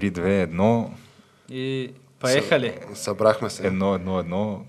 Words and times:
3-2-1. 0.00 0.86
И 1.48 1.90
поехали. 2.18 2.74
Събрахме 2.94 3.50
се. 3.50 3.66
Едно, 3.66 3.94
едно, 3.94 4.18
едно. 4.18 4.62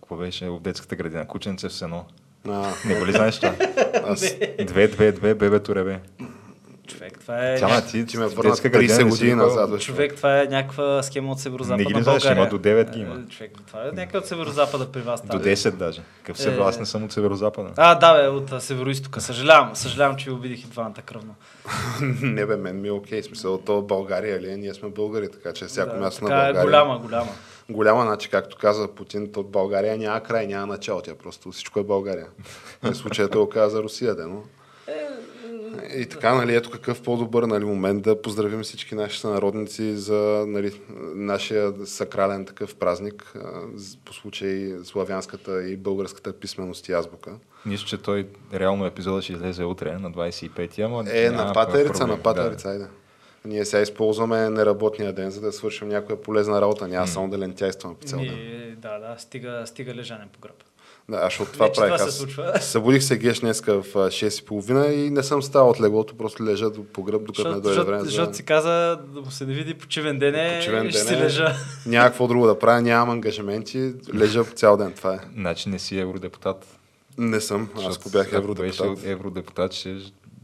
Какво 0.00 0.16
беше 0.16 0.48
в 0.48 0.60
детската 0.60 0.96
градина? 0.96 1.26
Кученце 1.26 1.68
в 1.68 1.72
сено. 1.72 2.04
А, 2.48 2.72
Не 2.86 2.94
го 2.94 3.06
ли 3.06 3.12
знаеш 3.12 3.36
това? 3.36 3.54
аз, 4.06 4.20
2-2-2, 4.22 5.34
бебето 5.34 5.74
ребе. 5.74 6.00
Човек, 6.86 7.18
това 7.20 7.48
е... 7.48 7.58
Тя, 7.58 7.80
ти, 7.80 8.06
ти 8.06 8.18
ме 8.18 8.26
върна 8.26 8.50
детска 8.50 8.68
30 8.68 8.72
градина 8.72 8.94
не 8.94 8.98
си 8.98 9.04
години 9.04 9.34
назад. 9.34 9.80
Човек, 9.80 10.16
това 10.16 10.40
е 10.42 10.44
някаква 10.44 11.02
схема 11.02 11.32
от 11.32 11.40
северо-западна 11.40 11.88
Не 11.88 11.94
ги 11.94 12.02
знаеш, 12.02 12.24
има 12.24 12.48
до 12.48 12.58
9 12.58 12.90
ги 12.90 13.00
има. 13.00 13.14
Е, 13.14 13.30
Човек, 13.30 13.52
това 13.66 13.82
е 13.82 13.84
някаква 13.84 14.18
от 14.18 14.26
северо-запада 14.26 14.92
при 14.92 15.00
вас. 15.00 15.22
До 15.22 15.38
тази. 15.38 15.56
10 15.56 15.70
даже. 15.70 16.02
Какъв 16.22 16.38
север, 16.38 16.58
аз 16.58 16.78
не 16.78 16.86
съм 16.86 17.04
от 17.04 17.12
северо-запада. 17.12 17.70
А, 17.76 17.94
да, 17.94 18.14
бе, 18.14 18.28
от 18.28 18.62
северо-истока. 18.62 19.18
Съжалявам, 19.18 19.76
съжалявам, 19.76 20.16
че 20.16 20.30
ви 20.30 20.36
обидих 20.36 20.64
и 20.64 20.66
двамата 20.66 21.02
кръвно. 21.06 21.34
не 22.22 22.46
бе, 22.46 22.56
мен 22.56 22.80
ми 22.80 22.88
е 22.88 22.92
окей. 22.92 23.22
Смисъл, 23.22 23.58
то 23.58 23.82
България 23.82 24.40
ли 24.40 24.50
е? 24.50 24.56
Ние 24.56 24.74
сме 24.74 24.88
българи, 24.88 25.28
така 25.30 25.52
че 25.52 25.64
всяко 25.64 25.94
да, 25.94 26.00
място 26.00 26.24
на 26.24 26.30
е 26.30 26.52
България. 26.52 26.62
голяма, 26.62 26.98
голяма. 26.98 27.30
Голяма, 27.70 28.02
значи, 28.02 28.28
както 28.28 28.56
каза 28.56 28.88
Путин, 28.88 29.32
то 29.32 29.42
България 29.42 29.98
няма 29.98 30.20
край, 30.20 30.46
няма 30.46 30.66
начало. 30.66 31.00
Тя 31.00 31.14
просто 31.14 31.52
всичко 31.52 31.80
е 31.80 31.84
България. 31.84 32.26
В 32.82 32.94
случая 32.94 33.28
той 33.28 33.48
каза 33.48 33.76
за 33.76 33.82
Русия, 33.82 34.14
да, 34.14 34.28
но... 34.28 34.42
И 35.96 36.06
така, 36.06 36.34
нали, 36.34 36.54
ето 36.54 36.70
какъв 36.70 37.02
по-добър 37.02 37.42
нали, 37.42 37.64
момент 37.64 38.02
да 38.02 38.22
поздравим 38.22 38.62
всички 38.62 38.94
наши 38.94 39.20
сънародници 39.20 39.96
за 39.96 40.44
нали, 40.48 40.80
нашия 41.14 41.72
сакрален 41.86 42.44
такъв 42.44 42.74
празник 42.74 43.34
по 44.04 44.12
случай 44.12 44.72
славянската 44.84 45.68
и 45.68 45.76
българската 45.76 46.32
писменост 46.32 46.88
и 46.88 46.92
азбука. 46.92 47.32
Нищо, 47.66 47.88
че 47.88 47.98
той 47.98 48.28
реално 48.54 48.86
епизода 48.86 49.22
ще 49.22 49.32
излезе 49.32 49.64
утре 49.64 49.98
на 49.98 50.12
25-ти, 50.12 50.82
ама 50.82 51.04
Е, 51.10 51.30
на 51.30 51.52
патерица, 51.52 52.06
на 52.06 52.22
патерица, 52.22 52.68
айде. 52.68 52.86
Ние 53.44 53.64
сега 53.64 53.82
използваме 53.82 54.50
неработния 54.50 55.12
ден, 55.12 55.30
за 55.30 55.40
да 55.40 55.52
свършим 55.52 55.88
някоя 55.88 56.22
полезна 56.22 56.60
работа. 56.60 56.88
Няма 56.88 57.06
само 57.06 57.30
да 57.30 57.38
лентяйстваме 57.38 57.94
по 58.00 58.06
цял 58.06 58.18
ден. 58.18 58.76
Да, 58.78 58.98
да, 58.98 59.14
стига, 59.18 59.62
стига 59.66 59.94
лежане 59.94 60.24
по 60.32 60.40
гръб. 60.40 60.64
Да, 61.08 61.16
аз 61.16 61.40
от 61.40 61.52
това 61.52 61.66
Не, 61.66 61.72
правих. 61.72 61.94
това 61.94 62.10
се 62.10 62.18
случва. 62.18 62.52
Събудих 62.60 63.02
се 63.02 63.18
геш 63.18 63.40
днеска 63.40 63.74
в 63.74 63.96
а, 63.96 63.98
6.30 64.00 64.90
и 64.90 65.10
не 65.10 65.22
съм 65.22 65.42
ставал 65.42 65.70
от 65.70 65.80
леглото, 65.80 66.16
просто 66.16 66.44
лежа 66.44 66.70
до- 66.70 66.84
по 66.84 67.02
гръб, 67.02 67.24
докато 67.24 67.48
не 67.50 67.60
дойде 67.60 67.82
време. 67.82 68.04
защото, 68.04 68.26
За... 68.26 68.34
си 68.34 68.42
каза 68.42 68.70
да 69.06 69.20
му 69.20 69.30
се 69.30 69.46
не 69.46 69.54
види 69.54 69.74
почивен 69.74 70.18
ден 70.18 70.34
е, 70.36 70.58
Почивен 70.58 70.90
ще 70.90 70.98
ден 70.98 71.06
си 71.08 71.14
е. 71.14 71.18
лежа. 71.18 71.54
Няма 71.86 72.08
какво 72.08 72.28
друго 72.28 72.46
да 72.46 72.58
правя, 72.58 72.82
нямам 72.82 73.10
ангажименти, 73.10 73.92
лежа 74.14 74.44
цял 74.44 74.76
ден. 74.76 74.92
Това 74.92 75.14
е. 75.14 75.18
Значи 75.34 75.68
не 75.68 75.78
си 75.78 75.98
евродепутат. 75.98 76.66
Не 77.18 77.40
съм, 77.40 77.68
аз 77.78 77.96
ако 77.96 78.10
бях 78.10 78.32
ако 78.32 78.54
Беше 78.54 78.66
евродепутат. 78.72 79.06
евродепутат, 79.06 79.72
ще 79.72 79.88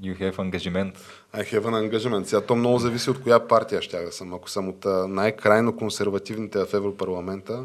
you 0.03 0.21
have 0.21 0.39
ангажимент. 0.39 0.95
I 1.35 1.45
have 1.45 1.63
an 1.63 1.91
engagement. 1.91 2.25
Сега 2.25 2.41
то 2.41 2.57
много 2.57 2.79
зависи 2.79 3.11
от 3.11 3.23
коя 3.23 3.41
партия 3.41 3.83
ще 3.83 4.05
да 4.05 4.13
съм. 4.13 4.35
Ако 4.35 4.51
съм 4.51 4.69
от 4.69 4.87
най-крайно 5.09 5.77
консервативните 5.77 6.59
в 6.59 6.75
Европарламента, 6.75 7.65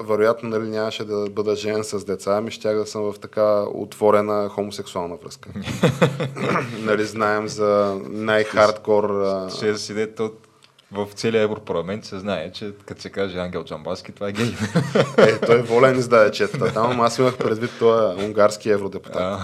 вероятно 0.00 0.48
нали, 0.48 0.68
нямаше 0.68 1.04
да 1.04 1.26
бъда 1.30 1.56
жен 1.56 1.84
с 1.84 2.04
деца, 2.04 2.36
ами 2.36 2.50
щях 2.50 2.76
да 2.76 2.86
съм 2.86 3.12
в 3.12 3.18
така 3.20 3.62
отворена 3.62 4.48
хомосексуална 4.48 5.16
връзка. 5.16 5.48
нали, 6.80 7.04
знаем 7.04 7.48
за 7.48 8.00
най-хардкор... 8.08 9.24
Ще 9.56 9.72
да 9.72 9.78
си 9.78 9.94
дете 9.94 10.30
в 10.92 11.08
целия 11.14 11.42
Европарламент 11.42 12.04
се 12.04 12.18
знае, 12.18 12.52
че 12.52 12.72
като 12.86 13.00
се 13.00 13.10
каже 13.10 13.38
Ангел 13.38 13.64
Джамбаски, 13.64 14.12
това 14.12 14.28
е 14.28 14.32
гей. 14.32 14.54
Е, 15.18 15.40
той 15.40 15.62
волен 15.62 15.98
издаде 15.98 16.30
четата 16.30 16.72
там, 16.72 17.00
аз 17.00 17.18
имах 17.18 17.36
предвид 17.38 17.70
този 17.78 18.24
унгарски 18.24 18.70
евродепутат. 18.70 19.40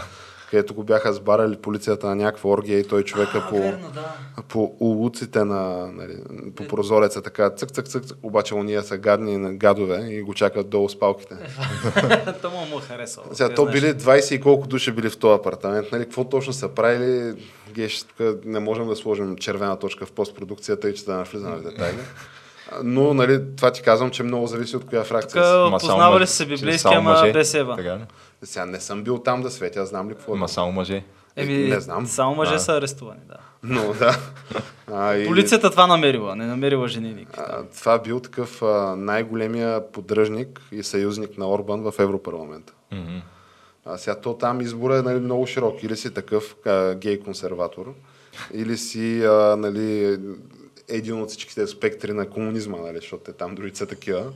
А. 0.53 0.57
където 0.57 0.75
го 0.75 0.85
бяха 0.85 1.13
сбарали 1.13 1.57
полицията 1.57 2.07
на 2.07 2.17
някаква 2.17 2.51
оргия 2.51 2.79
и 2.79 2.89
той 2.89 3.03
човека 3.03 3.47
по, 3.51 3.59
верно, 3.59 3.91
да. 3.95 4.15
по 4.49 4.77
улуците 4.81 5.45
на, 5.45 5.93
нали, 5.93 6.17
по 6.57 6.69
прозореца 6.69 7.23
така 7.23 7.51
цък, 7.51 7.71
цък, 7.71 7.89
цък, 7.89 8.05
цък, 8.05 8.19
обаче 8.23 8.55
уния 8.55 8.83
са 8.83 8.99
гадни 8.99 9.37
на 9.37 9.55
гадове 9.55 10.09
и 10.11 10.23
го 10.23 10.35
чакат 10.35 10.69
долу 10.69 10.89
с 10.89 10.99
палките. 10.99 11.35
То 12.43 12.51
му 12.51 12.67
му 12.67 12.79
е 12.79 12.81
харесало. 12.81 13.27
Сега, 13.33 13.55
то 13.55 13.67
били 13.67 13.87
20 13.87 14.35
и 14.35 14.41
колко 14.41 14.67
души 14.67 14.93
били 14.93 15.11
в 15.11 15.19
този 15.19 15.41
апартамент, 15.41 15.93
нали, 15.93 16.05
какво 16.05 16.25
точно 16.25 16.53
са 16.53 16.69
правили, 16.69 17.35
геш, 17.73 18.07
не 18.45 18.61
можем 18.61 18.89
да 18.89 18.97
сложим 18.97 19.37
червена 19.37 19.79
точка 19.79 20.07
в 20.07 20.13
постпродукцията 20.13 20.91
и 20.91 20.95
че 20.95 21.05
да 21.05 21.13
навлизаме 21.13 21.57
в 21.57 21.63
детайли. 21.63 21.99
Но, 22.85 23.15
нали, 23.15 23.41
това 23.57 23.71
ти 23.73 23.83
казвам, 23.83 24.11
че 24.11 24.23
много 24.23 24.47
зависи 24.47 24.77
от 24.77 24.87
коя 24.87 25.05
фракция 25.05 25.45
си. 25.45 25.51
Мъже- 25.51 26.27
са 26.27 26.27
се 26.27 26.45
че 26.45 26.49
библейски, 26.49 26.81
само 26.83 27.11
ама 27.11 27.33
без 27.33 27.55
Ева. 27.55 27.77
Така 27.77 27.97
ли? 27.97 28.01
Сега 28.43 28.67
не 28.67 28.81
съм 28.81 29.03
бил 29.03 29.19
там 29.19 29.43
да 29.43 29.51
светя, 29.51 29.81
аз 29.81 29.89
знам 29.89 30.11
ли 30.11 30.15
какво. 30.15 30.35
е. 30.35 30.39
Ма 30.39 30.49
само 30.49 30.73
мъже. 30.73 31.05
Еми, 31.37 31.53
Не 31.55 31.81
знам. 31.81 32.07
Само 32.07 32.35
мъже 32.35 32.55
А. 32.55 32.59
са 32.59 32.73
арестувани, 32.73 33.21
да. 33.29 33.35
Но 33.63 33.93
да. 33.93 34.17
А, 34.95 35.15
и- 35.15 35.27
Полицията 35.27 35.71
това 35.71 35.87
намерила, 35.87 36.37
не 36.37 36.47
намерила 36.47 36.89
жени 36.89 37.09
никакви. 37.09 37.43
А, 37.49 37.63
това 37.79 37.99
бил 37.99 38.21
такъв 38.21 38.63
а, 38.63 38.95
най-големия 38.97 39.93
поддръжник 39.93 40.61
и 40.73 40.83
съюзник 40.83 41.39
на 41.39 41.51
Орбан 41.51 41.81
в 41.83 41.95
Европарламента. 41.99 42.73
Мгм. 42.93 43.19
А 43.87 43.99
сега 43.99 44.15
то 44.15 44.35
там 44.35 44.61
избора 44.61 44.97
е 44.97 45.03
нали, 45.03 45.21
много 45.21 45.47
широк. 45.47 45.83
Или 45.83 45.97
си 45.97 46.15
такъв 46.15 46.57
а, 46.67 46.95
гей-консерватор, 46.95 47.95
или 48.55 48.77
си 48.77 49.25
а, 49.25 49.57
нали, 49.59 50.19
един 50.97 51.23
от 51.23 51.29
всичките 51.29 51.67
спектри 51.67 52.13
на 52.13 52.31
комунизма, 52.31 52.79
нали, 52.79 52.97
защото 52.97 53.25
те 53.25 53.33
там 53.33 53.55
други 53.55 53.77
са 53.77 53.87
такива. 53.87 54.33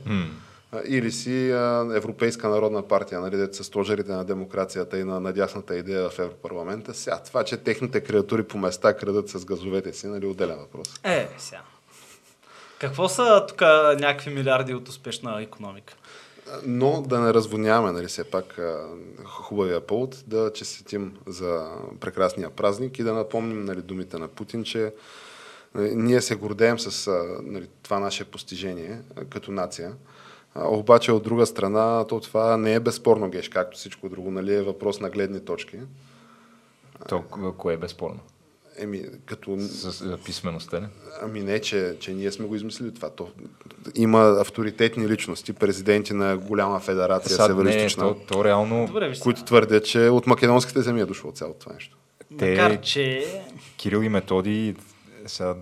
А, 0.71 0.81
Или 0.87 1.11
си 1.11 1.51
а, 1.51 1.91
Европейска 1.95 2.49
народна 2.49 2.87
партия, 2.87 3.21
нали, 3.21 3.37
дето 3.37 3.57
са 3.57 3.63
стожерите 3.63 4.11
на 4.11 4.25
демокрацията 4.25 4.99
и 4.99 5.03
на 5.03 5.19
надясната 5.19 5.77
идея 5.77 6.09
в 6.09 6.19
Европарламента. 6.19 6.93
Сега 6.93 7.19
това, 7.23 7.43
че 7.43 7.57
техните 7.57 8.01
креатури 8.01 8.43
по 8.43 8.57
места 8.57 8.93
крадат 8.93 9.29
с 9.29 9.45
газовете 9.45 9.93
си, 9.93 10.07
нали, 10.07 10.25
отделен 10.25 10.57
въпрос. 10.57 10.87
Е, 11.03 11.27
сега. 11.37 11.61
Какво 12.79 13.09
са 13.09 13.45
тук 13.47 13.61
някакви 13.99 14.33
милиарди 14.33 14.73
от 14.73 14.89
успешна 14.89 15.41
економика? 15.41 15.93
Но 16.65 17.01
да 17.01 17.19
не 17.19 17.33
разводняваме, 17.33 17.91
нали, 17.91 18.07
все 18.07 18.23
пак 18.23 18.59
хубавия 19.25 19.81
повод, 19.81 20.23
да 20.27 20.53
честитим 20.53 21.17
за 21.27 21.71
прекрасния 21.99 22.49
празник 22.49 22.99
и 22.99 23.03
да 23.03 23.13
напомним 23.13 23.65
нали, 23.65 23.81
думите 23.81 24.17
на 24.17 24.27
Путин, 24.27 24.63
че 24.63 24.93
ние 25.75 26.21
се 26.21 26.35
гордеем 26.35 26.79
с 26.79 27.07
а, 27.09 27.13
нали, 27.43 27.67
това 27.83 27.99
наше 27.99 28.25
постижение 28.25 28.99
а, 29.15 29.25
като 29.25 29.51
нация. 29.51 29.93
А, 30.55 30.67
обаче 30.67 31.11
от 31.11 31.23
друга 31.23 31.45
страна, 31.45 32.05
то 32.05 32.19
това 32.19 32.57
не 32.57 32.73
е 32.73 32.79
безспорно 32.79 33.29
геш, 33.29 33.49
както 33.49 33.77
всичко 33.77 34.09
друго, 34.09 34.31
нали, 34.31 34.53
е 34.53 34.61
въпрос 34.61 34.99
на 34.99 35.09
гледни 35.09 35.39
точки. 35.39 35.77
То 37.09 37.15
ко- 37.21 37.53
кое 37.53 37.73
е 37.73 37.77
безспорно? 37.77 38.19
Еми, 38.77 39.03
като 39.25 39.57
С 39.59 39.91
с 39.93 40.17
писмеността 40.25 40.81
ли? 40.81 40.85
Ами 41.21 41.39
не, 41.41 41.59
че, 41.59 41.95
че 41.99 42.13
ние 42.13 42.31
сме 42.31 42.45
го 42.45 42.55
измислили 42.55 42.93
това. 42.93 43.09
То, 43.09 43.29
има 43.95 44.37
авторитетни 44.39 45.07
личности, 45.09 45.53
президенти 45.53 46.13
на 46.13 46.37
голяма 46.37 46.79
федерация, 46.79 47.29
Сега, 47.29 47.43
не, 47.43 47.47
североизточна, 47.49 48.03
то, 48.03 48.15
то 48.27 48.45
реално 48.45 48.87
Добре, 48.87 49.13
които 49.19 49.43
твърдят, 49.43 49.85
че 49.85 49.99
от 50.01 50.27
македонските 50.27 50.81
земи 50.81 51.01
е 51.01 51.05
дошло 51.05 51.31
цялото 51.31 51.59
това 51.59 51.73
нещо. 51.73 51.97
те- 52.39 52.49
Макар, 52.51 52.81
че... 52.81 53.27
Кирил 53.77 53.97
и 53.97 54.09
Методи 54.09 54.75
сега 55.29 55.55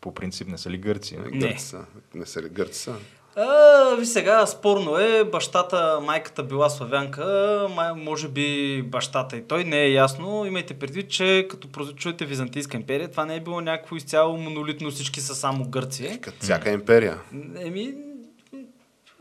по 0.00 0.14
принцип 0.14 0.48
не 0.48 0.58
са 0.58 0.70
ли 0.70 0.78
гърци? 0.78 1.16
Не. 1.16 1.38
Гърци 1.38 1.66
са. 1.66 1.84
Не 2.14 2.26
са 2.26 2.42
ли 2.42 2.48
гърци 2.48 2.78
са? 2.78 2.94
А, 3.36 3.96
ви 3.98 4.06
сега, 4.06 4.46
спорно 4.46 4.98
е, 4.98 5.24
бащата, 5.24 6.00
майката 6.02 6.42
била 6.42 6.70
славянка, 6.70 7.66
май, 7.74 7.92
може 7.96 8.28
би 8.28 8.82
бащата 8.82 9.36
и 9.36 9.42
той, 9.42 9.64
не 9.64 9.80
е 9.80 9.92
ясно. 9.92 10.44
Имайте 10.46 10.74
предвид, 10.74 11.10
че 11.10 11.46
като 11.50 11.92
чуете 11.92 12.24
Византийска 12.26 12.76
империя, 12.76 13.10
това 13.10 13.24
не 13.24 13.36
е 13.36 13.40
било 13.40 13.60
някакво 13.60 13.96
изцяло 13.96 14.36
монолитно, 14.36 14.90
всички 14.90 15.20
са 15.20 15.34
само 15.34 15.68
гърци. 15.68 16.18
Като 16.20 16.38
всяка 16.40 16.70
империя. 16.70 17.18
Еми, 17.58 17.94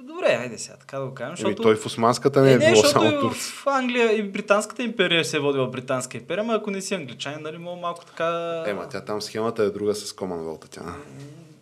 добре, 0.01 0.25
айде 0.25 0.57
сега, 0.57 0.77
така 0.77 0.99
да 0.99 1.05
го 1.05 1.13
кажем. 1.13 1.35
Защото... 1.35 1.61
той 1.63 1.75
в 1.75 1.85
османската 1.85 2.41
не 2.41 2.53
е, 2.53 2.57
било 2.57 2.83
само 2.83 3.09
и 3.09 3.19
турци. 3.19 3.51
в 3.51 3.67
Англия 3.67 4.17
и 4.17 4.23
британската 4.23 4.83
империя 4.83 5.25
се 5.25 5.37
е 5.37 5.39
водила 5.39 5.67
британска 5.67 6.17
империя, 6.17 6.43
но 6.43 6.53
ако 6.53 6.71
не 6.71 6.81
си 6.81 6.93
англичанин, 6.93 7.39
нали, 7.41 7.57
мога 7.57 7.81
малко 7.81 8.05
така... 8.05 8.63
Ема, 8.67 8.89
тя 8.89 9.01
там 9.01 9.21
схемата 9.21 9.63
е 9.63 9.69
друга 9.69 9.95
с 9.95 10.13
Commonwealth. 10.13 10.69
Тя. 10.69 10.81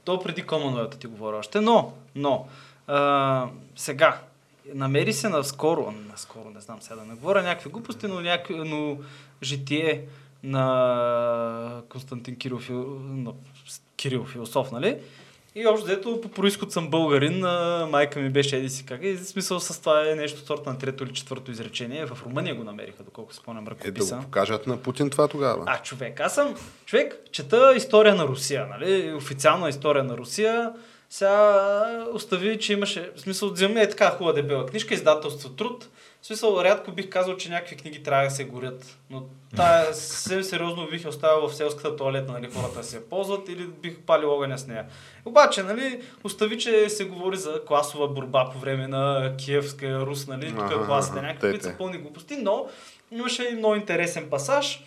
То 0.03 0.19
преди 0.19 0.45
Commonwealth 0.45 0.95
ти 0.95 1.07
говоря 1.07 1.37
още, 1.37 1.61
но, 1.61 1.93
но, 2.15 2.47
а, 2.87 3.47
сега, 3.75 4.19
намери 4.73 5.13
се 5.13 5.29
наскоро, 5.29 5.93
наскоро, 6.11 6.49
не 6.49 6.61
знам 6.61 6.81
сега 6.81 6.95
да 6.95 7.05
не 7.05 7.13
говоря 7.15 7.43
някакви 7.43 7.69
глупости, 7.69 8.07
но, 8.07 8.21
някакви, 8.21 8.55
но 8.55 8.97
житие 9.43 10.05
на 10.43 11.81
Константин 11.89 12.35
Кирил, 12.35 12.59
на 12.99 13.31
Кирил 13.95 14.25
философ, 14.25 14.71
нали? 14.71 14.97
И 15.59 15.67
общо 15.67 15.85
взето 15.85 16.21
по 16.21 16.29
происход 16.29 16.71
съм 16.71 16.89
българин, 16.89 17.39
майка 17.89 18.19
ми 18.19 18.29
беше 18.29 18.57
еди 18.57 18.69
си 18.69 18.85
как. 18.85 19.03
И 19.03 19.13
в 19.13 19.25
смисъл 19.25 19.59
с 19.59 19.79
това 19.79 20.09
е 20.09 20.15
нещо 20.15 20.45
сорта 20.45 20.69
на 20.69 20.77
трето 20.77 21.03
или 21.03 21.13
четвърто 21.13 21.51
изречение. 21.51 22.05
В 22.05 22.17
Румъния 22.25 22.55
го 22.55 22.63
намериха, 22.63 23.03
доколко 23.03 23.33
спомням 23.33 23.63
Е 23.63 23.65
да 23.65 23.71
ръкописа. 23.71 24.15
го 24.15 24.21
покажат 24.21 24.67
на 24.67 24.77
Путин 24.77 25.09
това 25.09 25.27
тогава. 25.27 25.63
А, 25.67 25.81
човек, 25.81 26.19
аз 26.19 26.35
съм 26.35 26.55
човек, 26.85 27.15
чета 27.31 27.73
история 27.75 28.15
на 28.15 28.27
Русия, 28.27 28.67
нали? 28.67 29.13
Официална 29.13 29.69
история 29.69 30.03
на 30.03 30.17
Русия. 30.17 30.73
Сега 31.09 32.05
остави, 32.13 32.59
че 32.59 32.73
имаше, 32.73 33.11
в 33.15 33.21
смисъл, 33.21 33.49
вземи 33.49 33.81
е 33.81 33.89
така 33.89 34.09
хубава 34.09 34.33
дебела 34.33 34.65
книжка, 34.65 34.93
издателство 34.93 35.49
Труд. 35.49 35.87
В 36.21 36.25
смисъл, 36.25 36.61
рядко 36.63 36.91
бих 36.91 37.09
казал, 37.09 37.37
че 37.37 37.49
някакви 37.49 37.75
книги 37.75 38.03
трябва 38.03 38.23
да 38.23 38.31
се 38.31 38.43
горят. 38.43 38.97
Но 39.09 39.23
тая 39.55 39.93
съвсем 39.93 40.43
сериозно 40.43 40.87
бих 40.91 41.07
оставил 41.07 41.47
в 41.47 41.55
селската 41.55 41.95
туалетна, 41.95 42.33
нали, 42.33 42.51
хората 42.51 42.83
се 42.83 42.95
я 42.95 43.09
ползват 43.09 43.49
или 43.49 43.67
бих 43.67 43.99
палил 43.99 44.33
огъня 44.33 44.57
с 44.57 44.67
нея. 44.67 44.85
Обаче, 45.25 45.63
нали, 45.63 46.01
остави, 46.23 46.59
че 46.59 46.89
се 46.89 47.05
говори 47.05 47.37
за 47.37 47.61
класова 47.65 48.07
борба 48.07 48.49
по 48.53 48.59
време 48.59 48.87
на 48.87 49.33
Киевска 49.37 49.99
Рус, 49.99 50.27
нали, 50.27 50.49
тук 50.49 50.59
Аха, 50.59 50.85
класите, 50.85 51.17
аха, 51.17 51.27
някакви, 51.27 51.49
които 51.49 51.65
са 51.65 51.75
пълни 51.77 51.97
глупости, 51.97 52.35
но 52.35 52.67
имаше 53.11 53.49
и 53.51 53.55
много 53.55 53.75
интересен 53.75 54.29
пасаж, 54.29 54.83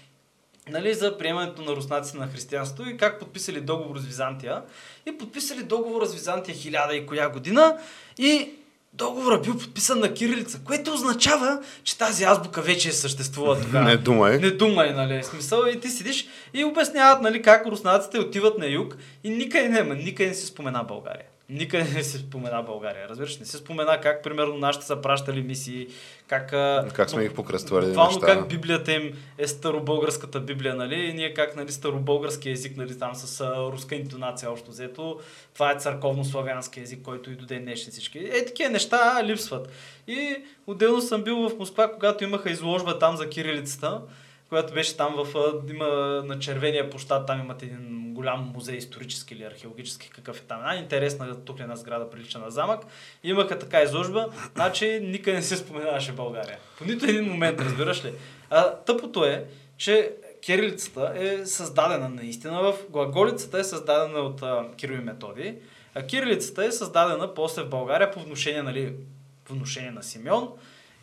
нали, 0.69 0.95
за 0.95 1.19
приемането 1.19 1.63
на 1.63 1.77
руснаците 1.77 2.19
на 2.19 2.27
християнство 2.27 2.89
и 2.89 2.97
как 2.97 3.19
подписали 3.19 3.61
договор 3.61 3.99
с 3.99 4.05
Византия. 4.05 4.63
И 5.07 5.19
подписали 5.19 5.63
договор 5.63 6.05
с 6.05 6.15
Византия 6.15 6.55
хиляда 6.55 6.97
и 6.97 7.07
коя 7.07 7.29
година 7.29 7.79
и 8.19 8.51
договорът 8.93 9.43
бил 9.43 9.59
подписан 9.59 9.99
на 9.99 10.15
кирилица, 10.15 10.61
което 10.65 10.93
означава, 10.93 11.63
че 11.85 11.99
тази 11.99 12.25
азбука 12.25 12.63
вече 12.63 12.89
е 12.89 12.93
съществува 12.93 13.61
тогава. 13.61 13.85
Не 13.85 13.97
думай. 13.97 14.39
Не 14.39 14.51
думай, 14.51 14.93
нали, 14.93 15.23
смисъл. 15.23 15.65
И 15.75 15.81
ти 15.81 15.89
седиш 15.89 16.29
и 16.55 16.65
обясняват, 16.65 17.23
нали, 17.23 17.43
как 17.43 17.67
руснаците 17.67 18.19
отиват 18.19 18.59
на 18.59 18.67
юг 18.67 18.97
и 19.25 19.31
никъде 19.31 19.69
няма, 19.69 19.95
никъде 19.95 20.29
не 20.29 20.35
се 20.35 20.47
спомена 20.47 20.85
България. 20.85 21.27
Никъде 21.53 21.85
не 21.95 22.03
се 22.03 22.19
спомена 22.19 22.63
България. 22.63 23.09
Разбираш, 23.09 23.39
не 23.39 23.47
се 23.47 23.57
спомена 23.57 24.01
как, 24.01 24.23
примерно, 24.23 24.59
нашите 24.59 24.87
са 24.87 25.01
пращали 25.01 25.43
мисии, 25.43 25.89
как... 26.27 26.51
Как 26.95 27.11
сме 27.11 27.29
ги 27.29 27.35
покръствали 27.35 27.87
Буквално 27.87 28.11
неща. 28.11 28.27
как 28.27 28.49
Библията 28.49 28.93
им 28.93 29.13
е 29.39 29.47
старобългарската 29.47 30.41
Библия, 30.41 30.75
нали? 30.75 30.95
И 30.95 31.13
ние 31.13 31.35
как, 31.35 31.57
нали, 31.57 31.73
старобългарски 31.73 32.51
език, 32.51 32.77
нали, 32.77 32.99
там 32.99 33.15
с 33.15 33.41
а, 33.41 33.73
руска 33.73 33.95
интонация 33.95 34.51
общо 34.51 34.71
взето. 34.71 35.21
Това 35.55 35.73
е 35.73 35.75
църковно-славянски 35.75 36.83
език, 36.83 37.03
който 37.03 37.31
и 37.31 37.37
до 37.37 37.47
ден 37.47 37.63
днешни 37.63 37.93
всички. 37.93 38.19
Е, 38.19 38.45
такива 38.45 38.71
неща 38.71 39.25
липсват. 39.25 39.69
И 40.07 40.37
отделно 40.67 41.01
съм 41.01 41.23
бил 41.23 41.49
в 41.49 41.59
Москва, 41.59 41.93
когато 41.93 42.25
имаха 42.25 42.51
изложба 42.51 42.99
там 42.99 43.17
за 43.17 43.29
кирилицата, 43.29 44.01
която 44.53 44.75
беше 44.75 44.97
там 44.97 45.15
в, 45.17 45.35
има 45.71 45.87
на 46.27 46.39
червения 46.39 46.91
площад, 46.91 47.27
там 47.27 47.41
имат 47.41 47.63
един 47.63 48.15
голям 48.15 48.53
музей, 48.55 48.77
исторически 48.77 49.35
или 49.35 49.45
археологически, 49.45 50.11
какъв 50.11 50.39
е 50.39 50.43
там. 50.43 50.59
Една 50.59 50.77
интересна 50.77 51.45
туклена 51.45 51.77
сграда, 51.77 52.11
прилича 52.11 52.39
на 52.39 52.51
замък. 52.51 52.81
Имаха 53.25 53.59
така 53.59 53.83
изложба, 53.83 54.29
значи 54.55 55.01
никъде 55.03 55.37
не 55.37 55.43
се 55.43 55.57
споменаваше 55.57 56.13
България. 56.13 56.59
По 56.79 56.85
нито 56.85 57.05
един 57.05 57.25
момент, 57.25 57.61
разбираш 57.61 58.05
ли? 58.05 58.13
А, 58.51 58.77
тъпото 58.77 59.25
е, 59.25 59.45
че 59.77 60.13
кирилицата 60.43 61.13
е 61.17 61.47
създадена 61.47 62.09
наистина 62.09 62.63
в 62.63 62.75
глаголицата 62.91 63.59
е 63.59 63.65
създадена 63.65 64.19
от 64.19 64.43
а, 64.43 64.67
Кирил 64.77 64.95
и 64.95 65.05
Методи, 65.05 65.55
а 65.95 66.03
кирилицата 66.07 66.65
е 66.65 66.73
създадена 66.73 67.35
после 67.35 67.63
в 67.63 67.69
България 67.69 68.11
по 68.11 68.21
внушение, 68.21 68.63
нали, 68.63 68.95
по 69.45 69.55
внушение 69.55 69.91
на 69.91 70.03
Симеон 70.03 70.49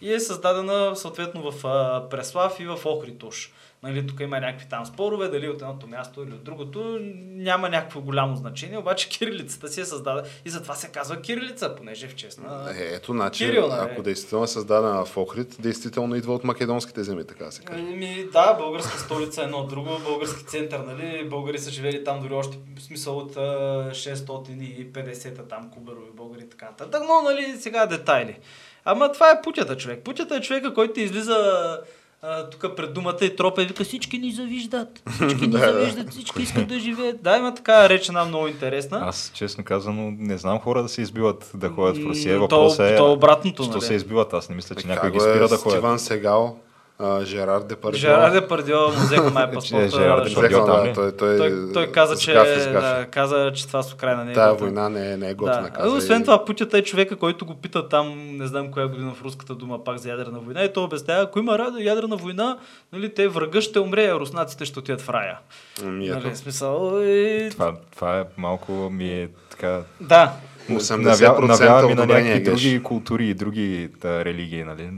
и 0.01 0.13
е 0.13 0.19
създадена 0.19 0.96
съответно 0.96 1.51
в 1.51 1.68
а, 1.68 2.10
Преслав 2.10 2.60
и 2.60 2.66
в 2.66 2.80
Охритуш. 2.86 3.51
Нали, 3.84 4.07
тук 4.07 4.19
има 4.19 4.40
някакви 4.40 4.68
там 4.69 4.86
спорове, 4.86 5.28
дали 5.28 5.50
от 5.50 5.62
едното 5.62 5.88
място 5.88 6.24
или 6.24 6.34
от 6.34 6.44
другото, 6.44 6.98
няма 7.22 7.69
някакво 7.69 8.01
голямо 8.01 8.36
значение, 8.36 8.78
обаче 8.78 9.10
кирилицата 9.10 9.68
си 9.68 9.81
е 9.81 9.86
създадена 9.86 10.28
и 10.46 10.50
затова 10.50 10.75
се 10.75 10.88
казва 10.88 11.22
кирилица, 11.22 11.75
понеже 11.75 12.06
е 12.06 12.10
в 12.10 12.16
чест 12.16 12.40
на... 12.40 12.72
Е, 12.78 12.96
ето, 12.96 13.12
значи, 13.12 13.46
Кирил, 13.46 13.68
нали? 13.68 13.90
ако 13.92 14.01
действително 14.01 14.44
е 14.44 14.48
създадена 14.48 15.06
в 15.06 15.18
Охрид, 15.18 15.56
действително 15.60 16.16
идва 16.16 16.34
от 16.34 16.44
македонските 16.44 17.04
земи, 17.04 17.28
така 17.28 17.45
да 17.45 17.52
се 17.52 17.62
каже. 17.62 17.84
Ами, 17.88 18.28
да, 18.34 18.54
българска 18.54 19.00
столица 19.00 19.42
е 19.42 19.44
едно 19.44 19.63
друго, 19.63 19.90
български 20.04 20.45
център, 20.45 20.80
нали? 20.80 21.30
Българи 21.30 21.60
са 21.60 21.72
живели 21.72 22.04
там 22.04 22.22
дори 22.22 22.34
още 22.34 22.57
в 22.78 22.81
смисъл 22.81 23.18
от 23.18 23.38
а, 23.38 23.40
650-та 23.92 25.44
там 25.44 25.72
кубарови 25.72 26.12
българи 26.13 26.42
и 26.42 26.50
така 26.50 26.66
нататък. 26.66 27.02
Но, 27.07 27.22
нали, 27.22 27.57
сега 27.60 27.86
детайли. 27.86 28.38
Ама 28.91 29.12
това 29.12 29.31
е 29.31 29.41
путята 29.41 29.77
човек. 29.77 30.03
Путята 30.03 30.36
е 30.36 30.41
човека, 30.41 30.74
който 30.74 31.00
излиза 31.00 31.38
тук 32.51 32.75
пред 32.75 32.94
думата 32.94 33.18
и 33.21 33.36
тропа 33.36 33.63
и 33.63 33.65
вика 33.65 33.83
всички 33.83 34.18
ни 34.18 34.31
завиждат. 34.31 35.01
Всички 35.12 35.41
ни 35.41 35.47
Да, 35.51 35.59
да. 35.59 35.74
завиждат, 35.74 36.12
всички 36.12 36.41
искат 36.41 36.68
да 36.68 36.80
живеят. 36.80 37.21
Да, 37.21 37.38
има 37.38 37.53
така 37.53 37.89
реч 37.89 38.07
една 38.07 38.25
много 38.25 38.47
интересна. 38.47 39.00
Аз, 39.03 39.31
честно 39.33 39.63
казано, 39.63 40.13
не 40.18 40.38
знам 40.38 40.59
хора 40.59 40.83
да 40.83 40.89
се 40.89 41.01
избиват 41.01 41.51
да 41.53 41.69
ходят 41.69 41.97
в 41.97 42.06
Русия. 42.06 42.39
Въпросът 42.39 42.91
е, 42.91 42.95
то 42.95 43.13
обратното, 43.13 43.63
що 43.63 43.71
нали? 43.71 43.81
се 43.81 43.94
избиват. 43.94 44.33
Аз 44.33 44.50
не 44.50 44.56
мисля, 44.56 44.75
че 44.75 44.88
някой 44.88 45.12
ги 45.12 45.18
е 45.18 45.21
спира 45.21 45.47
да 45.47 45.57
ходят. 45.57 45.77
Стиван 45.77 46.00
Сегал, 46.00 46.57
а, 47.00 47.25
Жерар 47.25 47.62
Депардио. 47.62 48.00
Жерар 48.00 48.31
Депардио 48.31 48.78
му 48.80 48.88
взеха 48.90 49.30
май 49.30 49.51
паспорта. 49.51 49.90
Жерар 49.90 50.24
защото- 50.24 50.42
Депардио 50.42 50.66
да, 50.66 50.94
той, 50.94 51.12
той, 51.12 51.38
той, 51.38 51.74
той 51.74 51.88
каза, 51.88 52.16
че, 52.16 52.31
сгафи, 52.31 52.60
сгафи. 52.62 52.72
да, 53.00 53.06
каза, 53.06 53.51
че 53.56 53.68
това 53.68 53.84
с 53.84 53.94
Украина 53.94 54.25
не 54.25 54.31
е 54.31 54.36
Тая 54.36 54.54
война 54.54 54.90
не 54.90 55.12
е, 55.12 55.18
не 55.18 55.25
е 55.25 55.30
Да. 55.30 55.36
готина, 55.36 55.63
А, 55.66 55.69
каза. 55.69 55.96
освен 55.98 56.22
и- 56.22 56.24
това, 56.24 56.46
Путята 56.46 56.78
е 56.78 56.84
човека, 56.84 57.16
който 57.16 57.46
го 57.46 57.56
пита 57.56 57.90
там, 57.90 58.07
не 58.30 58.48
знам 58.48 58.72
коя 58.72 58.88
година 58.88 59.13
в 59.13 59.24
руската 59.24 59.56
дума, 59.56 59.84
пак 59.84 59.98
за 59.98 60.10
ядрена 60.10 60.40
война. 60.40 60.63
И 60.63 60.74
той 60.74 60.84
обяснява, 60.84 61.22
ако 61.22 61.40
има 61.40 61.57
рада- 61.60 61.81
ядрена 61.81 62.16
война, 62.16 62.57
нали, 62.94 63.13
те 63.13 63.28
врага 63.28 63.62
ще 63.62 63.80
умре, 63.80 64.06
а 64.06 64.16
руснаците 64.16 64.66
ще 64.66 64.80
отидат 64.80 65.02
в 65.02 65.10
рая. 65.10 65.38
Ами, 65.84 66.07
ето. 66.07 66.19
Нали, 66.19 66.36
смисъл, 66.36 67.02
и... 67.02 67.48
Това, 67.52 67.74
това 67.92 68.19
е 68.19 68.24
малко 68.38 68.72
ми 68.72 69.10
е 69.12 69.30
така... 69.52 69.81
Да. 70.02 70.31
80% 70.69 71.48
навява 71.48 71.88
ми 71.88 71.95
на 71.95 72.06
някакви 72.06 72.39
геш. 72.39 72.44
други 72.44 72.83
култури 72.83 73.27
и 73.27 73.33
други 73.33 73.89
да, 74.01 74.25
религии, 74.25 74.63
нали? 74.63 74.89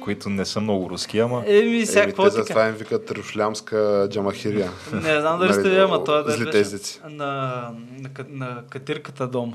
които 0.00 0.30
не 0.30 0.44
са 0.44 0.60
много 0.60 0.90
руски, 0.90 1.18
ама... 1.18 1.44
Еми, 1.46 1.86
сега 1.86 2.02
Еми, 2.02 2.10
какво 2.12 2.24
те 2.24 2.30
затова 2.30 2.68
им 2.68 2.74
викат 2.74 3.10
рушлямска 3.10 4.08
джамахирия. 4.10 4.70
Не 4.92 5.20
знам 5.20 5.38
дали 5.38 5.48
Нали, 5.48 5.52
сте 5.52 5.62
видели, 5.62 5.80
ама 5.80 6.04
той 6.04 6.24
да 6.24 6.24
беше 6.24 7.00
на, 7.08 7.70
на, 7.98 8.10
на 8.28 8.62
катирката 8.70 9.26
дом. 9.26 9.54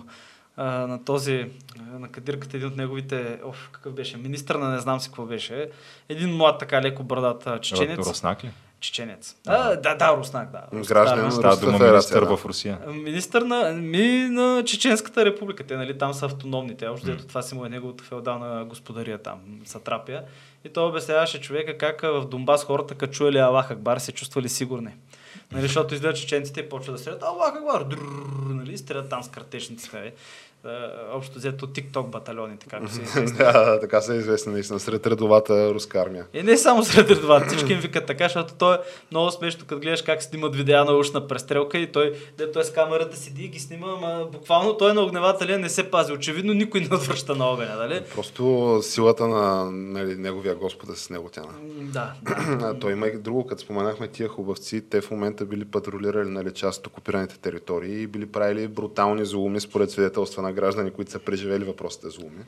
А, 0.58 0.88
на 0.88 1.04
този, 1.04 1.46
на 2.00 2.08
кадирката 2.08 2.58
един 2.58 2.70
от 2.70 2.78
неговите, 2.78 3.40
оф, 3.44 3.70
какъв 3.72 3.94
беше, 3.94 4.18
министър 4.18 4.56
на 4.56 4.70
не 4.70 4.80
знам 4.80 5.00
си 5.00 5.08
какво 5.08 5.26
беше, 5.26 5.70
един 6.10 6.36
млад 6.36 6.60
така 6.60 6.82
леко 6.82 7.04
бърдат 7.04 7.48
а, 7.48 7.60
чеченец. 7.60 8.08
Руснак 8.08 8.44
ли? 8.44 8.52
Чеченец. 8.80 9.36
А, 9.48 9.76
да, 9.76 9.96
да, 9.96 10.18
руснак, 10.18 10.52
да. 10.52 10.64
Руснак, 10.74 11.18
на 11.18 11.26
Руската 11.26 11.58
дума 11.58 11.78
федерация, 11.78 11.92
министър 11.92 12.26
да. 12.26 12.38
в 12.38 12.46
Русия. 12.46 12.80
Министър 12.88 13.42
на, 13.42 13.72
ми, 13.74 14.28
на 14.30 14.64
Чеченската 14.66 15.26
република. 15.26 15.64
Те, 15.64 15.78
нали, 15.78 15.98
там 15.98 16.14
са 16.14 16.26
автономни. 16.26 16.78
Те, 16.78 16.88
общо 16.88 17.08
взето 17.08 17.28
това 17.28 17.42
си 17.42 17.56
му 17.56 17.66
е 17.66 17.70
неговата 17.70 18.04
феодална 18.04 18.66
господария 18.66 19.18
там, 19.18 19.40
Сатрапия. 19.66 20.24
И 20.64 20.70
той 20.70 20.90
обясняваше 20.90 21.42
човека 21.42 21.78
как 21.78 22.02
в 22.02 22.26
Донбас 22.26 22.64
хората, 22.64 22.96
като 22.96 23.14
чуели 23.14 23.38
Аллах 23.38 23.72
Акбар, 23.72 23.98
се 23.98 24.12
чувствали 24.12 24.50
сигурни. 24.50 24.92
Нали, 25.52 25.62
защото 25.62 25.94
изглежда 25.96 26.20
чеченците 26.20 26.60
и 26.60 26.70
почват 26.70 26.96
да 26.96 27.02
стрелят 27.02 27.24
Аллах 27.24 27.56
Акбар, 27.56 27.86
нали, 28.50 28.78
стрелят 28.78 29.10
там 29.10 29.24
с 29.24 29.30
картечниците. 29.30 30.14
Е, 30.66 30.70
общо 31.14 31.38
взето 31.38 31.68
TikTok 31.68 32.08
батальоните, 32.08 32.66
както 32.70 32.94
се 32.94 33.02
известни. 33.04 33.38
да, 33.38 33.80
така 33.80 34.02
са 34.02 34.16
известни 34.16 34.54
наистина, 34.54 34.80
сред 34.80 35.08
редовата 35.08 35.74
руска 35.74 36.00
армия. 36.00 36.26
И 36.34 36.44
не 36.44 36.58
само 36.58 36.84
сред 36.84 37.10
редовата, 37.10 37.48
всички 37.48 37.74
им 37.74 37.80
викат 37.80 38.06
така, 38.06 38.24
защото 38.24 38.54
той 38.54 38.76
е 38.76 38.80
много 39.12 39.32
смешно, 39.32 39.66
като 39.68 39.82
гледаш 39.82 40.02
как 40.02 40.24
снимат 40.24 40.56
видеа 40.56 40.86
на 40.86 40.92
ушна 40.94 41.28
престрелка 41.28 41.78
и 41.78 41.92
той, 41.92 42.14
дето 42.38 42.60
е 42.60 42.64
с 42.64 42.72
камерата 42.74 43.18
седи 43.18 43.44
и 43.44 43.48
ги 43.48 43.60
снима, 43.60 43.88
ама 43.98 44.28
буквално 44.32 44.78
той 44.78 44.94
на 44.94 45.02
огневателя 45.02 45.58
не 45.58 45.70
се 45.70 45.92
пази. 45.92 46.14
Очевидно 46.14 46.54
никой 46.54 46.82
не 46.82 46.96
отвръща 46.96 47.36
на 47.36 47.46
огъня, 47.46 47.76
нали? 47.76 48.02
Просто 48.16 48.80
силата 48.82 49.28
на 49.28 49.72
нали, 49.72 50.16
неговия 50.16 50.56
Господ 50.56 50.90
е 50.90 50.96
с 50.96 51.10
него 51.10 51.30
тя. 51.32 51.42
М, 51.42 51.48
Да, 51.82 52.14
да. 52.60 52.74
Той 52.80 52.92
има 52.92 53.08
и 53.08 53.18
друго, 53.18 53.48
като 53.48 53.62
споменахме 53.62 54.08
тия 54.08 54.30
хубавци, 54.30 54.90
те 54.90 55.02
в 55.02 55.12
момента 55.12 55.46
били 55.46 55.66
патрулирали 55.66 56.30
нали, 56.30 56.54
част 56.54 56.80
от 56.80 56.88
окупираните 56.88 57.40
територии 57.40 58.02
и 58.02 58.08
били 58.08 58.26
правили 58.26 58.68
брутални 58.68 59.26
зулуми 59.26 59.60
според 59.60 59.92
свидетелства 59.92 60.42
на 60.44 60.49
граждани, 60.52 60.92
които 60.92 61.12
са 61.12 61.20
преживели 61.20 61.64
въпросите 61.64 62.10
зулуми. 62.10 62.44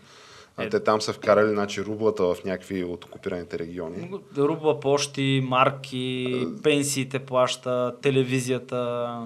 А 0.57 0.63
Е. 0.63 0.69
те 0.69 0.79
там 0.79 1.01
са 1.01 1.13
вкарали 1.13 1.49
значи, 1.49 1.83
рублата 1.85 2.23
в 2.23 2.37
някакви 2.45 2.83
от 2.83 3.05
окупираните 3.05 3.59
региони. 3.59 4.09
Рубла, 4.37 4.79
почти, 4.79 5.43
марки, 5.47 6.47
пенсиите 6.63 7.19
плаща, 7.19 7.95
телевизията. 8.01 9.17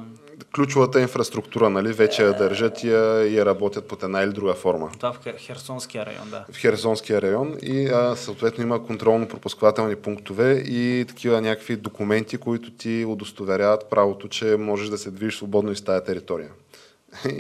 Ключовата 0.56 1.02
инфраструктура 1.02 1.70
нали, 1.70 1.94
вече 1.94 2.24
я 2.24 2.34
държат 2.34 2.84
и 2.84 2.90
я, 2.90 3.34
я 3.34 3.46
работят 3.46 3.88
под 3.88 4.04
една 4.04 4.22
или 4.22 4.32
друга 4.32 4.54
форма. 4.54 4.90
Това 5.00 5.14
в 5.14 5.20
Хер- 5.20 5.40
Херсонския 5.40 6.06
район, 6.06 6.30
да. 6.30 6.46
в 6.52 6.58
Херсонския 6.58 7.22
район 7.22 7.58
и 7.62 7.88
а, 7.88 8.16
съответно 8.16 8.64
има 8.64 8.80
контролно-пропусквателни 8.80 9.96
пунктове 9.96 10.52
и 10.54 11.06
такива 11.08 11.42
някакви 11.42 11.76
документи, 11.76 12.38
които 12.38 12.72
ти 12.72 13.06
удостоверяват 13.08 13.90
правото, 13.90 14.28
че 14.28 14.46
можеш 14.60 14.90
да 14.90 14.98
се 14.98 15.12
движиш 15.12 15.38
свободно 15.38 15.72
из 15.72 15.82
тази 15.84 16.06
територия. 16.06 16.50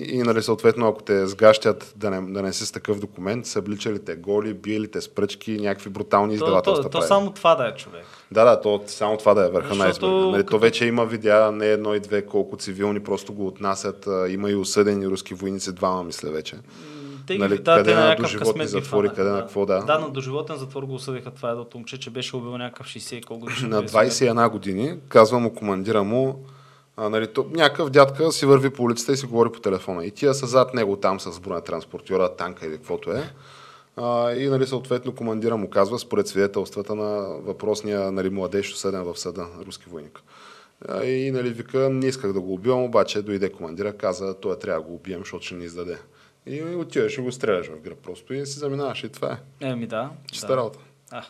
И 0.08 0.18
нали, 0.18 0.42
съответно, 0.44 0.88
ако 0.88 1.04
те 1.04 1.28
сгащат 1.28 1.94
да 1.96 2.10
не, 2.10 2.34
да 2.34 2.42
не 2.42 2.54
си 2.54 2.66
с 2.66 2.72
такъв 2.72 3.00
документ, 3.00 3.46
са 3.46 3.60
обличали 3.60 4.00
те 4.00 4.16
голи, 4.16 4.54
биели 4.54 4.92
те 4.92 5.02
с 5.02 5.10
пръчки, 5.10 5.58
някакви 5.60 5.90
брутални 5.90 6.30
То, 6.30 6.34
издавателства. 6.46 6.84
то, 6.84 6.90
то 6.90 6.92
правили. 6.92 7.08
само 7.08 7.32
това 7.32 7.56
да 7.56 7.68
е 7.68 7.76
човек. 7.76 8.06
Да, 8.32 8.46
да, 8.46 8.62
то 8.62 8.84
само 8.88 9.18
това 9.18 9.34
да 9.34 9.46
е 9.46 9.50
върха 9.50 9.76
на 9.76 9.84
Защото 9.86 10.06
айсберга. 10.06 10.32
Нали, 10.32 10.44
като- 10.44 10.52
То 10.52 10.60
вече 10.60 10.86
има 10.86 11.06
видеа, 11.06 11.52
не 11.52 11.68
едно 11.68 11.96
и 11.96 12.00
две, 12.00 12.22
колко 12.26 12.58
цивилни 12.58 13.00
просто 13.00 13.34
го 13.34 13.48
отнасят. 13.48 14.08
Има 14.30 14.50
и 14.52 14.56
осъдени 14.56 15.08
руски 15.08 15.34
войници, 15.34 15.72
двама 15.72 16.04
мисля 16.04 16.32
вече. 16.32 16.56
Те 17.28 17.38
Нали, 17.38 17.58
да, 17.58 17.76
те 17.76 17.80
къде 17.80 17.96
на 17.96 18.16
на 18.58 18.68
затвори, 18.68 19.08
фанаха, 19.08 19.16
къде 19.16 19.30
на 19.30 19.40
какво, 19.40 19.66
да. 19.66 19.80
Да, 19.80 20.00
на 20.00 20.10
доживотен 20.10 20.56
затвор 20.56 20.84
го 20.84 20.94
осъдиха 20.94 21.32
това 21.32 21.50
едно 21.50 21.66
момче, 21.76 22.00
че 22.00 22.10
беше 22.10 22.36
убил 22.36 22.58
някакъв 22.58 22.88
60 22.88 23.16
и 23.16 23.22
колко 23.22 23.42
годишен. 23.46 23.70
на 23.70 23.82
беше. 23.82 23.94
21 23.94 24.50
години, 24.50 24.98
казва 25.10 25.40
му 25.40 25.54
командира 25.54 26.04
му, 26.04 26.46
а, 26.98 27.10
нали, 27.10 27.28
то, 27.28 27.46
някакъв 27.52 27.90
дядка 27.90 28.32
си 28.32 28.46
върви 28.46 28.70
по 28.70 28.84
улицата 28.84 29.14
и 29.14 29.18
си 29.18 29.26
говори 29.26 29.52
по 29.52 29.60
телефона. 29.60 30.06
И 30.06 30.12
тия 30.12 30.34
са 30.34 30.46
зад 30.46 30.74
него 30.74 30.96
там 30.98 31.20
с 31.20 31.40
бронетранспортьора, 31.40 32.36
танка 32.36 32.66
или 32.66 32.78
каквото 32.78 33.12
е. 33.12 33.34
А, 33.98 34.32
и 34.32 34.50
нали, 34.50 34.68
съответно 34.68 35.16
командира 35.16 35.58
му 35.58 35.70
казва, 35.70 36.00
според 36.00 36.28
свидетелствата 36.28 36.96
на 36.96 37.38
въпросния 37.42 38.12
нали, 38.12 38.30
младеж, 38.30 38.74
осъден 38.74 39.04
в 39.04 39.20
съда, 39.20 39.48
руски 39.68 39.90
войник. 39.90 40.22
А, 40.88 41.04
и 41.04 41.32
нали, 41.32 41.50
вика, 41.50 41.90
не 41.90 42.08
исках 42.08 42.34
да 42.34 42.42
го 42.42 42.54
убивам, 42.54 42.84
обаче 42.84 43.22
дойде 43.22 43.52
командира, 43.52 43.94
каза, 43.94 44.40
той 44.40 44.60
трябва 44.60 44.82
да 44.82 44.88
го 44.88 44.96
убием, 44.96 45.20
защото 45.20 45.46
ще 45.46 45.56
ни 45.56 45.66
издаде. 45.66 45.98
И 46.46 46.64
отиваш 46.64 47.18
и 47.18 47.22
го 47.22 47.32
стреляш 47.32 47.68
в 47.68 47.80
гръб 47.80 47.98
просто 47.98 48.34
и 48.34 48.46
си 48.46 48.60
заминаваш 48.60 49.04
и 49.04 49.10
това 49.10 49.32
е. 49.32 49.66
Еми 49.68 49.88
да. 49.88 50.10
Чиста 50.32 50.48
да. 50.48 50.58
работа. 50.58 50.80
А, 51.12 51.24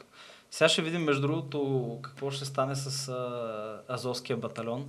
сега 0.52 0.70
ще 0.70 0.82
видим, 0.82 1.04
между 1.04 1.22
другото, 1.22 2.00
какво 2.02 2.32
ще 2.32 2.46
стане 2.46 2.76
с 2.76 3.10
а, 3.10 3.94
Азовския 3.94 4.38
батальон, 4.38 4.86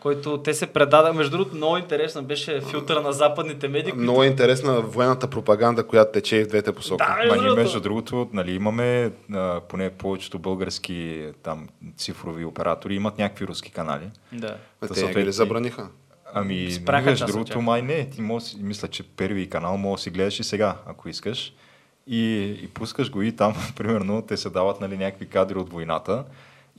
който 0.00 0.38
те 0.38 0.54
се 0.54 0.66
предадаха. 0.66 1.14
Между 1.14 1.30
другото, 1.30 1.56
много 1.56 1.76
интересно 1.76 2.22
беше 2.22 2.60
филтъра 2.60 3.00
на 3.00 3.12
западните 3.12 3.68
медии. 3.68 3.82
които- 3.84 4.02
Много 4.02 4.22
е 4.22 4.26
интересна 4.26 4.80
военната 4.80 5.26
пропаганда, 5.26 5.84
която 5.84 6.12
тече 6.12 6.36
и 6.36 6.44
в 6.44 6.48
двете 6.48 6.72
посоки. 6.72 6.96
Да, 6.98 7.08
Ма 7.10 7.24
между 7.26 7.38
другото. 7.38 7.56
между 7.56 7.80
другото, 7.80 8.28
нали, 8.32 8.52
имаме 8.52 9.10
а, 9.32 9.60
поне 9.60 9.90
повечето 9.90 10.38
български 10.38 11.24
там, 11.42 11.68
цифрови 11.96 12.44
оператори 12.44 12.94
имат 12.94 13.18
някакви 13.18 13.46
руски 13.46 13.70
канали. 13.70 14.04
Да. 14.32 14.46
Те 14.46 14.48
Та 14.48 14.56
не 14.82 14.88
ги 14.90 14.94
съответно- 14.96 15.32
забраниха? 15.32 15.88
Ами, 16.34 16.70
Спряха 16.72 17.10
между 17.10 17.26
другото, 17.26 17.60
май 17.60 17.82
не. 17.82 18.04
Ти 18.06 18.22
може, 18.22 18.46
мисля, 18.58 18.88
че 18.88 19.02
първи 19.04 19.48
канал 19.48 19.76
може 19.76 19.94
да 19.94 20.02
си 20.02 20.10
гледаш 20.10 20.40
и 20.40 20.44
сега, 20.44 20.76
ако 20.86 21.08
искаш. 21.08 21.52
И, 22.06 22.22
и 22.62 22.68
пускаш 22.68 23.10
го 23.10 23.22
и 23.22 23.32
там, 23.32 23.54
примерно, 23.76 24.22
те 24.22 24.36
се 24.36 24.50
дават 24.50 24.80
нали, 24.80 24.96
някакви 24.96 25.26
кадри 25.26 25.58
от 25.58 25.70
войната. 25.70 26.24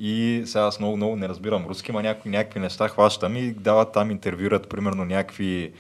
И 0.04 0.44
сега 0.46 0.64
аз 0.64 0.80
много, 0.80 0.98
много 0.98 1.16
не 1.16 1.30
разбирам 1.30 1.66
руски, 1.66 1.92
ма 1.92 2.04
някакви, 2.04 2.30
някакви 2.30 2.60
неща 2.60 2.88
хващам 2.88 3.38
и 3.38 3.52
дават 3.52 3.92
там, 3.92 4.12
интервюрат, 4.12 4.70
примерно, 4.70 5.06
някакви 5.06 5.72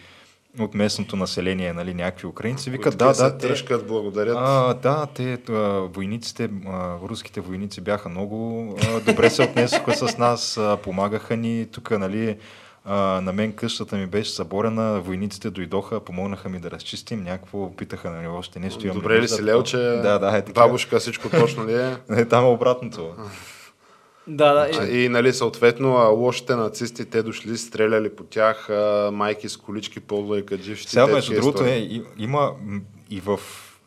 от 0.59 0.73
местното 0.73 1.15
население, 1.15 1.73
нали, 1.73 1.93
някакви 1.93 2.27
украинци. 2.27 2.69
Викат, 2.69 2.97
да, 2.97 3.13
да, 3.13 3.37
те, 3.37 3.47
тръжкат, 3.47 3.87
благодарят. 3.87 4.37
а, 4.39 4.73
да, 4.73 5.07
те, 5.15 5.37
а, 5.49 5.53
войниците, 5.93 6.49
а, 6.67 6.97
руските 7.09 7.41
войници 7.41 7.81
бяха 7.81 8.09
много 8.09 8.67
а, 8.87 8.99
добре 8.99 9.29
се 9.29 9.43
отнесоха 9.43 9.93
с 9.93 10.17
нас, 10.17 10.57
а, 10.57 10.77
помагаха 10.83 11.37
ни. 11.37 11.67
Тук, 11.71 11.91
нали, 11.91 12.37
а, 12.85 12.95
на 13.21 13.33
мен 13.33 13.53
къщата 13.53 13.95
ми 13.95 14.05
беше 14.05 14.31
съборена, 14.31 15.01
войниците 15.01 15.49
дойдоха, 15.49 15.99
помогнаха 15.99 16.49
ми 16.49 16.59
да 16.59 16.71
разчистим, 16.71 17.23
някакво 17.23 17.75
питаха 17.75 18.09
нали, 18.09 18.27
още 18.27 18.59
нещо. 18.59 18.93
Добре 18.93 19.21
ли 19.21 19.27
си. 19.27 19.43
Лелче? 19.43 19.77
Да, 19.77 20.19
да, 20.19 20.37
е 20.37 20.41
така. 20.41 20.61
Бабушка, 20.61 20.99
всичко 20.99 21.29
точно 21.29 21.67
ли 21.67 21.73
е? 21.73 21.97
Не, 22.09 22.25
там 22.29 22.45
е 22.45 22.47
обратното. 22.47 23.13
Да, 24.27 24.53
да. 24.53 24.69
А, 24.79 24.87
И, 24.87 25.03
И, 25.03 25.09
нали, 25.09 25.33
съответно, 25.33 25.95
а, 25.97 26.07
лошите 26.07 26.55
нацисти, 26.55 27.05
те 27.05 27.23
дошли, 27.23 27.57
стреляли 27.57 28.09
по 28.09 28.23
тях, 28.23 28.69
а, 28.69 29.09
майки 29.13 29.49
с 29.49 29.57
колички, 29.57 29.99
полове 29.99 30.45
кадживши. 30.45 30.87
Сега, 30.87 31.07
между 31.07 31.33
другото, 31.33 31.63
е, 31.63 31.69
и- 31.69 32.03
има 32.17 32.51
и 33.09 33.19
в 33.19 33.39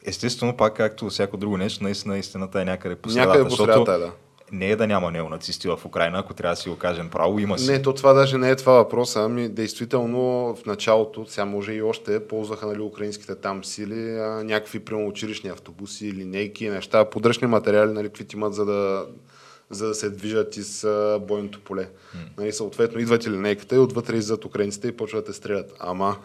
Естествено, 0.06 0.56
пак 0.56 0.76
както 0.76 1.08
всяко 1.08 1.36
друго 1.36 1.56
нещо, 1.56 1.84
наистина 1.84 2.18
истината 2.18 2.60
е 2.60 2.64
някъде 2.64 2.94
по 2.94 3.08
средата. 3.08 3.28
Някъде 3.28 3.48
по 3.48 3.56
средата 3.56 3.98
да. 3.98 4.10
Не 4.52 4.70
е 4.70 4.76
да 4.76 4.86
няма 4.86 5.10
неонацисти 5.10 5.68
в 5.68 5.78
Украина, 5.84 6.18
ако 6.18 6.34
трябва 6.34 6.52
да 6.52 6.60
си 6.60 6.68
го 6.68 6.76
кажем 6.76 7.08
право, 7.10 7.38
има 7.38 7.58
си. 7.58 7.70
Не, 7.70 7.82
то 7.82 7.92
това 7.92 8.12
даже 8.12 8.38
не 8.38 8.50
е 8.50 8.56
това 8.56 8.72
въпроса. 8.72 9.20
Ами, 9.22 9.48
действително, 9.48 10.20
в 10.54 10.66
началото, 10.66 11.26
сега 11.28 11.44
може 11.44 11.72
и 11.72 11.82
още, 11.82 12.26
ползваха 12.26 12.66
нали, 12.66 12.80
украинските 12.80 13.34
там 13.34 13.64
сили, 13.64 14.16
а, 14.18 14.42
някакви 14.44 14.80
прямо 14.80 15.08
училищни 15.08 15.50
автобуси, 15.50 16.12
линейки, 16.12 16.68
неща, 16.68 17.04
подръчни 17.04 17.46
материали, 17.46 17.92
нали, 17.92 18.08
каквито 18.08 18.36
имат, 18.36 18.54
за 18.54 18.64
да, 18.64 19.06
за 19.70 19.86
да 19.88 19.94
се 19.94 20.10
движат 20.10 20.56
из 20.56 20.84
а, 20.84 21.20
бойното 21.28 21.60
поле. 21.60 21.88
Нали, 22.38 22.52
съответно, 22.52 23.00
идват 23.00 23.26
и 23.26 23.30
линейката 23.30 23.74
и 23.74 23.78
отвътре 23.78 24.16
иззад 24.16 24.44
украинците 24.44 24.88
и 24.88 24.96
почват 24.96 25.24
да 25.24 25.30
те 25.32 25.36
стрелят. 25.36 25.72
Ама, 25.80 26.16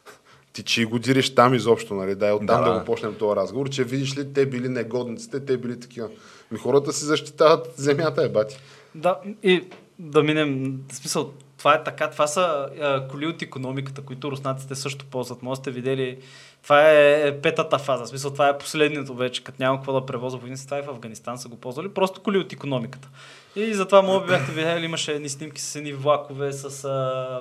ти 0.52 0.62
че 0.62 0.84
го 0.84 0.98
дириш 0.98 1.34
там 1.34 1.54
изобщо, 1.54 1.94
нали? 1.94 2.14
Дай 2.14 2.32
оттам 2.32 2.64
да, 2.64 2.72
Да. 2.72 2.78
го 2.78 2.84
почнем 2.84 3.14
този 3.14 3.36
разговор, 3.36 3.68
че 3.70 3.84
видиш 3.84 4.16
ли, 4.18 4.32
те 4.32 4.46
били 4.46 4.68
негодниците, 4.68 5.44
те 5.44 5.56
били 5.56 5.80
такива. 5.80 6.08
Ми 6.50 6.58
хората 6.58 6.92
си 6.92 7.04
защитават 7.04 7.68
земята, 7.76 8.22
е 8.24 8.28
бати. 8.28 8.56
да, 8.94 9.16
и 9.42 9.64
да 9.98 10.22
минем, 10.22 10.80
в 10.92 10.94
смисъл, 10.94 11.32
това 11.58 11.74
е 11.74 11.84
така, 11.84 12.10
това 12.10 12.26
са 12.26 12.40
а, 12.80 13.08
коли 13.08 13.26
от 13.26 13.42
економиката, 13.42 14.02
които 14.02 14.30
руснаците 14.30 14.74
също 14.74 15.04
ползват. 15.04 15.42
Може 15.42 15.58
да 15.58 15.62
сте 15.62 15.70
видели, 15.70 16.18
това 16.66 16.90
е 16.90 17.38
петата 17.42 17.78
фаза, 17.78 18.04
в 18.04 18.08
смисъл, 18.08 18.30
това 18.30 18.48
е 18.48 18.58
последното 18.58 19.14
вече, 19.14 19.44
като 19.44 19.56
няма 19.60 19.76
какво 19.76 19.92
да 19.92 20.06
превозва 20.06 20.38
войници, 20.38 20.64
това 20.64 20.78
и 20.78 20.82
в 20.82 20.88
Афганистан 20.88 21.38
са 21.38 21.48
го 21.48 21.56
ползвали, 21.56 21.88
просто 21.88 22.20
коли 22.20 22.38
от 22.38 22.52
економиката. 22.52 23.08
И 23.56 23.74
затова 23.74 24.02
може 24.02 24.20
би 24.20 24.26
бяхте 24.26 24.52
видели, 24.52 24.84
имаше 24.84 25.12
едни 25.12 25.28
снимки 25.28 25.60
с 25.60 25.76
едни 25.76 25.92
влакове, 25.92 26.52
с 26.52 26.84
а, 26.84 27.40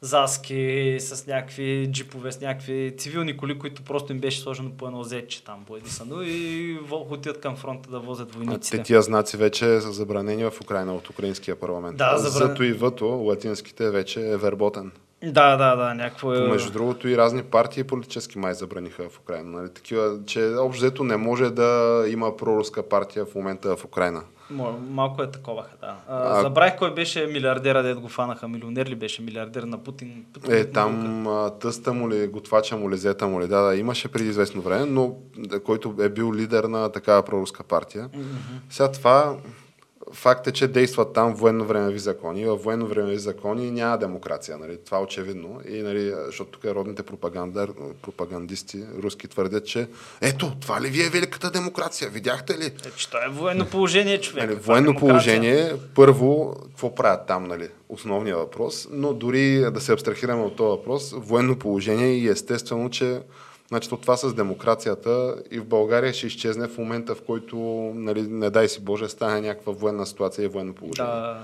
заски, 0.00 0.96
с 1.00 1.26
някакви 1.26 1.88
джипове, 1.92 2.32
с 2.32 2.40
някакви 2.40 2.94
цивилни 2.98 3.36
коли, 3.36 3.58
които 3.58 3.82
просто 3.82 4.12
им 4.12 4.18
беше 4.18 4.40
сложено 4.40 4.70
по 4.70 4.86
едно 4.86 5.02
зетче 5.02 5.44
там, 5.44 5.64
боядисано 5.68 6.22
и 6.22 6.78
во- 6.80 7.12
отиват 7.12 7.40
към 7.40 7.56
фронта 7.56 7.90
да 7.90 7.98
возят 7.98 8.28
А 8.34 8.36
войниците. 8.38 8.76
те 8.76 8.82
тия 8.82 9.02
знаци 9.02 9.36
вече 9.36 9.80
са 9.80 9.92
забранени 9.92 10.44
в 10.44 10.52
Украина 10.62 10.94
от 10.94 11.10
украинския 11.10 11.56
парламент. 11.56 11.96
Да, 11.96 12.18
забранен. 12.18 12.48
Зато 12.48 12.62
и 12.62 12.72
въто, 12.72 13.04
латинските, 13.06 13.90
вече 13.90 14.20
е 14.20 14.36
верботен. 14.36 14.90
Да, 15.24 15.56
да, 15.56 15.76
да, 15.76 15.94
някакво 15.94 16.34
е... 16.34 16.40
Между 16.40 16.72
другото 16.72 17.08
и 17.08 17.16
разни 17.16 17.42
партии 17.42 17.84
политически 17.84 18.38
май 18.38 18.54
забраниха 18.54 19.08
в 19.08 19.18
Украина. 19.18 19.50
Нали? 19.50 19.70
Такива, 19.70 20.18
че 20.26 20.54
общо 20.58 21.04
не 21.04 21.16
може 21.16 21.50
да 21.50 22.04
има 22.08 22.36
проруска 22.36 22.88
партия 22.88 23.24
в 23.24 23.34
момента 23.34 23.76
в 23.76 23.84
Украина. 23.84 24.22
Малко 24.90 25.22
е 25.22 25.30
такова, 25.30 25.64
да. 25.80 25.96
А- 26.08 26.38
А, 26.38 26.42
забравих 26.42 26.76
кой 26.76 26.94
беше 26.94 27.26
милиардера, 27.26 27.82
дед 27.82 28.00
го 28.00 28.08
фанаха. 28.08 28.48
Милионер 28.48 28.86
ли 28.86 28.94
беше 28.94 29.22
милиардер 29.22 29.62
на 29.62 29.78
Путин? 29.78 30.24
Путин 30.32 30.54
Е, 30.54 30.64
там 30.64 31.26
а, 31.26 31.50
тъста 31.50 31.92
му 31.92 32.10
ли, 32.10 32.26
готвача 32.26 32.76
му 32.76 32.90
ли, 32.90 32.96
зета 32.96 33.26
му 33.26 33.40
ли, 33.40 33.46
да, 33.46 33.60
да, 33.60 33.76
имаше 33.76 34.08
преди 34.08 34.28
известно 34.28 34.62
време, 34.62 34.84
но 34.86 35.16
който 35.64 35.94
е 36.00 36.08
бил 36.08 36.34
лидер 36.34 36.64
на 36.64 36.92
такава 36.92 37.22
проруска 37.22 37.62
партия. 37.62 38.10
Сега 38.70 38.92
това, 38.92 39.36
факт 40.12 40.46
е, 40.46 40.52
че 40.52 40.68
действат 40.68 41.12
там 41.12 41.34
военно-времеви 41.34 41.98
закони. 41.98 42.44
В 42.44 42.56
военно-времеви 42.56 43.16
закони 43.16 43.70
няма 43.70 43.98
демокрация, 43.98 44.58
нали? 44.58 44.78
това 44.84 44.98
е 44.98 45.00
очевидно. 45.00 45.60
И, 45.68 45.82
нали, 45.82 46.14
защото 46.26 46.50
тук 46.50 46.64
родните 46.64 47.02
пропагандисти 48.02 48.84
руски 49.02 49.28
твърдят, 49.28 49.66
че 49.66 49.88
ето, 50.20 50.52
това 50.60 50.80
ли 50.80 50.88
ви 50.88 51.06
е 51.06 51.08
великата 51.08 51.50
демокрация? 51.50 52.10
Видяхте 52.10 52.58
ли? 52.58 52.64
Е, 52.64 52.90
че 52.96 53.10
това 53.10 53.24
е 53.24 53.28
военно 53.28 53.66
положение, 53.66 54.20
човек. 54.20 54.44
Нали, 54.44 54.52
е 54.52 54.56
военно 54.56 54.86
демокрация. 54.86 55.08
положение, 55.08 55.72
първо, 55.94 56.56
какво 56.66 56.94
правят 56.94 57.26
там, 57.26 57.44
нали? 57.44 57.68
Основният 57.88 58.38
въпрос, 58.38 58.88
но 58.90 59.12
дори 59.12 59.70
да 59.70 59.80
се 59.80 59.92
абстрахираме 59.92 60.42
от 60.42 60.56
този 60.56 60.68
въпрос, 60.68 61.14
военно 61.16 61.58
положение 61.58 62.08
и 62.08 62.28
естествено, 62.28 62.90
че 62.90 63.20
значи, 63.68 63.88
то 63.88 63.96
това 63.96 64.16
с 64.16 64.34
демокрацията 64.34 65.34
и 65.50 65.58
в 65.58 65.64
България 65.64 66.12
ще 66.12 66.26
изчезне 66.26 66.68
в 66.68 66.78
момента, 66.78 67.14
в 67.14 67.22
който, 67.22 67.56
нали, 67.94 68.22
не 68.22 68.50
дай 68.50 68.68
си 68.68 68.80
Боже, 68.80 69.08
стане 69.08 69.40
някаква 69.40 69.72
военна 69.72 70.06
ситуация 70.06 70.44
и 70.44 70.48
военно 70.48 70.74
положение. 70.74 71.10
Да. 71.12 71.38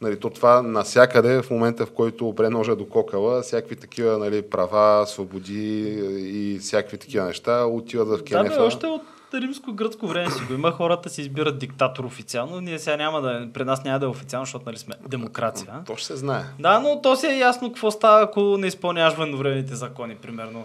Нали, 0.00 0.20
то 0.20 0.30
това 0.30 0.62
насякъде, 0.62 1.42
в 1.42 1.50
момента 1.50 1.86
в 1.86 1.90
който 1.90 2.28
опре 2.28 2.50
ножа 2.50 2.76
до 2.76 2.88
кокала, 2.88 3.42
всякакви 3.42 3.76
такива 3.76 4.18
нали, 4.18 4.42
права, 4.42 5.06
свободи 5.06 5.82
и 6.18 6.58
всякакви 6.58 6.98
такива 6.98 7.24
неща 7.24 7.64
отиват 7.64 8.08
в 8.08 8.16
Да, 8.16 8.24
Кенефа. 8.24 8.56
бе, 8.56 8.62
още 8.62 8.86
от 8.86 9.02
римско-гръцко 9.34 10.06
време 10.06 10.30
си 10.30 10.40
го 10.48 10.54
има. 10.54 10.72
Хората 10.72 11.08
си 11.08 11.20
избират 11.20 11.58
диктатор 11.58 12.04
официално. 12.04 12.60
Ние 12.60 12.78
сега 12.78 12.96
няма 12.96 13.20
да... 13.20 13.48
При 13.54 13.64
нас 13.64 13.84
няма 13.84 13.98
да 13.98 14.06
е 14.06 14.08
официално, 14.08 14.44
защото 14.44 14.64
нали 14.66 14.76
сме 14.76 14.94
демокрация. 15.08 15.74
То 15.86 15.96
ще 15.96 16.06
се 16.06 16.16
знае. 16.16 16.42
Да, 16.58 16.80
но 16.80 17.00
то 17.02 17.16
си 17.16 17.26
е 17.26 17.38
ясно 17.38 17.68
какво 17.68 17.90
става, 17.90 18.22
ако 18.22 18.40
не 18.40 18.66
изпълняваш 18.66 19.14
военновременните 19.14 19.74
закони, 19.74 20.16
примерно. 20.16 20.64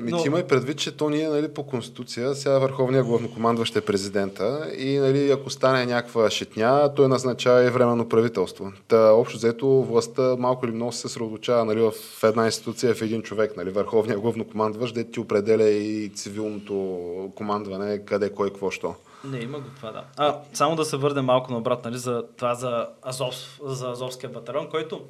Ми, 0.00 0.10
Но- 0.10 0.22
ти 0.22 0.28
имай 0.28 0.46
предвид, 0.46 0.78
че 0.78 0.96
то 0.96 1.10
ние 1.10 1.28
нали, 1.28 1.48
по 1.48 1.62
конституция, 1.62 2.34
сега 2.34 2.58
върховният 2.58 3.06
главнокомандващ 3.06 3.76
е 3.76 3.80
президента 3.80 4.70
и 4.78 4.98
нали, 4.98 5.30
ако 5.30 5.50
стане 5.50 5.86
някаква 5.86 6.30
шетня, 6.30 6.94
той 6.96 7.08
назначава 7.08 7.64
и 7.64 7.70
временно 7.70 8.08
правителство. 8.08 8.72
Та, 8.88 9.12
общо 9.12 9.36
взето 9.36 9.68
властта 9.68 10.36
малко 10.38 10.66
или 10.66 10.72
много 10.72 10.92
се 10.92 11.00
съсредоточава 11.00 11.64
нали, 11.64 11.80
в 11.80 11.92
една 12.24 12.46
институция, 12.46 12.94
в 12.94 13.02
един 13.02 13.22
човек. 13.22 13.56
Нали, 13.56 13.70
върховният 13.70 14.20
главнокомандващ, 14.20 14.94
де 14.94 15.10
ти 15.10 15.20
определя 15.20 15.68
и 15.68 16.08
цивилното 16.14 17.32
командване, 17.34 18.04
къде, 18.04 18.30
кой, 18.30 18.50
какво, 18.50 18.70
що. 18.70 18.94
Не, 19.24 19.38
има 19.38 19.58
го 19.58 19.68
това, 19.76 19.90
да. 19.92 20.04
А, 20.16 20.38
само 20.52 20.76
да 20.76 20.84
се 20.84 20.96
върнем 20.96 21.24
малко 21.24 21.52
наобрат, 21.52 21.84
нали, 21.84 21.98
за 21.98 22.24
това 22.36 22.54
за, 22.54 22.86
Азов, 23.02 23.60
за 23.64 23.90
Азовския 23.90 24.30
батальон, 24.30 24.68
който 24.70 25.00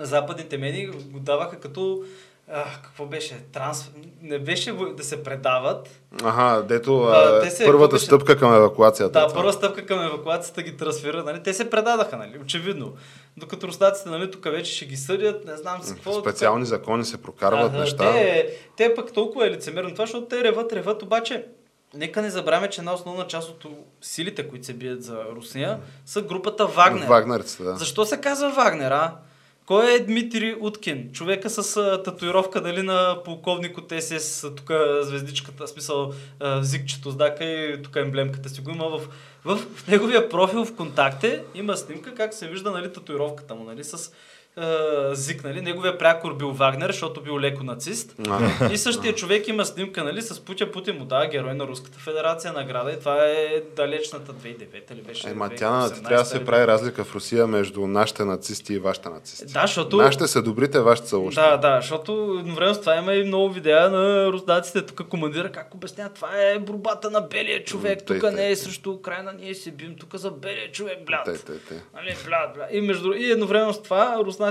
западните 0.00 0.58
медии 0.58 0.86
го 0.86 1.18
даваха 1.18 1.60
като 1.60 2.04
а, 2.52 2.64
какво 2.84 3.06
беше? 3.06 3.34
Транс... 3.52 3.90
Не 4.22 4.38
беше 4.38 4.72
да 4.96 5.04
се 5.04 5.22
предават. 5.22 5.88
Ага, 6.24 6.62
дето 6.62 7.02
А, 7.02 7.40
те 7.40 7.50
се- 7.50 7.64
първата 7.66 7.94
беше? 7.94 8.04
стъпка 8.04 8.38
към 8.38 8.54
евакуацията. 8.54 9.20
Да, 9.20 9.26
това. 9.26 9.40
първа 9.40 9.52
стъпка 9.52 9.86
към 9.86 10.04
евакуацията 10.04 10.62
ги 10.62 10.76
трансфера, 10.76 11.22
нали? 11.24 11.42
Те 11.42 11.54
се 11.54 11.70
предадаха, 11.70 12.16
нали? 12.16 12.38
Очевидно. 12.42 12.92
Докато 13.36 13.68
руснаците, 13.68 14.08
нали, 14.08 14.30
тук 14.30 14.44
вече 14.44 14.72
ще 14.72 14.86
ги 14.86 14.96
съдят, 14.96 15.44
не 15.44 15.56
знам 15.56 15.82
си 15.82 15.94
какво. 15.94 16.20
Специални 16.20 16.64
закони 16.64 17.04
се 17.04 17.22
прокарват 17.22 17.74
А, 17.74 17.78
неща. 17.78 18.12
Те, 18.12 18.48
те 18.76 18.94
пък 18.94 19.12
толкова 19.12 19.46
е 19.46 19.50
лицемерно 19.50 19.90
това, 19.90 20.06
защото 20.06 20.26
те 20.26 20.44
реват, 20.44 20.72
реват, 20.72 21.02
обаче 21.02 21.46
нека 21.94 22.22
не 22.22 22.30
забравяме, 22.30 22.70
че 22.70 22.80
една 22.80 22.94
основна 22.94 23.26
част 23.26 23.50
от 23.50 23.66
силите, 24.00 24.48
които 24.48 24.66
се 24.66 24.72
бият 24.72 25.02
за 25.02 25.24
Русия, 25.36 25.78
са 26.06 26.22
групата 26.22 26.66
Вагнер. 26.66 27.06
Вагнерците, 27.06 27.62
да. 27.62 27.76
Защо 27.76 28.04
се 28.04 28.16
казва 28.16 28.50
Вагнер, 28.50 28.90
а? 28.90 29.16
Кой 29.66 29.94
е 29.94 30.00
Дмитрий 30.00 30.54
Уткин? 30.60 31.12
Човека 31.12 31.50
с 31.50 31.76
а, 31.76 32.02
татуировка 32.02 32.60
дали 32.60 32.82
на 32.82 33.22
полковник 33.24 33.78
от 33.78 33.92
СС, 34.00 34.54
тук 34.54 34.70
звездичката, 35.00 35.68
смисъл 35.68 36.12
а, 36.40 36.62
зикчето, 36.62 37.10
знака 37.10 37.44
и 37.44 37.82
тук 37.82 37.96
емблемката 37.96 38.48
си 38.48 38.60
го 38.60 38.70
има 38.70 38.88
в, 38.88 39.08
в, 39.44 39.56
в 39.56 39.88
неговия 39.88 40.28
профил 40.28 40.64
в 40.64 40.76
контакте 40.76 41.42
има 41.54 41.76
снимка 41.76 42.14
как 42.14 42.34
се 42.34 42.48
вижда 42.48 42.70
нали, 42.70 42.92
татуировката 42.92 43.54
му, 43.54 43.64
нали, 43.64 43.84
с 43.84 44.12
а, 44.56 45.14
зик, 45.14 45.44
нали, 45.44 45.60
неговия 45.60 45.98
прякор 45.98 46.36
бил 46.36 46.50
Вагнер, 46.50 46.90
защото 46.90 47.20
бил 47.20 47.40
леко 47.40 47.64
нацист. 47.64 48.14
И 48.72 48.78
същия 48.78 49.14
човек 49.14 49.48
има 49.48 49.64
снимка, 49.64 50.04
нали, 50.04 50.22
с 50.22 50.40
Путя 50.40 50.72
Путин 50.72 50.98
му 50.98 51.04
дава 51.04 51.26
герой 51.26 51.54
на 51.54 51.66
Руската 51.66 51.98
федерация 51.98 52.52
награда 52.52 52.92
и 52.92 52.98
това 52.98 53.24
е 53.26 53.62
далечната 53.76 54.32
2009 54.32 54.94
ли 54.94 55.02
беше? 55.02 55.30
Ема 55.30 55.48
2018 55.48 55.56
тя 55.58 55.88
трябва 55.88 56.16
да 56.16 56.24
се 56.24 56.44
прави 56.44 56.66
разлика 56.66 57.04
в 57.04 57.14
Русия 57.14 57.46
между 57.46 57.86
нашите 57.86 58.24
нацисти 58.24 58.74
и 58.74 58.78
вашите 58.78 59.08
нацисти. 59.08 59.52
Да, 59.52 59.60
защото... 59.60 59.96
Нашите 59.96 60.26
са 60.26 60.42
добрите, 60.42 60.80
вашите 60.80 61.08
са 61.08 61.16
лошите. 61.16 61.40
Да, 61.40 61.56
да, 61.56 61.80
защото 61.80 62.36
едновременно 62.40 62.74
с 62.74 62.80
това 62.80 62.96
има 62.96 63.14
и 63.14 63.24
много 63.24 63.50
видеа 63.50 63.90
на 63.90 64.32
руснаците. 64.32 64.86
Тук 64.86 65.08
командира 65.08 65.52
как 65.52 65.74
обяснява, 65.74 66.10
това 66.10 66.28
е 66.36 66.58
борбата 66.58 67.10
на 67.10 67.20
белия 67.20 67.64
човек, 67.64 67.98
тук 68.06 68.20
тъй. 68.20 68.30
не 68.30 68.50
е 68.50 68.56
срещу 68.56 68.90
Украина, 68.90 69.32
ние 69.32 69.54
се 69.54 69.70
бим 69.70 69.96
тук 70.00 70.16
за 70.16 70.30
белия 70.30 70.72
човек, 70.72 70.98
блядь. 71.06 71.26
Нали, 71.94 72.16
блядь, 72.26 72.54
блядь. 72.54 72.68
И, 72.72 72.80
между... 72.80 73.12
и 73.12 73.30
едновременно 73.30 73.72
с 73.72 73.82
това 73.82 74.18
руснаците 74.24 74.41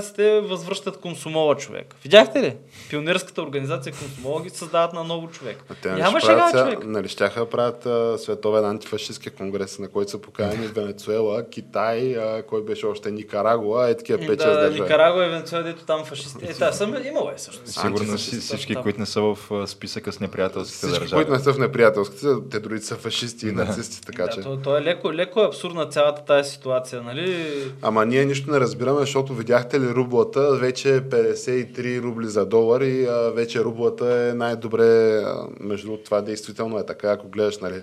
възвръщат 0.41 0.97
Комсомола 0.97 1.55
човек. 1.55 1.95
Видяхте 2.03 2.41
ли? 2.41 2.55
Пионерската 2.89 3.41
организация 3.41 3.93
Комсомола 3.93 4.41
ги 4.41 4.49
създават 4.49 4.93
на 4.93 5.03
ново 5.03 5.27
човек. 5.27 5.57
А 5.69 5.73
те 5.73 5.89
нали 5.89 6.01
Няма 6.01 6.19
ще 6.19 6.27
правят 6.27 6.43
шега, 6.43 6.59
сега- 6.59 6.71
човек. 6.71 6.87
Нали 6.87 7.07
щяха 7.07 7.39
да 7.39 7.49
правят 7.49 7.85
а, 7.85 8.17
световен 8.17 8.65
антифашистски 8.65 9.29
конгрес, 9.29 9.79
на 9.79 9.87
който 9.87 10.11
са 10.11 10.17
поканени 10.17 10.67
Венецуела, 10.75 11.43
Китай, 11.45 12.15
а, 12.15 12.43
кой 12.43 12.63
беше 12.63 12.85
още 12.85 13.11
Никарагуа, 13.11 13.89
е 13.89 13.97
такива 13.97 14.19
5-6 14.19 14.35
Да, 14.37 14.45
държави. 14.45 14.81
Никарагуа 14.81 15.25
и 15.25 15.29
Венецуела, 15.29 15.63
дето 15.63 15.85
там 15.85 16.05
фашисти. 16.05 16.45
Е, 16.45 16.53
да, 16.53 16.71
съм 16.73 16.95
имало 17.05 17.29
е 17.29 17.37
също. 17.37 17.61
Сигурно 17.65 18.17
всички, 18.17 18.75
които 18.75 18.99
не 18.99 19.05
са 19.05 19.21
в 19.21 19.37
списъка 19.67 20.11
с 20.11 20.19
неприятелските 20.19 20.77
Всички, 20.77 20.99
държави. 20.99 21.15
които 21.15 21.31
не 21.31 21.39
са 21.39 21.53
в 21.53 21.57
неприятелските, 21.57 22.27
те 22.51 22.59
дори 22.59 22.79
са 22.79 22.95
фашисти 22.95 23.47
и 23.47 23.51
нацисти, 23.51 24.01
така 24.01 24.23
Да, 24.23 24.29
че. 24.29 24.41
то, 24.41 24.57
то, 24.57 24.77
е 24.77 24.81
леко, 24.81 25.13
леко 25.13 25.41
е 25.41 25.45
абсурдна 25.45 25.85
цялата 25.85 26.25
тази 26.25 26.49
ситуация, 26.51 27.01
нали? 27.01 27.53
Ама 27.81 28.05
ние 28.05 28.25
нищо 28.25 28.51
не 28.51 28.59
разбираме, 28.59 28.99
защото 28.99 29.33
видяхте 29.33 29.79
ли 29.81 29.95
рублата, 29.95 30.55
вече 30.55 30.95
е 30.95 31.01
53 31.01 32.01
рубли 32.01 32.27
за 32.27 32.45
долар 32.45 32.81
и 32.81 33.05
а, 33.05 33.31
вече 33.31 33.63
рублата 33.63 34.29
е 34.29 34.33
най-добре, 34.33 35.17
а, 35.17 35.47
между 35.59 35.97
това 35.97 36.21
действително 36.21 36.79
е 36.79 36.85
така, 36.85 37.11
ако 37.11 37.27
гледаш 37.27 37.57
нали, 37.57 37.81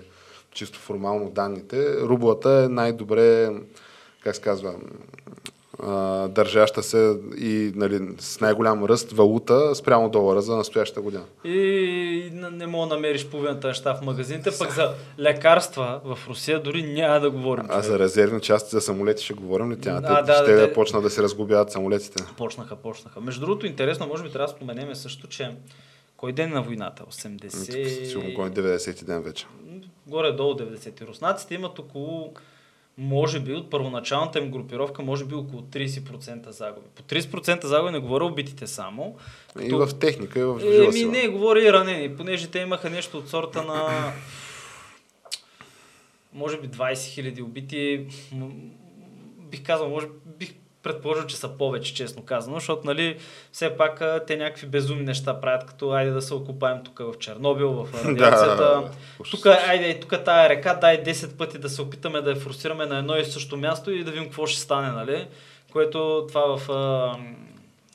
чисто 0.51 0.79
формално 0.79 1.29
данните, 1.29 2.01
рублата 2.01 2.63
е 2.65 2.67
най-добре, 2.67 3.49
как 4.23 4.35
се 4.35 4.41
казва, 4.41 4.73
а, 5.83 6.27
държаща 6.27 6.83
се 6.83 7.17
и 7.37 7.71
нали, 7.75 7.99
с 8.19 8.39
най-голям 8.39 8.85
ръст 8.85 9.11
валута 9.11 9.75
спрямо 9.75 10.09
долара 10.09 10.41
за 10.41 10.55
настоящата 10.55 11.01
година. 11.01 11.23
И 11.43 12.29
не 12.33 12.67
мога 12.67 12.87
да 12.87 12.95
намериш 12.95 13.25
половината 13.25 13.67
неща 13.67 13.95
в 13.95 14.01
магазините, 14.01 14.49
пък 14.59 14.71
за 14.71 14.93
лекарства 15.19 16.01
в 16.03 16.19
Русия 16.27 16.63
дори 16.63 16.83
няма 16.83 17.19
да 17.19 17.31
говорим. 17.31 17.65
А 17.69 17.81
за 17.81 17.99
резервни 17.99 18.41
части 18.41 18.69
за 18.71 18.81
самолети 18.81 19.23
ще 19.23 19.33
говорим 19.33 19.71
ли 19.71 19.79
тя? 19.79 20.01
А, 20.03 20.21
да, 20.21 20.33
ще 20.33 20.53
да, 20.53 20.73
почнат 20.73 21.03
да 21.03 21.09
се 21.09 21.23
разглобяват 21.23 21.71
самолетите. 21.71 22.23
Почнаха, 22.37 22.75
почнаха. 22.75 23.21
Между 23.21 23.41
другото, 23.41 23.65
интересно, 23.65 24.07
може 24.07 24.23
би 24.23 24.29
трябва 24.31 24.47
да 24.47 24.53
споменеме 24.53 24.95
също, 24.95 25.27
че 25.27 25.51
кой 26.17 26.33
ден 26.33 26.49
на 26.49 26.61
войната? 26.61 27.03
Сигурно 27.09 27.39
80... 27.39 28.35
кой 28.35 28.47
е 28.47 28.51
90 28.51 29.03
ден 29.03 29.21
вече. 29.21 29.45
Горе-долу 30.07 30.53
90. 30.53 31.07
Руснаците 31.07 31.55
имат 31.55 31.79
около 31.79 32.33
може 32.99 33.39
би 33.39 33.53
от 33.53 33.69
първоначалната 33.69 34.39
им 34.39 34.51
групировка, 34.51 35.01
може 35.01 35.25
би 35.25 35.35
около 35.35 35.61
30% 35.61 36.49
загуби. 36.49 36.87
По 36.95 37.03
30% 37.03 37.65
загуби 37.65 37.91
не 37.91 37.99
говоря 37.99 38.25
убитите 38.25 38.67
само. 38.67 39.15
И 39.61 39.69
като- 39.69 39.87
в 39.87 39.99
техника, 39.99 40.39
и 40.39 40.43
в 40.43 40.59
жива 40.59 40.85
Еми 40.85 41.03
не, 41.05 41.27
говори 41.27 41.65
и 41.65 41.73
ранени, 41.73 42.15
понеже 42.17 42.47
те 42.47 42.59
имаха 42.59 42.89
нещо 42.89 43.17
от 43.17 43.29
сорта 43.29 43.63
на 43.63 44.11
може 46.33 46.61
би 46.61 46.67
20 46.67 46.93
000 46.93 47.41
убити. 47.41 48.05
Бих 49.51 49.63
казал, 49.63 49.89
може 49.89 50.07
бих 50.39 50.53
предположил, 50.83 51.25
че 51.25 51.35
са 51.35 51.49
повече, 51.49 51.93
честно 51.93 52.25
казано, 52.25 52.55
защото, 52.55 52.81
нали, 52.85 53.17
все 53.51 53.77
пак 53.77 54.03
те 54.27 54.37
някакви 54.37 54.67
безумни 54.67 55.03
неща 55.03 55.41
правят, 55.41 55.65
като 55.65 55.91
айде 55.91 56.11
да 56.11 56.21
се 56.21 56.33
окупаем 56.33 56.83
тук 56.83 56.99
в 56.99 57.13
Чернобил, 57.19 57.71
в 57.71 58.05
радиацията. 58.05 58.57
Да, 58.57 58.89
тук, 59.31 59.45
айде, 59.45 59.99
тук 59.99 60.23
тая 60.25 60.49
река, 60.49 60.73
дай 60.73 61.03
10 61.03 61.37
пъти 61.37 61.57
да 61.57 61.69
се 61.69 61.81
опитаме 61.81 62.21
да 62.21 62.29
я 62.29 62.35
форсираме 62.35 62.85
на 62.85 62.97
едно 62.97 63.15
и 63.15 63.25
също 63.25 63.57
място 63.57 63.91
и 63.91 64.03
да 64.03 64.11
видим 64.11 64.25
какво 64.25 64.47
ще 64.47 64.61
стане, 64.61 64.91
нали? 64.91 65.27
Което 65.71 66.25
това 66.29 66.57
в 66.57 66.71
а, 66.71 67.17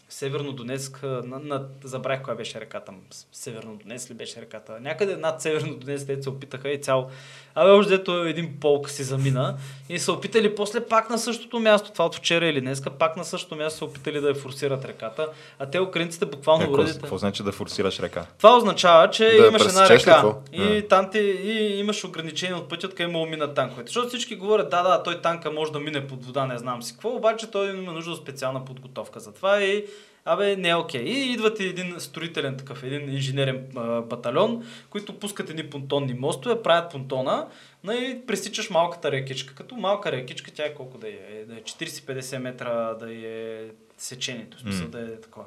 Северно 0.09 0.53
Донецк, 0.53 1.03
на, 1.03 1.39
на, 1.39 1.67
забравих 1.85 2.23
коя 2.23 2.37
беше 2.37 2.61
реката, 2.61 2.93
Северно 3.33 3.77
Донецк 3.77 4.11
ли 4.11 4.15
беше 4.15 4.41
реката? 4.41 4.81
Някъде 4.81 5.17
над 5.17 5.43
Северно 5.43 5.77
Донецк, 5.77 6.07
те 6.07 6.23
се 6.23 6.31
опитаха 6.31 6.71
и 6.71 6.81
цял. 6.81 7.11
Абе, 7.55 7.71
още 7.71 7.97
дето 7.97 8.13
един 8.25 8.61
полк 8.61 8.91
си 8.91 9.03
замина 9.03 9.57
и 9.89 9.99
са 9.99 10.13
опитали 10.13 10.55
после 10.55 10.81
пак 10.87 11.11
на 11.11 11.19
същото 11.19 11.61
място, 11.61 11.91
това 11.93 12.05
от 12.05 12.15
вчера 12.15 12.47
или 12.47 12.61
днеска, 12.61 12.91
пак 12.91 13.17
на 13.17 13.25
същото 13.25 13.57
място 13.57 13.79
са 13.79 13.85
опитали 13.85 14.21
да 14.21 14.29
я 14.29 14.35
форсират 14.35 14.85
реката, 14.85 15.29
а 15.59 15.67
те 15.67 15.81
украинците 15.81 16.27
буквално 16.27 16.61
Какво, 16.65 16.75
уредите. 16.75 17.01
какво 17.01 17.19
значи 17.19 17.43
да 17.43 17.53
форсираш 17.53 18.01
река? 18.01 18.27
Това 18.39 18.57
означава, 18.57 19.11
че 19.11 19.25
Да 19.25 19.47
имаш 19.47 19.65
една 19.65 19.89
река 19.89 20.35
и, 20.53 20.59
Да. 20.81 20.89
там 20.89 21.11
те, 21.11 21.19
и 21.19 21.81
имаш 21.81 22.05
ограничение 22.05 22.55
от 22.55 22.69
пътя, 22.69 22.89
къде 22.89 23.07
мога 23.07 23.31
минат 23.31 23.55
танковете. 23.55 23.89
Защото 23.89 24.09
всички 24.09 24.37
говорят, 24.37 24.71
да, 24.71 24.83
да, 24.83 25.03
той 25.03 25.21
танка 25.21 25.51
може 25.51 25.73
да 25.73 25.81
мине 25.81 26.07
под 26.07 26.25
вода, 26.25 26.47
не 26.47 26.59
знам 26.59 26.83
си 26.83 26.93
какво, 26.93 27.09
обаче 27.09 27.51
той 27.51 27.71
има 27.71 27.93
нужда 27.93 28.11
от 28.11 28.19
специална 28.19 28.65
подготовка 28.65 29.21
за 29.21 29.33
това 29.33 29.63
и 29.63 29.85
Абе, 30.25 30.57
не 30.57 30.69
е 30.69 30.75
окей. 30.75 31.03
И 31.03 31.33
идват 31.33 31.61
един 31.61 31.95
строителен 31.99 32.57
такъв, 32.57 32.83
един 32.83 33.15
инженерен 33.15 33.67
а, 33.77 34.01
батальон, 34.01 34.67
които 34.91 35.19
пускат 35.19 35.51
едни 35.51 35.71
понтонни 35.71 36.15
мостове, 36.15 36.63
правят 36.63 36.91
понтона, 36.91 37.47
и 37.93 38.21
пресичаш 38.27 38.71
малката 38.71 39.11
рекичка. 39.11 39.55
Като 39.55 39.77
малка 39.77 40.13
рекичка, 40.13 40.51
тя 40.55 40.65
е 40.65 40.75
колко 40.75 40.99
да 40.99 41.09
е? 41.09 41.45
Да 41.47 41.55
е 41.55 41.61
40-50 41.61 42.39
метра 42.39 42.95
да 42.95 43.15
е 43.15 43.65
сечението, 43.99 44.61
смисъл 44.61 44.85
М. 44.85 44.91
да 44.91 45.01
е 45.01 45.21
такова. 45.21 45.45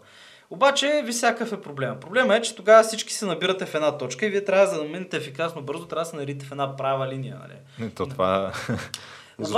Обаче, 0.49 1.01
ви 1.05 1.11
всякакъв 1.11 1.53
е 1.53 1.61
проблема. 1.61 1.99
Проблема 1.99 2.35
е, 2.35 2.41
че 2.41 2.55
тогава 2.55 2.83
всички 2.83 3.13
се 3.13 3.25
набирате 3.25 3.65
в 3.65 3.75
една 3.75 3.97
точка 3.97 4.25
и 4.25 4.29
вие 4.29 4.45
трябва 4.45 4.77
да 4.77 4.83
минете 4.83 5.17
ефикасно 5.17 5.61
бързо, 5.61 5.85
трябва 5.85 6.03
да 6.03 6.09
се 6.09 6.15
нарите 6.15 6.45
в 6.45 6.51
една 6.51 6.75
права 6.75 7.07
линия. 7.07 7.37
Нали? 7.41 7.89
То 7.91 8.05
това... 8.05 8.53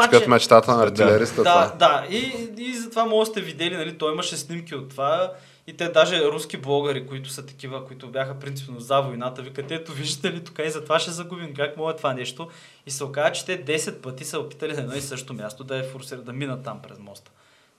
Като 0.09 0.29
мечтата 0.29 0.75
на 0.75 0.83
артилериста. 0.83 1.43
Да, 1.43 1.71
това. 1.71 1.75
да. 1.77 2.05
И, 2.09 2.49
и 2.57 2.73
затова 2.73 3.05
може 3.05 3.29
да 3.29 3.31
сте 3.31 3.41
видели, 3.41 3.77
нали, 3.77 3.97
той 3.97 4.13
имаше 4.13 4.37
снимки 4.37 4.75
от 4.75 4.89
това. 4.89 5.33
И 5.67 5.73
те 5.73 5.89
даже 5.89 6.25
руски 6.25 6.57
блогъри, 6.57 7.07
които 7.07 7.29
са 7.29 7.45
такива, 7.45 7.85
които 7.85 8.07
бяха 8.07 8.39
принципно 8.39 8.79
за 8.79 8.99
войната, 8.99 9.41
викат, 9.41 9.71
ето 9.71 9.91
виждате 9.91 10.35
ли 10.35 10.43
тук 10.43 10.59
и 10.65 10.69
затова 10.69 10.99
ще 10.99 11.11
загубим, 11.11 11.53
как 11.53 11.77
може 11.77 11.97
това 11.97 12.13
нещо. 12.13 12.49
И 12.85 12.91
се 12.91 13.03
оказа, 13.03 13.31
че 13.31 13.45
те 13.45 13.65
10 13.65 14.01
пъти 14.01 14.25
са 14.25 14.39
опитали 14.39 14.73
на 14.73 14.79
едно 14.79 14.95
и 14.95 15.01
също 15.01 15.33
място 15.33 15.63
да 15.63 15.77
е 15.77 15.83
форсират, 15.83 16.25
да 16.25 16.33
минат 16.33 16.63
там 16.63 16.81
през 16.81 16.99
моста. 16.99 17.31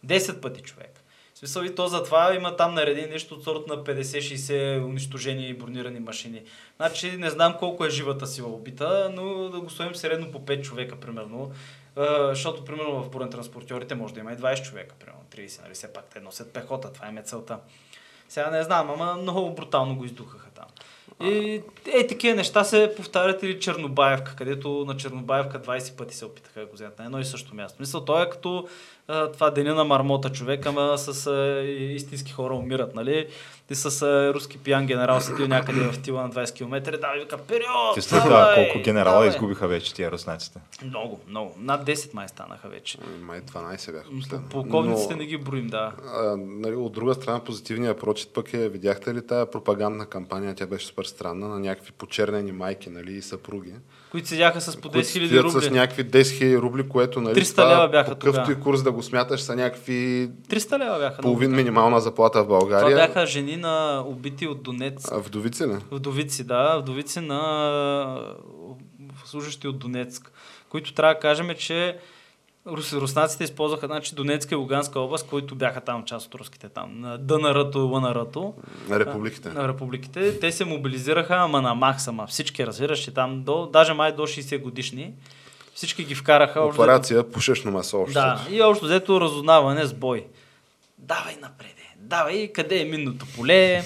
10 0.07 0.41
пъти 0.41 0.63
човек. 0.63 1.01
В 1.35 1.39
смисъл 1.39 1.63
и 1.63 1.75
то 1.75 1.89
затова 1.89 2.35
има 2.35 2.57
там 2.57 2.75
наредени 2.75 3.07
нещо 3.07 3.35
от 3.35 3.45
сорта 3.45 3.77
на 3.77 3.85
50-60 3.85 4.85
унищожени 4.85 5.49
и 5.49 5.55
бронирани 5.55 6.01
машини. 6.01 6.43
Значи 6.77 7.17
не 7.17 7.31
знам 7.31 7.55
колко 7.59 7.85
е 7.85 7.91
живата 7.91 8.27
сила 8.27 8.49
убита, 8.49 9.13
но 9.15 9.49
да 9.49 9.61
го 9.61 9.71
сложим 9.71 9.95
средно 9.95 10.33
по 10.33 10.41
5 10.41 10.63
човека, 10.63 10.97
примерно. 10.97 11.53
А, 12.01 12.29
защото, 12.29 12.65
примерно, 12.65 13.03
в 13.03 13.11
бронетранспортьорите 13.11 13.95
може 13.95 14.15
да 14.15 14.21
има 14.21 14.33
и 14.33 14.37
20 14.37 14.63
човека, 14.63 14.95
примерно 15.01 15.21
30, 15.37 15.63
нали, 15.63 15.75
все 15.75 15.93
пак 15.93 16.05
те 16.05 16.21
носят 16.21 16.53
пехота, 16.53 16.93
това 16.93 17.09
им 17.09 17.19
е 17.19 17.23
целта. 17.23 17.59
Сега 18.29 18.51
не 18.51 18.63
знам, 18.63 18.91
ама 18.91 19.15
много 19.15 19.55
брутално 19.55 19.97
го 19.97 20.05
издухаха 20.05 20.51
там. 20.51 20.67
И 21.23 21.63
е, 21.95 22.07
такива 22.07 22.37
неща 22.37 22.65
се 22.65 22.93
повтарят 22.97 23.43
или 23.43 23.61
Чернобаевка, 23.61 24.37
където 24.37 24.85
на 24.87 24.97
Чернобаевка 24.97 25.63
20 25.63 25.97
пъти 25.97 26.17
се 26.17 26.25
опитаха 26.25 26.61
да 26.61 26.67
го 26.67 26.73
вземат 26.73 26.99
на 26.99 27.05
едно 27.05 27.19
и 27.19 27.25
също 27.25 27.55
място. 27.55 27.77
Мисля, 27.81 28.05
той 28.05 28.23
е 28.23 28.31
като 28.31 28.69
а, 29.09 29.33
това 29.33 29.51
деня 29.51 29.75
на 29.75 29.85
мармота 29.85 30.33
човек, 30.33 30.67
ама 30.67 30.99
с 30.99 31.27
а, 31.27 31.63
истински 31.69 32.33
хора 32.33 32.55
умират, 32.55 32.95
нали? 32.95 33.29
И 33.71 33.75
с 33.75 34.03
а, 34.03 34.35
руски 34.35 34.59
пиян 34.59 34.87
генерал 34.87 35.21
седил 35.21 35.47
някъде 35.47 35.81
в 35.81 36.03
тила 36.03 36.23
на 36.23 36.31
20 36.31 36.55
км, 36.55 36.99
да, 36.99 37.13
вика, 37.21 37.39
период! 37.39 37.95
Ти 37.95 38.09
това 38.09 38.21
давай, 38.21 38.55
колко 38.55 38.85
генерала 38.85 39.15
давай!» 39.15 39.29
изгубиха 39.29 39.69
вече 39.69 39.95
тия 39.95 40.11
руснаците? 40.11 40.59
Много, 40.85 41.21
много. 41.29 41.55
Над 41.59 41.87
10 41.87 42.15
май 42.15 42.29
станаха 42.29 42.69
вече. 42.69 42.99
Ами, 43.07 43.25
Май 43.25 43.41
12 43.41 43.93
бяха 43.93 44.11
последно. 44.21 44.49
Полковниците 44.49 45.15
Но, 45.15 45.19
не 45.19 45.27
ги 45.27 45.37
броим, 45.37 45.67
да. 45.67 45.93
а, 46.15 46.37
нали, 46.37 46.75
от 46.75 46.93
друга 46.93 47.15
страна, 47.15 47.41
позитивният 47.41 48.01
прочит 48.01 48.29
пък 48.35 48.55
е, 48.55 48.69
видяхте 48.69 49.15
ли 49.15 49.27
тая 49.27 49.47
пропагандна 49.51 50.07
кампания, 50.07 50.55
тя 50.55 50.67
беше 50.67 50.87
супер 50.87 51.05
странна, 51.05 51.49
на 51.49 51.59
някакви 51.59 51.93
почернени 51.93 52.53
майки 52.53 52.91
нали, 52.91 53.13
и 53.13 53.23
съпруги. 53.23 53.73
Които 54.11 54.29
седяха 54.29 54.61
с 54.61 54.77
по 54.77 54.89
10 54.89 54.93
които 54.93 55.07
000 55.09 55.27
стоят 55.27 55.45
рубли. 55.45 55.65
с 55.65 55.71
някакви 55.71 56.05
10 56.05 56.21
000 56.23 56.59
рубли, 56.59 56.89
което 56.89 57.21
нали, 57.21 57.41
300 57.41 57.51
това, 57.51 57.71
лева 57.71 57.89
бяха 57.89 58.11
какъвто 58.11 58.51
и 58.51 58.55
курс 58.55 58.83
да 58.83 58.93
го 58.93 59.03
смяташ, 59.03 59.41
са 59.41 59.57
някакви 59.57 60.31
300 60.49 60.79
лева 60.79 60.99
бяха. 60.99 61.23
половин 61.23 61.51
минимална 61.51 62.01
заплата 62.01 62.39
в 62.39 62.47
Това 62.47 62.59
България. 62.59 62.97
бяха 62.97 63.27
жени 63.27 63.57
на 63.61 64.05
убити 64.07 64.47
от 64.47 64.63
Донец. 64.63 65.09
А, 65.13 65.19
Вдовици 65.19 65.67
ли? 65.67 65.77
Вдовици, 65.91 66.45
да, 66.45 66.79
вдовици 66.79 67.21
на 67.21 68.35
служащи 69.25 69.69
от 69.69 69.79
Донецк, 69.79 70.33
които 70.69 70.95
трябва 70.95 71.15
да 71.15 71.21
кажем, 71.21 71.51
че 71.59 71.99
Рус, 72.67 72.93
руснаците 72.93 73.45
използваха 73.45 73.87
значи, 73.87 74.15
Донецка 74.15 74.55
и 74.55 74.59
Луганска 74.59 75.01
област, 75.01 75.29
които 75.29 75.55
бяха 75.55 75.81
там 75.81 76.05
част 76.05 76.27
от 76.27 76.35
руските 76.35 76.69
там. 76.69 77.01
На 77.01 77.19
ДНР-то 77.19 77.79
и 77.79 77.83
ЛНР-то. 77.83 78.55
На 78.89 79.01
републиките. 79.01 79.49
На 79.49 79.69
републиките. 79.69 80.41
Те 80.41 80.53
се 80.53 80.65
мобилизираха, 80.65 81.37
ама 81.37 81.63
на 81.63 81.75
максама. 81.75 82.27
Всички, 82.27 82.67
разбираш, 82.67 82.99
че 82.99 83.15
там 83.15 83.43
до, 83.43 83.67
даже 83.67 83.95
май 83.95 84.13
до 84.13 84.23
60 84.23 84.63
годишни. 84.63 85.15
Всички 85.75 86.05
ги 86.05 86.15
вкараха. 86.15 86.61
общо 86.61 86.83
Операция 86.83 87.31
пушечно 87.31 87.71
месо 87.71 88.01
общо. 88.01 88.15
да, 88.15 88.47
и 88.51 88.63
общо 88.63 88.85
взето 88.85 89.21
разузнаване 89.21 89.87
с 89.87 89.95
бой. 89.95 90.27
Давай 90.99 91.37
напред, 91.43 91.75
давай, 92.11 92.49
къде 92.53 92.81
е 92.81 92.85
минното 92.85 93.27
поле, 93.37 93.83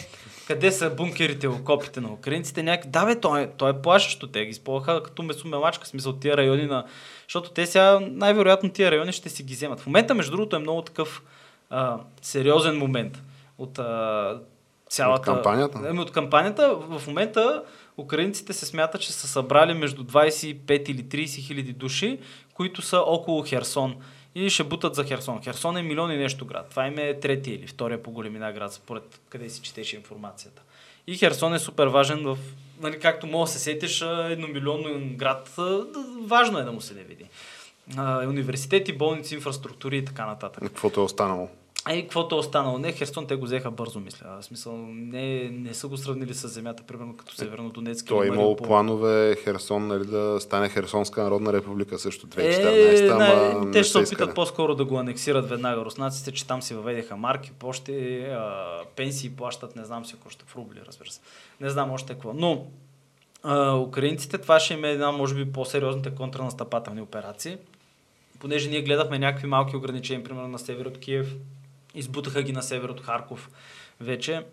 къде 0.46 0.72
са 0.72 0.90
бункерите, 0.90 1.48
окопите 1.48 2.00
на 2.00 2.12
украинците, 2.12 2.62
някак... 2.62 2.90
Да, 2.90 3.06
бе, 3.06 3.20
той, 3.20 3.42
е- 3.42 3.50
той 3.56 3.70
е 3.70 3.82
плашещо. 3.82 4.26
Те 4.26 4.44
ги 4.44 4.50
използваха 4.50 5.02
като 5.02 5.22
месомелачка, 5.22 5.87
смисъл 5.87 6.12
тия 6.12 6.37
райони 6.37 6.66
на... 6.66 6.84
Защото 7.28 7.50
те 7.50 7.66
сега 7.66 8.00
най-вероятно 8.00 8.70
тия 8.70 8.90
райони 8.90 9.12
ще 9.12 9.28
си 9.28 9.42
ги 9.42 9.54
вземат. 9.54 9.80
В 9.80 9.87
момента, 9.87 10.14
между 10.14 10.32
другото, 10.32 10.56
е 10.56 10.58
много 10.58 10.82
такъв 10.82 11.22
а, 11.70 11.98
сериозен 12.22 12.78
момент 12.78 13.22
от 13.58 13.78
а, 13.78 14.38
цялата... 14.88 15.30
От 15.30 15.37
кампанията? 15.37 15.80
Ами, 15.88 16.00
от 16.00 16.12
кампанията. 16.12 16.74
В 16.74 17.06
момента 17.06 17.62
украинците 17.98 18.52
се 18.52 18.66
смятат, 18.66 19.00
че 19.00 19.12
са 19.12 19.28
събрали 19.28 19.74
между 19.74 20.04
25 20.04 20.90
или 20.90 21.04
30 21.04 21.46
хиляди 21.46 21.72
души, 21.72 22.18
които 22.54 22.82
са 22.82 22.98
около 22.98 23.42
Херсон. 23.42 23.96
И 24.34 24.50
ще 24.50 24.64
бутат 24.64 24.94
за 24.94 25.04
Херсон. 25.04 25.42
Херсон 25.42 25.76
е 25.76 25.82
милион 25.82 26.12
и 26.12 26.16
нещо 26.16 26.46
град. 26.46 26.66
Това 26.70 26.86
им 26.86 26.98
е 26.98 27.20
третия 27.20 27.54
или 27.54 27.66
втория 27.66 28.02
по 28.02 28.10
големина 28.10 28.52
град, 28.52 28.72
според 28.72 29.20
къде 29.28 29.50
си 29.50 29.62
четеш 29.62 29.92
информацията. 29.92 30.62
И 31.06 31.16
Херсон 31.16 31.54
е 31.54 31.58
супер 31.58 31.86
важен 31.86 32.24
в, 32.24 32.38
нали, 32.80 33.00
както 33.00 33.26
мога 33.26 33.44
да 33.44 33.50
се 33.52 33.58
сетиш, 33.58 34.02
едномилионен 34.02 35.16
град, 35.16 35.54
важно 36.22 36.58
е 36.58 36.62
да 36.62 36.72
му 36.72 36.80
се 36.80 36.94
не 36.94 37.02
види. 37.02 37.24
Университети, 38.28 38.92
болници, 38.92 39.34
инфраструктури 39.34 39.96
и 39.96 40.04
така 40.04 40.26
нататък. 40.26 40.62
Каквото 40.64 41.00
е 41.00 41.04
останало. 41.04 41.48
Ей, 41.90 42.02
каквото 42.02 42.34
е 42.34 42.38
останало? 42.38 42.78
Не, 42.78 42.92
Херсон 42.92 43.26
те 43.26 43.37
го 43.37 43.44
взеха 43.44 43.70
бързо, 43.70 44.00
мисля. 44.00 44.26
В 44.40 44.44
смисъл, 44.44 44.76
не, 44.87 45.48
не 45.48 45.74
са 45.74 45.88
го 45.88 45.96
сравнили 45.96 46.34
с 46.34 46.48
земята, 46.48 46.82
примерно 46.82 47.16
като 47.16 47.34
Северно 47.34 47.70
Донецк. 47.70 48.06
Той 48.06 48.24
е 48.24 48.28
имало 48.28 48.42
Мариупол. 48.42 48.66
планове 48.66 49.37
Херсон 49.44 49.87
нали, 49.87 50.06
да 50.06 50.40
стане 50.40 50.68
Херсонска 50.68 51.22
народна 51.22 51.52
република 51.52 51.98
също 51.98 52.26
2014, 52.26 53.04
Е, 53.04 53.08
ама 53.08 53.64
не 53.64 53.72
те 53.72 53.82
ще 53.82 53.92
се 53.92 53.98
опитат 53.98 54.34
по-скоро 54.34 54.74
да 54.74 54.84
го 54.84 54.98
анексират 54.98 55.48
веднага 55.48 55.84
руснаците, 55.84 56.32
че 56.32 56.46
там 56.46 56.62
си 56.62 56.74
въведеха 56.74 57.16
марки, 57.16 57.52
почти, 57.58 58.18
а, 58.20 58.78
пенсии 58.96 59.30
плащат, 59.30 59.76
не 59.76 59.84
знам 59.84 60.04
си 60.04 60.14
ако 60.20 60.30
ще 60.30 60.44
в 60.44 60.56
рубли, 60.56 60.80
разбира 60.87 61.10
се. 61.10 61.20
Не 61.60 61.70
знам 61.70 61.90
още 61.90 62.12
какво. 62.12 62.32
Но 62.32 62.66
а, 63.42 63.76
украинците, 63.76 64.38
това 64.38 64.60
ще 64.60 64.74
им 64.74 64.84
е 64.84 64.90
една, 64.90 65.12
може 65.12 65.34
би, 65.34 65.52
по-сериозните 65.52 66.10
контранастъпателни 66.10 67.00
операции. 67.00 67.56
Понеже 68.40 68.70
ние 68.70 68.82
гледахме 68.82 69.18
някакви 69.18 69.46
малки 69.46 69.76
ограничения, 69.76 70.24
примерно 70.24 70.48
на 70.48 70.58
север 70.58 70.87
от 70.87 70.98
Киев, 70.98 71.34
избутаха 71.94 72.42
ги 72.42 72.52
на 72.52 72.62
север 72.62 72.88
от 72.88 73.00
Харков 73.00 73.50
вече. 74.00 74.44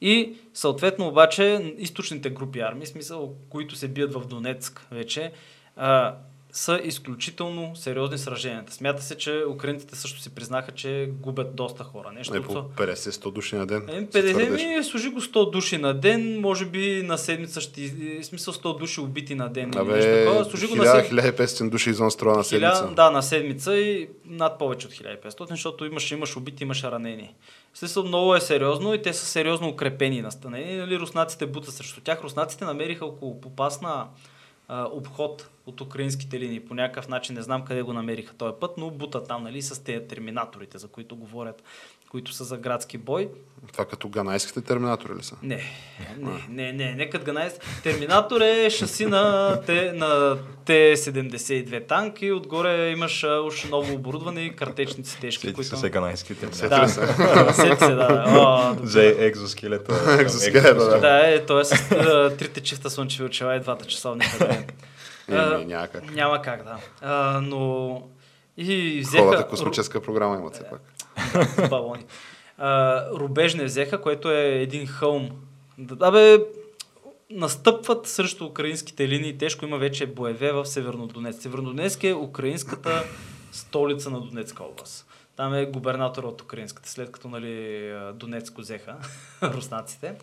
И 0.00 0.36
съответно 0.54 1.08
обаче 1.08 1.74
източните 1.78 2.30
групи 2.30 2.60
армии, 2.60 2.86
смисъл, 2.86 3.34
които 3.48 3.76
се 3.76 3.88
бият 3.88 4.12
в 4.12 4.26
Донецк 4.26 4.86
вече, 4.90 5.32
а, 5.76 6.16
са 6.58 6.80
изключително 6.84 7.76
сериозни 7.76 8.18
сраженията. 8.18 8.72
Смята 8.72 9.02
се, 9.02 9.18
че 9.18 9.44
украинците 9.48 9.96
също 9.96 10.20
си 10.20 10.30
признаха, 10.30 10.72
че 10.72 11.10
губят 11.12 11.54
доста 11.54 11.84
хора. 11.84 12.10
Нещо, 12.14 12.34
Не, 12.34 12.42
по 12.42 12.52
50-100 12.52 13.32
души 13.32 13.56
на 13.56 13.66
ден. 13.66 13.82
е, 13.88 13.92
се 13.92 14.22
50 14.22 14.30
твърдеше. 14.30 14.66
ми, 14.66 14.84
служи 14.84 15.08
го 15.10 15.20
100 15.20 15.50
души 15.50 15.78
на 15.78 15.94
ден, 15.94 16.40
може 16.40 16.66
би 16.66 17.02
на 17.02 17.18
седмица 17.18 17.60
ще... 17.60 17.80
В 18.20 18.24
смисъл 18.24 18.54
100 18.54 18.78
души 18.78 19.00
убити 19.00 19.34
на 19.34 19.48
ден 19.48 19.64
нещо 19.64 19.80
Абе, 19.80 20.24
такова. 20.24 20.44
Служи 20.44 20.66
го 20.66 20.76
на 20.76 20.86
седмица. 20.86 21.32
1500 21.32 21.70
души 21.70 21.90
извън 21.90 22.10
строя 22.10 22.36
на 22.36 22.44
седмица. 22.44 22.84
Хиля- 22.84 22.94
да, 22.94 23.10
на 23.10 23.22
седмица 23.22 23.76
и 23.76 24.08
над 24.24 24.58
повече 24.58 24.86
от 24.86 24.92
1500, 24.92 25.50
защото 25.50 25.84
имаш, 25.84 26.10
имаш 26.10 26.36
убити, 26.36 26.62
имаш 26.62 26.82
ранени. 26.82 27.34
Смисъл 27.74 28.04
много 28.04 28.34
е 28.34 28.40
сериозно 28.40 28.94
и 28.94 29.02
те 29.02 29.12
са 29.12 29.26
сериозно 29.26 29.68
укрепени 29.68 30.22
настанени. 30.22 30.76
Нали, 30.76 30.98
руснаците 30.98 31.46
бутат 31.46 31.74
срещу 31.74 32.00
тях. 32.00 32.22
Руснаците 32.22 32.64
намериха 32.64 33.06
около 33.06 33.40
попасна 33.40 34.06
обход 34.68 35.50
от 35.66 35.80
украинските 35.80 36.40
линии. 36.40 36.64
По 36.64 36.74
някакъв 36.74 37.08
начин 37.08 37.34
не 37.34 37.42
знам 37.42 37.64
къде 37.64 37.82
го 37.82 37.92
намериха 37.92 38.34
този 38.34 38.54
път, 38.60 38.78
но 38.78 38.90
бутат 38.90 39.28
там 39.28 39.42
нали, 39.42 39.62
с 39.62 39.84
тези 39.84 40.08
терминаторите, 40.08 40.78
за 40.78 40.88
които 40.88 41.16
говорят, 41.16 41.62
които 42.10 42.32
са 42.32 42.44
за 42.44 42.56
градски 42.56 42.98
бой. 42.98 43.28
Това 43.72 43.84
като 43.84 44.08
ганайските 44.08 44.60
терминатори 44.60 45.14
ли 45.18 45.22
са? 45.22 45.36
Не, 45.42 45.62
не, 46.18 46.32
не, 46.48 46.72
не, 46.72 46.94
не 46.94 47.10
като 47.10 47.24
Ганайс. 47.24 47.52
Терминатор 47.82 48.40
е 48.40 48.70
шаси 48.70 49.06
на, 49.06 49.56
Т, 49.66 49.92
на 49.94 50.38
Т-72 50.64 51.86
танк 51.86 52.22
и 52.22 52.32
отгоре 52.32 52.90
имаш 52.90 53.24
уж 53.46 53.64
ново 53.64 53.94
оборудване 53.94 54.40
и 54.40 54.56
картечници 54.56 55.20
тежки, 55.20 55.40
Сети 55.40 55.54
които... 55.54 55.70
са 55.70 55.76
се 55.76 55.90
ганайските. 55.90 56.46
Да, 56.46 56.88
сети 56.88 57.76
се, 57.78 57.94
да. 57.94 58.24
О. 58.28 58.86
За 58.86 59.02
екзоскелета. 59.18 60.16
Екзоскелета, 60.20 60.74
да. 60.74 61.00
да, 61.00 61.34
е, 61.34 61.46
т.е. 61.46 61.64
с 61.64 61.88
трите 62.38 62.60
чифта 62.60 62.90
слънчеви 62.90 63.24
очила 63.24 63.56
и 63.56 63.60
двата 63.60 63.84
часовника. 63.84 64.64
А, 65.30 65.54
Еми, 65.54 65.64
няма 65.64 65.88
как. 65.88 66.14
Няма 66.14 66.42
как, 66.42 66.64
да. 66.64 66.78
А, 67.00 67.40
но 67.40 68.02
и 68.56 69.04
Хората 69.04 69.28
взеха... 69.28 69.48
космическа 69.48 70.00
програма 70.00 70.36
имат 70.36 70.54
все 70.54 70.64
пак. 70.70 70.80
С 71.28 71.68
балони. 71.70 72.04
А, 72.58 73.04
рубежне 73.10 73.64
взеха, 73.64 74.00
което 74.00 74.30
е 74.30 74.44
един 74.44 74.86
хълм. 74.86 75.30
Абе, 76.00 76.38
настъпват 77.30 78.06
срещу 78.06 78.44
украинските 78.44 79.08
линии. 79.08 79.38
Тежко 79.38 79.64
има 79.64 79.78
вече 79.78 80.06
боеве 80.06 80.52
в 80.52 80.66
Севернодонецк. 80.66 81.42
Севернодонецк 81.42 82.04
е 82.04 82.14
украинската 82.14 83.04
столица 83.52 84.10
на 84.10 84.20
Донецка 84.20 84.64
област. 84.64 85.06
Там 85.36 85.54
е 85.54 85.66
губернатор 85.66 86.24
от 86.24 86.42
украинската, 86.42 86.88
след 86.88 87.12
като 87.12 87.28
нали, 87.28 87.92
Донецк 88.14 88.52
го 88.52 88.60
взеха 88.60 88.96
руснаците. 89.42 90.14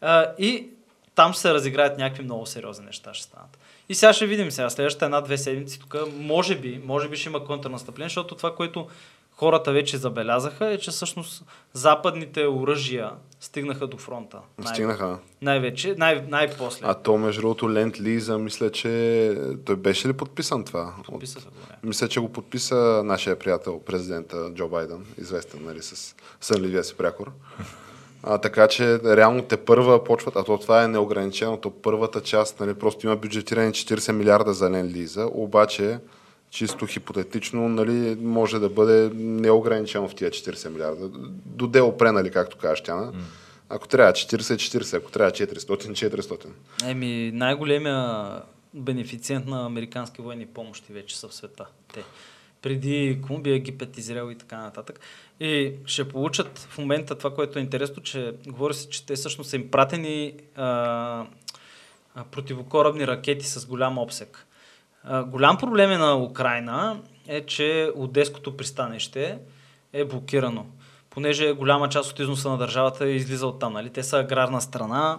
А, 0.00 0.32
и 0.38 0.68
там 1.14 1.32
ще 1.32 1.40
се 1.40 1.54
разиграят 1.54 1.98
някакви 1.98 2.24
много 2.24 2.46
сериозни 2.46 2.86
неща 2.86 3.14
ще 3.14 3.24
станат. 3.24 3.58
И 3.88 3.94
сега 3.94 4.12
ще 4.12 4.26
видим 4.26 4.50
сега, 4.50 4.70
следващата 4.70 5.04
една-две 5.04 5.38
седмици 5.38 5.80
тук, 5.80 5.96
може 6.16 6.56
би, 6.58 6.80
може 6.84 7.08
би 7.08 7.16
ще 7.16 7.28
има 7.28 7.44
контрнастъпление, 7.44 8.08
защото 8.08 8.34
това, 8.34 8.54
което 8.54 8.88
хората 9.36 9.72
вече 9.72 9.96
забелязаха 9.96 10.66
е, 10.66 10.78
че 10.78 10.90
всъщност 10.90 11.44
западните 11.72 12.46
оръжия 12.46 13.10
стигнаха 13.40 13.86
до 13.86 13.96
фронта. 13.96 14.38
Най- 14.58 14.74
Стигнаха. 14.74 15.18
Най-вече, 15.42 15.94
най- 15.98 16.24
най-после. 16.28 16.86
А 16.88 16.94
то, 16.94 17.18
между 17.18 17.40
другото, 17.40 17.70
Ленд 17.72 18.00
Лиза, 18.00 18.38
мисля, 18.38 18.70
че 18.70 19.36
той 19.64 19.76
беше 19.76 20.08
ли 20.08 20.12
подписан 20.12 20.64
това? 20.64 20.94
Подписаха 21.04 21.48
го. 21.48 21.56
Не. 21.70 21.88
Мисля, 21.88 22.08
че 22.08 22.20
го 22.20 22.32
подписа 22.32 23.02
нашия 23.04 23.38
приятел, 23.38 23.80
президента 23.80 24.50
Джо 24.54 24.68
Байден, 24.68 25.06
известен 25.18 25.60
нали, 25.64 25.82
с 25.82 26.14
сънливия 26.40 26.84
си 26.84 26.94
прякор. 26.94 27.30
А, 28.22 28.38
така 28.38 28.68
че 28.68 29.00
реално 29.02 29.42
те 29.42 29.56
първа 29.56 30.04
почват, 30.04 30.36
а 30.36 30.44
то 30.44 30.58
това 30.58 30.82
е 30.84 30.88
неограничено, 30.88 31.56
то 31.56 31.70
първата 31.70 32.20
част, 32.20 32.60
нали, 32.60 32.74
просто 32.74 33.06
има 33.06 33.16
бюджетирани 33.16 33.70
40 33.72 34.12
милиарда 34.12 34.52
за 34.52 34.70
Лен 34.70 34.86
Лиза, 34.86 35.28
обаче 35.32 35.98
чисто 36.52 36.86
хипотетично 36.86 37.68
нали, 37.68 38.16
може 38.20 38.58
да 38.58 38.68
бъде 38.68 39.10
неограничено 39.14 40.08
в 40.08 40.14
тия 40.14 40.30
40 40.30 40.68
милиарда. 40.68 41.08
До 41.46 41.66
дело 41.66 41.96
пре, 41.96 42.12
нали, 42.12 42.30
както 42.30 42.56
кажеш, 42.56 42.82
Тяна. 42.82 43.12
Ако 43.68 43.88
трябва 43.88 44.12
40-40, 44.12 44.96
ако 44.96 45.10
трябва 45.10 45.30
400-400. 45.30 46.46
Еми, 46.84 47.30
най-големия 47.34 48.32
бенефициент 48.74 49.46
на 49.46 49.66
американски 49.66 50.22
военни 50.22 50.46
помощи 50.46 50.92
вече 50.92 51.18
са 51.18 51.28
в 51.28 51.34
света. 51.34 51.66
Те. 51.94 52.04
Преди 52.62 53.18
Колумбия, 53.26 53.56
Египет, 53.56 53.98
Израел 53.98 54.30
и 54.30 54.38
така 54.38 54.56
нататък. 54.56 55.00
И 55.40 55.72
ще 55.86 56.08
получат 56.08 56.58
в 56.58 56.78
момента 56.78 57.18
това, 57.18 57.34
което 57.34 57.58
е 57.58 57.62
интересно, 57.62 58.02
че 58.02 58.34
говори 58.46 58.74
се, 58.74 58.88
че 58.88 59.06
те 59.06 59.14
всъщност 59.14 59.50
са 59.50 59.56
им 59.56 59.70
пратени 59.70 60.34
а, 60.56 60.66
а, 62.14 62.24
противокорабни 62.24 63.06
ракети 63.06 63.46
с 63.46 63.66
голям 63.66 63.98
обсек. 63.98 64.46
А, 65.04 65.24
голям 65.24 65.58
проблем 65.58 65.92
е 65.92 65.98
на 65.98 66.16
Украина 66.16 66.96
е, 67.28 67.46
че 67.46 67.90
Одеското 67.96 68.56
пристанище 68.56 69.38
е 69.92 70.04
блокирано. 70.04 70.66
Понеже 71.10 71.52
голяма 71.52 71.88
част 71.88 72.10
от 72.10 72.18
износа 72.18 72.50
на 72.50 72.58
държавата 72.58 73.08
излиза 73.08 73.46
от 73.46 73.58
там. 73.58 73.72
Нали? 73.72 73.90
Те 73.90 74.02
са 74.02 74.18
аграрна 74.18 74.60
страна, 74.60 75.18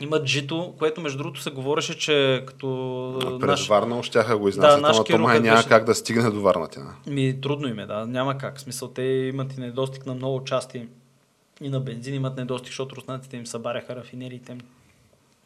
имат 0.00 0.26
жито, 0.26 0.74
което 0.78 1.00
между 1.00 1.18
другото 1.18 1.40
се 1.40 1.50
говореше, 1.50 1.98
че 1.98 2.44
като 2.46 3.38
През 3.40 3.48
наш... 3.48 3.68
Варна 3.68 4.02
щяха 4.02 4.38
го 4.38 4.48
изнасят, 4.48 4.82
наш 4.82 4.96
ама 4.96 5.04
то 5.04 5.18
май 5.18 5.40
няма 5.40 5.56
беше- 5.56 5.68
как 5.68 5.84
да 5.84 5.94
стигне 5.94 6.30
до 6.30 6.40
Варна. 6.40 6.68
Тяна. 6.68 6.94
Ми, 7.06 7.40
трудно 7.40 7.68
им 7.68 7.78
е, 7.78 7.86
да. 7.86 8.06
Няма 8.06 8.38
как. 8.38 8.56
В 8.56 8.60
смисъл, 8.60 8.88
те 8.88 9.02
имат 9.02 9.56
и 9.56 9.60
недостиг 9.60 10.06
на 10.06 10.14
много 10.14 10.44
части 10.44 10.88
и 11.60 11.68
на 11.68 11.80
бензин 11.80 12.14
имат 12.14 12.36
недостиг, 12.36 12.68
защото 12.68 12.96
руснаците 12.96 13.36
им 13.36 13.46
събаряха 13.46 13.96
рафинериите 13.96 14.52
им. 14.52 14.60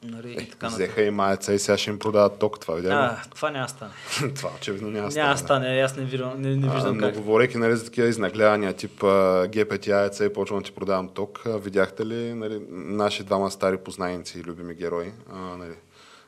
Нали, 0.05 0.33
и 0.33 0.51
така. 0.51 0.69
Взеха 0.69 1.03
и 1.03 1.11
маеца 1.11 1.55
и 1.55 1.59
сега 1.59 1.79
ще 1.79 1.91
им 1.91 1.99
продават 1.99 2.39
ток. 2.39 2.61
Това 2.61 2.75
видя? 2.75 2.89
А, 2.89 3.23
това 3.35 3.51
няма 3.51 3.69
стане. 3.69 3.91
това 4.37 4.51
очевидно 4.57 4.91
няма 4.91 5.09
да 5.09 5.15
Няма 5.21 5.37
стане. 5.39 5.61
стане, 5.65 5.81
аз 5.81 5.97
не, 5.97 6.05
виждам, 6.05 6.41
не, 6.43 6.57
не 6.57 6.69
А, 6.69 6.75
виждам 6.75 6.97
но 6.97 7.07
как. 7.07 7.15
говорейки 7.15 7.59
нали, 7.59 7.77
за 7.77 7.85
такива 7.85 8.09
изнаглявания, 8.09 8.73
тип 8.73 9.03
а, 9.05 9.47
ГПТ 9.49 9.87
яйца 9.87 10.25
и 10.25 10.33
почвам 10.33 10.59
да 10.59 10.65
ти 10.65 10.73
продавам 10.73 11.09
ток, 11.09 11.43
а, 11.47 11.59
видяхте 11.59 12.07
ли 12.07 12.35
нали, 12.35 12.63
наши 12.71 13.25
двама 13.25 13.51
стари 13.51 13.77
познайници 13.77 14.39
и 14.39 14.45
любими 14.45 14.75
герои, 14.75 15.13
а, 15.33 15.39
нали, 15.39 15.75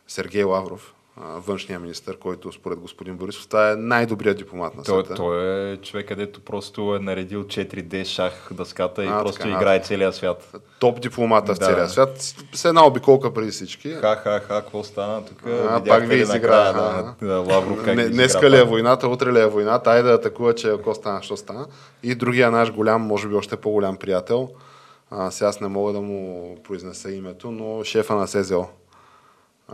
Сергей 0.09 0.45
Лавров, 0.45 0.95
а, 0.95 1.02
външния 1.17 1.81
министр, 1.81 2.15
който 2.15 2.53
според 2.53 2.79
господин 2.79 3.17
Борисов, 3.17 3.47
това 3.47 3.71
е 3.71 3.77
най-добрият 3.77 4.37
дипломат 4.39 4.75
на 4.75 4.83
Той, 4.83 5.01
света. 5.01 5.15
той 5.15 5.43
е 5.73 5.77
човек, 5.77 6.09
където 6.09 6.41
просто 6.41 6.95
е 6.95 7.03
наредил 7.03 7.45
4D 7.45 8.05
шах 8.05 8.49
дъската 8.51 9.05
и 9.05 9.09
А, 9.09 9.23
просто 9.23 9.43
така, 9.43 9.51
играе 9.51 9.83
целия 9.83 10.13
свят. 10.13 10.53
Топ 10.79 11.01
дипломата 11.01 11.55
в 11.55 11.59
Да. 11.59 11.67
целия 11.67 11.89
свят. 11.89 12.35
С- 12.53 12.65
една 12.65 12.87
обиколка 12.87 13.35
преди 13.35 13.51
всички. 13.51 13.91
Ха, 13.91 14.17
ха, 14.17 14.41
ха, 14.41 14.61
какво 14.61 14.85
стана 14.85 15.25
тук? 15.25 15.43
А, 15.47 15.85
пак 15.85 16.05
ви 16.05 16.17
изигра, 16.17 16.73
да. 16.73 17.15
Да, 17.23 17.35
Лавров 17.35 17.85
как 17.85 17.97
Не, 17.97 18.05
ги 18.05 18.11
днеска 18.11 18.51
ли 18.51 18.57
е 18.57 18.65
войната, 18.65 19.09
утре 19.09 19.33
ли 19.33 19.41
е 19.41 19.47
войната, 19.47 19.91
айде 19.91 20.03
да 20.03 20.15
атакува, 20.15 20.55
че 20.55 20.69
ако 20.69 20.95
стана, 20.95 21.23
що 21.23 21.37
стана. 21.37 21.67
И 22.03 22.15
другия 22.15 22.51
наш 22.51 22.73
голям, 22.73 23.03
може 23.03 23.29
би 23.29 23.35
още 23.35 23.57
по-голям 23.57 23.97
приятел, 23.97 24.49
а, 25.11 25.31
сега 25.31 25.49
аз 25.49 25.61
не 25.61 25.69
мога 25.69 25.93
да 25.93 26.01
му 26.01 26.57
произнеса 26.63 27.11
името, 27.11 27.51
но 27.51 27.85
шефа 27.85 28.15
на 28.15 28.27
СЗО. 28.29 28.67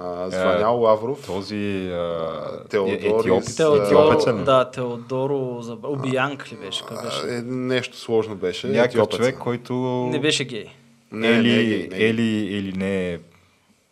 А, 0.00 0.30
звънял 0.30 0.80
Лавров. 0.80 1.26
Този 1.26 1.90
а, 1.92 2.64
Теодорис, 2.68 3.58
е- 3.58 3.62
етиопеца 3.62 4.34
ли? 4.34 4.44
да, 4.44 4.70
Теодоро, 4.70 5.62
заб... 5.62 5.78
Обиянк 5.84 6.52
ли 6.52 6.56
беше? 6.56 6.84
Как 6.86 7.04
беше? 7.04 7.34
Е, 7.34 7.42
нещо 7.42 7.96
сложно 7.96 8.34
беше. 8.36 8.66
Някакъв 8.66 9.08
човек, 9.08 9.38
който 9.38 9.74
Не 10.12 10.20
беше 10.20 10.44
гей. 10.44 10.66
Не, 11.12 11.28
или, 11.28 11.48
не, 11.48 11.78
не, 11.78 11.96
не. 11.96 12.04
Или, 12.04 12.56
или 12.56 12.72
не 12.72 13.12
е 13.12 13.18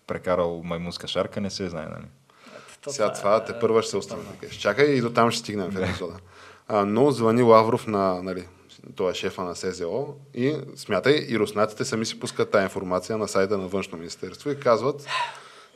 прекарал 0.06 0.62
маймунска 0.64 1.08
шарка, 1.08 1.40
не 1.40 1.50
се 1.50 1.68
знае, 1.68 1.86
нали? 1.86 2.06
То 2.84 2.90
Сега 2.92 3.06
е- 3.06 3.12
това 3.12 3.44
те 3.44 3.58
първа 3.60 3.82
ще 3.82 3.90
се 3.90 3.96
установи. 3.96 4.28
Чакай 4.60 4.86
и 4.86 5.00
до 5.00 5.10
там 5.10 5.30
ще 5.30 5.40
стигнем 5.40 5.70
в 5.70 5.82
епизода. 5.82 6.14
А, 6.68 6.84
но 6.84 7.10
звъни 7.10 7.42
Лавров 7.42 7.86
на, 7.86 8.22
нали, 8.22 8.44
той 8.96 9.10
е 9.10 9.14
шефа 9.14 9.42
на 9.42 9.54
СЗО 9.54 10.06
и 10.34 10.56
смятай, 10.76 11.26
и 11.28 11.38
руснаците 11.38 11.84
сами 11.84 12.06
си 12.06 12.20
пускат 12.20 12.50
тази 12.50 12.62
информация 12.62 13.18
на 13.18 13.28
сайта 13.28 13.58
на 13.58 13.68
Външно 13.68 13.98
министерство 13.98 14.50
и 14.50 14.60
казват 14.60 15.06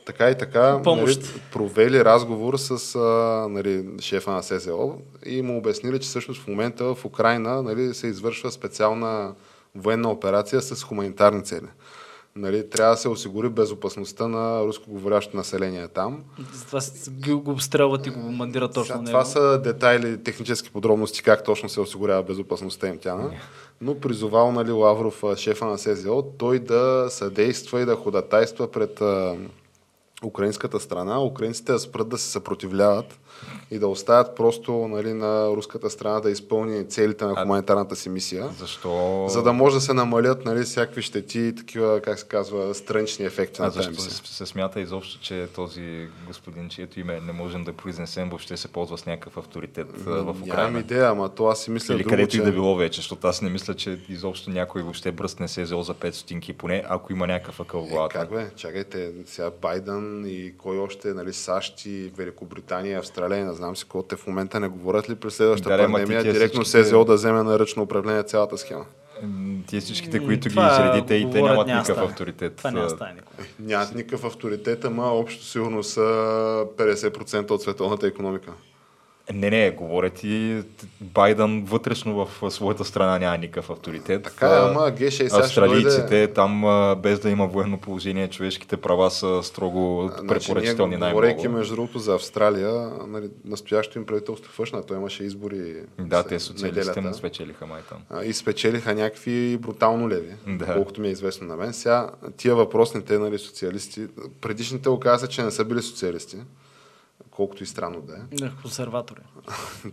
така 0.05 0.29
и 0.29 0.37
така, 0.37 0.81
нали, 0.85 1.17
провели 1.51 2.05
разговор 2.05 2.57
с 2.57 2.95
а, 2.95 3.47
нали, 3.49 3.85
шефа 3.99 4.31
на 4.31 4.43
СЗО 4.43 4.93
и 5.25 5.41
му 5.41 5.57
обяснили, 5.57 5.99
че 5.99 6.07
всъщност 6.07 6.41
в 6.41 6.47
момента 6.47 6.95
в 6.95 7.05
Украина 7.05 7.63
нали, 7.63 7.93
се 7.93 8.07
извършва 8.07 8.51
специална 8.51 9.33
военна 9.75 10.11
операция 10.11 10.61
с 10.61 10.83
хуманитарни 10.83 11.43
цели. 11.43 11.67
Нали, 12.35 12.69
трябва 12.69 12.93
да 12.93 12.97
се 12.97 13.09
осигури 13.09 13.49
безопасността 13.49 14.27
на 14.27 14.65
рускоговорящото 14.65 15.37
население 15.37 15.87
там. 15.87 16.23
Затова 16.53 16.79
го 17.35 17.51
обстрелват 17.51 18.07
и 18.07 18.09
го 18.09 18.19
бомбандират 18.19 18.73
точно 18.73 18.95
него. 18.95 19.05
това 19.05 19.25
са 19.25 19.61
детайли, 19.63 20.23
технически 20.23 20.69
подробности, 20.69 21.23
как 21.23 21.43
точно 21.43 21.69
се 21.69 21.81
осигурява 21.81 22.23
безопасността 22.23 22.87
им 22.87 22.97
тя. 22.97 23.17
Но 23.81 23.99
призовал 23.99 24.51
нали, 24.51 24.71
Лавров, 24.71 25.23
шефа 25.35 25.65
на 25.65 25.77
СЗО, 25.77 26.21
той 26.37 26.59
да 26.59 27.07
съдейства 27.09 27.81
и 27.81 27.85
да 27.85 27.95
ходатайства 27.95 28.71
пред 28.71 29.01
украинската 30.25 30.79
страна, 30.79 31.23
украинците 31.23 31.71
да 31.71 31.79
спрат 31.79 32.09
да 32.09 32.17
се 32.17 32.29
съпротивляват 32.29 33.19
и 33.71 33.79
да 33.79 33.87
оставят 33.87 34.35
просто 34.35 34.87
нали, 34.87 35.13
на 35.13 35.47
руската 35.47 35.89
страна 35.89 36.19
да 36.19 36.31
изпълни 36.31 36.89
целите 36.89 37.25
на 37.25 37.35
хуманитарната 37.35 37.95
си 37.95 38.09
мисия. 38.09 38.49
Защо? 38.59 39.25
За 39.29 39.43
да 39.43 39.53
може 39.53 39.75
да 39.75 39.81
се 39.81 39.93
намалят 39.93 40.45
нали, 40.45 40.63
всякакви 40.63 41.01
щети 41.01 41.39
и 41.39 41.55
такива, 41.55 42.01
как 42.01 42.19
се 42.19 42.25
казва, 42.25 42.75
странични 42.75 43.25
ефекти 43.25 43.61
А 43.61 43.65
на 43.65 43.71
тази 43.71 43.89
мисия. 43.89 44.11
се, 44.11 44.33
се 44.33 44.45
смята 44.45 44.81
изобщо, 44.81 45.19
че 45.21 45.47
този 45.55 46.07
господин, 46.27 46.69
чието 46.69 46.99
име 46.99 47.19
не 47.19 47.31
можем 47.31 47.63
да 47.63 47.73
произнесем, 47.73 48.29
въобще 48.29 48.57
се 48.57 48.67
ползва 48.67 48.97
с 48.97 49.05
някакъв 49.05 49.37
авторитет 49.37 49.87
в 49.97 50.09
Нямам 50.09 50.43
Украина? 50.43 50.79
идея, 50.79 51.09
ама 51.09 51.29
то 51.29 51.47
аз 51.47 51.63
си 51.63 51.71
мисля 51.71 51.93
Или 51.93 52.03
друго, 52.03 52.09
където 52.09 52.31
че... 52.31 52.37
и 52.37 52.41
да 52.41 52.51
било 52.51 52.75
вече, 52.75 52.99
защото 52.99 53.27
аз 53.27 53.41
не 53.41 53.49
мисля, 53.49 53.73
че 53.73 53.99
изобщо 54.09 54.49
някой 54.49 54.81
въобще 54.81 55.11
бръстне 55.11 55.47
СЗО 55.47 55.81
за 55.81 55.93
5 55.93 56.11
стотинки, 56.11 56.53
поне 56.53 56.83
ако 56.89 57.13
има 57.13 57.27
някакъв 57.27 57.59
акъл 57.59 57.81
в 57.81 58.05
Е, 58.05 58.09
как 58.09 58.29
бе? 58.29 58.49
Чакайте, 58.55 59.11
сега 59.25 59.51
Байден 59.61 60.25
и 60.27 60.53
кой 60.57 60.77
още, 60.77 61.13
нали, 61.13 61.33
САЩ 61.33 61.85
и 61.85 62.11
Великобритания, 62.17 62.99
Австралия, 62.99 63.30
не 63.37 63.53
знам 63.53 63.75
си 63.75 63.83
какво, 63.83 64.03
те 64.03 64.15
в 64.15 64.27
момента 64.27 64.59
не 64.59 64.67
говорят 64.67 65.09
ли 65.09 65.15
през 65.15 65.35
следващата 65.35 65.69
Да, 65.71 65.77
ти 65.77 65.91
пандемия 65.91 66.23
директно 66.23 66.61
всичките- 66.61 66.83
СЗО 66.85 67.05
да 67.05 67.13
вземе 67.13 67.43
на 67.43 67.59
ръчно 67.59 67.83
управление 67.83 68.23
цялата 68.23 68.57
схема. 68.57 68.85
М, 69.23 69.55
Тие 69.67 69.79
всичките, 69.79 70.19
М, 70.19 70.25
които 70.25 70.43
ги 70.43 70.49
това 70.49 70.71
изредите 70.73 71.15
и 71.15 71.31
те 71.31 71.41
нямат 71.41 71.67
няма 71.67 71.79
никакъв 71.79 71.85
стане. 71.87 72.07
авторитет. 72.07 72.55
Това 72.55 72.71
няма 72.71 72.85
А, 72.85 72.89
стане 72.89 73.13
никога. 73.13 73.43
Нямат 73.59 73.95
никакъв 73.95 74.23
авторитет, 74.25 74.85
ама 74.85 75.03
общо 75.03 75.45
сигурно 75.45 75.83
са 75.83 76.01
50% 76.77 77.51
от 77.51 77.61
световната 77.61 78.07
економика. 78.07 78.51
Не, 79.33 79.49
не, 79.49 79.71
говорят 79.71 80.23
и 80.23 80.63
Байден 81.01 81.63
вътрешно 81.63 82.15
в 82.25 82.51
своята 82.51 82.85
страна 82.85 83.19
няма 83.19 83.37
никакъв 83.37 83.69
авторитет. 83.69 84.23
Така 84.23 84.45
е, 84.47 84.49
А, 84.49 84.69
ама 84.69 84.79
Г60 84.81 85.09
сега 85.09 85.27
ще 85.27 85.37
Австралийците 85.37 86.01
дойде... 86.01 86.27
там, 86.27 86.65
а, 86.65 86.95
без 86.95 87.19
да 87.19 87.29
има 87.29 87.47
военно 87.47 87.77
положение, 87.77 88.29
човешките 88.29 88.77
права 88.77 89.11
са 89.11 89.39
строго 89.43 90.09
Значи, 90.09 90.27
препоръчителни 90.27 90.95
ние, 90.95 91.09
говорейки 91.09 91.35
най-много. 91.35 91.57
между 91.57 91.75
другото 91.75 91.99
за 91.99 92.15
Австралия, 92.15 92.71
нали, 93.07 93.29
настоящото 93.45 93.99
им 93.99 94.05
правителство 94.05 94.51
фъшна, 94.53 94.83
той 94.83 94.97
имаше 94.97 95.23
избори 95.23 95.75
Да, 95.99 96.21
с- 96.21 96.25
те 96.25 96.39
социалистите 96.39 97.01
не 97.01 97.13
спечелиха 97.13 97.65
май 97.65 97.81
там. 97.81 97.97
А, 98.09 98.23
и 98.23 98.33
спечелиха 98.33 98.95
някакви 98.95 99.57
брутално 99.57 100.09
леви, 100.09 100.31
да. 100.47 100.65
колкото 100.65 101.01
ми 101.01 101.07
е 101.07 101.11
известно 101.11 101.47
на 101.47 101.55
мен. 101.55 101.73
Сега 101.73 102.09
тия 102.37 102.55
въпросните 102.55 103.17
нали, 103.17 103.37
социалисти, 103.39 104.07
предишните 104.41 104.89
оказа, 104.89 105.27
че 105.27 105.43
не 105.43 105.51
са 105.51 105.65
били 105.65 105.81
социалисти, 105.81 106.37
колкото 107.31 107.63
и 107.63 107.67
странно 107.67 108.01
да 108.01 108.13
е. 108.13 108.41
Не, 108.41 108.51
Консерватори. 108.61 109.21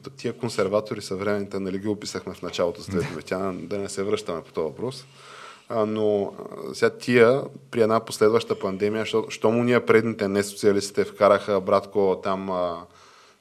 То 0.02 0.10
Тия 0.16 0.32
консерватори 0.32 1.02
съвременните, 1.02 1.60
нали 1.60 1.78
ги 1.78 1.88
описахме 1.88 2.34
в 2.34 2.42
началото 2.42 2.82
с 2.82 2.90
тя, 3.24 3.52
да 3.52 3.78
не 3.78 3.88
се 3.88 4.02
връщаме 4.02 4.42
по 4.42 4.52
този 4.52 4.64
въпрос. 4.64 5.06
А, 5.68 5.86
но 5.86 6.32
сега 6.72 6.90
тия, 6.90 7.42
при 7.70 7.82
една 7.82 8.00
последваща 8.00 8.58
пандемия, 8.58 9.06
що, 9.06 9.26
що 9.28 9.50
му 9.50 9.64
ние 9.64 9.86
предните 9.86 10.28
не 10.28 10.42
социалистите 10.42 11.04
вкараха, 11.04 11.60
братко, 11.60 12.20
там 12.22 12.50
а, 12.50 12.76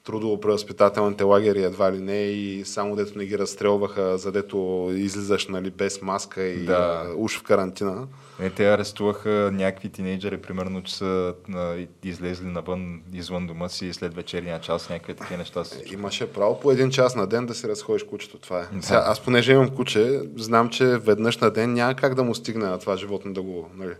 трудово-превъзпитателните 0.06 1.22
лагери 1.22 1.62
едва 1.62 1.92
ли 1.92 1.98
не 1.98 2.22
и 2.22 2.64
само 2.64 2.96
дето 2.96 3.18
не 3.18 3.26
ги 3.26 3.38
разстрелваха, 3.38 4.18
за 4.18 4.32
дето 4.32 4.88
излизаш 4.92 5.48
нали, 5.48 5.70
без 5.70 6.02
маска 6.02 6.42
и 6.42 6.64
Да. 6.64 7.04
да. 7.04 7.14
уж 7.16 7.38
в 7.38 7.42
карантина. 7.42 8.06
Не, 8.40 8.50
те 8.50 8.68
арестуваха 8.68 9.50
някакви 9.52 9.88
тинейджери, 9.88 10.36
примерно, 10.36 10.82
че 10.82 10.94
са 10.94 11.34
а, 11.54 11.76
излезли 12.04 12.46
навън 12.46 13.02
извън 13.12 13.46
дома 13.46 13.68
си 13.68 13.92
след 13.92 14.14
вечерния 14.14 14.60
час, 14.60 14.88
някакви 14.90 15.14
такива 15.14 15.38
неща 15.38 15.64
се 15.64 15.70
случват. 15.70 15.92
Имаше 15.92 16.26
право 16.26 16.60
по 16.60 16.72
един 16.72 16.90
час 16.90 17.16
на 17.16 17.26
ден 17.26 17.46
да 17.46 17.54
си 17.54 17.68
разходиш 17.68 18.02
кучето. 18.04 18.38
Това 18.38 18.60
е. 18.60 18.66
Да. 18.72 18.82
Сега, 18.82 19.04
аз 19.06 19.20
понеже 19.20 19.52
имам 19.52 19.68
куче, 19.70 20.20
знам, 20.36 20.68
че 20.68 20.84
веднъж 20.86 21.38
на 21.38 21.50
ден 21.50 21.72
няма 21.72 21.94
как 21.94 22.14
да 22.14 22.24
му 22.24 22.34
стигне 22.34 22.66
на 22.66 22.78
това 22.78 22.96
животно 22.96 23.32
да 23.32 23.42
го 23.42 23.70
нали, 23.76 23.90
Е, 23.90 23.94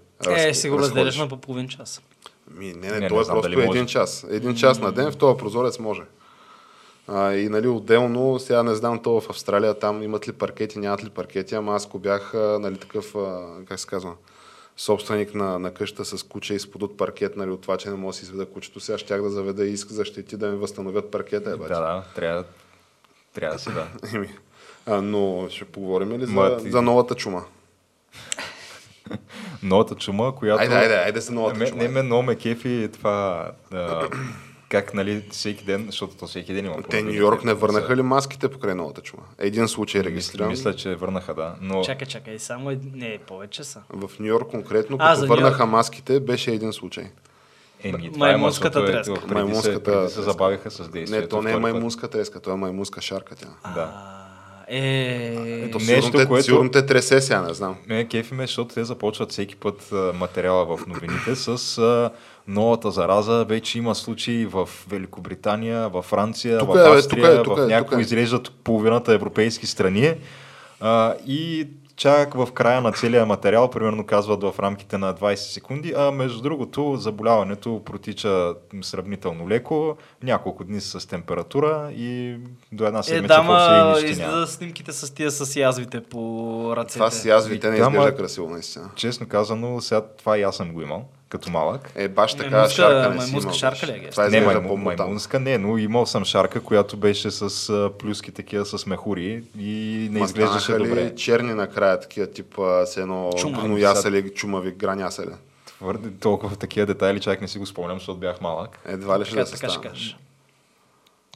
раз- 0.49 0.55
си 0.55 0.69
го 0.69 0.79
разходиш. 0.79 0.97
разделяш 0.97 1.19
на 1.19 1.29
по 1.29 1.37
половин 1.37 1.69
час. 1.69 2.03
Ми, 2.51 2.67
не, 2.67 2.73
Не, 2.75 2.91
не, 2.91 3.01
не 3.01 3.09
то 3.09 3.21
е 3.21 3.25
знам 3.25 3.35
просто 3.35 3.51
дали 3.51 3.67
може. 3.67 3.79
един 3.79 3.87
час. 3.87 4.27
Един 4.31 4.55
час 4.55 4.81
на 4.81 4.93
ден 4.93 5.11
в 5.11 5.17
този 5.17 5.39
прозорец 5.39 5.79
може. 5.79 6.03
А, 7.09 7.35
и 7.35 7.49
нали, 7.49 7.69
отделно, 7.69 8.39
сега 8.39 8.63
не 8.63 8.75
знам 8.75 9.03
то 9.03 9.21
в 9.21 9.31
Австралия, 9.31 9.79
там 9.79 10.03
имат 10.03 10.29
ли 10.29 10.33
паркети, 10.33 10.79
нямат 10.79 11.05
ли 11.05 11.11
паркети, 11.11 11.55
ама 11.55 11.75
аз 11.75 11.87
ако 11.87 11.99
бях 11.99 12.33
нали, 12.35 12.79
такъв, 12.79 13.15
как 13.69 13.81
се 13.81 13.87
казва, 13.87 14.15
собственик 14.77 15.35
на, 15.35 15.59
на 15.59 15.71
къща 15.75 16.05
с 16.05 16.23
куче 16.23 16.55
и 16.55 16.59
сподот 16.59 16.97
паркет, 16.97 17.37
нали, 17.37 17.51
от 17.51 17.61
това, 17.61 17.77
че 17.77 17.91
не 17.91 17.97
мога 17.97 18.13
да 18.13 18.17
си 18.17 18.23
изведа 18.25 18.47
кучето, 18.47 18.81
сега 18.81 18.99
щях 18.99 19.23
да 19.23 19.31
заведа 19.31 19.65
иск 19.65 19.89
за 19.89 20.05
щети 20.05 20.37
да 20.37 20.49
ми 20.49 20.57
възстановят 20.57 21.11
паркета. 21.11 21.51
Е, 21.51 21.57
баче. 21.57 21.73
Да, 21.73 21.81
да, 21.81 22.05
трябва, 22.15 22.45
трябва 23.35 23.57
да 23.57 23.61
си 23.63 23.71
да. 23.73 23.87
А, 24.87 25.03
но 25.03 25.47
ще 25.51 25.65
поговорим 25.65 26.13
ли 26.13 26.27
за, 26.27 26.57
ти- 26.57 26.71
за 26.71 26.83
новата 26.83 27.15
чума? 27.15 27.45
Новата 29.63 29.95
чума, 29.95 30.35
която... 30.35 30.63
Айде, 30.63 30.75
айде, 30.75 30.95
айде 30.95 31.21
за 31.21 31.33
новата 31.33 31.59
Ме- 31.59 31.67
чума. 31.67 31.83
Не, 31.83 31.89
ме 31.89 32.03
много 32.03 32.23
ме 32.23 32.37
кефи 32.37 32.89
това... 32.93 33.51
А, 33.73 34.09
как, 34.69 34.95
нали, 34.95 35.25
всеки 35.31 35.65
ден, 35.65 35.87
защото 35.87 36.15
то 36.17 36.27
всеки 36.27 36.55
ден 36.55 36.65
има 36.65 36.77
Те 36.77 36.83
проблеми, 36.83 37.13
Нью 37.13 37.19
Йорк 37.19 37.45
не 37.45 37.55
върнаха 37.55 37.97
ли 37.97 38.03
маските 38.03 38.49
покрай 38.49 38.75
новата 38.75 39.01
чума? 39.01 39.23
Един 39.39 39.69
случай 39.69 40.01
е 40.01 40.05
регистриран. 40.05 40.49
мисля, 40.49 40.77
че 40.77 40.95
върнаха, 40.95 41.35
да. 41.35 41.55
Но 41.61 41.85
Чакай, 41.85 42.07
чакай, 42.07 42.39
само 42.39 42.71
ед... 42.71 42.79
не, 42.95 43.19
повече 43.19 43.65
са. 43.65 43.83
В 43.91 44.11
Нью 44.21 44.27
Йорк 44.27 44.51
конкретно, 44.51 44.97
А, 45.01 45.15
като 45.15 45.27
върнаха 45.27 45.67
маските, 45.67 46.21
беше 46.21 46.51
един 46.51 46.73
случай. 46.73 47.05
Еми, 47.83 48.13
това 48.13 48.29
е 48.29 48.33
Маймунската 48.33 48.81
защото 48.81 48.93
треска. 48.93 49.15
преди, 49.15 49.27
се, 49.29 49.35
Маймунската 49.35 49.93
преди 50.01 50.13
се 50.13 50.23
забавиха 50.23 50.71
с 50.71 50.89
действието. 50.89 51.11
Не, 51.21 51.29
то 51.29 51.43
не 51.43 51.53
е 51.53 51.57
маймунска 51.59 52.09
треска, 52.09 52.41
то 52.41 52.53
е 52.53 52.57
маймунска 52.57 53.01
шарка 53.01 53.35
тя. 53.37 53.49
Да. 53.75 54.18
Е, 54.71 55.35
Ето, 55.65 55.79
Нещо, 55.79 55.95
сигурно, 56.03 56.13
те, 56.13 56.27
което- 56.27 56.45
сигурно 56.45 56.71
те 56.71 56.87
тресе 56.87 57.21
сега, 57.21 57.43
не 57.43 57.55
знам. 57.55 57.77
Ме 57.87 58.05
кефи 58.05 58.35
ме, 58.35 58.43
защото 58.43 58.75
те 58.75 58.85
започват 58.85 59.31
всеки 59.33 59.57
път 59.57 59.91
материала 60.15 60.65
в 60.67 60.87
новините 60.87 61.37
с 61.37 61.49
а, 61.79 62.11
новата 62.49 62.91
зараза. 62.91 63.45
Вече 63.45 63.79
има 63.79 63.95
случаи 63.95 64.47
в 64.47 64.69
Великобритания, 64.89 65.89
в 65.89 66.03
Франция, 66.03 66.59
Тук 66.59 66.69
в 66.69 66.77
е, 66.77 66.83
бе, 66.83 66.97
Австрия, 66.97 67.25
тук 67.27 67.41
е, 67.41 67.43
тук 67.45 67.59
в 67.59 67.63
е, 67.63 67.67
някои 67.67 67.91
тук 67.91 67.99
е. 67.99 68.03
изреждат 68.03 68.51
половината 68.65 69.13
европейски 69.15 69.67
страни. 69.67 70.15
А, 70.81 71.15
и 71.27 71.69
чак 71.99 72.35
в 72.35 72.53
края 72.53 72.81
на 72.81 72.93
целия 72.93 73.27
материал, 73.27 73.71
примерно 73.71 74.07
казват 74.07 74.43
в 74.43 74.55
рамките 74.59 74.99
на 74.99 75.15
20 75.15 75.35
секунди, 75.35 75.95
а 75.97 76.11
между 76.11 76.43
другото 76.43 76.97
заболяването 76.97 77.83
протича 77.85 78.55
сравнително 78.83 79.49
леко, 79.49 79.97
няколко 80.23 80.65
дни 80.65 80.81
с 80.81 81.09
температура 81.09 81.91
и 81.93 82.37
до 82.73 82.87
една 82.87 82.99
е 82.99 83.03
седмица 83.03 83.35
да, 83.35 83.43
въобще 83.43 83.71
ма, 83.71 84.01
нищо 84.03 84.23
няма. 84.23 84.33
излиза 84.33 84.47
снимките 84.47 84.93
с 84.93 85.15
тия 85.15 85.31
с 85.31 85.57
язвите 85.57 86.01
по 86.01 86.73
ръцете. 86.77 86.99
Това 86.99 87.11
с 87.11 87.25
язвите 87.25 87.71
не 87.71 87.77
изглежда 87.77 88.17
красиво, 88.17 88.51
наистина. 88.51 88.91
Честно 88.97 89.29
казано, 89.29 89.81
сега 89.81 90.03
това 90.19 90.39
и 90.39 90.43
аз 90.43 90.57
съм 90.57 90.73
го 90.73 90.83
имал. 90.83 91.09
Като 91.29 91.51
малък. 91.51 91.93
Е, 91.95 92.09
баш 92.09 92.35
така 92.35 92.57
Маймунска- 92.57 92.69
шарка 92.71 93.09
не 93.09 93.15
си 93.15 93.19
маймунска 93.19 93.41
имал, 93.43 93.55
шарка 93.55 93.87
ли 93.87 93.91
е, 93.93 94.11
Това 94.11 94.23
не, 94.23 94.29
изглежда 94.29 94.61
майму, 94.61 94.77
маймунска 94.77 95.41
не, 95.41 95.59
но 95.59 95.79
имал 95.79 96.07
съм 96.07 96.25
шарка, 96.25 96.61
която 96.61 96.97
беше 96.97 97.31
с 97.31 97.43
а, 97.71 97.91
плюски 97.99 98.33
такива 98.33 98.67
с 98.67 98.87
мехури 98.87 99.43
и 99.59 99.73
не 100.13 100.19
Ма 100.19 100.25
изглеждаше 100.25 100.73
ли 100.73 100.79
добре. 100.79 101.15
черни 101.15 101.55
накрая, 101.55 102.01
такива 102.01 102.27
типа 102.27 102.87
с 102.87 102.97
едно 102.97 103.31
Чума. 103.33 103.63
гноясали, 103.63 104.31
чумави 104.31 104.71
гранясали. 104.71 105.31
Твърде 105.69 106.11
толкова 106.11 106.57
такива 106.57 106.87
детайли, 106.87 107.21
чак 107.21 107.41
не 107.41 107.49
си 107.49 107.59
го 107.59 107.67
спомням, 107.67 107.99
защото 107.99 108.19
бях 108.19 108.41
малък. 108.41 108.79
Едва 108.87 109.19
ли 109.21 109.25
ще 109.25 109.31
Така, 109.31 109.41
да 109.41 109.47
се 109.47 109.55
така 109.55 109.73
ще 109.73 109.81
кажеш. 109.81 110.17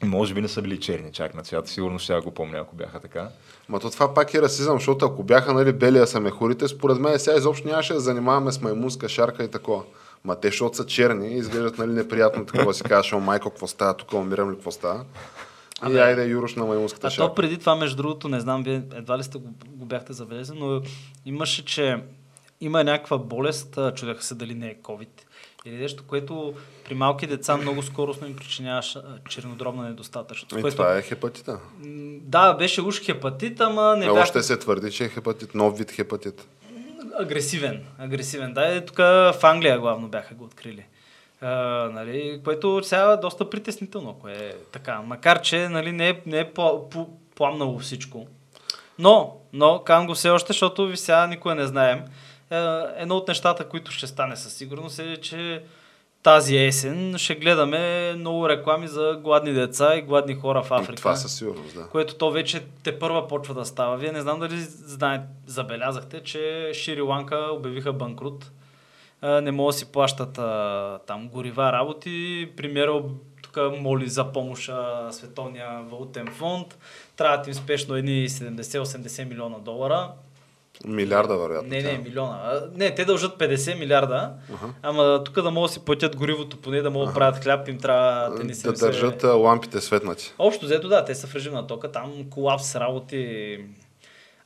Може 0.03 0.33
би 0.33 0.41
не 0.41 0.47
са 0.47 0.61
били 0.61 0.79
черни 0.79 1.11
чак 1.11 1.35
на 1.35 1.43
цвят. 1.43 1.67
Сигурно 1.67 1.99
ще 1.99 2.19
го 2.19 2.31
помня, 2.31 2.57
ако 2.57 2.75
бяха 2.75 2.99
така. 2.99 3.29
Ма 3.69 3.79
то 3.79 3.89
това 3.89 4.13
пак 4.13 4.33
е 4.33 4.41
расизъм, 4.41 4.77
защото 4.77 5.05
ако 5.05 5.23
бяха 5.23 5.53
нали, 5.53 5.73
белия 5.73 6.07
са 6.07 6.19
мехурите, 6.19 6.67
според 6.67 6.99
мен 6.99 7.19
сега 7.19 7.37
изобщо 7.37 7.67
нямаше 7.67 7.93
да 7.93 7.99
занимаваме 7.99 8.51
с 8.51 8.61
маймунска 8.61 9.09
шарка 9.09 9.43
и 9.43 9.51
такова. 9.51 9.83
Ма 10.23 10.35
те, 10.35 10.47
защото 10.47 10.77
са 10.77 10.85
черни, 10.85 11.33
изглеждат 11.37 11.77
нали, 11.77 11.91
неприятно 11.91 12.45
такова 12.45 12.73
си 12.73 12.83
казваш, 12.83 13.13
о 13.13 13.19
майко, 13.19 13.49
какво 13.49 13.67
става, 13.67 13.97
тук 13.97 14.13
умирам 14.13 14.51
ли, 14.51 14.55
какво 14.55 14.71
става. 14.71 15.05
И 15.83 15.85
Абе. 15.85 15.99
айде 15.99 16.25
юрош 16.25 16.55
на 16.55 16.65
маймунската 16.65 17.07
А 17.07 17.09
то 17.09 17.15
шарка. 17.15 17.35
преди 17.35 17.57
това, 17.57 17.75
между 17.75 17.97
другото, 17.97 18.29
не 18.29 18.39
знам, 18.39 18.63
вие 18.63 18.83
едва 18.95 19.17
ли 19.17 19.23
сте 19.23 19.37
го, 19.37 19.49
го 19.67 19.85
бяхте 19.85 20.13
забелязали, 20.13 20.59
но 20.59 20.81
имаше, 21.25 21.65
че 21.65 22.03
има 22.61 22.83
някаква 22.83 23.17
болест, 23.17 23.77
а, 23.77 23.93
чудеха 23.93 24.23
се 24.23 24.35
дали 24.35 24.55
не 24.55 24.67
е 24.67 24.75
COVID, 24.75 25.12
или 25.65 25.75
нещо, 25.75 26.03
което 26.07 26.53
при 26.85 26.95
малки 26.95 27.27
деца 27.27 27.57
много 27.57 27.83
скоростно 27.83 28.27
им 28.27 28.35
причиняваше 28.35 28.99
а, 28.99 29.29
чернодробна 29.29 29.83
недостатъчност. 29.83 30.51
И 30.51 30.61
което, 30.61 30.77
това 30.77 30.97
е 30.97 31.01
хепатита. 31.01 31.59
Да, 32.21 32.53
беше 32.53 32.81
уж 32.81 33.01
хепатит, 33.01 33.61
ама 33.61 33.95
не 33.97 34.05
Е, 34.05 34.09
бях 34.09 34.23
още 34.23 34.43
се 34.43 34.57
твърди, 34.57 34.91
че 34.91 35.05
е 35.05 35.09
хепатит, 35.09 35.55
нов 35.55 35.77
вид 35.77 35.91
хепатит. 35.91 36.47
агресивен. 37.19 37.85
Агресивен. 37.99 38.53
Да, 38.53 38.75
е, 38.75 38.85
тук 38.85 38.97
в 38.97 39.35
Англия 39.43 39.79
главно 39.79 40.07
бяха 40.07 40.35
го 40.35 40.43
открили. 40.43 40.85
А, 41.41 41.49
нали, 41.93 42.41
което 42.43 42.81
сега 42.83 43.11
е 43.11 43.17
доста 43.17 43.49
притеснително, 43.49 44.09
ако 44.09 44.27
е 44.27 44.55
така. 44.71 45.01
Макар, 45.01 45.41
че 45.41 45.69
нали, 45.69 45.91
не 45.91 46.09
е, 46.09 46.21
не 46.25 46.39
е 46.39 46.53
по, 46.53 46.89
по, 46.89 47.09
пламнало 47.35 47.79
всичко. 47.79 48.27
Но, 48.99 49.37
но, 49.53 49.83
казвам 49.83 50.07
го 50.07 50.13
все 50.13 50.29
още, 50.29 50.53
защото 50.53 50.87
ви 50.87 50.97
сега 50.97 51.27
никога 51.27 51.55
не 51.55 51.67
знаем. 51.67 52.05
Е, 52.51 52.57
едно 52.97 53.15
от 53.15 53.27
нещата, 53.27 53.69
които 53.69 53.91
ще 53.91 54.07
стане 54.07 54.35
със 54.35 54.53
сигурност 54.53 54.99
е, 54.99 55.17
че 55.17 55.63
тази 56.23 56.57
есен 56.57 57.17
ще 57.17 57.35
гледаме 57.35 58.13
много 58.13 58.49
реклами 58.49 58.87
за 58.87 59.19
гладни 59.23 59.53
деца 59.53 59.95
и 59.95 60.01
гладни 60.01 60.35
хора 60.35 60.63
в 60.63 60.71
Африка. 60.71 60.95
Това 60.95 61.15
със 61.15 61.35
сигурност, 61.35 61.75
да. 61.75 61.87
Което 61.87 62.15
то 62.15 62.31
вече 62.31 62.63
те 62.83 62.99
първа 62.99 63.27
почва 63.27 63.53
да 63.53 63.65
става. 63.65 63.97
Вие 63.97 64.11
не 64.11 64.21
знам 64.21 64.39
дали 64.39 64.57
знаете, 64.61 65.25
забелязахте, 65.45 66.23
че 66.23 66.71
Шри 66.73 67.01
Ланка 67.01 67.47
обявиха 67.51 67.93
банкрут. 67.93 68.51
А, 69.21 69.41
Не 69.41 69.51
могат 69.51 69.73
да 69.73 69.77
си 69.77 69.91
плащат 69.91 70.37
а, 70.37 70.99
там 71.07 71.29
горива 71.29 71.71
работи. 71.71 72.49
Премьера 72.57 73.03
тук 73.43 73.57
моли 73.79 74.07
за 74.07 74.31
помощ 74.31 74.69
а, 74.69 75.07
Световния 75.11 75.81
валутен 75.81 76.27
фонд. 76.27 76.77
Трябват 77.15 77.47
им 77.47 77.53
спешно 77.53 77.95
едни 77.95 78.29
70-80 78.29 79.23
милиона 79.23 79.59
долара. 79.59 80.11
Милиарда, 80.85 81.37
вероятно. 81.37 81.69
Не, 81.69 81.81
не, 81.81 81.97
милиона. 81.97 82.39
А, 82.43 82.61
Не, 82.75 82.95
те 82.95 83.05
дължат 83.05 83.39
50 83.39 83.79
милиарда, 83.79 84.33
ама 84.81 85.23
тук 85.23 85.41
да 85.41 85.51
могат 85.51 85.69
да 85.69 85.73
си 85.73 85.79
платят 85.79 86.15
горивото, 86.15 86.57
поне 86.57 86.81
да 86.81 86.89
могат 86.89 87.09
да 87.09 87.13
правят 87.13 87.43
хляб, 87.43 87.67
им 87.67 87.77
трябва 87.77 88.35
те 88.35 88.43
не 88.43 88.53
Да 88.53 88.73
държат 88.73 89.23
лампите 89.23 89.81
светнати. 89.81 90.33
Общо 90.39 90.65
взето 90.65 90.87
да, 90.87 91.05
те 91.05 91.15
са 91.15 91.27
в 91.27 91.35
режим 91.35 91.53
на 91.53 91.67
тока, 91.67 91.91
там 91.91 92.13
колапс 92.29 92.75
работи. 92.75 93.57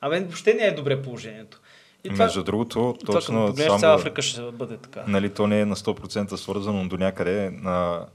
Абе, 0.02 0.20
въобще 0.20 0.54
не 0.54 0.64
е 0.64 0.72
добре 0.72 1.02
положението. 1.02 1.60
И 2.04 2.10
Между 2.10 2.44
другото, 2.44 2.96
това, 3.06 3.14
точно 3.14 3.46
погледнеш 3.48 3.68
само... 3.68 3.80
цяла 3.80 3.96
Африка 3.96 4.22
ще 4.22 4.42
бъде 4.42 4.78
така. 4.78 5.04
Нали, 5.08 5.30
то 5.30 5.48
не 5.48 5.62
е 5.62 5.66
на 5.66 5.76
100% 5.76 6.36
свързано, 6.36 6.84
но 6.84 6.90
до 6.90 6.98
някъде 6.98 7.50
на... 7.50 8.06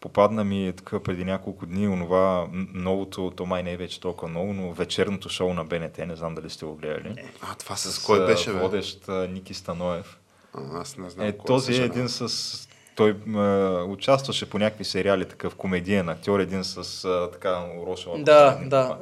попадна 0.00 0.44
ми 0.44 0.72
така 0.76 1.00
преди 1.00 1.24
няколко 1.24 1.66
дни 1.66 1.88
онова 1.88 2.48
новото, 2.74 3.32
то 3.36 3.46
май 3.46 3.62
не 3.62 3.72
е 3.72 3.76
вече 3.76 4.00
толкова 4.00 4.32
ново, 4.32 4.52
но 4.52 4.72
вечерното 4.72 5.28
шоу 5.28 5.54
на 5.54 5.64
БНТ, 5.64 5.98
не 5.98 6.16
знам 6.16 6.34
дали 6.34 6.50
сте 6.50 6.64
го 6.66 6.74
гледали. 6.74 7.14
А, 7.42 7.54
това 7.54 7.76
с 7.76 8.04
кой 8.06 8.26
беше, 8.26 8.52
бе? 8.52 8.58
Водещ 8.58 9.08
Ники 9.08 9.54
Станоев. 9.54 10.18
А, 10.54 10.80
аз 10.80 10.96
не 10.96 11.10
знам. 11.10 11.26
Е, 11.26 11.32
този 11.46 11.72
е 11.72 11.84
един 11.84 12.08
с... 12.08 12.68
Той 12.94 13.16
а, 13.36 13.84
участваше 13.84 14.50
по 14.50 14.58
някакви 14.58 14.84
сериали, 14.84 15.24
такъв 15.24 15.54
комедиен 15.54 16.08
актьор, 16.08 16.40
един 16.40 16.64
с 16.64 17.04
а, 17.04 17.30
така 17.32 17.64
уроша. 17.82 18.10
Да, 18.18 18.58
да. 18.66 18.98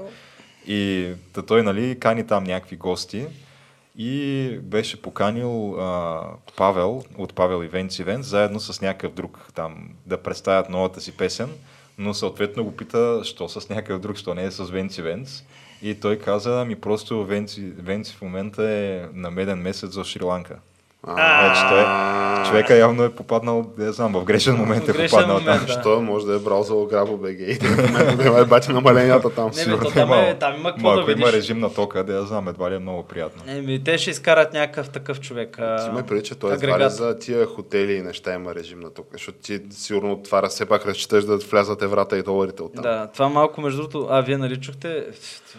И 0.66 1.12
та 1.32 1.42
той, 1.42 1.62
нали, 1.62 1.98
кани 2.00 2.26
там 2.26 2.44
някакви 2.44 2.76
гости 2.76 3.26
и 3.98 4.58
беше 4.62 5.02
поканил 5.02 5.80
а, 5.80 6.22
Павел 6.56 7.04
от 7.18 7.34
Павел 7.34 7.64
Ивенц 7.64 7.98
Ивент, 7.98 8.24
заедно 8.24 8.60
с 8.60 8.80
някакъв 8.80 9.12
друг 9.12 9.48
там 9.54 9.88
да 10.06 10.22
представят 10.22 10.70
новата 10.70 11.00
си 11.00 11.16
песен, 11.16 11.50
но 11.98 12.14
съответно 12.14 12.64
го 12.64 12.76
пита, 12.76 13.20
що 13.24 13.48
с 13.48 13.68
някакъв 13.68 14.00
друг, 14.00 14.16
що 14.16 14.34
не 14.34 14.44
е 14.44 14.50
с 14.50 14.64
Венци 14.64 15.02
Венц. 15.02 15.42
И 15.82 16.00
той 16.00 16.18
каза, 16.18 16.64
ми 16.64 16.76
просто 16.76 17.24
Венци, 17.24 17.60
Венци 17.60 18.14
в 18.14 18.22
момента 18.22 18.70
е 18.70 19.06
на 19.12 19.30
меден 19.30 19.58
месец 19.58 19.90
за 19.90 20.00
Шри-Ланка. 20.00 20.56
А, 21.02 21.48
Вече 21.48 21.60
той, 21.68 21.84
човека 22.50 22.76
явно 22.76 23.04
е 23.04 23.14
попаднал, 23.14 23.66
не 23.78 23.92
знам, 23.92 24.12
в 24.12 24.24
грешен 24.24 24.54
момент 24.56 24.88
е 24.88 25.06
попаднал 25.08 25.40
там. 25.40 25.66
Що 25.80 26.02
може 26.02 26.26
да 26.26 26.34
е 26.34 26.38
брал 26.38 26.62
за 26.62 26.74
Ограбо 26.74 27.16
БГ 27.16 27.38
и 27.40 27.58
да 27.58 28.24
има 28.26 28.44
бати 28.44 28.72
намаленията 28.72 29.30
там. 29.30 29.50
Не, 29.56 29.78
то 29.78 29.90
там, 29.90 30.12
е, 30.12 30.36
там 30.38 30.54
има 30.54 30.72
какво 30.72 30.94
да 30.94 31.00
ако 31.00 31.10
има 31.10 31.26
видиш. 31.26 31.34
режим 31.34 31.58
на 31.58 31.74
тока, 31.74 32.04
да 32.04 32.14
я 32.14 32.22
знам, 32.22 32.48
едва 32.48 32.70
ли 32.70 32.74
е 32.74 32.78
много 32.78 33.02
приятно. 33.02 33.42
Еми, 33.52 33.84
те 33.84 33.98
ще 33.98 34.10
изкарат 34.10 34.52
някакъв 34.52 34.88
такъв 34.88 35.20
човек. 35.20 35.56
Ти 35.84 35.90
ме 35.94 36.02
преди, 36.02 36.22
че 36.22 36.34
той 36.34 36.54
едва 36.54 36.66
ли 36.66 36.72
агрегат. 36.72 36.92
за 36.92 37.18
тия 37.18 37.46
хотели 37.46 37.92
и 37.92 38.02
неща 38.02 38.34
има 38.34 38.54
режим 38.54 38.80
на 38.80 38.90
тук, 38.90 39.06
защото 39.12 39.38
ти 39.38 39.60
сигурно 39.70 40.12
от 40.12 40.24
това 40.24 40.48
все 40.48 40.66
пак 40.66 40.86
разчиташ 40.86 41.24
да 41.24 41.36
влязат 41.36 41.82
еврата 41.82 42.18
и 42.18 42.22
доларите 42.22 42.62
от 42.62 42.74
там. 42.74 42.82
Да, 42.82 43.06
това 43.06 43.28
малко 43.28 43.60
между 43.60 43.78
другото, 43.82 44.08
а 44.10 44.20
вие 44.20 44.38
нали 44.38 44.60
чухте, 44.60 45.04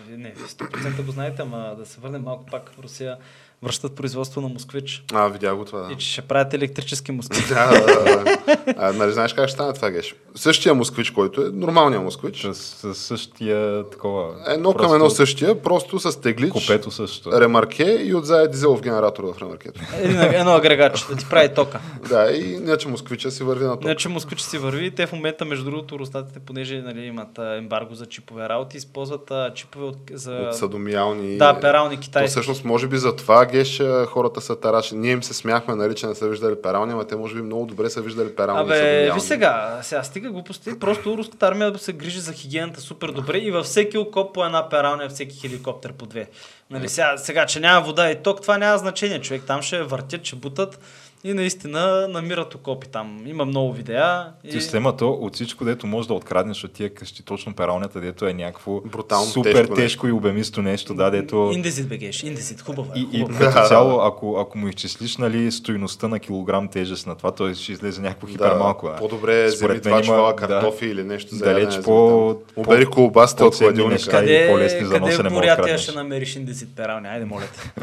не, 0.09 0.33
100% 0.35 1.05
го 1.05 1.11
знаете, 1.11 1.41
ама 1.41 1.75
да 1.79 1.85
се 1.85 1.99
върнем 2.01 2.21
малко 2.21 2.45
пак 2.51 2.71
в 2.77 2.83
Русия, 2.83 3.17
връщат 3.63 3.95
производство 3.95 4.41
на 4.41 4.47
москвич 4.47 5.03
А, 5.13 5.27
видя 5.27 5.55
го 5.55 5.65
това, 5.65 5.79
да. 5.79 5.93
и 5.93 5.95
че 5.95 6.07
ще 6.11 6.21
правят 6.21 6.53
електрически 6.53 7.11
москвич. 7.11 7.47
Да, 7.47 7.69
да, 7.71 7.95
да. 8.13 8.37
А, 8.77 8.93
нали 8.93 9.11
знаеш 9.11 9.33
как 9.33 9.47
ще 9.47 9.53
стане 9.53 9.73
това, 9.73 9.89
Геш? 9.91 10.15
Същия 10.35 10.73
москвич, 10.75 11.11
който 11.11 11.41
е 11.41 11.49
нормалният 11.53 12.03
москвич, 12.03 12.47
С, 12.51 12.53
с 12.53 12.95
същия 12.95 13.89
такова. 13.89 14.35
едно 14.47 14.69
към 14.69 14.77
просто 14.77 14.95
едно 14.95 15.09
същия, 15.09 15.61
просто 15.61 15.99
с 15.99 16.21
теглич, 16.21 16.51
Купето 16.51 16.91
също. 16.91 17.41
ремарке 17.41 17.83
и 17.83 18.15
отзад 18.15 18.51
дизелов 18.51 18.81
генератор 18.81 19.23
в 19.23 19.41
ремаркето. 19.41 19.81
Един, 19.97 20.21
едно 20.21 20.51
агрегатче 20.51 21.05
да 21.09 21.15
ти 21.15 21.25
прави 21.29 21.53
тока. 21.53 21.79
Да, 22.09 22.31
и 22.31 22.57
не, 22.57 22.77
че 22.77 22.87
москвича 22.87 23.31
си 23.31 23.43
върви 23.43 23.65
на 23.65 23.75
топ. 23.75 23.83
Не, 23.83 23.95
че 23.95 24.09
москвич 24.09 24.41
си 24.41 24.57
върви. 24.57 24.91
Те 24.91 25.05
в 25.05 25.11
момента, 25.13 25.45
между 25.45 25.65
другото, 25.65 25.99
рустатите, 25.99 26.39
понеже 26.39 26.81
нали, 26.81 27.05
имат 27.05 27.37
ембарго 27.57 27.95
за 27.95 28.05
чипове 28.05 28.49
работи, 28.49 28.77
използват 28.77 29.31
а, 29.31 29.51
чипове 29.53 29.85
от, 29.85 29.97
за... 30.13 30.31
От 30.31 30.55
садомиални... 30.55 31.37
Да, 31.37 31.59
перални 31.59 31.95
То 31.95 32.01
китайски. 32.01 32.29
всъщност, 32.31 32.63
може 32.65 32.87
би 32.87 32.97
за 32.97 33.15
това, 33.15 33.46
Геш, 33.51 33.79
а, 33.79 34.05
хората 34.05 34.41
са 34.41 34.59
тараши. 34.59 34.95
Ние 34.95 35.11
им 35.11 35.23
се 35.23 35.33
смяхме, 35.33 35.75
нали, 35.75 35.95
че 35.95 36.07
не 36.07 36.15
са 36.15 36.29
виждали 36.29 36.61
перални, 36.61 36.93
ама 36.93 37.07
те 37.07 37.15
може 37.15 37.35
би 37.35 37.41
много 37.41 37.65
добре 37.65 37.89
са 37.89 38.01
виждали 38.01 38.35
перални 38.35 38.61
Абе, 38.61 39.11
ви 39.13 39.19
сега, 39.19 39.79
сега 39.81 40.03
стига 40.03 40.29
глупости. 40.29 40.79
Просто 40.79 41.17
руската 41.17 41.47
армия 41.47 41.77
се 41.77 41.93
грижи 41.93 42.19
за 42.19 42.33
хигиената 42.33 42.81
супер 42.81 43.11
добре 43.11 43.37
и 43.37 43.51
във 43.51 43.65
всеки 43.65 43.97
окоп 43.97 44.33
по 44.33 44.45
една 44.45 44.69
пералня, 44.69 45.09
всеки 45.09 45.39
хеликоптер 45.39 45.93
по 45.93 46.05
две. 46.05 46.27
Нали, 46.71 46.89
сега, 46.89 47.17
сега, 47.17 47.45
че 47.45 47.59
няма 47.59 47.85
вода 47.85 48.11
и 48.11 48.15
ток, 48.15 48.41
това 48.41 48.57
няма 48.57 48.77
значение. 48.77 49.21
Човек 49.21 49.43
там 49.47 49.61
ще 49.61 49.83
въртят, 49.83 50.25
ще 50.25 50.35
бутат 50.35 50.79
и 51.23 51.33
наистина 51.33 52.07
намират 52.07 52.55
окопи 52.55 52.87
там. 52.87 53.23
Има 53.25 53.45
много 53.45 53.73
видеа. 53.73 54.25
И... 54.43 54.51
Системата 54.51 55.05
от 55.05 55.35
всичко, 55.35 55.65
дето 55.65 55.87
може 55.87 56.07
да 56.07 56.13
откраднеш 56.13 56.63
от 56.63 56.71
тия 56.71 56.93
къщи, 56.93 57.23
точно 57.23 57.53
пералнята, 57.55 58.01
дето 58.01 58.27
е 58.27 58.33
някакво 58.33 58.81
Брутално 58.81 59.25
супер 59.25 59.53
тежко 59.53 59.75
тежко, 59.75 60.07
и 60.07 60.11
обемисто 60.11 60.61
нещо, 60.61 60.93
да, 60.93 61.09
дето... 61.11 61.51
Индезит 61.53 61.87
бегеш, 61.87 62.23
индезит, 62.23 62.61
хубаво 62.61 62.91
е. 62.95 62.99
И, 62.99 63.07
и 63.13 63.21
хубаво. 63.21 63.39
като 63.39 63.61
Да. 63.61 63.67
цяло, 63.67 64.01
ако, 64.01 64.37
ако 64.39 64.57
му 64.57 64.67
изчислиш 64.67 65.17
нали, 65.17 65.51
стоиността 65.51 66.07
на 66.07 66.19
килограм 66.19 66.67
тежест 66.67 67.07
на 67.07 67.15
това, 67.15 67.31
той 67.31 67.55
ще 67.55 67.71
излезе 67.71 68.01
някакво 68.01 68.27
хипер 68.27 68.53
малко. 68.55 68.89
По-добре 68.99 69.45
вземи 69.45 69.57
Според 69.57 69.75
мен 69.85 69.91
два 69.91 69.91
има- 69.91 70.03
чувала 70.05 70.33
да. 70.33 70.35
картофи 70.35 70.85
или 70.85 71.03
нещо 71.03 71.35
за 71.35 71.45
Далеч 71.45 71.81
по-. 71.83 72.35
Обери 72.55 72.85
колбасите 72.85 73.43
от 73.43 73.55
хладилника. 73.55 74.09
къде 74.09 74.59
носене 74.99 75.17
в 75.19 75.23
да 75.23 75.29
Бурятия 75.29 75.77
ще 75.77 75.91
намериш 75.91 76.35
индезит 76.35 76.56
пералня? 76.65 77.09
Айде, 77.09 77.25
моля 77.25 77.43
те. 77.45 77.81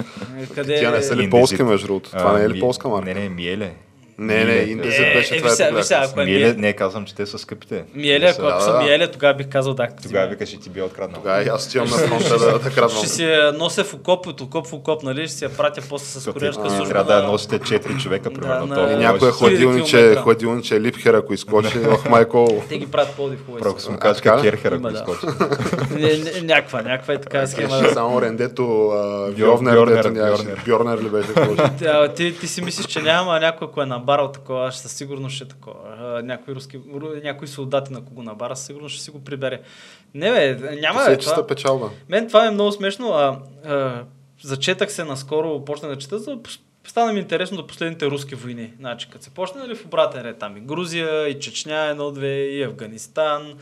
Къде... 0.55 0.81
Тя 0.81 0.91
не 0.91 1.03
са 1.03 1.17
ли 1.17 1.25
Индезит. 1.25 1.31
полски, 1.31 1.63
между 1.63 1.87
другото? 1.87 2.11
Това 2.11 2.39
не 2.39 2.45
е 2.45 2.49
ли 2.49 2.61
полска 2.61 2.89
марка? 2.89 3.15
Не, 3.15 3.21
не, 3.21 3.29
Миеле. 3.29 3.75
Не, 4.19 4.35
не, 4.35 4.45
Миеле. 4.45 4.63
индезит 4.63 5.01
Е, 5.01 5.15
беше 5.15 5.35
е, 5.35 5.39
това. 5.39 5.49
виж 5.49 5.57
сега, 5.57 5.83
сега, 5.83 6.01
ако 6.05 6.21
е 6.21 6.25
не 6.55 6.73
казвам, 6.73 7.05
че 7.05 7.15
те 7.15 7.27
са 7.27 7.39
скъпите. 7.39 7.85
Миеле, 7.95 8.21
Те 8.21 8.27
ако, 8.27 8.35
са- 8.35 8.47
ако 8.47 8.59
да, 8.59 8.61
са 8.61 8.73
да. 8.73 8.79
Миеле, 8.79 9.07
тогава 9.09 9.35
бих 9.35 9.49
казал 9.49 9.75
да. 9.75 9.89
Тогава 10.03 10.27
викаш, 10.27 10.49
че 10.49 10.61
ти 10.61 10.71
би 10.71 10.83
откраднал. 10.83 11.21
Тогава 11.21 11.43
и 11.43 11.49
аз 11.49 11.67
отивам 11.67 11.89
на 11.89 11.97
фронта 11.97 12.39
да, 12.39 12.59
да 12.59 12.71
крадвам. 12.71 12.99
Ще 12.99 13.09
си 13.09 13.25
я 13.25 13.53
нося 13.53 13.85
в 13.85 13.95
окоп, 13.95 14.27
от 14.27 14.41
окоп 14.41 14.67
в 14.67 14.73
окоп, 14.73 15.03
нали? 15.03 15.29
Ще 15.29 15.37
си 15.37 15.45
я 15.45 15.51
пратя 15.51 15.83
после 15.89 16.21
с 16.21 16.33
куриерска 16.33 16.71
служба. 16.71 16.89
трябва 16.89 17.15
да 17.15 17.23
носите 17.23 17.59
4 17.59 17.99
човека, 17.99 18.31
примерно. 18.31 18.65
И 18.65 18.97
някое 18.97 19.11
може. 19.21 19.33
хладил- 19.33 19.33
хладилниче, 19.33 20.17
хладилниче 20.17 20.81
липхер, 20.81 21.15
ако 21.15 21.35
изкочи, 21.35 21.79
ох 21.89 22.09
майко. 22.09 22.63
Те 22.69 22.79
ги 22.79 22.87
правят 22.87 23.11
по-див 23.11 23.39
хубаво. 23.47 23.63
Право 23.63 23.77
А, 23.79 23.81
смукачка 23.81 24.23
така 24.23 24.39
ли? 24.39 24.43
керхера, 24.43 24.75
Има, 24.75 24.91
ако 24.91 25.11
да. 25.11 25.17
изкочи. 25.17 25.27
Някаква, 26.43 26.83
някаква 26.83 27.15
е 27.15 27.21
така 27.21 27.47
схема. 27.47 27.79
Беше 27.79 27.93
само 27.93 28.23
рендето 28.23 28.63
Бьорнер, 30.67 30.99
ли 30.99 31.09
беше? 31.09 31.29
ти 32.41 32.47
си 32.47 32.63
мислиш, 32.63 32.87
че 32.87 33.03
няма, 33.03 33.37
а 33.37 33.41
някой 33.41 33.67
ако 33.67 33.83
е 33.83 33.87
на 33.87 33.99
набарал 34.05 34.33
такова, 34.33 34.73
ще 34.73 34.81
със 34.83 34.93
сигурност 34.93 35.37
ще 35.37 35.49
такова. 35.49 36.21
Някой, 36.25 36.55
руски, 36.55 36.79
ру- 36.79 37.23
някой 37.25 37.49
солдати 37.49 37.93
на 37.93 38.05
кого 38.05 38.23
набара, 38.23 38.57
със 38.57 38.67
сигурност 38.67 38.95
ще 38.95 39.05
си 39.05 39.11
го 39.11 39.25
прибере. 39.25 39.61
Не 40.15 40.31
бе, 40.31 40.79
няма 40.81 41.01
Си 41.01 41.07
бе, 41.09 41.15
е 41.15 41.19
чиста 41.19 41.47
печалба. 41.47 41.91
мен 42.09 42.27
това 42.29 42.47
е 42.47 42.51
много 42.51 42.73
смешно. 42.73 43.09
А, 43.13 43.39
а, 43.67 44.05
зачетах 44.43 44.93
се 44.93 45.05
наскоро, 45.05 45.65
почнах 45.65 45.91
да 45.93 45.99
чета, 45.99 46.19
за 46.19 46.39
стана 46.87 47.13
ми 47.13 47.21
интересно 47.21 47.57
до 47.57 47.67
последните 47.67 48.07
руски 48.07 48.35
войни. 48.35 48.73
Значи, 48.81 49.09
като 49.11 49.25
се 49.25 49.31
почне 49.31 49.61
нали, 49.61 49.75
в 49.75 49.85
обратен 49.87 50.23
ред, 50.23 50.39
там 50.39 50.57
и 50.57 50.61
Грузия, 50.61 51.29
и 51.29 51.41
Чечня, 51.41 51.87
едно-две, 51.91 52.35
и 52.37 52.63
Афганистан, 52.63 53.55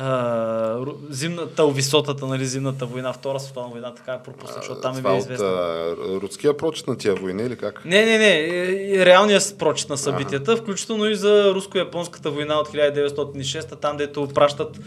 а, 0.00 0.84
зимната, 1.10 1.66
висотата, 1.66 2.26
нали, 2.26 2.46
зимната 2.46 2.86
война, 2.86 3.12
Втора 3.12 3.40
световна 3.40 3.68
война, 3.68 3.94
така 3.94 4.12
е 4.12 4.22
пропусна, 4.22 4.56
защото 4.56 4.80
там 4.80 4.98
е 4.98 5.02
бе 5.02 5.16
известно. 5.16 5.46
а, 5.46 5.96
руския 6.22 6.56
прочит 6.56 6.86
на 6.86 6.98
тия 6.98 7.14
войни 7.14 7.42
или 7.42 7.56
как? 7.56 7.84
Не, 7.84 8.04
не, 8.04 8.18
не. 8.18 8.30
е, 8.30 9.00
е, 9.00 9.06
Реалният 9.06 9.54
прочит 9.58 9.88
на 9.88 9.96
събитията, 9.96 10.56
включително 10.56 11.06
и 11.06 11.14
за 11.14 11.54
руско-японската 11.54 12.30
война 12.30 12.54
от 12.54 12.68
1906, 12.68 13.80
там 13.80 13.96
дето 13.96 14.28
пращат 14.34 14.80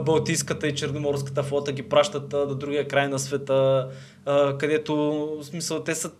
Балтийската 0.00 0.66
и 0.66 0.74
Черноморската 0.74 1.42
флота, 1.42 1.72
ги 1.72 1.82
пращат 1.82 2.34
а, 2.34 2.46
до 2.46 2.54
другия 2.54 2.88
край 2.88 3.08
на 3.08 3.18
света, 3.18 3.88
а, 4.26 4.58
където, 4.58 4.94
в 5.40 5.44
смисъл, 5.44 5.80
те 5.80 5.94
са 5.94 6.10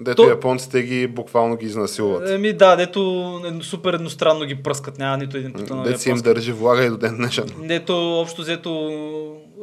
Дето 0.00 0.22
То- 0.22 0.28
японците 0.28 0.82
ги 0.82 1.06
буквално 1.06 1.56
ги 1.56 1.66
изнасилват. 1.66 2.30
Еми 2.30 2.52
да, 2.52 2.76
дето 2.76 3.40
е, 3.60 3.62
супер 3.64 3.94
едностранно 3.94 4.44
ги 4.44 4.54
пръскат, 4.54 4.98
няма 4.98 5.16
нито 5.16 5.36
един 5.36 5.52
потънал 5.52 5.84
Дето 5.84 6.00
си 6.00 6.10
им 6.10 6.16
държи 6.16 6.52
влага 6.52 6.84
и 6.84 6.88
до 6.88 6.96
ден 6.96 7.16
днешен. 7.16 7.44
Дето 7.58 8.20
общо 8.20 8.42
взето 8.42 8.90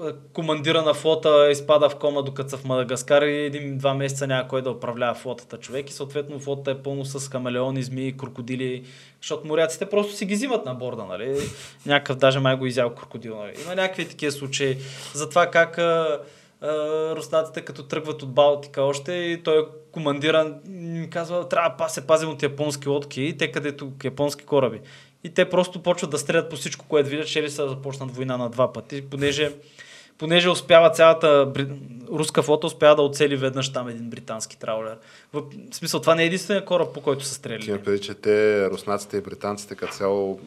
а, 0.02 0.14
командира 0.34 0.82
на 0.82 0.94
флота 0.94 1.48
изпада 1.52 1.90
в 1.90 1.96
кома 1.96 2.22
докато 2.22 2.50
са 2.50 2.58
в 2.58 2.66
Мадагаскар 2.66 3.22
и 3.22 3.46
един-два 3.46 3.94
месеца 3.94 4.28
няма 4.28 4.48
кой 4.48 4.62
да 4.62 4.72
управлява 4.72 5.14
флотата 5.14 5.58
човек 5.58 5.90
и 5.90 5.94
съответно 5.94 6.40
флотата 6.40 6.72
е 6.72 6.76
пълно 6.76 7.06
с 7.06 7.30
хамелеони, 7.30 7.84
змии, 7.84 8.18
крокодили, 8.18 8.84
защото 9.22 9.48
моряците 9.48 9.86
просто 9.86 10.14
си 10.14 10.26
ги 10.26 10.36
взимат 10.36 10.66
на 10.66 10.74
борда, 10.74 11.06
нали? 11.06 11.38
Някакъв 11.86 12.18
даже 12.18 12.40
май 12.40 12.56
го 12.56 12.66
изял 12.66 12.90
крокодил, 12.90 13.36
нали? 13.36 13.54
Има 13.66 13.76
някакви 13.76 14.08
такива 14.08 14.32
случаи 14.32 14.78
за 15.14 15.30
това 15.30 15.48
как 15.48 15.80
руснаците 17.16 17.62
като 17.62 17.84
тръгват 17.84 18.24
от 18.24 18.34
Балтика 18.34 18.82
още 18.82 19.14
и 19.14 19.43
той 19.43 19.59
е 19.59 19.66
командиран 19.91 20.55
казва, 21.09 21.49
трябва 21.49 21.76
да 21.80 21.89
се 21.89 22.07
пазим 22.07 22.30
от 22.30 22.43
японски 22.43 22.89
лодки 22.89 23.22
и 23.22 23.38
те 23.38 23.51
където 23.51 23.91
японски 24.03 24.45
кораби. 24.45 24.82
И 25.24 25.30
те 25.30 25.49
просто 25.49 25.84
почват 25.84 26.12
да 26.12 26.18
стрелят 26.18 26.49
по 26.49 26.55
всичко, 26.55 26.86
което 26.88 27.09
видят, 27.09 27.28
че 27.28 27.43
ли 27.43 27.49
са 27.49 27.70
започнат 27.70 28.16
война 28.16 28.38
на 28.38 28.49
два 28.49 28.74
пъти, 28.74 29.09
понеже, 29.09 29.51
понеже 30.22 30.50
успява 30.50 30.90
цялата 30.90 31.46
бри... 31.54 31.68
руска 32.12 32.44
флота 32.44 32.68
успява 32.68 32.96
да 32.96 33.02
оцели 33.02 33.36
веднъж 33.36 33.74
там 33.74 33.88
един 33.88 34.10
британски 34.10 34.60
траулер. 34.60 34.98
В 35.34 35.42
в 35.72 35.76
смисъл, 35.76 36.00
това 36.00 36.16
не 36.16 36.24
е 36.24 36.26
единствения 36.26 36.66
кораб, 36.66 36.94
по 36.94 37.02
който 37.02 37.26
са 37.26 37.32
Ти 37.32 37.36
стреляли. 37.36 37.72
ме 37.72 37.84
преди, 37.84 38.02
че 38.02 38.14
те, 38.14 38.70
руснаците 38.70 39.18
и 39.18 39.22
британците, 39.22 39.76
като 39.76 39.94
цяло 39.94 40.40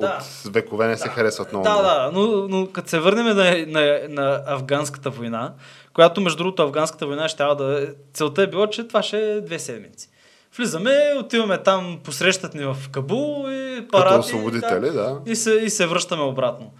Да. 0.00 0.18
от 0.46 0.54
векове 0.54 0.86
не 0.86 0.96
се 0.96 1.08
харесват 1.08 1.52
много. 1.52 1.64
Да, 1.64 1.82
да, 1.82 2.10
но, 2.12 2.48
но 2.48 2.66
като 2.66 2.88
се 2.88 2.98
върнем 2.98 3.26
на, 3.26 3.66
на, 3.66 4.00
на 4.08 4.42
афганската 4.46 5.10
война, 5.10 5.52
която 5.94 6.20
между 6.20 6.36
другото 6.38 6.62
афганската 6.62 7.06
война 7.06 7.28
ще 7.28 7.42
да... 7.42 7.94
Целта 8.14 8.42
е 8.42 8.46
била, 8.46 8.70
че 8.70 8.88
това 8.88 9.02
ще 9.02 9.32
е 9.32 9.40
две 9.40 9.58
седмици. 9.58 10.08
Влизаме, 10.56 11.14
отиваме 11.20 11.58
там, 11.58 12.00
посрещат 12.04 12.54
ни 12.54 12.64
в 12.64 12.76
Кабул 12.90 13.46
и 13.50 13.88
паради. 13.92 14.08
Като 14.08 14.20
освободители, 14.20 14.90
да. 14.90 15.20
И 15.26 15.36
се, 15.36 15.50
и 15.52 15.70
се 15.70 15.86
връщаме 15.86 16.22
обратно. 16.22 16.72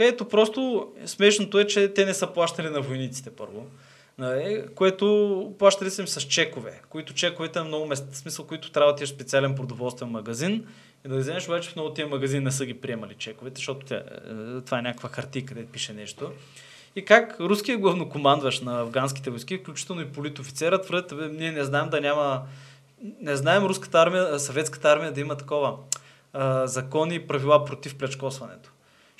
Където 0.00 0.28
просто 0.28 0.88
смешното 1.06 1.58
е, 1.58 1.66
че 1.66 1.94
те 1.94 2.04
не 2.04 2.14
са 2.14 2.26
плащали 2.26 2.70
на 2.70 2.80
войниците 2.80 3.30
първо. 3.30 3.66
Нали, 4.18 4.64
което 4.74 5.54
плащали 5.58 5.90
са 5.90 6.02
им 6.02 6.08
с 6.08 6.20
чекове, 6.20 6.80
които 6.88 7.14
чековете 7.14 7.58
е 7.58 7.62
много 7.62 7.86
мест, 7.86 8.12
в 8.12 8.16
смисъл, 8.16 8.46
които 8.46 8.70
трябва 8.70 8.92
да 8.92 8.94
отидеш 8.94 9.08
специален 9.08 9.54
продоволствен 9.54 10.08
магазин 10.08 10.66
и 11.06 11.08
да 11.08 11.16
вземеш, 11.16 11.46
обаче 11.46 11.70
в 11.70 11.76
много 11.76 11.94
тия 11.94 12.06
магазини 12.06 12.44
не 12.44 12.50
са 12.50 12.66
ги 12.66 12.80
приемали 12.80 13.14
чековете, 13.14 13.56
защото 13.56 13.86
тя, 13.86 13.96
е, 13.96 14.60
това 14.60 14.78
е 14.78 14.82
някаква 14.82 15.08
хартия, 15.08 15.46
където 15.46 15.72
пише 15.72 15.92
нещо. 15.92 16.32
И 16.96 17.04
как 17.04 17.40
руският 17.40 17.80
главнокомандващ 17.80 18.62
на 18.62 18.80
афганските 18.80 19.30
войски, 19.30 19.58
включително 19.58 20.02
и 20.02 20.12
политофицерът, 20.12 20.86
твърдят, 20.86 21.18
«Бе, 21.18 21.28
ние 21.28 21.52
не 21.52 21.64
знаем 21.64 21.88
да 21.88 22.00
няма, 22.00 22.42
не 23.20 23.36
знаем 23.36 23.64
руската 23.64 23.98
армия, 23.98 24.38
съветската 24.38 24.92
армия 24.92 25.12
да 25.12 25.20
има 25.20 25.36
такова 25.36 25.76
а, 26.32 26.66
закони 26.66 27.14
и 27.14 27.26
правила 27.26 27.64
против 27.64 27.94
плечкосването. 27.94 28.70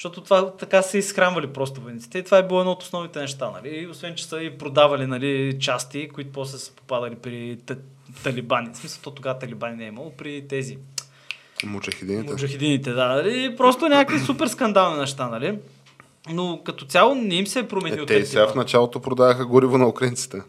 Защото 0.01 0.21
това 0.21 0.51
така 0.51 0.83
са 0.83 0.99
изхранвали 0.99 1.47
просто 1.47 1.81
войниците. 1.81 2.19
И 2.19 2.23
това 2.23 2.39
е 2.39 2.47
било 2.47 2.61
едно 2.61 2.73
от 2.73 2.83
основните 2.83 3.21
неща. 3.21 3.51
Нали? 3.51 3.69
И 3.69 3.87
освен, 3.87 4.15
че 4.15 4.27
са 4.27 4.43
и 4.43 4.59
продавали 4.59 5.07
нали, 5.07 5.59
части, 5.61 6.09
които 6.09 6.33
после 6.33 6.59
са 6.59 6.73
попадали 6.73 7.15
при 7.15 7.59
та- 7.67 7.77
талибани. 8.23 8.71
В 8.73 8.77
смисъл, 8.77 9.01
то 9.03 9.11
тогава 9.11 9.39
талибани 9.39 9.77
не 9.77 9.85
е 9.85 9.89
имало, 9.89 10.13
при 10.19 10.49
тези 10.49 10.79
Муджахидините. 11.65 12.31
муджахидините, 12.31 12.93
да. 12.93 13.09
Нали? 13.09 13.57
Просто 13.57 13.89
някакви 13.89 14.19
супер 14.19 14.47
скандални 14.47 15.01
неща, 15.01 15.29
нали? 15.29 15.59
Но 16.33 16.61
като 16.65 16.85
цяло 16.85 17.15
не 17.15 17.35
им 17.35 17.47
се 17.47 17.59
е 17.59 17.69
променил 17.69 18.03
Е, 18.03 18.07
те 18.07 18.27
сега 18.27 18.49
в 18.49 18.55
началото 18.55 19.01
продаваха 19.01 19.47
гориво 19.47 19.79
на 19.79 19.89
украинците. 19.89 20.43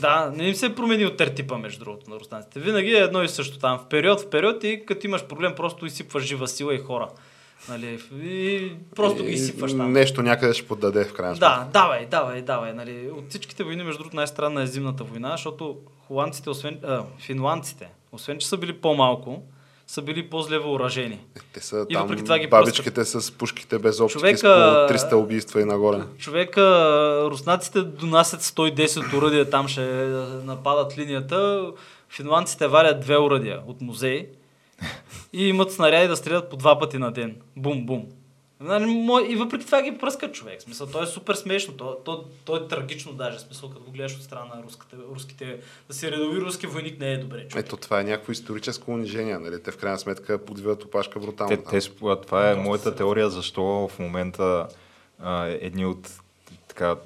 Да, 0.00 0.32
не 0.36 0.48
им 0.48 0.54
се 0.54 0.66
е 0.66 0.74
променил 0.74 1.10
тертипа, 1.10 1.58
между 1.58 1.84
другото, 1.84 2.10
на 2.10 2.16
руснаците. 2.16 2.60
Винаги 2.60 2.90
е 2.90 2.98
едно 2.98 3.22
и 3.22 3.28
също 3.28 3.58
там. 3.58 3.78
В 3.78 3.88
период, 3.88 4.20
в 4.20 4.30
период 4.30 4.64
и 4.64 4.82
като 4.86 5.06
имаш 5.06 5.24
проблем, 5.24 5.52
просто 5.56 5.86
изсипваш 5.86 6.24
жива 6.24 6.48
сила 6.48 6.74
и 6.74 6.78
хора. 6.78 7.08
Нали? 7.68 8.00
И 8.14 8.72
просто 8.94 9.24
ги 9.24 9.30
изсипваш 9.30 9.72
там. 9.72 9.92
Нещо 9.92 10.22
някъде 10.22 10.54
ще 10.54 10.66
поддаде 10.66 11.04
в 11.04 11.12
крайна 11.12 11.36
сметка. 11.36 11.48
Да, 11.48 11.68
давай, 11.72 12.06
давай, 12.06 12.42
давай. 12.42 12.72
Нали. 12.72 13.10
От 13.10 13.24
всичките 13.28 13.64
войни, 13.64 13.82
между 13.82 13.98
другото, 13.98 14.16
най-странна 14.16 14.62
е 14.62 14.66
зимната 14.66 15.04
война, 15.04 15.30
защото 15.30 15.76
холандците, 16.06 16.50
освен, 16.50 16.78
а, 16.84 17.02
финландците, 17.18 17.88
освен 18.12 18.38
че 18.38 18.48
са 18.48 18.56
били 18.56 18.72
по-малко, 18.72 19.42
са 19.86 20.02
били 20.02 20.30
по-зле 20.30 20.58
въоръжени. 20.58 21.14
Е, 21.14 21.40
Те 21.52 21.60
са 21.60 21.86
И 21.90 21.94
там 21.94 22.02
въпреки 22.02 22.24
това 22.24 22.38
ги 22.38 22.46
бабичките 22.46 23.04
с 23.04 23.32
пушките 23.32 23.78
без 23.78 24.00
оптики 24.00 24.18
Човека- 24.18 24.38
с 24.38 24.88
по 24.88 24.94
300 24.94 25.14
убийства 25.14 25.60
и 25.60 25.64
нагоре. 25.64 26.02
Човека, 26.18 26.62
руснаците 27.30 27.82
донасят 27.82 28.42
110 28.42 29.16
уръдия, 29.18 29.50
там 29.50 29.68
ще 29.68 29.80
нападат 30.44 30.98
линията. 30.98 31.70
Финландците 32.08 32.66
валят 32.68 33.00
две 33.00 33.18
уръдия 33.18 33.60
от 33.66 33.80
музей 33.80 34.28
и 35.32 35.48
имат 35.48 35.72
снаряди 35.72 36.08
да 36.08 36.16
стрелят 36.16 36.50
по 36.50 36.56
два 36.56 36.78
пъти 36.78 36.98
на 36.98 37.12
ден. 37.12 37.36
Бум, 37.56 37.86
бум. 37.86 38.06
Нали, 38.60 39.32
И 39.32 39.36
въпреки 39.36 39.66
това 39.66 39.82
ги 39.82 39.98
пръскат 39.98 40.34
човек. 40.34 40.62
Смисъл, 40.62 40.86
то 40.86 41.02
е 41.02 41.06
супер 41.06 41.34
смешно. 41.34 41.74
То, 41.74 41.96
то, 42.04 42.24
то 42.44 42.56
е 42.56 42.68
трагично 42.68 43.12
даже. 43.12 43.38
Смисъл, 43.38 43.70
като 43.70 43.84
го 43.84 43.90
гледаш 43.90 44.14
от 44.14 44.22
страна 44.22 44.44
на 44.54 44.62
руските, 44.62 44.96
руските 45.14 45.58
да 45.88 45.94
си 45.94 46.10
редови 46.10 46.40
руски 46.40 46.66
войник 46.66 47.00
не 47.00 47.12
е 47.12 47.18
добре. 47.18 47.48
Човек. 47.48 47.66
Ето 47.66 47.76
това 47.76 48.00
е 48.00 48.04
някакво 48.04 48.32
историческо 48.32 48.90
унижение, 48.90 49.38
нали? 49.38 49.62
Те 49.62 49.70
в 49.70 49.76
крайна 49.76 49.98
сметка 49.98 50.44
подвиват 50.44 50.84
опашка 50.84 51.20
брутално. 51.20 51.56
Те, 51.56 51.80
те, 51.80 51.90
това 52.22 52.50
е 52.50 52.54
моята 52.54 52.94
теория, 52.94 53.30
защо 53.30 53.62
в 53.62 53.98
момента 53.98 54.68
а, 55.18 55.46
едни 55.46 55.86
от 55.86 56.10
така, 56.68 56.96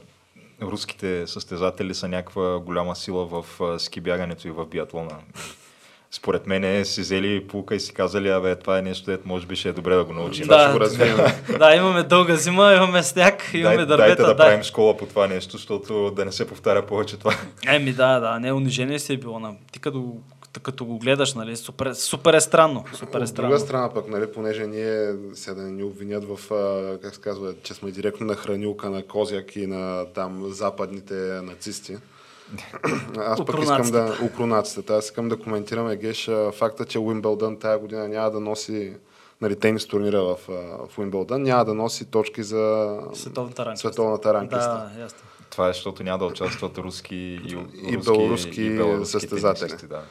руските 0.62 1.26
състезатели 1.26 1.94
са 1.94 2.08
някаква 2.08 2.58
голяма 2.58 2.96
сила 2.96 3.26
в 3.26 3.60
а, 3.60 3.78
ски 3.78 4.00
бягането 4.00 4.48
и 4.48 4.50
в 4.50 4.66
биатлона. 4.66 5.18
Според 6.12 6.46
мен 6.46 6.84
си 6.84 7.00
взели 7.00 7.46
пулка 7.48 7.74
и 7.74 7.80
си 7.80 7.92
казали, 7.92 8.28
абе, 8.30 8.56
това 8.56 8.78
е 8.78 8.82
нещо, 8.82 9.10
дето 9.10 9.28
може 9.28 9.46
би 9.46 9.56
ще 9.56 9.68
е 9.68 9.72
добре 9.72 9.94
да 9.94 10.04
го 10.04 10.12
научим. 10.12 10.46
Да, 10.46 10.80
развием. 10.80 11.16
да, 11.58 11.74
имаме 11.74 12.02
дълга 12.02 12.36
зима, 12.36 12.74
имаме 12.74 13.02
сняг, 13.02 13.50
имаме 13.54 13.76
Дай, 13.76 13.86
дървета. 13.86 14.06
дайте 14.06 14.22
да 14.22 14.34
дай. 14.34 14.46
правим 14.46 14.62
школа 14.62 14.96
по 14.96 15.06
това 15.06 15.26
нещо, 15.26 15.56
защото 15.56 16.10
да 16.10 16.24
не 16.24 16.32
се 16.32 16.46
повтаря 16.48 16.86
повече 16.86 17.16
това. 17.16 17.34
Еми 17.68 17.92
да, 17.92 18.20
да, 18.20 18.38
не 18.40 18.52
унижение 18.52 18.98
си 18.98 19.12
е 19.12 19.16
било. 19.16 19.38
На... 19.38 19.54
Ти 19.72 19.78
като, 19.78 20.16
като 20.62 20.84
го 20.84 20.98
гледаш, 20.98 21.34
нали, 21.34 21.56
супер, 21.56 21.92
супер 21.92 22.34
е 22.34 22.40
странно. 22.40 22.84
Супер 22.94 23.20
е 23.20 23.22
От 23.22 23.28
странно. 23.28 23.48
друга 23.48 23.60
страна 23.60 23.90
пък, 23.94 24.08
нали, 24.08 24.32
понеже 24.34 24.66
ние 24.66 25.12
сега 25.34 25.54
да 25.54 25.62
ни 25.62 25.82
обвинят 25.82 26.24
в, 26.24 26.52
а, 26.54 26.98
как 27.02 27.14
се 27.14 27.20
казва, 27.20 27.54
че 27.62 27.74
сме 27.74 27.90
директно 27.90 28.26
на 28.26 28.34
хранилка 28.34 28.90
на 28.90 29.02
Козяк 29.02 29.56
и 29.56 29.66
на 29.66 30.06
там 30.14 30.44
западните 30.48 31.14
нацисти. 31.42 31.96
Аз 33.18 33.44
пък 33.44 33.62
искам 33.62 33.90
да... 33.90 34.18
Укронацията. 34.24 34.94
Аз 34.94 35.04
искам 35.04 35.28
да 35.28 35.36
коментираме, 35.36 35.96
Геш, 35.96 36.30
факта, 36.52 36.84
че 36.84 36.98
Уимбълдън 36.98 37.58
тая 37.58 37.78
година 37.78 38.08
няма 38.08 38.30
да 38.30 38.40
носи 38.40 38.92
нали, 39.40 39.56
тенис 39.56 39.86
турнира 39.86 40.22
в, 40.22 40.36
в 40.90 40.98
Уимбълдън, 40.98 41.42
няма 41.42 41.64
да 41.64 41.74
носи 41.74 42.04
точки 42.04 42.42
за 42.42 42.96
Световната 43.14 43.64
ранглиста. 43.64 43.88
световната 43.88 44.34
ранглиста. 44.34 44.90
Да, 44.96 45.02
ясно. 45.02 45.18
Това 45.50 45.68
е, 45.68 45.72
защото 45.72 46.02
няма 46.02 46.18
да 46.18 46.24
участват 46.24 46.78
руски 46.78 47.16
и, 47.16 47.58
И 47.88 47.96
белоруски 47.96 48.80
състезатели. 49.04 49.68
тенисисти, 49.68 49.86
Да. 49.86 50.02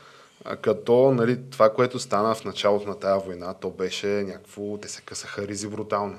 А 0.46 0.56
като 0.56 1.12
нали, 1.12 1.40
това, 1.52 1.74
което 1.74 2.00
стана 2.00 2.36
в 2.36 2.46
началото 2.46 2.90
на 2.90 3.00
тази 3.00 3.26
война, 3.26 3.54
то 3.54 3.70
беше 3.70 4.08
някакво, 4.08 4.78
те 4.78 4.88
се 4.88 5.02
късаха 5.02 5.48
ризи 5.48 5.68
брутално. 5.68 6.18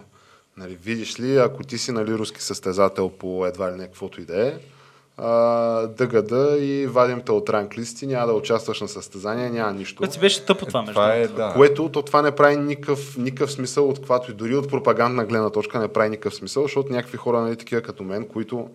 Нали, 0.57 0.79
видиш 0.83 1.21
ли, 1.21 1.37
ако 1.37 1.63
ти 1.63 1.79
си 1.79 1.93
нали, 1.93 2.15
руски 2.15 2.43
състезател 2.43 3.09
по 3.09 3.47
едва 3.47 3.73
ли 3.73 3.77
не 3.77 3.85
каквото 3.85 4.21
и 4.21 4.25
да 4.25 4.49
е, 4.49 4.55
дъгада 5.97 6.59
и 6.61 6.87
вадим 6.87 7.21
те 7.21 7.33
от 7.33 7.51
ранглисти, 7.51 8.07
няма 8.07 8.27
да 8.27 8.33
участваш 8.33 8.81
на 8.81 8.89
състезание, 8.89 9.51
няма 9.51 9.73
нищо. 9.73 9.97
Което 9.97 10.15
си 10.15 10.21
беше 10.21 10.45
тъпо 10.47 10.67
това, 10.67 10.81
между 10.81 10.95
Това 10.95 11.15
е, 11.15 11.29
да. 11.29 11.53
Което 11.57 11.89
то 11.89 12.03
това 12.03 12.23
не 12.23 12.31
прави 12.31 12.57
никакъв, 12.57 13.17
никакъв 13.17 13.53
смисъл 13.53 13.89
от 13.89 13.99
каквато 13.99 14.31
и 14.31 14.35
дори 14.35 14.57
от 14.57 14.69
пропагандна 14.69 15.25
гледна 15.25 15.51
точка 15.51 15.79
не 15.79 15.89
прави 15.89 16.11
никакъв 16.11 16.35
смисъл, 16.35 16.63
защото 16.63 16.93
някакви 16.93 17.17
хора, 17.17 17.41
нали, 17.41 17.57
такива 17.57 17.83
като 17.83 18.03
мен, 18.03 18.27
които 18.27 18.69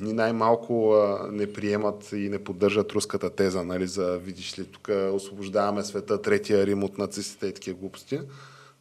ни 0.00 0.12
най-малко 0.12 0.92
а, 0.94 1.28
не 1.32 1.52
приемат 1.52 2.12
и 2.12 2.28
не 2.28 2.44
поддържат 2.44 2.92
руската 2.92 3.30
теза, 3.30 3.64
нали, 3.64 3.86
за 3.86 4.18
видиш 4.18 4.58
ли, 4.58 4.64
тук 4.64 4.90
освобождаваме 5.12 5.82
света, 5.82 6.22
третия 6.22 6.66
Рим 6.66 6.84
от 6.84 6.98
нацистите 6.98 7.46
и 7.46 7.54
такива 7.54 7.78
глупости. 7.78 8.20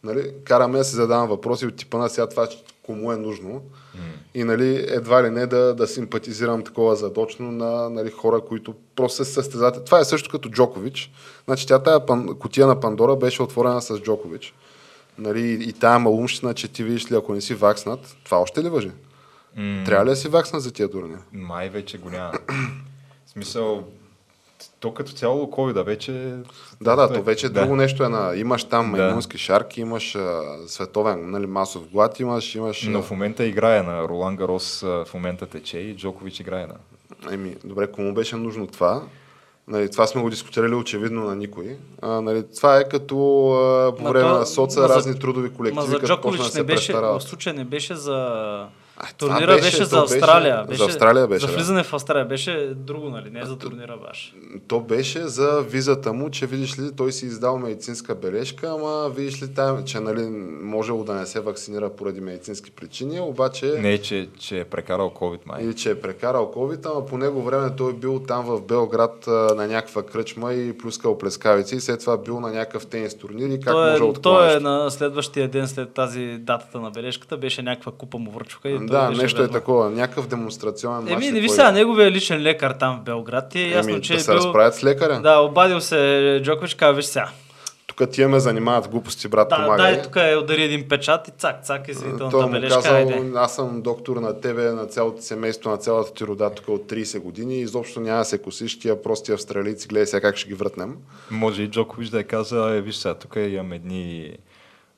Нали, 0.03 0.33
караме 0.43 0.77
да 0.77 0.83
си 0.83 0.95
задавам 0.95 1.29
въпроси 1.29 1.65
от 1.65 1.75
типа 1.75 1.97
на 1.97 2.09
сега 2.09 2.27
това 2.27 2.47
кому 2.85 3.11
е 3.11 3.17
нужно. 3.17 3.49
Mm. 3.51 3.99
И 4.33 4.43
нали, 4.43 4.85
едва 4.89 5.23
ли 5.23 5.29
не 5.29 5.45
да, 5.45 5.75
да 5.75 5.87
симпатизирам 5.87 6.63
такова 6.63 6.95
задочно 6.95 7.51
на 7.51 7.89
нали, 7.89 8.11
хора, 8.11 8.41
които 8.41 8.75
просто 8.95 9.25
се 9.25 9.33
състезат. 9.33 9.85
Това 9.85 9.99
е 9.99 10.05
също 10.05 10.29
като 10.29 10.49
Джокович. 10.49 11.11
Значи 11.45 11.67
тя 11.67 11.79
тая 11.79 12.05
пан, 12.05 12.37
котия 12.39 12.67
на 12.67 12.79
Пандора 12.79 13.15
беше 13.15 13.43
отворена 13.43 13.81
с 13.81 13.99
Джокович. 13.99 14.53
Нали, 15.17 15.63
и 15.69 15.73
тая 15.73 15.99
малумщина, 15.99 16.53
че 16.53 16.67
ти 16.67 16.83
видиш 16.83 17.11
ли, 17.11 17.15
ако 17.15 17.33
не 17.33 17.41
си 17.41 17.53
вакснат, 17.53 18.17
това 18.23 18.39
още 18.39 18.63
ли 18.63 18.69
въжи? 18.69 18.91
Mm. 19.57 19.85
Трябва 19.85 20.05
ли 20.05 20.09
да 20.09 20.15
си 20.15 20.27
вакснат 20.27 20.61
за 20.61 20.71
тия 20.71 20.87
дурни? 20.87 21.15
Май 21.31 21.69
вече 21.69 21.97
го 21.97 22.09
няма. 22.09 22.31
В 23.25 23.29
смисъл, 23.29 23.83
то 24.79 24.93
като 24.93 25.11
цяло 25.11 25.45
COVID 25.45 25.83
вече... 25.83 26.35
Да, 26.81 26.95
да, 26.95 27.13
то 27.13 27.23
вече 27.23 27.49
да. 27.49 27.61
друго 27.61 27.75
нещо 27.75 28.03
е 28.03 28.09
на... 28.09 28.35
Имаш 28.35 28.63
там 28.63 28.91
да. 28.91 29.09
имунски 29.09 29.37
шарки, 29.37 29.81
имаш 29.81 30.15
а, 30.15 30.41
световен 30.67 31.31
нали, 31.31 31.45
масов 31.45 31.87
глад, 31.87 32.19
имаш, 32.19 32.55
имаш... 32.55 32.83
Но 32.83 33.01
в 33.01 33.11
момента 33.11 33.45
играе 33.45 33.83
на 33.83 34.07
Ролан 34.07 34.35
Гарос, 34.35 34.81
в 34.81 35.07
момента 35.13 35.45
тече 35.45 35.77
и 35.77 35.95
Джокович 35.95 36.39
играе 36.39 36.67
на... 36.67 36.75
Еми, 37.33 37.55
добре, 37.63 37.91
кому 37.91 38.13
беше 38.13 38.35
нужно 38.35 38.67
това? 38.67 39.03
Нали, 39.67 39.91
това 39.91 40.07
сме 40.07 40.21
го 40.21 40.29
дискутирали 40.29 40.75
очевидно 40.75 41.23
на 41.23 41.35
никой. 41.35 41.77
А, 42.01 42.21
нали, 42.21 42.43
това 42.55 42.77
е 42.77 42.89
като 42.89 43.47
а, 43.51 43.95
по 43.95 44.03
време 44.03 44.29
на 44.29 44.45
соца 44.45 44.89
разни 44.89 45.19
трудови 45.19 45.49
колективи. 45.53 45.91
Ма 45.91 45.99
за 45.99 45.99
Джокович 45.99 46.53
не 46.53 46.63
беше, 46.63 46.93
в 46.93 47.21
случая 47.21 47.55
не 47.55 47.63
беше 47.63 47.95
за 47.95 48.67
турнира 49.17 49.55
беше, 49.55 49.63
беше 49.63 49.85
за 49.85 49.99
Австралия. 49.99 50.65
Беше, 50.67 50.77
за 50.77 50.85
Австралия 50.85 51.27
беше. 51.27 51.47
За 51.47 51.53
влизане 51.53 51.81
да. 51.81 51.83
в 51.83 51.93
Австралия 51.93 52.25
беше 52.25 52.73
друго, 52.75 53.09
нали? 53.09 53.29
Не 53.29 53.45
за 53.45 53.57
турнира 53.57 53.97
баш. 53.97 54.35
То 54.67 54.79
беше 54.79 55.27
за 55.27 55.61
визата 55.69 56.13
му, 56.13 56.29
че 56.29 56.47
видиш 56.47 56.79
ли, 56.79 56.95
той 56.97 57.11
си 57.11 57.25
издал 57.25 57.57
медицинска 57.57 58.15
бележка, 58.15 58.67
ама 58.69 59.09
видиш 59.09 59.43
ли, 59.43 59.53
там, 59.53 59.85
че 59.85 59.99
нали, 59.99 60.21
можело 60.61 61.03
да 61.03 61.13
не 61.13 61.25
се 61.25 61.39
вакцинира 61.39 61.89
поради 61.89 62.21
медицински 62.21 62.71
причини, 62.71 63.19
обаче... 63.19 63.65
Не, 63.65 63.97
че, 63.97 64.29
че 64.39 64.59
е 64.59 64.65
прекарал 64.65 65.09
COVID, 65.09 65.39
май. 65.45 65.63
Или 65.63 65.75
че 65.75 65.91
е 65.91 66.01
прекарал 66.01 66.51
COVID, 66.55 66.91
ама 66.91 67.05
по 67.05 67.17
него 67.17 67.41
време 67.41 67.75
той 67.77 67.93
бил 67.93 68.19
там 68.27 68.45
в 68.45 68.61
Белград 68.61 69.27
на 69.27 69.67
някаква 69.67 70.03
кръчма 70.03 70.53
и 70.53 70.77
плюскал 70.77 71.17
плескавици 71.17 71.75
и 71.75 71.79
след 71.79 71.99
това 71.99 72.17
бил 72.17 72.39
на 72.39 72.51
някакъв 72.51 72.85
тенис 72.85 73.17
турнир 73.17 73.49
и 73.49 73.59
как 73.59 73.73
той 73.73 73.91
може 73.91 74.03
е, 74.03 74.13
Той 74.13 74.57
е 74.57 74.59
на 74.59 74.91
следващия 74.91 75.47
ден 75.47 75.67
след 75.67 75.93
тази 75.93 76.37
датата 76.39 76.79
на 76.79 76.91
бележката, 76.91 77.37
беше 77.37 77.61
някаква 77.61 77.91
купа 77.91 78.17
му 78.17 78.31
върчука 78.31 78.69
и 78.69 78.79
да, 78.91 79.11
нещо 79.11 79.43
е 79.43 79.47
такова. 79.47 79.89
Някакъв 79.89 80.27
демонстрационен 80.27 81.03
мач. 81.03 81.11
Еми, 81.11 81.31
не 81.31 81.39
ви 81.39 81.49
сега, 81.49 81.71
неговия 81.71 82.11
личен 82.11 82.41
лекар 82.41 82.71
там 82.71 82.99
в 82.99 83.03
Белград 83.03 83.55
е 83.55 83.59
ясно, 83.59 83.91
Еми, 83.91 84.01
че 84.01 84.13
да 84.13 84.19
е 84.19 84.21
се 84.21 84.31
бил... 84.31 84.37
разправят 84.37 84.75
с 84.75 84.83
лекаря. 84.83 85.21
Да, 85.21 85.39
обадил 85.39 85.81
се 85.81 86.41
Джокович, 86.43 86.73
казва, 86.73 86.93
виж 86.93 87.05
сега. 87.05 87.29
Тук 87.95 88.09
тия 88.09 88.29
ме 88.29 88.39
занимават 88.39 88.87
глупости, 88.87 89.27
брат, 89.27 89.49
да, 89.49 89.55
помагай. 89.55 89.95
Да, 89.95 90.01
тук 90.01 90.15
е 90.15 90.35
удари 90.35 90.63
един 90.63 90.87
печат 90.87 91.27
и 91.27 91.31
цак, 91.31 91.63
цак, 91.63 91.87
извинителната 91.87 92.47
бележка. 92.47 92.81
казал, 92.81 92.95
айде. 92.95 93.31
аз 93.35 93.55
съм 93.55 93.81
доктор 93.81 94.17
на 94.17 94.41
тебе, 94.41 94.63
на 94.63 94.85
цялото 94.85 95.21
семейство, 95.21 95.69
на 95.69 95.77
цялата 95.77 96.13
ти 96.13 96.25
рода 96.25 96.49
тук 96.49 96.67
от 96.67 96.91
30 96.91 97.19
години 97.19 97.55
и 97.55 97.61
изобщо 97.61 97.99
няма 97.99 98.17
да 98.17 98.25
се 98.25 98.37
косиш 98.37 98.79
тия 98.79 99.01
прости 99.01 99.31
австралийци, 99.31 99.87
гледай 99.87 100.05
сега 100.05 100.21
как 100.21 100.37
ще 100.37 100.49
ги 100.49 100.53
вратнем. 100.53 100.95
Може 101.31 101.63
и 101.63 101.67
Джокович 101.67 102.09
да 102.09 102.19
е 102.19 102.23
каза, 102.23 102.75
е, 102.75 102.81
виж 102.81 102.95
сега, 102.95 103.13
тук 103.13 103.35
имам 103.35 103.73
едни 103.73 104.37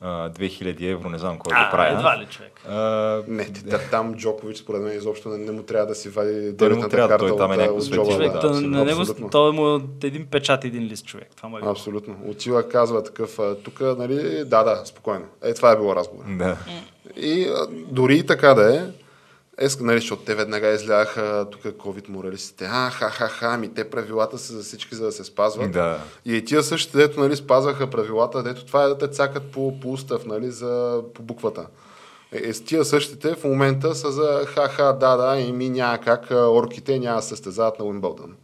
2000 0.03 0.91
евро, 0.91 1.09
не 1.09 1.17
знам 1.17 1.37
кой 1.37 1.53
А, 1.55 1.65
го 1.65 1.71
прави. 1.71 1.93
едва 1.95 2.17
ли 2.17 2.25
човек? 2.25 2.61
А, 2.69 3.21
Не, 3.27 3.45
ти, 3.45 3.63
да, 3.63 3.79
там 3.91 4.15
Джокович 4.15 4.57
според 4.57 4.81
мен 4.81 4.97
изобщо 4.97 5.29
не, 5.29 5.37
не 5.37 5.51
му 5.51 5.63
трябва 5.63 5.87
да 5.87 5.95
си 5.95 6.09
вади 6.09 6.57
Той 6.57 6.69
не 6.69 6.75
му 6.75 6.89
трябва, 6.89 7.09
карта 7.09 7.27
той 7.27 7.37
там 7.37 7.51
е 7.51 7.57
някакво 7.57 7.79
джоба. 7.81 8.11
човек, 8.11 8.31
да, 8.31 8.39
да, 8.39 8.61
на 8.61 8.85
него 8.85 9.29
той 9.31 9.51
му 9.51 9.67
е 9.67 9.73
от 9.73 10.03
един 10.03 10.25
печат, 10.25 10.65
един 10.65 10.83
лист 10.83 11.05
човек. 11.05 11.27
Това 11.37 11.49
му 11.49 11.57
е 11.57 11.61
било. 11.61 11.71
Абсолютно. 11.71 12.15
Отива, 12.27 12.69
казва 12.69 13.03
такъв, 13.03 13.39
тук, 13.63 13.79
нали, 13.79 14.43
да, 14.45 14.63
да, 14.63 14.81
спокойно. 14.85 15.25
Е, 15.43 15.53
това 15.53 15.71
е 15.71 15.75
било 15.75 15.95
разговор. 15.95 16.23
Да. 16.29 16.57
И 17.17 17.47
дори 17.91 18.15
и 18.17 18.25
така 18.25 18.53
да 18.53 18.75
е, 18.75 18.81
е, 19.57 19.67
нали, 19.79 19.99
защото 19.99 20.23
те 20.23 20.35
веднага 20.35 20.67
изляха 20.67 21.47
тук 21.51 21.61
COVID 21.61 22.09
моралистите. 22.09 22.65
А, 22.71 22.89
ха, 22.89 23.09
ха, 23.09 23.27
ха, 23.27 23.47
ами 23.53 23.73
те 23.73 23.89
правилата 23.89 24.37
са 24.37 24.53
за 24.53 24.63
всички, 24.63 24.95
за 24.95 25.05
да 25.05 25.11
се 25.11 25.23
спазват. 25.23 25.71
Да. 25.71 25.99
И 26.25 26.35
е 26.35 26.45
тия 26.45 26.63
същите, 26.63 26.97
дето 26.97 27.19
нали, 27.19 27.35
спазваха 27.35 27.89
правилата, 27.89 28.43
дето 28.43 28.65
това 28.65 28.83
е 28.83 28.87
да 28.87 28.97
те 28.97 29.07
цакат 29.07 29.51
по, 29.51 29.79
по 29.79 29.91
устав, 29.91 30.25
нали, 30.25 30.51
за, 30.51 31.01
по 31.13 31.23
буквата. 31.23 31.67
Е, 32.31 32.49
е, 32.49 32.53
с 32.53 32.63
тия 32.63 32.85
същите 32.85 33.35
в 33.35 33.43
момента 33.43 33.95
са 33.95 34.11
за 34.11 34.45
ха-ха, 34.45 34.93
да, 34.93 35.17
да, 35.17 35.39
и 35.39 35.51
ми 35.51 35.69
няма 35.69 35.97
как, 35.97 36.31
а, 36.31 36.49
орките 36.49 36.99
няма 36.99 37.15
да 37.15 37.21
се 37.21 37.29
състезават 37.29 37.79
на 37.79 37.85
Уимбълдън. 37.85 38.35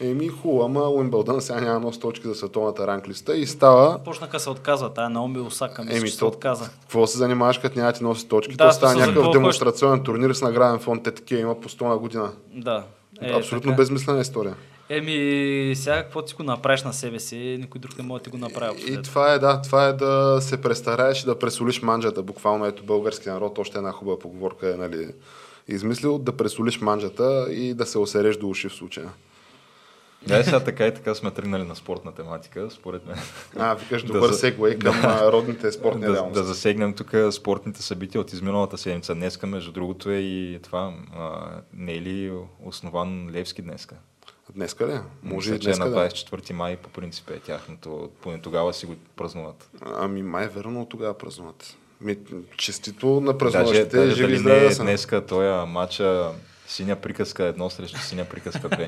Еми 0.00 0.28
хубаво, 0.28 0.64
ама 0.64 0.88
Уимбълдън 0.88 1.40
сега 1.40 1.60
няма 1.60 1.80
носи 1.80 2.00
точки 2.00 2.28
за 2.28 2.34
световната 2.34 2.86
ранглиста 2.86 3.36
и 3.36 3.46
става 3.46 3.98
Почнаха 3.98 4.40
се 4.40 4.50
отказва. 4.50 4.92
Тая 4.92 5.10
Наоми 5.10 5.40
Осака 5.40 5.82
мисля, 5.82 5.96
Еми, 5.96 6.06
че 6.08 6.12
се 6.14 6.18
то- 6.18 6.26
отказа. 6.26 6.70
какво 6.80 7.06
се 7.06 7.18
занимаваш, 7.18 7.58
като 7.58 7.78
няма 7.78 7.92
ти 7.92 8.04
носи 8.04 8.28
точки? 8.28 8.54
Да, 8.54 8.68
то 8.68 8.72
става 8.74 8.94
някакъв 8.96 9.30
демонстрационен 9.30 10.02
турнир 10.02 10.32
с 10.32 10.42
награден 10.42 10.78
фонд, 10.78 11.02
те 11.02 11.10
такива 11.10 11.40
има 11.40 11.60
по 11.60 11.68
100 11.68 11.82
на 11.82 11.98
година. 11.98 12.32
Да. 12.54 12.84
Е, 13.20 13.32
Абсолютно 13.32 13.70
така. 13.70 13.76
безмислена 13.76 14.20
история. 14.20 14.54
Еми, 14.88 15.72
сега 15.76 16.02
какво 16.02 16.22
ти 16.22 16.34
го 16.34 16.42
направиш 16.42 16.82
на 16.82 16.92
себе 16.92 17.20
си, 17.20 17.56
никой 17.60 17.80
друг 17.80 17.98
не 17.98 18.04
може 18.04 18.20
да 18.20 18.24
ти 18.24 18.30
го 18.30 18.36
направи. 18.38 18.80
И 18.80 18.84
взето. 18.84 19.02
това 19.02 19.32
е, 19.32 19.38
да, 19.38 19.62
това 19.62 19.86
е 19.86 19.92
да 19.92 20.38
се 20.40 20.56
престараеш 20.56 21.22
и 21.22 21.26
да 21.26 21.38
пресолиш 21.38 21.82
манджата. 21.82 22.22
Буквално 22.22 22.66
ето 22.66 22.84
български 22.84 23.28
народ, 23.28 23.58
още 23.58 23.78
една 23.78 23.92
хубава 23.92 24.18
поговорка 24.18 24.70
е, 24.70 24.76
нали, 24.76 25.08
измислил, 25.68 26.18
да 26.18 26.32
пресолиш 26.32 26.80
манджата 26.80 27.46
и 27.50 27.74
да 27.74 27.86
се 27.86 27.98
осереш 27.98 28.36
до 28.36 28.48
уши 28.48 28.68
в 28.68 28.74
случая. 28.74 29.08
Да, 30.22 30.44
сега 30.44 30.60
така 30.60 30.86
и 30.86 30.94
така 30.94 31.14
сме 31.14 31.30
тръгнали 31.30 31.62
на 31.62 31.76
спортна 31.76 32.12
тематика, 32.12 32.68
според 32.70 33.06
мен. 33.06 33.16
А, 33.58 33.74
викаш 33.74 34.02
Да 34.02 34.12
добър 34.12 34.28
за- 34.28 34.38
сегвей 34.38 34.78
към 34.78 34.94
а, 35.04 35.32
родните 35.32 35.72
спортни 35.72 36.00
да, 36.00 36.12
реалности. 36.14 36.34
да 36.34 36.44
засегнем 36.44 36.94
тук 36.94 37.10
спортните 37.30 37.82
събития 37.82 38.20
от 38.20 38.32
изминалата 38.32 38.78
седмица. 38.78 39.14
Днеска, 39.14 39.46
между 39.46 39.72
другото, 39.72 40.10
е 40.10 40.16
и 40.16 40.58
това. 40.62 40.94
А, 41.14 41.48
не 41.74 41.92
е 41.92 42.00
ли 42.00 42.32
основан 42.64 43.30
Левски 43.30 43.62
днеска? 43.62 43.96
Днеска 44.54 44.86
ли? 44.86 44.98
Може 45.22 45.52
и 45.52 45.54
е 45.54 45.58
днеска 45.58 45.84
на 45.84 45.90
да. 45.90 46.08
24 46.10 46.52
май 46.52 46.76
по 46.76 46.88
принцип 46.88 47.30
е 47.30 47.38
тяхното. 47.38 48.10
Поне 48.22 48.40
тогава 48.40 48.72
си 48.72 48.86
го 48.86 48.94
празнуват. 49.16 49.70
Ами 49.96 50.22
май 50.22 50.48
верно 50.48 50.82
от 50.82 50.88
тогава 50.88 51.14
празнуват. 51.14 51.76
Ми, 52.00 52.16
честито 52.56 53.06
на 53.06 53.20
Даже, 53.32 53.38
празнуващите, 53.38 53.96
даже 53.96 54.14
живи 54.14 54.32
и 54.32 54.36
дали 54.36 54.44
не 54.44 54.60
да 54.60 54.66
е 54.66 54.74
днеска 54.74 55.26
този 55.26 55.66
матча 55.70 56.30
синя 56.70 56.96
приказка 56.96 57.44
едно 57.44 57.70
срещу 57.70 57.98
синя 57.98 58.24
приказка 58.24 58.68
две. 58.68 58.86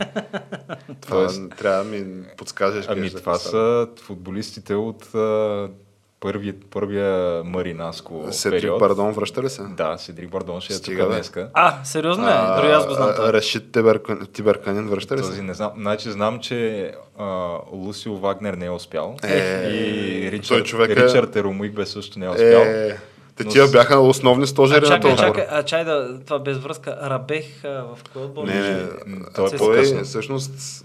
Това 1.01 1.17
Тоест, 1.17 1.43
трябва 1.51 1.85
да 1.85 1.91
ми 1.91 2.05
подскажеш. 2.39 2.85
Ами 2.89 3.11
това 3.11 3.35
са 3.35 3.89
футболистите 4.03 4.75
от 4.75 5.15
а, 5.15 5.69
първи, 6.21 6.53
първия 6.53 7.43
Маринаско 7.45 8.25
Седрик 8.31 8.61
период. 8.61 8.79
Бардон 8.79 9.13
връща 9.13 9.43
ли 9.43 9.51
се? 9.51 9.63
Да, 9.63 9.99
Седрик 9.99 10.31
Бардон 10.31 10.61
ще 10.61 10.73
е 10.73 10.77
Стига, 10.77 11.01
тук 11.01 11.09
бе. 11.09 11.15
днеска. 11.15 11.51
А, 11.55 11.85
сериозно 11.85 12.29
е? 12.29 12.33
Дори 12.57 12.71
аз 12.71 12.87
го 12.87 12.95
знам. 12.95 13.09
а. 13.19 13.33
Рашид 13.33 13.77
Тиберканин 14.33 14.89
връща 14.89 15.17
ли 15.17 15.21
Този 15.21 15.37
се? 15.37 15.43
не 15.43 15.55
знам. 15.55 15.73
Значи 15.77 16.11
знам, 16.11 16.41
че 16.41 16.91
а, 17.19 17.25
Лусио 17.73 18.17
Вагнер 18.17 18.55
не 18.55 18.67
е 18.67 18.71
успял. 18.71 19.17
Е, 19.25 19.69
и 19.69 20.31
Ричард, 20.33 20.65
човек 20.65 20.91
е- 20.91 20.97
Ричард 20.97 21.37
Еромуик 21.37 21.87
също 21.87 22.19
не 22.19 22.27
е 22.27 22.31
успял. 22.31 22.63
Е, 22.63 22.99
те 23.37 23.45
тия 23.45 23.69
бяха 23.69 23.99
основни 23.99 24.47
стожери 24.47 24.89
на 24.89 25.01
този 25.01 25.17
чакай, 25.17 25.31
отбор. 25.43 25.43
а 25.51 25.63
чай 25.63 25.85
да, 25.85 26.21
това 26.21 26.39
без 26.39 26.59
връзка. 26.59 26.99
Рабех 27.03 27.65
а, 27.65 27.69
в 27.69 27.99
кой 28.13 28.23
отбор? 28.23 28.45
Не, 28.45 28.55
не, 28.61 28.87
Той 29.35 29.47
е 29.47 29.57
по-късно. 29.59 30.01
е 30.01 30.03
всъщност 30.03 30.85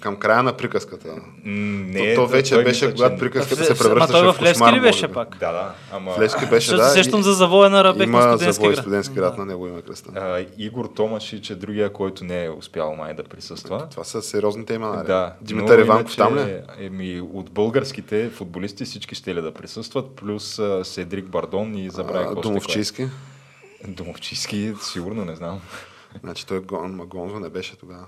към 0.00 0.16
края 0.16 0.42
на 0.42 0.52
приказката. 0.52 1.08
Не, 1.44 2.14
то, 2.14 2.20
то 2.20 2.26
вече 2.26 2.56
беше, 2.56 2.90
когато 2.90 3.18
приказката 3.18 3.62
В- 3.62 3.66
се 3.66 3.74
в- 3.74 3.78
превръщаше 3.78 4.12
Ма 4.12 4.18
той 4.20 4.28
в 4.28 4.34
в 4.34 4.42
Левски 4.42 4.52
кошмар. 4.54 4.72
ли 4.72 4.80
беше 4.80 5.08
пак? 5.08 5.36
Да, 5.40 5.52
да. 5.52 5.72
Ама 5.92 6.12
В 6.12 6.20
Левски 6.20 6.46
беше, 6.46 6.76
да. 6.76 6.84
се 6.84 6.92
сещам 6.94 7.20
и- 7.20 7.22
за 7.22 7.32
завоя 7.32 7.70
на 7.70 7.84
Рабех 7.84 8.08
на 8.08 8.22
студентски 8.30 8.66
град. 8.66 8.76
студентски 8.76 9.14
град 9.14 9.38
на 9.38 9.46
него 9.46 9.66
има 9.66 9.82
кръста. 9.82 10.44
Игор 10.58 10.84
Томашич 10.86 11.50
е 11.50 11.54
другия, 11.54 11.92
който 11.92 12.24
не 12.24 12.44
е 12.44 12.50
успял 12.50 12.94
май 12.94 13.14
да 13.14 13.24
присъства. 13.24 13.86
Това 13.90 14.04
са 14.04 14.22
сериозните 14.22 14.74
имена. 14.74 15.04
Да, 15.04 15.32
Димитър 15.40 15.78
Иванков 15.78 16.16
там 16.16 16.36
ли? 16.36 16.40
е? 16.40 16.62
Еми, 16.78 17.20
от 17.24 17.50
българските 17.50 18.30
футболисти 18.30 18.84
всички 18.84 19.14
ще 19.14 19.34
ли 19.34 19.42
да 19.42 19.52
присъстват, 19.52 20.06
плюс 20.10 20.60
Седрик 20.82 21.24
Бардон 21.56 21.74
и 21.76 21.90
забравих 21.90 22.34
Домовчийски. 22.34 23.08
Домовчийски, 23.88 24.72
сигурно 24.82 25.24
не 25.24 25.36
знам. 25.36 25.60
Значи 26.20 26.46
той 26.46 26.60
Гон, 26.60 26.96
Гонзо 26.98 27.40
не 27.40 27.48
беше 27.48 27.76
тогава. 27.76 28.06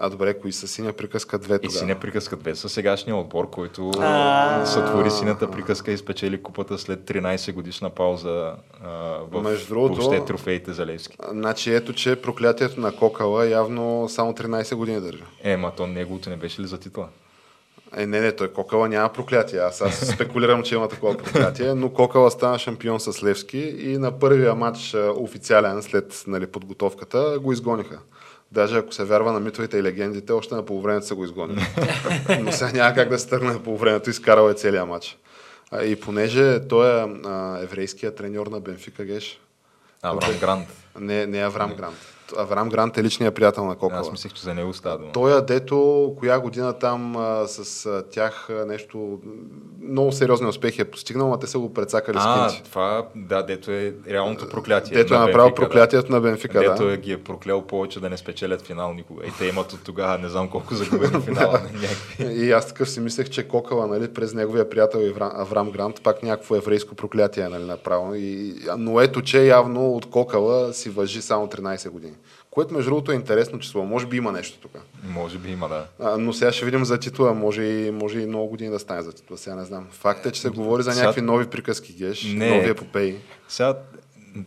А 0.00 0.08
добре, 0.10 0.40
кои 0.40 0.52
са 0.52 0.68
синя 0.68 0.92
приказка 0.92 1.38
две 1.38 1.54
И 1.54 1.58
тогава? 1.58 1.72
синя 1.72 1.94
приказка 1.96 2.36
2 2.36 2.52
са 2.52 2.68
сегашния 2.68 3.16
отбор, 3.16 3.50
който 3.50 3.90
сътвори 4.64 5.10
синята 5.10 5.50
приказка 5.50 5.92
и 5.92 5.98
спечели 5.98 6.42
купата 6.42 6.78
след 6.78 7.00
13 7.00 7.52
годишна 7.52 7.90
пауза 7.90 8.52
а, 8.82 8.88
в 9.22 9.42
Между 9.42 9.68
другото- 9.68 9.94
въобще 9.94 10.24
трофеите 10.24 10.72
за 10.72 10.86
Левски. 10.86 11.16
Значи 11.24 11.74
ето, 11.74 11.92
че 11.92 12.16
проклятието 12.16 12.80
на 12.80 12.92
Кокала 12.92 13.46
явно 13.46 14.08
само 14.08 14.32
13 14.32 14.74
години 14.74 15.00
държа. 15.00 15.24
Е, 15.42 15.56
ма 15.56 15.72
то 15.72 15.86
неговото 15.86 16.30
не 16.30 16.36
беше 16.36 16.62
ли 16.62 16.66
за 16.66 16.78
титла? 16.78 17.08
Е, 17.96 18.06
не, 18.06 18.20
не, 18.20 18.32
той 18.32 18.48
Кокала 18.52 18.88
няма 18.88 19.08
проклятие. 19.08 19.58
Аз, 19.58 19.80
аз 19.80 19.94
спекулирам, 19.94 20.62
че 20.62 20.74
има 20.74 20.88
такова 20.88 21.16
проклятие, 21.16 21.74
но 21.74 21.90
Кокала 21.90 22.30
стана 22.30 22.58
шампион 22.58 23.00
с 23.00 23.22
Левски 23.22 23.58
и 23.58 23.98
на 23.98 24.18
първия 24.18 24.54
матч 24.54 24.96
официален 25.16 25.82
след 25.82 26.24
нали, 26.26 26.46
подготовката 26.46 27.38
го 27.42 27.52
изгониха. 27.52 27.98
Даже 28.52 28.78
ако 28.78 28.92
се 28.92 29.04
вярва 29.04 29.32
на 29.32 29.40
митовете 29.40 29.78
и 29.78 29.82
легендите, 29.82 30.32
още 30.32 30.54
на 30.54 30.64
полувремето 30.64 31.06
са 31.06 31.14
го 31.14 31.24
изгонили. 31.24 31.66
Но 32.40 32.52
сега 32.52 32.72
няма 32.72 32.94
как 32.94 33.08
да 33.08 33.18
се 33.18 33.28
тръгне 33.28 33.52
на 33.52 33.62
полувремето, 33.62 34.10
изкарал 34.10 34.50
е 34.50 34.54
целият 34.54 34.88
матч. 34.88 35.18
И 35.84 35.96
понеже 35.96 36.68
той 36.68 37.02
е 37.02 37.06
еврейският 37.62 38.16
треньор 38.16 38.46
на 38.46 38.60
Бенфика 38.60 39.04
Геш, 39.04 39.40
Аврам 40.02 40.38
Грант. 40.40 40.68
не, 41.00 41.26
не 41.26 41.38
Аврам 41.38 41.74
Грант. 41.74 42.17
Аврам 42.36 42.68
Грант 42.68 42.98
е 42.98 43.02
личният 43.02 43.34
приятел 43.34 43.64
на 43.64 43.76
Кокала. 43.76 44.00
Аз 44.00 44.12
мислех, 44.12 44.32
че 44.32 44.42
за 44.42 44.54
него 44.54 44.74
става 44.74 44.98
дума. 44.98 45.12
Той, 45.12 45.44
дето 45.44 46.14
коя 46.18 46.40
година 46.40 46.72
там 46.78 47.16
а, 47.16 47.46
с 47.46 47.86
а, 47.86 48.02
тях 48.10 48.48
нещо, 48.66 49.18
много 49.82 50.12
сериозни 50.12 50.48
успехи 50.48 50.80
е 50.80 50.84
постигнал, 50.84 51.32
а 51.32 51.38
те 51.38 51.46
са 51.46 51.58
го 51.58 51.74
прецакали 51.74 52.18
с 52.18 52.22
А, 52.24 52.48
кинти. 52.48 52.62
това, 52.70 53.06
да, 53.16 53.42
дето 53.42 53.70
е 53.70 53.94
реалното 54.08 54.48
проклятие. 54.48 54.96
Дето 54.96 55.14
е 55.14 55.18
на 55.18 55.26
направил 55.26 55.48
Бенфика, 55.48 55.62
проклятието 55.68 56.12
на 56.12 56.20
Бенфика, 56.20 56.58
Дето 56.58 56.84
да. 56.86 56.92
е, 56.92 56.96
ги 56.96 57.12
е 57.12 57.18
проклял 57.18 57.62
повече 57.62 58.00
да 58.00 58.10
не 58.10 58.16
спечелят 58.16 58.62
финал 58.62 58.94
никога. 58.94 59.26
И 59.26 59.30
те 59.38 59.46
имат 59.46 59.72
от 59.72 59.80
тогава 59.84 60.18
не 60.18 60.28
знам 60.28 60.48
колко 60.48 60.74
загубени 60.74 61.22
финала. 61.24 61.60
някакви. 61.72 62.44
И 62.44 62.52
аз 62.52 62.68
такъв 62.68 62.90
си 62.90 63.00
мислех, 63.00 63.28
че 63.28 63.48
Кокала, 63.48 63.86
нали, 63.86 64.08
през 64.08 64.34
неговия 64.34 64.70
приятел 64.70 65.00
Аврам 65.20 65.70
Грант, 65.70 66.02
пак 66.02 66.22
някакво 66.22 66.56
еврейско 66.56 66.94
проклятие 66.94 67.44
е 67.44 67.48
нали, 67.48 67.64
направо. 67.64 68.14
И, 68.14 68.54
но 68.78 69.00
ето, 69.00 69.22
че 69.22 69.46
явно 69.46 69.90
от 69.90 70.10
Кокала 70.10 70.74
си 70.74 70.90
въжи 70.90 71.22
само 71.22 71.46
13 71.46 71.90
години. 71.90 72.14
Което 72.58 72.74
между 72.74 72.90
другото 72.90 73.12
е 73.12 73.14
интересно 73.14 73.58
число. 73.58 73.84
Може 73.84 74.06
би 74.06 74.16
има 74.16 74.32
нещо 74.32 74.58
тук. 74.58 74.78
Може 75.04 75.38
би 75.38 75.50
има, 75.50 75.68
да. 75.68 75.86
А, 76.00 76.18
но 76.18 76.32
сега 76.32 76.52
ще 76.52 76.64
видим 76.64 76.84
за 76.84 76.98
титла. 76.98 77.34
Може 77.34 77.62
и, 77.62 77.90
може 77.90 78.20
и 78.20 78.26
много 78.26 78.46
години 78.48 78.70
да 78.70 78.78
стане 78.78 79.02
за 79.02 79.12
титла. 79.12 79.38
Сега 79.38 79.56
не 79.56 79.64
знам. 79.64 79.86
Факт 79.90 80.26
е, 80.26 80.30
че 80.30 80.40
се 80.40 80.50
говори 80.50 80.82
за 80.82 80.92
Сега- 80.92 81.02
някакви 81.02 81.22
нови 81.22 81.46
приказки, 81.46 81.92
Геш. 81.92 82.24
Не. 82.24 82.50
Нови 82.50 82.70
епопеи. 82.70 83.16
Сега, 83.48 83.74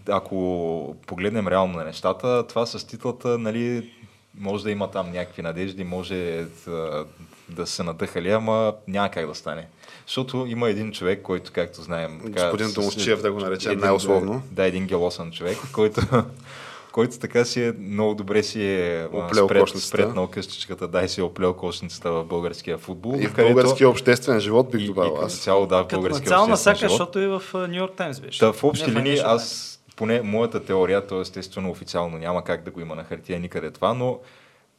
ако 0.10 0.96
погледнем 1.08 1.48
реално 1.48 1.78
на 1.78 1.84
нещата, 1.84 2.48
това 2.48 2.66
с 2.66 2.88
титлата, 2.88 3.38
нали, 3.38 3.92
може 4.38 4.64
да 4.64 4.72
има 4.72 4.92
там 4.92 5.12
някакви 5.12 5.42
надежди, 5.42 5.84
може 5.84 6.46
да, 6.66 7.06
да 7.50 7.68
се 7.68 7.84
надъхали, 7.84 8.32
ама 8.32 8.74
няма 8.88 9.12
как 9.12 9.28
да 9.28 9.36
стане. 9.36 9.68
Защото 10.08 10.46
има 10.48 10.70
един 10.70 10.92
човек, 10.92 11.22
който, 11.22 11.52
както 11.54 11.82
знаем... 11.82 12.22
Господин 12.26 12.68
с- 12.68 12.74
Домовчиев, 12.74 13.22
да 13.22 13.32
го 13.32 13.40
наречем 13.40 13.80
най-условно. 13.80 14.44
Да, 14.52 14.66
един 14.66 14.86
гелосан 14.86 15.32
човек, 15.32 15.58
който, 15.74 16.02
който 16.92 17.20
така 17.20 17.46
си 17.46 17.64
е, 17.64 17.74
много 17.80 18.16
добре 18.16 18.44
си 18.44 18.64
е 18.66 19.08
Оплел 19.14 19.46
спред, 19.46 19.70
спретнал 19.70 20.28
къщичката, 20.28 20.88
дай 20.88 21.10
си 21.10 21.22
е 21.22 21.24
оплел 21.24 21.54
кошницата 21.54 22.12
в 22.12 22.26
българския 22.26 22.78
футбол. 22.78 23.16
И 23.20 23.28
в 23.28 23.34
където- 23.34 23.54
българския 23.54 23.90
обществен 23.90 24.40
живот 24.40 24.72
бих 24.72 24.82
и, 24.82 24.84
и 24.84 24.88
добавил 24.88 25.18
аз. 25.22 25.38
цяло, 25.38 25.68
да, 25.68 25.84
в 25.84 25.88
българския 25.88 26.28
цяло 26.28 26.44
обществен 26.44 26.52
насака, 26.52 26.78
живот. 26.80 26.92
защото 26.92 27.20
и 27.20 27.28
в 27.28 27.42
Нью 27.68 27.76
Йорк 27.76 27.94
Таймс 27.96 28.20
беше. 28.20 28.40
Та, 28.40 28.54
в 28.54 28.64
общи 28.64 28.92
Не, 28.92 29.00
линии, 29.00 29.20
аз, 29.26 29.68
поне 29.96 30.22
моята 30.22 30.66
теория, 30.66 31.08
то 31.08 31.22
естествено 31.22 31.72
официално 31.72 32.18
няма 32.18 32.44
как 32.44 32.64
да 32.64 32.72
го 32.72 32.82
има 32.82 32.96
на 32.96 33.04
хартия 33.04 33.40
никъде 33.40 33.72
това, 33.72 33.94
но 33.94 34.20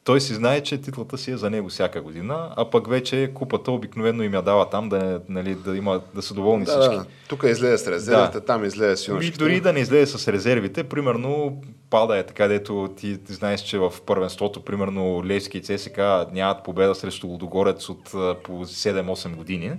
той 0.04 0.20
си 0.20 0.34
знае, 0.34 0.60
че 0.60 0.80
титлата 0.80 1.18
си 1.18 1.30
е 1.30 1.36
за 1.36 1.50
него 1.50 1.68
всяка 1.68 2.00
година, 2.02 2.52
а 2.56 2.70
пък 2.70 2.88
вече 2.88 3.30
купата 3.34 3.72
обикновено 3.72 4.22
им 4.22 4.34
я 4.34 4.42
дава 4.42 4.70
там, 4.70 4.88
да, 4.88 5.20
нали, 5.28 5.54
да, 5.54 5.76
има, 5.76 6.00
да 6.14 6.22
са 6.22 6.34
доволни 6.34 6.64
Да, 6.64 6.70
всички. 6.72 6.96
да. 6.96 7.04
Тук 7.28 7.42
излезе 7.44 7.78
с 7.78 7.88
резервите, 7.88 8.32
Да. 8.32 8.44
там 8.44 8.64
излезе 8.64 8.96
с 8.96 9.08
юношките. 9.08 9.38
дори 9.38 9.60
да 9.60 9.72
не 9.72 9.80
излезе 9.80 10.18
с 10.18 10.28
резервите, 10.28 10.84
примерно 10.84 11.62
пада 11.90 12.18
е 12.18 12.22
така, 12.22 12.48
дето 12.48 12.90
ти, 12.96 13.18
ти 13.18 13.32
знаеш, 13.32 13.60
че 13.60 13.78
в 13.78 13.92
първенството, 14.06 14.60
примерно 14.60 15.24
Левски 15.24 15.58
и 15.58 15.62
ЦСК 15.62 15.98
нямат 16.32 16.64
победа 16.64 16.94
срещу 16.94 17.26
Лудогорец 17.26 17.88
от 17.88 18.04
по 18.42 18.64
7-8 18.64 19.34
години, 19.34 19.72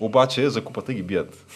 обаче 0.00 0.50
за 0.50 0.64
купата 0.64 0.92
ги 0.94 1.02
бият. 1.02 1.46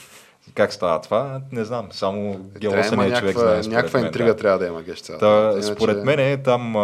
Как 0.54 0.72
става 0.72 1.00
това? 1.00 1.40
Не 1.52 1.64
знам. 1.64 1.88
Само 1.90 2.40
да 2.44 2.58
гелосания 2.58 3.08
има 3.08 3.18
човек 3.18 3.38
знае. 3.38 3.60
някаква 3.66 4.00
интрига 4.00 4.26
да. 4.26 4.36
трябва 4.36 4.58
да 4.58 4.66
има 4.66 4.82
геш. 4.82 5.02
Та, 5.02 5.50
Иначе- 5.52 5.62
според 5.66 6.04
мен 6.04 6.18
е 6.20 6.42
там, 6.42 6.76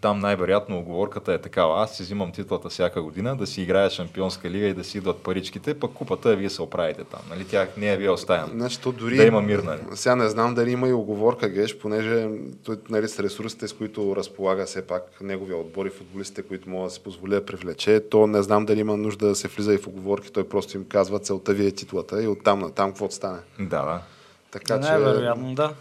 там 0.00 0.18
най-вероятно 0.18 0.78
оговорката 0.78 1.32
е 1.32 1.38
такава. 1.38 1.82
Аз 1.82 1.96
си 1.96 2.02
взимам 2.02 2.32
титлата 2.32 2.68
всяка 2.68 3.02
година, 3.02 3.36
да 3.36 3.46
си 3.46 3.62
играя 3.62 3.90
Шампионска 3.90 4.50
лига 4.50 4.66
и 4.66 4.74
да 4.74 4.84
си 4.84 4.98
идват 4.98 5.18
паричките, 5.18 5.74
пък 5.74 5.92
купата 5.92 6.30
е 6.30 6.36
вие 6.36 6.50
се 6.50 6.62
оправите 6.62 7.04
там. 7.04 7.20
Нали? 7.30 7.44
Тя 7.44 7.68
не 7.76 7.86
я 7.86 7.96
вие 7.96 8.10
оставям. 8.10 8.50
Значи, 8.50 8.80
то 8.80 8.92
дори... 8.92 9.16
Да 9.16 9.24
има 9.24 9.40
мир, 9.40 9.58
нали? 9.58 9.80
Сега 9.94 10.16
не 10.16 10.28
знам 10.28 10.54
дали 10.54 10.70
има 10.70 10.88
и 10.88 10.92
оговорка, 10.92 11.48
Геш, 11.48 11.78
понеже 11.78 12.28
той 12.64 12.76
нали, 12.90 13.08
с 13.08 13.20
ресурсите, 13.20 13.68
с 13.68 13.72
които 13.72 14.16
разполага 14.16 14.64
все 14.64 14.86
пак 14.86 15.20
неговия 15.20 15.56
отбор 15.56 15.86
и 15.86 15.90
футболистите, 15.90 16.42
които 16.42 16.70
могат 16.70 16.88
да 16.88 16.94
се 16.94 17.00
позволи 17.00 17.30
да 17.30 17.46
привлече, 17.46 18.00
то 18.10 18.26
не 18.26 18.42
знам 18.42 18.66
дали 18.66 18.80
има 18.80 18.96
нужда 18.96 19.28
да 19.28 19.34
се 19.34 19.48
влиза 19.48 19.74
и 19.74 19.78
в 19.78 19.86
оговорки. 19.86 20.32
Той 20.32 20.48
просто 20.48 20.76
им 20.76 20.84
казва 20.84 21.18
целта 21.18 21.52
ви 21.52 21.66
е 21.66 21.70
титлата 21.70 22.22
и 22.22 22.28
оттам 22.28 22.58
на 22.58 22.70
там 22.70 22.90
какво 22.90 23.10
стане. 23.10 23.38
Да, 23.58 23.66
да. 23.66 24.02
Така, 24.50 24.74
че, 24.74 24.88
Най-вероятно, 24.88 25.54
да. 25.54 25.72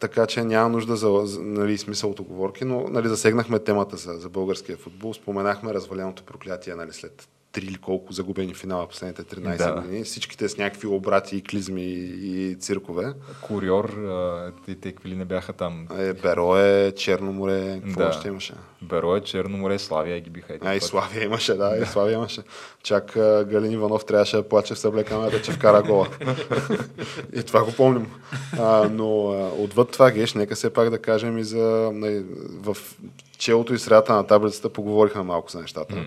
Така 0.00 0.26
че 0.26 0.44
няма 0.44 0.68
нужда 0.68 0.96
за, 0.96 1.40
нали, 1.40 1.78
смисъл 1.78 2.10
от 2.10 2.20
оговорки, 2.20 2.64
но 2.64 2.88
нали, 2.88 3.08
засегнахме 3.08 3.58
темата 3.58 3.96
за, 3.96 4.12
за 4.12 4.28
българския 4.28 4.76
футбол. 4.76 5.14
Споменахме 5.14 5.74
разваленото 5.74 6.22
проклятие 6.22 6.74
нали, 6.74 6.92
след 6.92 7.28
три 7.56 7.66
или 7.66 7.76
колко 7.76 8.12
загубени 8.12 8.54
финала 8.54 8.86
последните 8.86 9.22
13 9.24 9.56
Да. 9.58 9.72
години. 9.72 10.04
Всичките 10.04 10.48
с 10.48 10.56
някакви 10.56 10.86
обрати 10.86 11.36
и 11.36 11.42
клизми 11.42 11.82
и, 11.82 12.42
и 12.42 12.54
циркове. 12.54 13.12
Куриор, 13.42 13.84
а, 13.84 14.52
те, 14.66 14.92
какви 14.92 15.08
ли 15.10 15.16
не 15.16 15.24
бяха 15.24 15.52
там. 15.52 15.88
Е, 15.98 16.12
Беро 16.12 16.56
е, 16.56 16.92
Черно 16.92 17.32
море, 17.32 17.80
какво 17.84 18.00
Да. 18.00 18.08
още 18.08 18.28
имаше? 18.28 18.54
Беро 18.82 19.16
е, 19.16 19.20
Черно 19.20 19.58
море, 19.58 19.78
Славия 19.78 20.20
ги 20.20 20.30
биха. 20.30 20.58
А, 20.60 20.74
и. 20.74 20.80
Славия 20.80 21.24
имаше, 21.24 21.54
да, 21.54 21.78
и 21.78 21.86
Славия 21.86 22.14
имаше. 22.14 22.42
Чак 22.82 23.12
Галин 23.46 23.72
Иванов 23.72 24.04
трябваше 24.04 24.36
да 24.36 24.48
плаче 24.48 24.74
в 24.74 24.78
съблекамерата, 24.78 25.42
че 25.42 25.52
вкара 25.52 25.82
гола. 25.82 26.08
и 27.34 27.42
това 27.42 27.64
го 27.64 27.72
помним. 27.72 28.06
А, 28.52 28.88
но 28.88 29.08
отвъд 29.58 29.90
това, 29.90 30.10
Геш, 30.10 30.34
нека 30.34 30.54
все 30.54 30.72
пак 30.72 30.90
да 30.90 30.98
кажем 30.98 31.38
и 31.38 31.44
за... 31.44 31.90
нали, 31.94 32.24
В 32.52 32.76
челото 33.38 33.74
и 33.74 33.78
средата 33.78 34.14
на 34.14 34.26
таблицата 34.26 34.68
поговорихме 34.68 35.22
малко 35.22 35.50
за 35.50 35.60
нещата. 35.60 36.04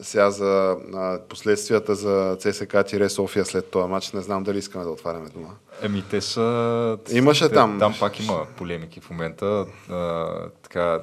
Сега 0.00 0.30
за 0.30 0.76
а, 0.94 1.18
последствията 1.28 1.94
за 1.94 2.36
ЦСК-София 2.40 3.42
след 3.42 3.70
този 3.70 3.88
матч, 3.90 4.12
не 4.12 4.20
знам 4.20 4.44
дали 4.44 4.58
искаме 4.58 4.84
да 4.84 4.90
отваряме 4.90 5.28
дума. 5.28 5.48
Еми, 5.82 6.04
те 6.10 6.20
са... 6.20 6.98
Имаше 7.12 7.48
те, 7.48 7.54
там. 7.54 7.78
Там 7.78 7.94
пак 8.00 8.20
има 8.20 8.46
полемики 8.56 9.00
в 9.00 9.10
момента. 9.10 9.66
А, 9.90 10.26
така, 10.62 11.00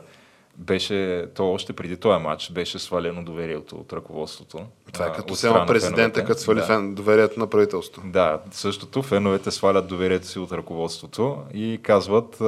беше, 0.61 1.25
то 1.35 1.51
още 1.51 1.73
преди 1.73 1.97
този 1.97 2.19
матч 2.19 2.51
беше 2.51 2.79
свалено 2.79 3.23
доверието 3.23 3.75
от 3.75 3.93
ръководството. 3.93 4.59
Това 4.93 5.05
е 5.05 5.11
като 5.11 5.35
сега 5.35 5.65
президента, 5.65 5.95
феновете. 5.95 6.23
като 6.23 6.41
свали 6.41 6.59
Да. 6.59 6.65
фен, 6.65 6.93
доверието 6.93 7.39
на 7.39 7.47
правителството. 7.47 8.01
Да, 8.05 8.39
същото. 8.51 9.01
Феновете 9.01 9.51
свалят 9.51 9.87
доверието 9.87 10.27
си 10.27 10.39
от 10.39 10.51
ръководството 10.51 11.37
и 11.53 11.79
казват, 11.83 12.41
а, 12.41 12.45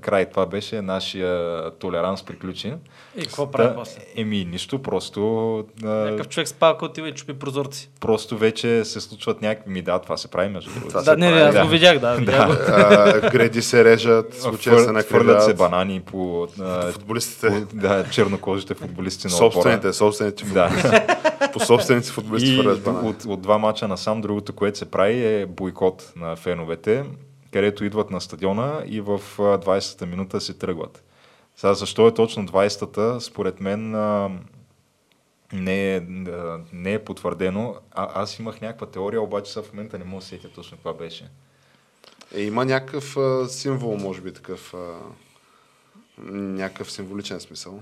край, 0.00 0.26
това 0.26 0.46
беше 0.46 0.82
нашия 0.82 1.40
толеранс 1.70 2.22
приключи. 2.22 2.74
И 3.16 3.22
какво 3.22 3.50
прави 3.50 3.68
Да, 3.68 3.74
после? 3.74 4.00
еми, 4.16 4.44
нищо, 4.44 4.78
просто, 4.80 5.58
а, 5.84 5.86
Някакъв 5.86 6.28
човек 6.28 6.48
с 6.48 6.52
палка 6.52 6.84
отива 6.84 7.08
и 7.08 7.14
чупи 7.14 7.32
прозорци. 7.34 7.90
просто 8.00 8.36
вече 8.36 8.84
се 8.84 9.00
случват 9.00 9.42
някакви 9.42 9.70
ми, 9.70 9.82
да, 9.82 9.98
това 9.98 10.16
се 10.16 10.28
прави 10.28 10.48
между 10.48 10.70
другото. 10.70 11.02
Да, 11.02 11.16
не, 11.16 11.26
не, 11.26 11.32
прави, 11.32 11.42
аз 11.42 11.54
да. 11.54 11.62
го 11.62 11.68
видях, 11.68 11.98
да. 11.98 12.14
видях 12.14 12.46
го. 12.46 12.52
А, 12.68 13.30
греди 13.30 13.62
се 13.62 13.84
режат, 13.84 14.34
случая 14.34 14.78
се 14.78 14.86
Фър- 14.86 15.02
Фърлят 15.02 15.42
се 15.42 15.48
накриват. 15.48 15.70
банани 15.70 16.00
по, 16.02 16.48
а, 16.60 16.92
Футболистите. 16.92 17.33
По 17.40 17.76
да, 17.76 18.10
чернокожите 18.10 18.74
футболисти 18.74 19.26
на. 19.26 19.30
Собствените, 19.30 19.92
собствените 19.92 20.44
футболисти. 20.44 20.88
Да. 20.88 21.24
По 21.52 21.60
собствените 21.60 22.10
футболисти 22.10 22.54
И 22.54 22.62
банани. 22.62 23.08
от, 23.08 23.24
от 23.24 23.42
два 23.42 23.58
мача 23.58 23.88
насам 23.88 24.20
другото, 24.20 24.52
което 24.52 24.78
се 24.78 24.90
прави 24.90 25.26
е 25.26 25.46
бойкот 25.46 26.12
на 26.16 26.36
феновете, 26.36 27.04
където 27.52 27.84
идват 27.84 28.10
на 28.10 28.20
стадиона 28.20 28.82
и 28.86 29.00
в 29.00 29.20
а, 29.38 29.42
20-та 29.42 30.06
минута 30.06 30.40
се 30.40 30.54
тръгват. 30.54 31.04
Сега 31.56 31.74
защо 31.74 32.06
е 32.06 32.14
точно 32.14 32.46
20-та, 32.46 33.20
според 33.20 33.60
мен 33.60 33.94
не, 35.52 35.96
е, 35.96 36.02
не 36.72 36.92
е 36.92 37.04
потвърдено. 37.04 37.74
А, 37.90 38.22
аз 38.22 38.38
имах 38.38 38.60
някаква 38.60 38.86
теория, 38.86 39.22
обаче 39.22 39.52
сега 39.52 39.62
в 39.62 39.72
момента 39.72 39.98
не 39.98 40.04
мога 40.04 40.20
да 40.20 40.26
сетя 40.26 40.48
точно 40.48 40.76
каква 40.76 40.92
беше. 40.92 41.30
Е, 42.34 42.42
има 42.42 42.64
някакъв 42.64 43.16
а, 43.16 43.48
символ, 43.48 43.96
може 43.96 44.20
би 44.20 44.32
такъв, 44.32 44.74
а, 44.74 44.92
някакъв 46.22 46.92
символичен 46.92 47.40
смисъл. 47.40 47.80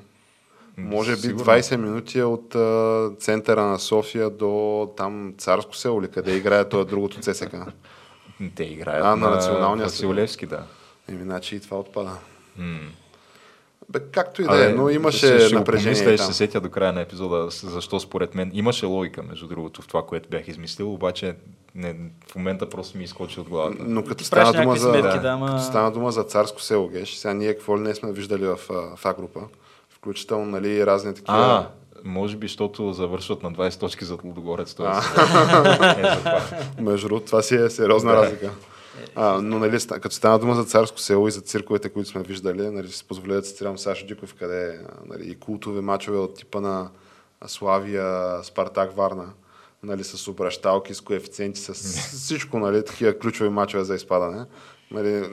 Може 0.76 1.12
би 1.12 1.20
Сигурно. 1.20 1.46
20 1.46 1.76
минути 1.76 2.18
е 2.18 2.24
от 2.24 2.54
а, 2.54 3.10
центъра 3.18 3.62
на 3.62 3.78
София 3.78 4.30
до 4.30 4.92
там 4.96 5.34
Царско 5.38 5.76
село, 5.76 6.00
или 6.00 6.10
къде 6.10 6.36
играе 6.36 6.68
това 6.68 6.84
другото 6.84 7.20
ЦСК. 7.20 7.56
Те 8.54 8.64
играят 8.64 9.04
А, 9.04 9.16
на 9.16 9.30
националния 9.30 9.86
Василевски, 9.86 10.46
да. 10.46 10.64
Еми, 11.08 11.22
значи 11.22 11.56
и 11.56 11.60
това 11.60 11.78
отпада. 11.78 12.16
М. 12.56 12.80
Бе, 13.92 14.00
както 14.12 14.42
и 14.42 14.44
да 14.44 14.70
е, 14.70 14.72
но 14.72 14.90
имаше 14.90 15.16
ще, 15.16 15.40
ще 15.40 15.54
напрежение 15.54 15.94
помисля 15.94 16.12
и 16.12 16.16
там. 16.16 16.24
ще 16.24 16.32
се 16.32 16.38
сетя 16.38 16.60
до 16.60 16.70
края 16.70 16.92
на 16.92 17.00
епизода, 17.00 17.46
защо 17.50 18.00
според 18.00 18.34
мен 18.34 18.50
имаше 18.54 18.86
логика, 18.86 19.22
между 19.22 19.46
другото, 19.46 19.82
в 19.82 19.86
това, 19.86 20.06
което 20.06 20.28
бях 20.28 20.48
измислил, 20.48 20.94
обаче 20.94 21.34
не, 21.74 21.96
в 22.32 22.34
момента 22.34 22.68
просто 22.68 22.98
ми 22.98 23.04
изкочи 23.04 23.40
от 23.40 23.48
главата. 23.48 23.76
Но 23.80 24.04
като 24.04 24.24
стана 24.24 24.52
дума 24.52 24.76
за, 24.76 24.90
сметки, 24.90 25.16
да. 25.16 25.20
да, 25.20 25.28
ама... 25.28 25.46
Като 25.46 25.62
стана 25.62 25.90
дума 25.90 26.12
за 26.12 26.22
царско 26.22 26.62
село, 26.62 26.88
Геш, 26.88 27.14
сега 27.14 27.34
ние 27.34 27.54
какво 27.54 27.78
ли 27.78 27.80
не 27.80 27.94
сме 27.94 28.12
виждали 28.12 28.46
в, 28.46 28.58
в 28.96 29.06
А 29.06 29.14
група, 29.14 29.40
включително 29.90 30.46
нали, 30.46 30.86
разни 30.86 31.14
такива. 31.14 31.38
А, 31.38 31.68
Може 32.04 32.36
би, 32.36 32.46
защото 32.46 32.92
завършват 32.92 33.42
на 33.42 33.52
20 33.52 33.80
точки 33.80 34.04
зад 34.04 34.24
Лудогорец. 34.24 34.76
А. 34.78 35.02
е. 36.78 36.82
Между 36.82 37.08
другото, 37.08 37.26
това 37.26 37.42
си 37.42 37.54
е 37.54 37.70
сериозна 37.70 38.10
Да. 38.12 38.16
разлика. 38.16 38.50
А, 39.14 39.40
но 39.42 39.58
нали, 39.58 39.78
като 39.88 40.10
стана 40.10 40.38
дума 40.38 40.54
за 40.54 40.64
царско 40.64 41.00
село 41.00 41.28
и 41.28 41.30
за 41.30 41.40
цирковете, 41.40 41.88
които 41.88 42.08
сме 42.08 42.22
виждали, 42.22 42.70
нали, 42.70 42.88
си 42.88 43.04
позволя 43.08 43.34
да 43.34 43.42
цитирам 43.42 43.78
Сашо 43.78 44.06
Диков, 44.06 44.34
къде 44.34 44.80
нали, 45.06 45.30
и 45.30 45.34
култови 45.34 45.80
мачове 45.80 46.18
от 46.18 46.34
типа 46.34 46.60
на 46.60 46.90
Славия, 47.46 48.38
Спартак, 48.44 48.96
Варна, 48.96 49.32
нали, 49.82 50.04
с 50.04 50.28
обращалки, 50.28 50.94
с 50.94 51.00
коефициенти, 51.00 51.60
с 51.60 51.72
всичко, 51.72 52.58
нали, 52.58 52.84
такива 52.84 53.18
ключови 53.18 53.50
мачове 53.50 53.84
за 53.84 53.94
изпадане, 53.94 54.44
нали, 54.92 55.24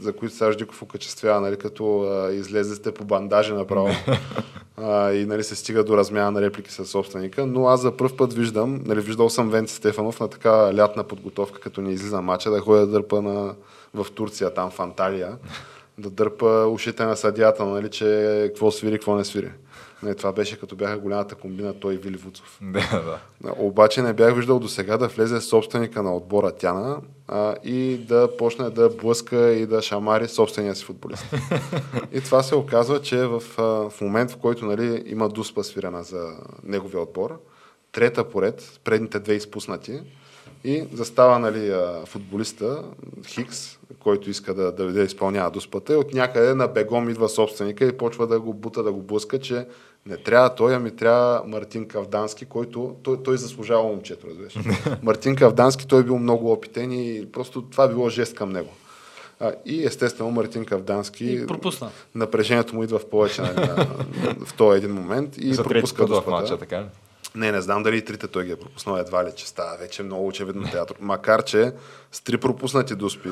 за 0.00 0.12
които 0.12 0.34
Сашо 0.34 0.58
Диков 0.58 0.82
окачествява, 0.82 1.40
нали, 1.40 1.56
като 1.56 2.02
а, 2.02 2.32
излезете 2.32 2.94
по 2.94 3.04
бандажи 3.04 3.52
направо 3.52 3.88
а, 4.76 5.12
и 5.12 5.26
нали, 5.26 5.44
се 5.44 5.56
стига 5.56 5.84
до 5.84 5.96
размяна 5.96 6.30
на 6.30 6.40
реплики 6.40 6.72
с 6.72 6.84
собственика, 6.84 7.46
но 7.46 7.66
аз 7.66 7.80
за 7.80 7.96
първ 7.96 8.16
път 8.16 8.32
виждам, 8.32 8.80
нали, 8.86 9.00
виждал 9.00 9.30
съм 9.30 9.50
Венци 9.50 9.74
Стефанов 9.74 10.20
на 10.20 10.28
така 10.28 10.76
лятна 10.76 11.04
подготовка, 11.04 11.60
като 11.60 11.80
не 11.80 11.92
излиза 11.92 12.22
мача, 12.22 12.50
да 12.50 12.60
ходя 12.60 12.80
да 12.80 12.86
дърпа 12.86 13.22
на, 13.22 13.54
в 13.94 14.06
Турция, 14.14 14.54
там 14.54 14.70
в 14.70 14.80
Анталия, 14.80 15.36
да 15.98 16.10
дърпа 16.10 16.66
ушите 16.66 17.04
на 17.04 17.16
съдията, 17.16 17.64
нали, 17.64 17.90
че 17.90 18.42
какво 18.46 18.70
свири, 18.70 18.94
какво 18.94 19.16
не 19.16 19.24
свири. 19.24 19.50
Не, 20.02 20.14
това 20.14 20.32
беше 20.32 20.60
като 20.60 20.76
бяха 20.76 20.98
голямата 20.98 21.34
комбина 21.34 21.74
той 21.80 21.94
и 21.94 21.96
Вили 21.96 22.16
Вуцов. 22.16 22.58
Да, 22.72 23.02
да. 23.42 23.52
Обаче 23.56 24.02
не 24.02 24.12
бях 24.12 24.34
виждал 24.34 24.58
до 24.58 24.68
сега 24.68 24.96
да 24.96 25.08
влезе 25.08 25.40
собственика 25.40 26.02
на 26.02 26.16
отбора 26.16 26.52
Тяна 26.52 27.00
а, 27.28 27.54
и 27.64 27.96
да 27.96 28.36
почне 28.38 28.70
да 28.70 28.88
блъска 28.88 29.52
и 29.52 29.66
да 29.66 29.82
шамари 29.82 30.28
собствения 30.28 30.74
си 30.74 30.84
футболист. 30.84 31.24
и 32.12 32.20
това 32.20 32.42
се 32.42 32.54
оказва, 32.54 33.02
че 33.02 33.26
в, 33.26 33.42
а, 33.58 33.62
в 33.90 34.00
момент, 34.00 34.30
в 34.30 34.36
който 34.36 34.66
нали, 34.66 35.02
има 35.06 35.28
дуспа 35.28 35.64
свирена 35.64 36.02
за 36.02 36.36
неговия 36.64 37.00
отбор, 37.00 37.40
трета 37.92 38.30
поред, 38.30 38.80
предните 38.84 39.18
две 39.18 39.34
изпуснати, 39.34 40.00
и 40.64 40.84
застава 40.92 41.38
нали, 41.38 41.74
футболиста 42.06 42.84
Хикс, 43.26 43.78
който 44.00 44.30
иска 44.30 44.54
да, 44.54 44.72
да, 44.72 44.92
да 44.92 45.02
изпълнява 45.02 45.50
дуспата 45.50 45.92
и 45.92 45.96
от 45.96 46.14
някъде 46.14 46.54
на 46.54 46.68
бегом 46.68 47.08
идва 47.08 47.28
собственика 47.28 47.84
и 47.84 47.96
почва 47.96 48.26
да 48.26 48.40
го 48.40 48.54
бута, 48.54 48.82
да 48.82 48.92
го 48.92 49.02
блъска, 49.02 49.38
че 49.38 49.66
не 50.06 50.16
трябва 50.16 50.54
той, 50.54 50.74
ами 50.74 50.96
трябва 50.96 51.42
Мартин 51.46 51.88
Кавдански, 51.88 52.44
който 52.44 52.96
той, 53.02 53.22
той 53.22 53.36
заслужава 53.36 53.82
момчето, 53.82 54.26
разбираш. 54.26 54.54
Мартин 55.02 55.36
Кавдански, 55.36 55.86
той 55.86 56.00
е 56.00 56.04
бил 56.04 56.18
много 56.18 56.52
опитен 56.52 56.92
и 56.92 57.28
просто 57.32 57.62
това 57.62 57.88
било 57.88 58.08
жест 58.08 58.34
към 58.34 58.50
него. 58.50 58.70
А, 59.40 59.52
и 59.66 59.84
естествено 59.84 60.30
Мартин 60.30 60.64
Кавдански, 60.64 61.32
И 61.32 61.46
пропусна. 61.46 61.90
напрежението 62.14 62.74
му 62.74 62.84
идва 62.84 62.98
в 62.98 63.10
повече 63.10 63.42
нали, 63.42 63.54
на, 63.54 63.86
в 64.46 64.54
този 64.54 64.78
един 64.78 64.94
момент 64.94 65.36
и 65.38 65.54
за 65.54 65.64
пропуска 65.64 66.06
път 66.06 66.24
в 66.24 66.30
матча, 66.30 66.58
така 66.58 66.80
ли? 66.80 66.86
Не, 67.34 67.52
не 67.52 67.60
знам 67.60 67.82
дали 67.82 67.96
и 67.96 68.04
трите 68.04 68.28
той 68.28 68.44
ги 68.44 68.52
е 68.52 68.56
пропуснал 68.56 68.96
едва 68.96 69.24
ли, 69.24 69.28
че 69.36 69.48
става 69.48 69.76
вече 69.76 70.02
много 70.02 70.26
очевидно 70.26 70.70
театър. 70.70 70.96
Макар, 71.00 71.44
че 71.44 71.72
с 72.12 72.20
три 72.20 72.38
пропуснати 72.38 72.94
дуспи 72.94 73.30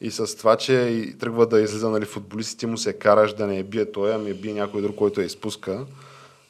и 0.00 0.10
с 0.10 0.36
това, 0.36 0.56
че 0.56 0.72
и 0.72 1.18
тръгва 1.18 1.46
да 1.46 1.60
излиза 1.60 1.90
нали, 1.90 2.04
футболистите 2.04 2.66
му 2.66 2.78
се 2.78 2.92
караш 2.92 3.32
да 3.32 3.46
не 3.46 3.56
я 3.56 3.64
бие 3.64 3.92
той, 3.92 4.14
ами 4.14 4.34
бие 4.34 4.52
някой 4.52 4.82
друг, 4.82 4.96
който 4.96 5.20
я 5.20 5.26
изпуска. 5.26 5.86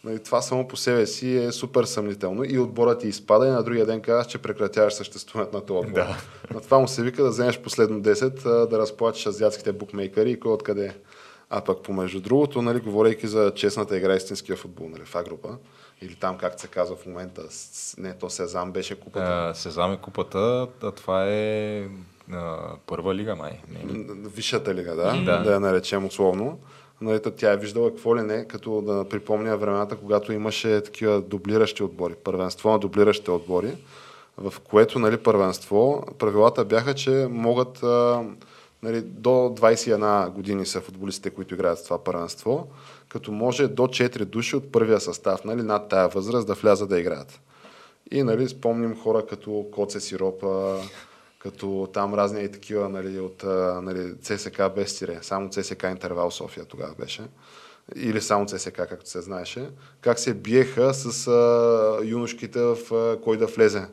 Нали, 0.04 0.18
това 0.22 0.42
само 0.42 0.68
по 0.68 0.76
себе 0.76 1.06
си 1.06 1.36
е 1.36 1.52
супер 1.52 1.84
съмнително 1.84 2.44
и 2.44 2.58
отборът 2.58 3.00
ти 3.00 3.08
изпада 3.08 3.46
и 3.46 3.50
на 3.50 3.62
другия 3.62 3.86
ден 3.86 4.00
казваш, 4.00 4.26
че 4.26 4.38
прекратяваш 4.38 4.94
съществуването 4.94 5.56
на 5.56 5.66
този 5.66 5.78
отбор. 5.78 6.00
Да. 6.00 6.16
На 6.54 6.60
това 6.60 6.78
му 6.78 6.88
се 6.88 7.02
вика 7.02 7.22
да 7.22 7.28
вземеш 7.28 7.60
последно 7.60 8.00
10, 8.00 8.46
а, 8.46 8.66
да 8.66 8.78
разплачеш 8.78 9.26
азиатските 9.26 9.72
букмейкъри 9.72 10.30
и 10.30 10.40
кой 10.40 10.52
откъде 10.52 10.86
е. 10.86 10.94
А 11.50 11.60
пък 11.60 11.82
помежду 11.82 12.20
другото, 12.20 12.62
нали, 12.62 12.80
говорейки 12.80 13.26
за 13.26 13.52
честната 13.54 13.96
игра 13.96 14.14
истинския 14.14 14.56
футбол, 14.56 14.88
нали, 14.88 15.04
в 15.04 15.14
Агрупа, 15.14 15.48
или 16.02 16.14
там, 16.14 16.38
както 16.38 16.62
се 16.62 16.68
казва 16.68 16.96
в 16.96 17.06
момента, 17.06 17.42
не, 17.98 18.14
то 18.18 18.30
Сезам 18.30 18.72
беше 18.72 19.00
купата. 19.00 19.50
А, 19.50 19.54
Сезам 19.54 19.92
е 19.92 19.96
купата, 19.96 20.68
а 20.82 20.90
това 20.90 21.24
е 21.28 21.88
а, 22.32 22.58
първа 22.86 23.14
лига, 23.14 23.36
май. 23.36 23.60
Висшата 24.34 24.74
лига, 24.74 24.94
да, 24.94 25.22
Да. 25.24 25.42
да 25.42 25.52
я 25.52 25.60
наречем 25.60 26.04
условно. 26.04 26.58
Нали, 27.00 27.20
тя 27.36 27.52
е 27.52 27.56
виждала 27.56 27.90
какво 27.90 28.16
ли 28.16 28.22
не, 28.22 28.44
като 28.44 28.80
да 28.80 29.08
припомня 29.08 29.56
времената, 29.56 29.96
когато 29.96 30.32
имаше 30.32 30.80
такива 30.80 31.20
дублиращи 31.20 31.82
отбори, 31.82 32.14
първенство 32.24 32.70
на 32.70 32.78
дублиращите 32.78 33.30
отбори, 33.30 33.72
в 34.38 34.54
което 34.60 34.98
нали, 34.98 35.16
първенство, 35.16 36.04
правилата 36.18 36.64
бяха, 36.64 36.94
че 36.94 37.26
могат 37.30 37.82
нали, 38.82 39.00
до 39.00 39.30
21 39.30 40.30
години 40.30 40.66
са 40.66 40.80
футболистите, 40.80 41.30
които 41.30 41.54
играят 41.54 41.78
в 41.78 41.84
това 41.84 42.04
първенство, 42.04 42.66
като 43.08 43.32
може 43.32 43.68
до 43.68 43.82
4 43.82 44.24
души 44.24 44.56
от 44.56 44.72
първия 44.72 45.00
състав, 45.00 45.44
нали, 45.44 45.62
над 45.62 45.88
тая 45.88 46.08
възраст, 46.08 46.46
да 46.46 46.54
влязат 46.54 46.88
да 46.88 47.00
играят. 47.00 47.40
И 48.10 48.22
нали, 48.22 48.48
спомним 48.48 48.96
хора 48.96 49.26
като 49.26 49.66
Коце 49.72 50.00
Сиропа, 50.00 50.80
като 51.46 51.88
там 51.92 52.14
разни 52.14 52.44
и 52.44 52.52
такива 52.52 52.88
нали, 52.88 53.20
от 53.20 53.42
нали, 53.82 54.14
ЦСК 54.22 54.62
без 54.76 54.98
тире. 54.98 55.18
Само 55.22 55.50
ЦСК 55.50 55.82
Интервал 55.82 56.30
София 56.30 56.64
тогава 56.64 56.94
беше. 56.98 57.22
Или 57.96 58.20
само 58.20 58.46
ЦСК, 58.46 58.72
както 58.72 59.10
се 59.10 59.20
знаеше. 59.20 59.70
Как 60.00 60.18
се 60.18 60.34
биеха 60.34 60.94
с 60.94 61.28
а, 61.28 62.04
юношките 62.04 62.60
в 62.60 62.94
а, 62.94 63.20
кой 63.20 63.36
да 63.36 63.46
влезе. 63.46 63.86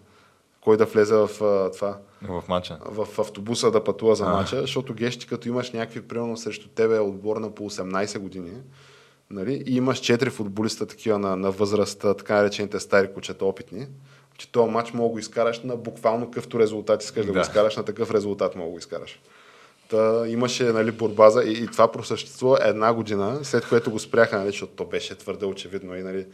Кой 0.62 0.78
да 0.78 0.86
влезе 0.86 1.16
в 1.16 1.30
а, 1.44 1.72
това 1.72 1.98
В 2.22 2.44
матча. 2.50 2.80
в 2.86 3.20
автобуса 3.20 3.72
да 3.72 3.84
пътува 3.84 4.16
за 4.16 4.26
мача, 4.26 4.62
защото 4.62 4.94
гещи, 4.94 5.28
като 5.28 5.48
имаш 5.48 5.72
някакви, 5.72 6.02
примерно 6.02 6.38
срещу 6.38 6.68
тебе 6.68 7.00
отбор 7.00 7.38
на 7.38 7.56
по 7.56 7.70
18 7.70 8.20
години, 8.20 8.52
нали, 9.30 9.64
и 9.68 9.76
имаш 9.76 10.00
4 10.00 10.30
футболиста 10.30 10.86
такива 10.86 11.20
на, 11.20 11.36
на 11.36 11.52
възраст, 11.52 12.00
така 12.00 12.36
наречените 12.36 12.80
стари 12.80 13.14
кучета, 13.14 13.46
опитни, 13.46 13.88
че 14.38 14.52
този 14.52 14.72
матч 14.72 14.92
мога 14.94 15.08
да 15.10 15.12
го 15.12 15.20
изкараш 15.20 15.60
на 15.64 15.76
буквално 15.76 16.26
какъвто 16.26 16.60
резултат 16.60 17.04
искаш 17.04 17.26
да, 17.26 17.32
да 17.32 17.34
Да. 17.34 17.40
го 17.40 17.42
изкараш, 17.42 17.78
на 17.78 17.84
такъв 17.86 18.12
резултат 18.12 18.56
мога 18.56 18.68
да 18.68 18.72
го 18.72 18.78
изкараш. 18.78 19.20
Та, 19.90 20.24
имаше 20.28 20.64
нали, 20.64 20.92
борба 20.92 21.30
за... 21.30 21.44
И, 21.44 21.64
и 21.64 21.68
това 21.68 21.92
просъществува 21.92 22.58
една 22.62 22.94
година, 22.94 23.40
след 23.44 23.66
което 23.68 23.92
го 23.92 24.00
спряха, 24.00 24.38
нали, 24.38 24.50
защото 24.50 24.74
то 24.74 24.86
беше 24.86 25.16
твърде 25.16 25.46
очевидно 25.46 25.96
и 25.96 26.04
нали, 26.04 26.26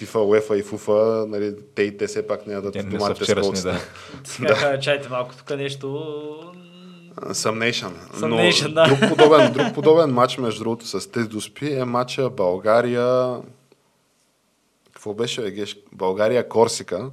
FIFA, 0.00 0.16
UEFA 0.16 0.54
и 0.54 0.64
FUFA, 0.64 1.26
нали, 1.26 1.54
те 1.74 1.82
и 1.82 1.96
те 1.96 2.06
все 2.06 2.26
пак 2.26 2.46
не 2.46 2.52
ядат 2.52 2.90
доматите 2.90 3.24
с 3.24 3.34
колците. 3.34 3.68
да. 3.68 3.78
Сега 4.24 4.80
чайте 4.80 5.08
малко 5.08 5.36
тук 5.36 5.56
нещо. 5.56 6.18
Съмнейшън. 7.32 7.96
Съмнейшън, 8.18 8.68
Но 8.68 8.74
да. 8.74 8.84
друг 8.88 9.08
подобен, 9.08 9.52
друг 9.52 9.74
подобен 9.74 10.10
матч, 10.10 10.38
между 10.38 10.64
другото, 10.64 10.86
с 10.86 11.10
тези 11.10 11.28
доспи 11.28 11.72
е 11.72 11.84
матча 11.84 12.30
България... 12.30 13.36
Какво 15.02 15.14
беше, 15.14 15.46
Егеш? 15.46 15.78
България-Корсика. 15.92 17.10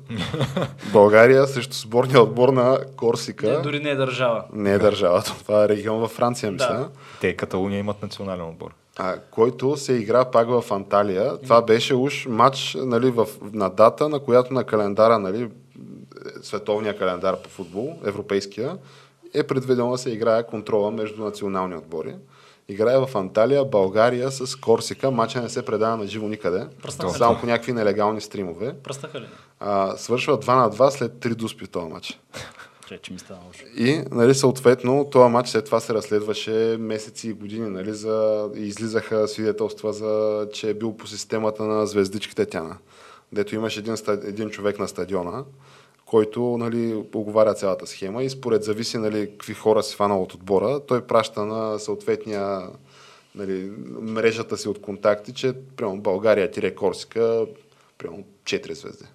България 0.94 1.48
срещу 1.48 1.74
сборния 1.74 2.22
отбор 2.22 2.50
на 2.50 2.80
Корсика. 2.98 3.52
Не, 3.52 3.58
дори 3.58 3.80
не 3.80 3.90
е 3.90 3.96
държава. 3.96 4.44
Не 4.54 4.74
е 4.74 4.78
държавата. 4.78 5.36
Това 5.40 5.64
е 5.64 5.70
регион 5.70 6.00
във 6.00 6.12
Франция, 6.12 6.52
мисля. 6.52 6.74
Да. 6.74 6.90
Те 7.22 7.36
Каталуния 7.36 7.80
имат 7.80 8.02
национален 8.02 8.46
отбор. 8.46 8.74
А, 8.98 9.16
който 9.32 9.78
се 9.78 9.94
игра 9.94 10.26
пак 10.26 10.48
в 10.50 10.64
Анталия. 10.72 11.38
Това 11.42 11.62
беше 11.62 11.96
уж 11.96 12.26
матч 12.30 12.78
нали, 12.80 13.12
в, 13.12 13.28
на 13.54 13.70
дата, 13.70 14.10
на 14.10 14.20
която 14.20 14.54
на 14.54 14.64
календара, 14.64 15.20
нали, 15.20 15.50
световния 16.42 16.98
календар 16.98 17.42
по 17.42 17.50
футбол, 17.50 17.96
европейския, 18.06 18.78
е 19.34 19.44
предвидено 19.44 19.92
да 19.92 19.98
се 19.98 20.10
играе 20.10 20.48
контрола 20.48 20.92
между 20.92 21.24
национални 21.24 21.76
отбори. 21.76 22.16
Играе 22.70 22.98
в 22.98 23.10
Анталия, 23.16 23.66
България 23.66 24.32
с 24.32 24.56
Корсика. 24.56 25.12
Матча 25.12 25.42
не 25.42 25.50
се 25.50 25.66
предава 25.66 25.98
на 25.98 26.08
живо 26.08 26.28
никъде. 26.28 26.68
Пръснаха 26.84 27.18
Само 27.18 27.36
ли? 27.36 27.40
по 27.40 27.46
някакви 27.46 27.74
нелегални 27.74 28.22
стримове. 28.22 28.76
Пръснаха 28.84 29.22
ли? 29.22 29.28
А, 29.60 29.98
свършва 29.98 30.40
2 30.40 30.56
на 30.56 30.72
2 30.72 30.90
след 30.90 31.12
3 31.12 31.36
дуспи 31.36 31.68
този 31.68 31.88
матч. 31.88 32.20
Че, 33.02 33.14
ми 33.14 33.20
стана 33.20 33.40
лошо. 33.48 33.64
И, 33.78 34.04
нали, 34.12 34.36
съответно, 34.36 35.10
този 35.12 35.32
матч 35.32 35.50
след 35.50 35.66
това 35.66 35.80
се 35.80 35.94
разследваше 35.94 36.78
месеци 36.80 37.30
и 37.30 37.34
години, 37.34 37.70
нали, 37.70 37.94
за... 37.94 38.50
и 38.56 38.62
излизаха 38.62 39.28
свидетелства 39.28 39.94
за, 39.94 40.48
че 40.54 40.70
е 40.70 40.74
бил 40.74 40.98
по 40.98 41.08
системата 41.08 41.64
на 41.64 41.88
звездичките 41.88 42.46
Тяна, 42.46 42.78
дето 43.32 43.56
имаш 43.56 43.78
един, 43.78 43.98
ста- 43.98 44.28
един 44.28 44.50
човек 44.50 44.80
на 44.80 44.88
стадиона, 44.88 45.44
който 46.10 46.58
нали, 46.60 47.04
оговаря 47.16 47.54
цялата 47.54 47.88
схема 47.88 48.24
и 48.24 48.30
според 48.30 48.64
зависи 48.64 48.98
нали, 48.98 49.32
какви 49.32 49.54
хора 49.54 49.84
си 49.84 49.96
фанал 49.96 50.24
от 50.24 50.34
отбора, 50.34 50.80
той 50.88 51.08
праща 51.08 51.46
на 51.46 51.80
съответния 51.80 52.70
нали, 53.36 53.72
мрежата 54.02 54.58
си 54.58 54.70
от 54.70 54.82
контакти, 54.82 55.34
че 55.34 55.54
примерно 55.78 56.02
България 56.02 56.52
тире 56.52 56.76
Корсика, 56.76 57.46
примерно 57.98 58.24
4 58.44 58.74
звезди. 58.74 59.06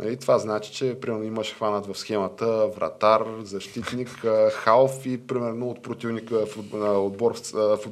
Нали, 0.00 0.16
това 0.16 0.38
значи, 0.38 0.72
че 0.72 0.96
примерно 1.00 1.24
имаш 1.24 1.54
хванат 1.54 1.86
в 1.86 1.98
схемата 1.98 2.46
вратар, 2.76 3.22
защитник, 3.44 4.08
халф 4.52 5.06
и 5.06 5.18
примерно 5.18 5.70
от 5.70 5.82
противника 5.82 6.36
отбор 6.74 7.34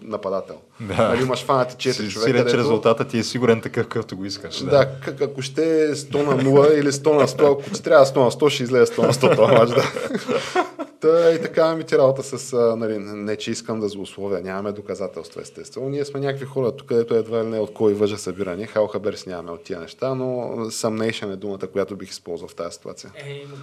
нападател. 0.02 0.57
Да. 0.80 1.09
Нали, 1.09 1.22
имаш 1.22 1.44
хванати 1.44 1.90
4 1.90 1.92
Си, 1.92 2.11
човека. 2.11 2.30
сиреч 2.30 2.44
дето- 2.44 2.57
резултатът 2.59 3.09
ти 3.09 3.18
е 3.18 3.22
сигурен 3.22 3.61
такъв, 3.61 3.84
какъвто 3.84 4.16
го 4.16 4.24
искаш. 4.24 4.59
да, 4.59 4.88
как, 5.04 5.20
ако 5.20 5.42
ще 5.42 5.82
е 5.82 5.88
100 5.88 6.14
на 6.16 6.36
0 6.36 6.72
или 6.72 6.92
100 6.92 7.12
на 7.12 7.28
100, 7.28 7.52
ако 7.52 7.62
ще 7.64 7.82
трябва 7.82 8.07
100 8.07 8.16
на 8.16 8.30
100, 8.30 8.48
ще 8.48 8.62
излезе 8.62 8.86
100 8.86 8.98
на 8.98 9.12
100 9.12 9.36
този 9.36 9.52
матч, 9.52 9.70
да. 9.70 9.82
Та 11.07 11.32
и 11.32 11.42
така 11.42 11.74
ми 11.74 11.84
ти 11.84 11.98
работа 11.98 12.22
с, 12.22 12.52
а, 12.52 12.76
нали, 12.76 12.98
не 12.98 13.36
че 13.36 13.50
искам 13.50 13.80
да 13.80 13.88
злословя, 13.88 14.40
нямаме 14.40 14.72
доказателства 14.72 15.42
естествено. 15.42 15.88
Ние 15.88 16.04
сме 16.04 16.20
някакви 16.20 16.44
хора 16.44 16.76
тук, 16.76 16.88
където 16.88 17.14
едва 17.14 17.44
ли 17.44 17.46
не 17.46 17.59
от 17.59 17.74
кой 17.74 17.94
въжа 17.94 18.18
събиране. 18.18 18.66
Хал 18.66 18.86
хаберс 18.86 19.26
нямаме 19.26 19.50
от 19.50 19.64
тия 19.64 19.80
неща, 19.80 20.14
но 20.14 20.57
съмнейшен 20.70 21.32
е 21.32 21.36
думата, 21.36 21.66
която 21.72 21.96
бих 21.96 22.11
използвал 22.11 22.48
в 22.48 22.54
тази 22.54 22.74
ситуация. 22.74 23.12
Е, 23.26 23.32
има. 23.32 23.57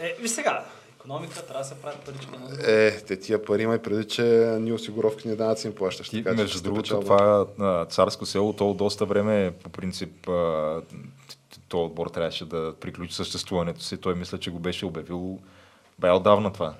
Е, 0.00 0.16
виж 0.20 0.30
сега, 0.30 0.64
економика 1.00 1.42
трябва 1.46 1.62
да 1.62 1.68
се 1.68 1.74
правят 1.74 1.98
парички. 1.98 2.28
Е, 2.66 2.90
те 2.90 3.16
тия 3.16 3.44
пари 3.44 3.62
имай 3.62 3.78
преди, 3.78 4.04
че 4.04 4.22
ни 4.60 4.72
осигуровки 4.72 5.28
ни 5.28 5.36
данъци 5.36 5.66
им 5.66 5.74
плащаш. 5.74 6.08
Ти, 6.08 6.24
така 6.24 6.36
между 6.36 6.62
другото, 6.62 7.00
това 7.00 7.46
а, 7.60 7.84
царско 7.84 8.26
село, 8.26 8.52
то 8.52 8.74
доста 8.74 9.04
време, 9.04 9.52
по 9.62 9.70
принцип, 9.70 10.28
а, 10.28 10.80
то 11.68 11.84
отбор 11.84 12.06
трябваше 12.06 12.44
да 12.44 12.74
приключи 12.80 13.14
съществуването 13.14 13.82
си. 13.82 13.96
Той 13.96 14.14
мисля, 14.14 14.38
че 14.38 14.50
го 14.50 14.58
беше 14.58 14.86
обявил 14.86 15.38
бе 15.98 16.10
отдавна 16.10 16.52
това. 16.52 16.74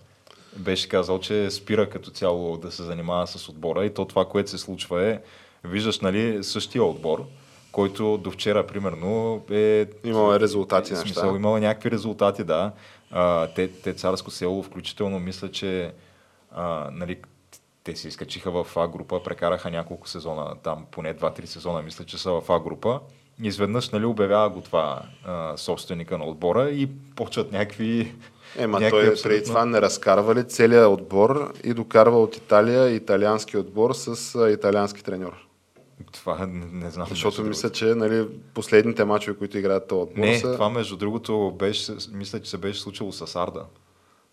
Беше 0.57 0.89
казал, 0.89 1.21
че 1.21 1.51
спира 1.51 1.91
като 1.91 2.11
цяло 2.11 2.57
да 2.57 2.73
се 2.73 2.83
занимава 2.83 3.27
с 3.27 3.49
отбора 3.49 3.85
и 3.85 3.95
то 3.95 4.05
това, 4.05 4.25
което 4.25 4.51
се 4.51 4.59
случва 4.59 5.05
е, 5.05 5.21
виждаш, 5.64 6.01
нали, 6.01 6.45
същия 6.45 6.85
отбор, 6.85 7.27
който 7.73 8.19
до 8.19 8.31
вчера, 8.31 8.67
примерно, 8.67 9.43
е... 9.51 9.87
Имаме 10.05 10.41
резултати 10.41 10.89
в 10.89 10.91
неща. 10.91 11.07
смисъл, 11.07 11.37
имало 11.37 11.59
някакви 11.59 11.91
резултати, 11.91 12.45
да. 12.45 12.73
А, 13.11 13.47
те, 13.47 13.69
те 13.69 13.95
царско 13.95 14.31
село, 14.31 14.62
включително, 14.62 15.19
мисля, 15.21 15.51
че 15.51 15.93
а, 16.51 16.89
нали, 16.93 17.19
те 17.85 17.97
се 17.97 18.09
изкачиха 18.09 18.51
в 18.51 18.77
А 18.77 18.89
група, 18.89 19.23
прекараха 19.23 19.71
няколко 19.71 20.09
сезона, 20.09 20.55
там 20.62 20.87
поне 20.91 21.14
2-3 21.14 21.45
сезона, 21.45 21.83
мисля, 21.83 22.05
че 22.05 22.19
са 22.19 22.31
в 22.31 22.43
А 22.49 22.61
група. 22.61 23.01
Изведнъж 23.43 23.91
нали, 23.91 24.05
обявява 24.05 24.51
го 24.51 24.61
това 24.61 25.03
а, 25.25 25.57
собственика 25.57 26.19
на 26.19 26.25
отбора 26.25 26.71
и 26.71 26.89
почват 27.17 27.53
някакви... 27.53 28.14
Ема 28.57 28.78
той 28.78 28.86
абсолютно- 28.88 29.22
преди 29.22 29.44
това 29.44 29.64
не 29.64 29.80
разкарва 29.80 30.34
ли 30.34 30.44
целият 30.44 30.88
отбор 30.88 31.53
и 31.64 31.74
докарва 31.74 32.22
от 32.22 32.36
Италия 32.36 32.90
италиански 32.90 33.57
отбор 33.57 33.92
с 33.92 34.16
италиански 34.51 35.05
треньор. 35.05 35.32
Това 36.12 36.47
не, 36.47 36.66
не 36.72 36.90
знам. 36.90 37.07
Защото 37.09 37.42
мисля, 37.42 37.70
че 37.70 37.84
нали, 37.84 38.28
последните 38.55 39.05
мачове, 39.05 39.36
които 39.36 39.59
играят 39.59 39.88
този 39.88 40.01
отбор 40.01 40.18
Не, 40.18 40.38
са 40.38 40.53
това 40.53 40.68
между 40.70 40.97
другото 40.97 41.55
беше, 41.59 41.92
мисля, 42.12 42.40
че 42.40 42.51
се 42.51 42.59
беше 42.59 42.80
случило 42.80 43.12
с 43.12 43.36
Арда. 43.36 43.64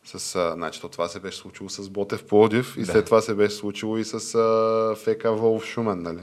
с... 0.06 0.36
А, 0.36 0.52
значи, 0.54 0.82
то 0.82 0.90
това 0.90 1.08
се 1.08 1.20
беше 1.20 1.38
случило 1.38 1.70
с 1.70 1.90
Ботев 1.90 2.24
Плодив 2.24 2.78
и 2.78 2.80
Да. 2.80 2.86
след 2.86 3.06
това 3.06 3.22
се 3.22 3.34
беше 3.36 3.56
случило 3.56 3.98
и 3.98 4.04
с 4.04 4.36
а, 4.36 4.96
ФК 4.98 5.24
Волф 5.26 5.66
Шумен, 5.66 6.02
нали? 6.02 6.22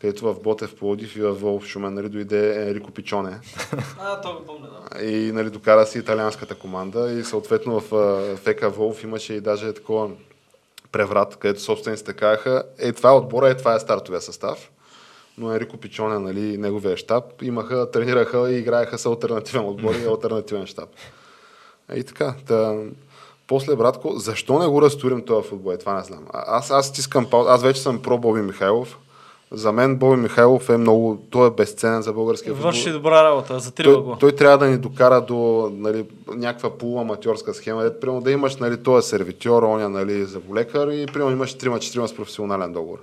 Където 0.00 0.24
в 0.24 0.40
Ботев 0.42 0.74
Плодив 0.74 1.16
и 1.16 1.20
в 1.20 1.32
Волф 1.32 1.66
Шумен 1.66 1.94
нали, 1.94 2.08
дойде 2.08 2.62
Енрико 2.68 2.90
Пичоне 2.90 3.40
А, 4.00 4.20
то 4.20 4.34
го 4.34 4.44
помня, 4.46 4.68
да. 4.92 5.04
и 5.04 5.32
нали, 5.32 5.50
докара 5.50 5.86
си 5.86 5.98
италианската 5.98 6.54
команда 6.54 7.12
и 7.12 7.24
съответно 7.24 7.80
в 7.80 7.94
а, 7.94 8.36
ФК 8.36 8.76
Волф 8.76 9.02
имаше 9.02 9.34
и 9.34 9.40
даже 9.40 9.72
такова 9.72 10.10
преврат, 10.92 11.36
където 11.36 11.60
собствениците 11.60 12.12
казаха, 12.12 12.62
е 12.78 12.92
това 12.92 13.10
е 13.10 13.14
отбора, 13.14 13.48
е 13.50 13.56
това 13.56 13.74
е 13.74 13.80
стартовия 13.80 14.20
състав. 14.20 14.70
Но 15.38 15.52
Енрико 15.52 15.76
Пичоне, 15.76 16.18
нали, 16.18 16.56
неговия 16.58 16.96
щаб, 16.96 17.42
имаха, 17.42 17.90
тренираха 17.90 18.50
и 18.50 18.58
играеха 18.58 18.98
с 18.98 19.06
альтернативен 19.06 19.68
отбор 19.68 19.94
и 19.94 20.04
альтернативен 20.08 20.66
щаб. 20.66 20.88
И 21.94 22.04
така, 22.04 22.34
та, 22.46 22.76
после, 23.46 23.76
братко, 23.76 24.12
защо 24.18 24.58
не 24.58 24.66
го 24.66 24.82
разтурим 24.82 25.24
този 25.24 25.48
футбол? 25.48 25.72
Е, 25.72 25.78
това 25.78 25.94
не 25.94 26.04
знам. 26.04 26.26
А- 26.32 26.44
Аз, 26.58 26.70
аз 26.70 26.86
стискам. 26.86 27.26
Аз 27.32 27.62
вече 27.62 27.82
съм 27.82 28.02
про 28.02 28.18
Боби 28.18 28.42
Михайлов. 28.42 28.98
За 29.50 29.72
мен 29.72 29.96
Боби 29.96 30.16
Михайлов 30.16 30.68
е 30.68 30.76
много... 30.76 31.18
Той 31.30 31.48
е 31.48 31.50
безценен 31.50 32.02
за 32.02 32.12
българския 32.12 32.54
футбол. 32.54 32.70
Върши 32.70 32.92
добра 32.92 33.24
работа, 33.24 33.58
затрива 33.58 33.94
Той, 33.94 34.02
го. 34.02 34.16
той 34.16 34.32
трябва 34.32 34.58
да 34.58 34.66
ни 34.66 34.78
докара 34.78 35.20
до 35.20 35.70
нали, 35.74 36.04
някаква 36.28 36.70
полуаматьорска 36.70 37.54
схема, 37.54 37.82
дето, 37.82 38.00
примерно 38.00 38.20
да 38.20 38.30
имаш 38.30 38.56
нали, 38.56 38.82
този 38.82 39.08
сервитьор, 39.08 39.62
оня 39.62 39.88
нали, 39.88 40.24
за 40.24 40.40
лекар 40.54 40.88
и 40.88 41.06
примерно 41.06 41.32
имаш 41.32 41.56
3-4 41.56 42.06
с 42.06 42.16
професионален 42.16 42.72
договор. 42.72 42.98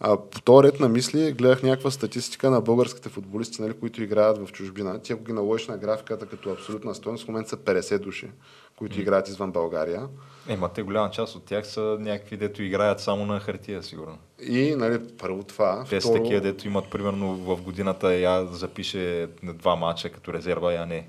А, 0.00 0.16
по 0.16 0.40
този 0.40 0.68
ред 0.68 0.80
на 0.80 0.88
мисли 0.88 1.32
гледах 1.32 1.62
някаква 1.62 1.90
статистика 1.90 2.50
на 2.50 2.60
българските 2.60 3.08
футболисти, 3.08 3.62
нали, 3.62 3.72
които 3.72 4.02
играят 4.02 4.46
в 4.46 4.52
чужбина. 4.52 4.98
Ти 5.02 5.12
ако 5.12 5.24
ги 5.24 5.32
наложиш 5.32 5.68
на 5.68 5.76
графиката 5.76 6.26
като 6.26 6.50
абсолютна 6.50 6.94
стоеност, 6.94 7.24
в 7.24 7.28
момента 7.28 7.50
са 7.50 7.56
50 7.56 7.98
души, 7.98 8.30
които 8.78 9.00
играят 9.00 9.28
извън 9.28 9.52
България. 9.52 10.08
Ема 10.48 10.68
те 10.68 10.82
голяма 10.82 11.10
част 11.10 11.36
от 11.36 11.44
тях 11.44 11.66
са 11.66 11.96
някакви, 12.00 12.36
дето 12.36 12.62
играят 12.62 13.00
само 13.00 13.26
на 13.26 13.40
хартия, 13.40 13.82
сигурно. 13.82 14.18
И 14.42 14.74
нали, 14.76 15.00
първо 15.18 15.42
това. 15.42 15.84
Те 15.90 16.00
са 16.00 16.08
второ- 16.08 16.22
такива, 16.22 16.40
дето 16.40 16.66
имат 16.66 16.90
примерно 16.90 17.34
в 17.34 17.62
годината 17.62 18.14
я 18.14 18.46
запише 18.46 19.28
два 19.42 19.76
мача 19.76 20.10
като 20.10 20.32
резерва, 20.32 20.72
я 20.72 20.86
не. 20.86 21.08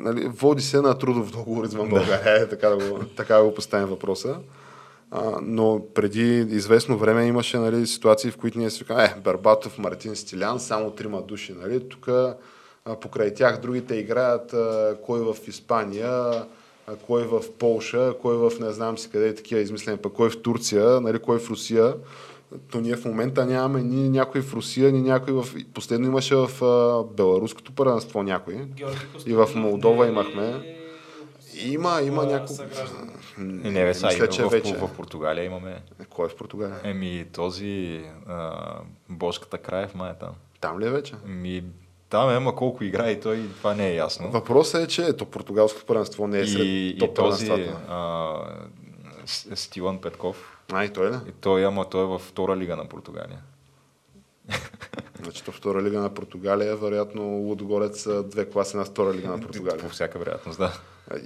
нали, 0.00 0.28
води 0.28 0.62
се 0.62 0.80
на 0.80 0.98
трудов 0.98 1.30
договор 1.30 1.64
извън 1.64 1.88
България, 1.88 2.42
е, 2.42 2.48
така, 2.48 2.68
да 2.68 2.90
го, 2.90 3.04
така 3.04 3.36
да 3.36 3.44
го 3.44 3.54
поставим 3.54 3.86
въпроса. 3.88 4.38
А, 5.10 5.38
но 5.42 5.82
преди 5.94 6.38
известно 6.38 6.98
време 6.98 7.26
имаше 7.26 7.58
нали, 7.58 7.86
ситуации, 7.86 8.30
в 8.30 8.36
които 8.36 8.58
ние 8.58 8.70
си 8.70 8.84
казваме, 8.84 9.14
е, 9.16 9.20
Барбатов, 9.20 9.78
Мартин 9.78 10.16
Стилян, 10.16 10.60
само 10.60 10.90
трима 10.90 11.22
души. 11.22 11.52
Нали? 11.52 11.88
Тук 11.88 12.08
покрай 13.00 13.34
тях 13.34 13.60
другите 13.60 13.94
играят 13.94 14.52
а, 14.52 14.96
кой 15.02 15.20
в 15.20 15.36
Испания, 15.48 16.12
а, 16.86 16.96
кой 17.06 17.22
в 17.22 17.52
Полша, 17.58 18.14
кой 18.22 18.36
в 18.36 18.52
не 18.60 18.72
знам 18.72 18.98
си 18.98 19.10
къде 19.10 19.28
е 19.28 19.34
такива 19.34 19.60
измислени, 19.60 19.96
пък 19.96 20.12
кой 20.12 20.30
в 20.30 20.42
Турция, 20.42 21.00
нали, 21.00 21.18
кой 21.18 21.38
в 21.38 21.50
Русия. 21.50 21.94
То 22.70 22.80
ние 22.80 22.96
в 22.96 23.04
момента 23.04 23.46
нямаме 23.46 23.82
ни 23.82 24.08
някой 24.08 24.40
в 24.40 24.54
Русия, 24.54 24.92
ни 24.92 25.02
някой 25.02 25.34
в... 25.34 25.46
Последно 25.74 26.06
имаше 26.06 26.34
в 26.34 26.64
а, 26.64 27.04
Беларуското 27.14 27.72
първенство 27.72 28.22
някой. 28.22 28.54
Георги 28.54 28.96
И 29.26 29.34
в 29.34 29.48
Молдова 29.54 30.06
имахме. 30.06 30.76
Има, 31.64 32.00
има 32.02 32.26
няколко. 32.26 32.62
Не, 33.38 33.70
не, 33.70 33.84
бе, 33.84 33.94
са, 33.94 34.06
мисля, 34.06 34.24
и 34.24 34.30
че 34.30 34.42
в, 34.44 34.48
вече. 34.48 34.74
в, 34.74 34.86
в, 34.86 34.96
Португалия 34.96 35.44
имаме. 35.44 35.82
Кой 36.10 36.26
е 36.26 36.28
в 36.28 36.36
Португалия? 36.36 36.80
Еми, 36.84 37.26
този 37.32 38.04
а, 38.28 38.54
Бошката 39.08 39.58
Краев, 39.58 39.94
май 39.94 40.10
е 40.10 40.14
там. 40.14 40.30
Там 40.60 40.80
ли 40.80 40.86
е 40.86 40.90
вече? 40.90 41.14
Ми, 41.26 41.64
там 42.10 42.30
е, 42.30 42.34
ама 42.34 42.54
колко 42.54 42.84
играе 42.84 43.10
и 43.10 43.20
той, 43.20 43.48
това 43.56 43.74
не 43.74 43.88
е 43.88 43.94
ясно. 43.94 44.30
Въпросът 44.30 44.82
е, 44.84 44.88
че 44.88 45.04
ето 45.04 45.26
португалското 45.26 45.86
първенство 45.86 46.26
не 46.26 46.38
е 46.40 46.46
сред 46.46 46.64
и, 46.64 46.88
и 46.88 46.98
топ 46.98 47.14
този 47.14 47.48
първенствата. 47.48 47.80
а, 47.88 49.56
Стивън 49.56 50.00
Петков, 50.00 50.58
А, 50.72 50.84
и 50.84 50.92
той 50.92 51.10
ли? 51.10 51.14
и 51.28 51.32
той, 51.32 51.66
ама 51.66 51.88
той 51.88 52.02
е 52.02 52.06
във 52.06 52.22
втора 52.22 52.56
лига 52.56 52.76
на 52.76 52.88
Португалия. 52.88 53.38
Значи, 55.22 55.44
то 55.44 55.52
втора 55.52 55.82
лига 55.82 56.00
на 56.00 56.14
Португалия, 56.14 56.76
вероятно 56.76 57.22
Лудогорец 57.22 58.02
са 58.02 58.22
две 58.22 58.50
класи 58.50 58.76
на 58.76 58.84
втора 58.84 59.14
лига 59.14 59.28
на 59.28 59.40
Португалия. 59.40 59.78
По 59.80 59.88
всяка 59.88 60.18
вероятност, 60.18 60.58
да. 60.58 60.72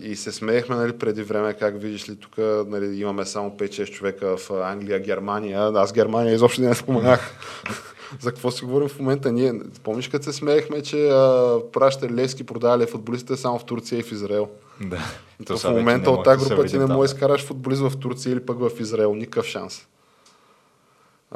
И 0.03 0.17
се 0.17 0.33
смеехме 0.33 0.77
нали, 0.77 0.99
преди 0.99 1.23
време, 1.23 1.55
как 1.55 1.81
видиш 1.81 2.09
ли, 2.09 2.17
тук 2.17 2.39
нали, 2.69 3.01
имаме 3.01 3.25
само 3.25 3.51
5-6 3.51 3.91
човека 3.91 4.37
в 4.37 4.51
Англия, 4.51 5.01
Германия. 5.01 5.73
Аз 5.75 5.93
Германия 5.93 6.35
изобщо 6.35 6.63
не 6.63 6.75
споменах. 6.75 7.37
За 8.21 8.31
какво 8.31 8.51
си 8.51 8.65
говорим 8.65 8.89
в 8.89 8.99
момента? 8.99 9.33
Ние, 9.33 9.61
помниш 9.83 10.09
като 10.09 10.25
се 10.25 10.33
смеехме, 10.33 10.83
че 10.83 11.09
а, 11.09 11.59
праща 11.73 12.11
Левски 12.11 12.47
продавали 12.47 12.87
футболистите 12.87 13.37
само 13.37 13.59
в 13.59 13.65
Турция 13.65 13.99
и 13.99 14.03
в 14.03 14.13
Израел. 14.13 14.49
да. 14.81 14.99
То 15.47 15.59
в 15.59 15.71
момента 15.71 16.11
от 16.11 16.25
тази 16.25 16.49
група 16.49 16.65
ти 16.65 16.79
не 16.79 16.87
можеш 16.87 17.11
да 17.11 17.17
изкараш 17.17 17.45
футболист 17.45 17.83
в 17.83 17.99
Турция 17.99 18.33
или 18.33 18.41
пък 18.41 18.59
в 18.59 18.71
Израел. 18.81 19.15
Никакъв 19.15 19.47
шанс. 19.47 19.87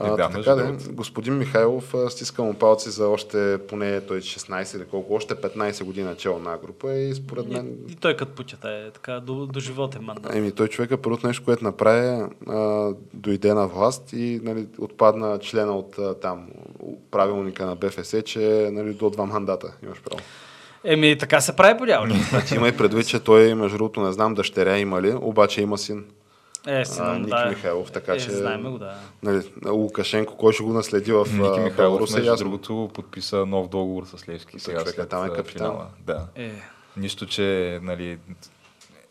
Е, 0.03 0.09
да, 0.09 0.17
така 0.17 0.55
да, 0.55 0.77
господин 0.91 1.39
Михайлов, 1.39 1.95
стискам 2.09 2.55
палци 2.55 2.91
за 2.91 3.09
още 3.09 3.59
поне 3.69 4.01
той 4.01 4.21
16 4.21 4.77
или 4.77 4.85
колко, 4.85 5.15
още 5.15 5.35
15 5.35 5.85
години 5.85 6.07
начало 6.07 6.39
на 6.39 6.59
група 6.59 6.95
и 6.95 7.15
според 7.15 7.49
мен 7.49 7.67
И, 7.89 7.93
и 7.93 7.97
той 7.97 8.17
като 8.17 8.33
путята 8.33 8.71
е 8.71 8.91
така 8.91 9.21
до, 9.21 9.47
до 9.47 9.61
живота 9.61 9.99
е 9.99 10.01
мандат. 10.01 10.35
Еми, 10.35 10.53
той 10.53 10.69
човека 10.69 10.97
първото 10.97 11.27
нещо, 11.27 11.45
което 11.45 11.65
направи, 11.65 12.25
а, 12.49 12.91
дойде 13.15 13.55
на 13.55 13.67
власт 13.67 14.13
и 14.13 14.41
нали, 14.43 14.67
отпадна 14.79 15.39
члена 15.39 15.73
от 15.73 15.99
а, 15.99 16.15
там 16.15 16.49
правилника 17.11 17.67
на 17.67 17.77
БФС, 17.77 18.15
че 18.25 18.69
нали, 18.73 18.95
до 18.95 19.11
два 19.11 19.27
мандата 19.27 19.73
имаш 19.85 20.03
право. 20.03 20.21
Еми, 20.85 21.19
така 21.19 21.41
се 21.41 21.57
прави 21.57 21.79
по 21.79 21.87
дяволите. 21.87 22.19
Значи 22.31 22.55
има 22.55 22.69
и 22.69 22.77
предвид, 22.77 23.09
че 23.09 23.21
той, 23.21 23.55
между 23.55 23.79
другото, 23.79 24.01
не 24.01 24.13
знам 24.13 24.35
дъщеря 24.35 24.79
има 24.79 25.03
ли, 25.03 25.15
обаче 25.21 25.63
има 25.63 25.79
син. 25.79 26.05
Е, 26.67 26.85
синам, 26.85 27.19
Ники 27.19 27.31
да. 27.31 27.47
Михайлов, 27.49 27.93
така 27.93 28.13
е, 28.13 28.19
че- 28.19 28.31
Знаем 28.31 28.63
го, 28.63 28.79
да. 28.79 28.95
Нали, 29.23 29.43
Лукашенко, 29.67 30.37
кой 30.37 30.53
ще 30.53 30.63
го 30.63 30.73
наследи 30.73 31.13
в 31.13 31.27
Ники 31.27 31.39
Михайлов, 31.41 31.77
Беларус, 31.77 32.11
е 32.11 32.15
между 32.15 32.31
ясно. 32.31 32.45
другото, 32.45 32.91
подписа 32.95 33.47
нов 33.47 33.69
договор 33.69 34.05
с 34.07 34.29
Левски. 34.29 34.59
Сега 34.59 34.79
човека 34.79 34.91
след 34.93 35.09
там 35.09 35.25
е 35.25 35.29
капитан. 35.29 35.67
финала. 35.67 35.87
Да. 36.01 36.27
Е, 36.37 36.53
Нищо, 36.97 37.27
че 37.27 37.79
нали, 37.83 38.19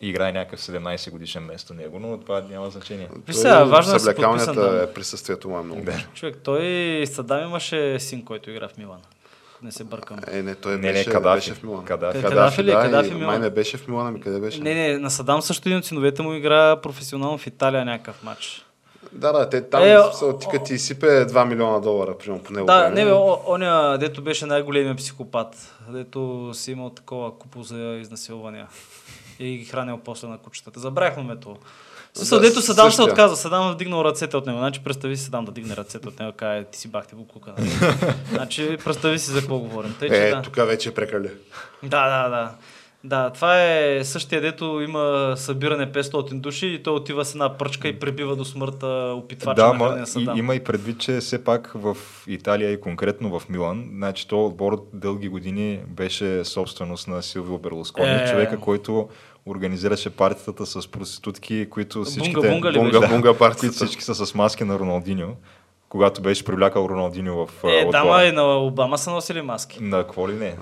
играе 0.02 0.32
някакъв 0.32 0.62
17 0.62 1.12
годишен 1.12 1.44
вместо 1.44 1.74
него, 1.74 2.00
но 2.00 2.18
това 2.18 2.42
няма 2.42 2.70
значение. 2.70 3.10
Сега, 3.32 3.64
важно 3.64 3.96
е 3.96 4.00
да 4.46 4.84
е 4.84 4.94
присъствието 4.94 5.50
му 5.50 5.60
е 5.60 5.64
много. 5.64 5.82
Да. 5.82 6.06
човек, 6.14 6.38
той 6.44 6.64
Садам 7.08 7.44
имаше 7.44 8.00
син, 8.00 8.26
който 8.26 8.52
игра 8.52 8.68
в 8.68 8.78
Милан. 8.78 9.00
Не 9.64 9.72
се 9.72 9.84
бъркам. 9.84 10.18
Е, 10.28 10.42
не, 10.42 10.56
той 10.56 10.72
Не, 10.72 10.78
не, 10.78 10.94
беше, 10.94 11.10
Кадафи. 11.12 11.36
беше 11.38 11.54
в 11.54 11.64
Милан. 11.64 11.86
Кадафи. 11.86 12.22
Кадафи 12.22 12.64
ли? 12.64 12.66
да, 12.66 12.82
Кадафи 12.82 13.10
и 13.10 13.14
Милан. 13.14 13.26
май 13.28 13.40
не 13.40 13.50
беше 13.50 13.78
в 13.78 13.88
Милан, 13.88 14.08
ами 14.08 14.22
къде 14.22 14.40
беше? 14.40 14.62
Не, 14.62 14.74
не, 14.74 14.98
на 14.98 15.10
Садам 15.12 15.42
също 15.42 15.70
един 15.70 15.78
от 15.78 15.86
синовете 15.86 16.22
му 16.22 16.34
игра 16.34 16.82
професионално 16.82 17.38
в 17.38 17.48
Италия 17.48 17.86
някакъв 17.86 18.24
матч. 18.24 18.66
Да, 19.12 19.32
да, 19.32 19.50
те 19.50 19.62
там 19.62 19.84
Е, 19.84 19.90
е, 19.90 19.98
о- 20.00 20.38
ти 20.38 20.48
като 20.52 20.64
ти 20.66 20.74
изсипе 20.74 21.06
2 21.08 21.46
милиона 21.46 21.80
долара, 21.80 22.18
примерно 22.18 22.44
по 22.44 22.54
него. 22.54 22.66
Да, 22.66 22.80
време. 22.80 22.96
не 22.96 23.06
бе, 23.06 23.12
о- 23.12 23.40
оня, 23.48 23.98
дето 24.00 24.22
беше 24.22 24.46
най-големия 24.46 24.96
психопат, 24.96 25.74
дето 25.90 26.52
си 26.54 26.72
имал 26.72 26.90
такова 26.90 27.38
купо 27.40 27.64
за 27.64 27.78
изнасилвания. 28.02 28.68
и 29.40 29.58
ги 29.58 29.66
хранил 29.66 29.98
после 29.98 30.28
на 30.28 30.38
кучетата. 30.38 30.80
Забравихме 30.80 31.24
ме 31.24 31.40
Смисъл, 32.18 32.40
Да, 32.40 32.48
дето 32.48 32.62
Садам 32.62 32.92
се 32.92 33.02
отказа. 33.02 33.36
Садам 33.36 33.68
да 33.68 33.74
вдигнал 33.74 34.04
ръцете 34.06 34.38
от 34.38 34.46
него. 34.46 34.58
Значи 34.60 34.84
представи 34.84 35.18
си 35.18 35.24
Садам 35.24 35.46
да 35.46 35.52
дигне 35.52 35.76
ръцете 35.76 36.08
от 36.08 36.20
него, 36.20 36.32
каже, 36.32 36.64
ти 36.64 36.78
си 36.78 36.88
бахте 36.88 37.16
буклука. 37.16 37.54
Нали? 37.58 37.70
значи 38.32 38.78
представи 38.86 39.20
си 39.20 39.32
за 39.32 39.40
какво 39.40 39.60
говорим. 39.60 39.96
Тъй, 40.00 40.10
че, 40.10 40.28
Е, 40.28 40.30
да. 40.30 40.42
тук 40.42 40.56
вече 40.56 40.90
е 40.90 40.94
прекали. 40.94 41.30
Да, 41.84 42.24
да, 42.24 42.30
да. 42.30 42.52
Да, 43.06 43.30
това 43.30 43.64
е 43.64 44.04
същия, 44.04 44.42
дето 44.42 44.82
има 44.82 45.34
събиране 45.38 45.92
500 45.92 46.34
души 46.34 46.68
и 46.68 46.84
той 46.84 46.94
отива 46.94 47.26
с 47.26 47.34
една 47.34 47.58
пръчка 47.58 47.88
и 47.88 48.00
пребива 48.00 48.36
до 48.36 48.46
смърт 48.46 48.84
а, 48.84 49.14
опитвача 49.14 49.56
Да, 49.56 49.74
на 49.74 49.80
хранения 49.80 50.36
и, 50.36 50.40
има 50.40 50.56
и 50.56 50.64
предвид, 50.64 51.00
че 51.00 51.18
все 51.20 51.44
пак 51.44 51.72
в 51.76 51.98
Италия 52.28 52.72
и 52.72 52.82
конкретно 52.82 53.40
в 53.40 53.50
Милан, 53.50 53.86
значи 53.94 54.28
то 54.28 54.46
отбор 54.46 54.86
дълги 54.94 55.28
години 55.28 55.80
беше 55.88 56.46
собственост 56.46 57.08
на 57.08 57.24
Силвио 57.24 57.58
Берлускони, 57.58 58.12
Е. 58.12 58.28
човека, 58.32 58.60
който 58.60 59.10
организираше 59.46 60.10
партията 60.10 60.66
с 60.66 60.88
проститутки, 60.88 61.68
които 61.70 62.04
всичките... 62.04 62.50
бунга 62.50 62.72
ли 62.72 62.78
Бунга, 62.78 63.00
беше? 63.00 63.12
бунга 63.14 63.34
партията. 63.38 63.60
които 63.60 63.86
всички 63.86 64.04
са 64.04 64.26
с 64.26 64.36
маски 64.36 64.64
на 64.64 64.80
Роналдиньо, 64.80 65.36
когато 65.90 66.22
беше 66.22 66.46
привлякал 66.46 66.88
Роналдиньо 66.90 67.48
в 67.48 67.64
Е, 67.64 67.86
дама 67.92 68.24
и 68.24 68.32
на 68.32 68.58
Обама 68.58 68.98
са 68.98 69.12
носили 69.12 69.42
маски. 69.42 69.84
На 69.84 69.98
какво 69.98 70.30
ли 70.30 70.34
не? 70.34 70.56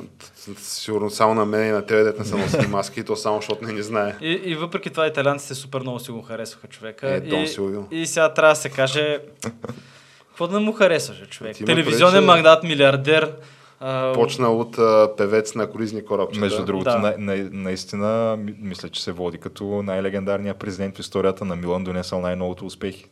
Сигурно 0.57 1.09
само 1.09 1.33
на 1.33 1.45
мен 1.45 1.67
и 1.67 1.71
на 1.71 1.85
тебе 1.85 2.13
не 2.19 2.25
са 2.25 2.37
носили 2.37 2.67
маски, 2.67 2.99
и 2.99 3.03
то 3.03 3.15
само 3.15 3.37
защото 3.37 3.65
не 3.65 3.73
ни 3.73 3.81
знае. 3.81 4.15
И, 4.21 4.31
и 4.31 4.55
въпреки 4.55 4.89
това 4.89 5.07
италианците 5.07 5.55
супер 5.55 5.79
много 5.81 5.99
си 5.99 6.11
го 6.11 6.21
харесваха 6.21 6.67
човека. 6.67 7.09
Е, 7.09 7.19
Дон 7.19 7.45
и, 7.91 8.01
и 8.01 8.07
сега 8.07 8.33
трябва 8.33 8.51
да 8.51 8.55
се 8.55 8.69
каже 8.69 9.19
какво 10.29 10.47
да 10.47 10.59
му 10.59 10.73
харесваше 10.73 11.25
човек. 11.25 11.57
Телевизионен 11.57 12.13
предвид, 12.13 12.21
че- 12.21 12.25
магнат, 12.25 12.63
милиардер. 12.63 13.33
А, 13.81 14.13
Почна 14.13 14.49
от 14.49 14.77
а, 14.77 15.09
певец 15.17 15.55
на 15.55 15.71
круизни 15.71 16.05
корабчета. 16.05 16.39
Между 16.39 16.65
другото, 16.65 16.83
Да. 16.85 16.97
на, 16.99 17.15
на, 17.17 17.49
наистина 17.51 18.37
ми- 18.37 18.55
мисля, 18.59 18.89
че 18.89 19.03
се 19.03 19.11
води 19.11 19.37
като 19.37 19.83
най-легендарният 19.83 20.57
президент 20.57 20.97
в 20.97 20.99
историята 20.99 21.45
на 21.45 21.55
Милан, 21.55 21.83
донесъл 21.83 22.21
най-новото 22.21 22.65
успехи. 22.65 23.05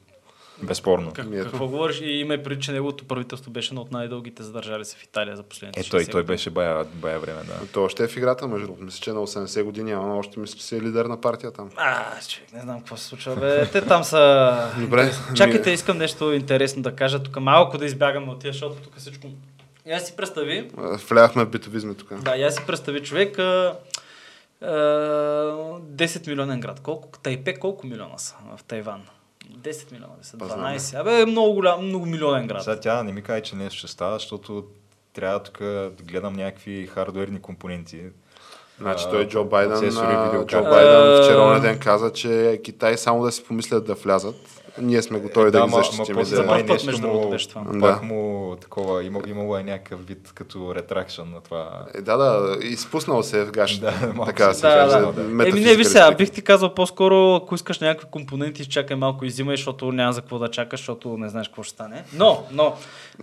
Безспорно. 0.63 1.11
Как, 1.11 1.25
ето. 1.27 1.43
какво 1.43 1.67
говориш? 1.67 2.01
И 2.01 2.09
има 2.09 2.33
и 2.33 2.43
преди, 2.43 2.61
че 2.61 2.71
неговото 2.71 3.05
правителство 3.05 3.51
беше 3.51 3.67
едно 3.67 3.81
от 3.81 3.91
най-дългите 3.91 4.43
задържали 4.43 4.85
се 4.85 4.97
в 4.97 5.03
Италия 5.03 5.35
за 5.35 5.43
последните 5.43 5.79
Е, 5.79 5.83
той, 5.83 5.99
60 5.99 6.05
той 6.05 6.21
години. 6.21 6.27
беше 6.27 6.49
бая, 6.49 6.85
бая 6.85 7.19
време, 7.19 7.39
да. 7.39 7.53
Той 7.73 7.83
още 7.83 8.03
е 8.03 8.07
в 8.07 8.17
играта, 8.17 8.47
между 8.47 8.67
другото. 8.67 8.85
Мисля, 8.85 8.99
че 8.99 9.09
е 9.09 9.13
на 9.13 9.19
80 9.19 9.63
години, 9.63 9.91
ама 9.91 10.17
още 10.17 10.39
мисля, 10.39 10.57
че 10.57 10.63
си 10.63 10.75
е 10.75 10.81
лидер 10.81 11.05
на 11.05 11.21
партия 11.21 11.51
там. 11.51 11.69
А, 11.75 12.03
човек, 12.21 12.53
не 12.53 12.61
знам 12.61 12.77
какво 12.77 12.97
се 12.97 13.05
случва. 13.05 13.35
Бе. 13.35 13.65
Те 13.65 13.81
там 13.81 14.03
са... 14.03 14.53
Добре. 14.79 15.11
Чакайте, 15.35 15.71
искам 15.71 15.97
нещо 15.97 16.33
интересно 16.33 16.81
да 16.81 16.91
кажа. 16.91 17.19
Тук 17.19 17.39
малко 17.39 17.77
да 17.77 17.85
избягаме 17.85 18.31
от 18.31 18.39
тия, 18.39 18.53
защото 18.53 18.75
тук 18.75 18.97
всичко... 18.97 19.27
Я 19.85 19.99
си 19.99 20.15
представи, 20.15 20.71
Вляхме 21.09 21.45
в 21.45 21.49
битовизми 21.49 21.95
тук. 21.95 22.13
да, 22.21 22.35
я 22.35 22.51
си 22.51 22.61
представи 22.67 23.03
човек, 23.03 23.39
а, 23.39 23.75
а, 24.61 24.67
10 24.67 26.27
милионен 26.27 26.59
град. 26.59 26.79
Колко? 26.79 27.09
Тайпе 27.23 27.53
колко 27.53 27.87
милиона 27.87 28.17
са 28.17 28.35
в 28.57 28.63
Тайван? 28.63 29.01
10 29.57 29.91
милиона 29.91 30.13
ли 30.19 30.25
са? 30.25 30.37
Па, 30.37 30.45
знам. 30.45 30.59
12. 30.59 30.99
Абе, 30.99 31.25
много 31.25 31.53
голям, 31.53 31.85
много 31.85 32.05
милионен 32.05 32.47
град. 32.47 32.63
Сега 32.63 32.79
тя 32.79 33.03
не 33.03 33.11
ми 33.11 33.21
каже, 33.21 33.41
че 33.41 33.55
нещо 33.55 33.77
ще 33.77 33.87
става, 33.87 34.13
защото 34.13 34.65
трябва 35.13 35.43
тук 35.43 35.59
да 35.59 35.91
гледам 36.03 36.33
някакви 36.33 36.87
хардуерни 36.87 37.41
компоненти. 37.41 38.01
Значи 38.79 39.05
той 39.11 39.27
Джо 39.27 39.45
Байден. 39.45 39.91
Джо 40.45 40.63
Байден 40.63 41.23
вчера 41.23 41.45
на 41.45 41.59
ден 41.59 41.79
каза, 41.79 42.13
че 42.13 42.61
Китай 42.63 42.97
само 42.97 43.23
да 43.23 43.31
си 43.31 43.43
помислят 43.43 43.85
да 43.85 43.93
влязат. 43.93 44.58
Ние 44.77 45.01
сме 45.01 45.19
готови 45.19 45.51
да, 45.51 45.57
ги 45.57 45.63
ма- 45.63 45.69
ма 45.69 45.77
защитим. 45.77 46.15
после 46.15 46.35
За 46.35 46.41
да... 46.41 46.47
май 46.47 46.63
нещо 46.63 46.85
между 46.85 47.07
му- 47.07 47.29
беше 47.29 47.49
това. 47.49 47.63
Пак 47.63 47.99
Да. 47.99 47.99
му 48.03 48.55
такова, 48.55 49.03
има, 49.03 49.19
имало 49.27 49.57
е 49.57 49.63
някакъв 49.63 50.07
вид 50.07 50.31
като 50.35 50.75
ретракшън 50.75 51.31
на 51.31 51.41
това. 51.41 51.85
Е, 51.95 52.01
да, 52.01 52.17
да, 52.17 52.57
изпуснал 52.61 53.23
се 53.23 53.41
е 53.41 53.45
в 53.45 53.51
гащите. 53.51 53.85
Да, 53.85 54.25
така 54.25 54.45
да 54.45 54.53
си- 54.53 54.59
се 54.59 54.67
Да, 54.67 54.73
каже. 54.75 54.97
да. 54.97 55.11
да. 55.13 55.21
Еми 55.49 55.59
не, 55.61 55.75
ви 55.75 55.85
сега, 55.85 56.11
бих 56.11 56.31
ти 56.31 56.41
казал 56.41 56.73
по-скоро, 56.73 57.35
ако 57.35 57.55
искаш 57.55 57.79
някакви 57.79 58.07
компоненти, 58.11 58.61
изчакай 58.61 58.95
малко 58.95 59.25
и 59.25 59.29
взимай, 59.29 59.55
защото 59.55 59.91
няма 59.91 60.13
за 60.13 60.21
какво 60.21 60.39
да 60.39 60.47
чакаш, 60.49 60.79
защото 60.79 61.09
не 61.09 61.29
знаеш 61.29 61.47
какво 61.47 61.63
ще 61.63 61.73
стане. 61.73 62.03
Но, 62.13 62.43
но... 62.51 62.73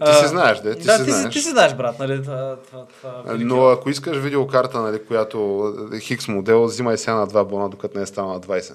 Ти 0.06 0.12
си 0.14 0.26
знаеш, 0.26 0.60
де, 0.60 0.74
ти 0.74 0.86
да, 0.86 0.92
си 0.92 1.04
ти, 1.04 1.10
знаеш. 1.10 1.32
ти 1.32 1.40
си 1.40 1.50
знаеш, 1.50 1.74
брат, 1.74 1.98
нали? 1.98 2.22
Това, 2.22 2.56
това, 2.66 2.84
това, 2.92 3.34
Но 3.34 3.66
ако 3.66 3.90
искаш 3.90 4.16
видеокарта, 4.16 4.80
нали, 4.80 4.98
която 5.00 5.38
е 5.92 6.00
Хикс 6.00 6.28
модел, 6.28 6.64
взимай 6.64 6.98
сега 6.98 7.14
на 7.14 7.26
2 7.26 7.44
бона, 7.44 7.68
докато 7.68 7.96
не 7.96 8.02
е 8.02 8.06
станала 8.06 8.40
20. 8.40 8.72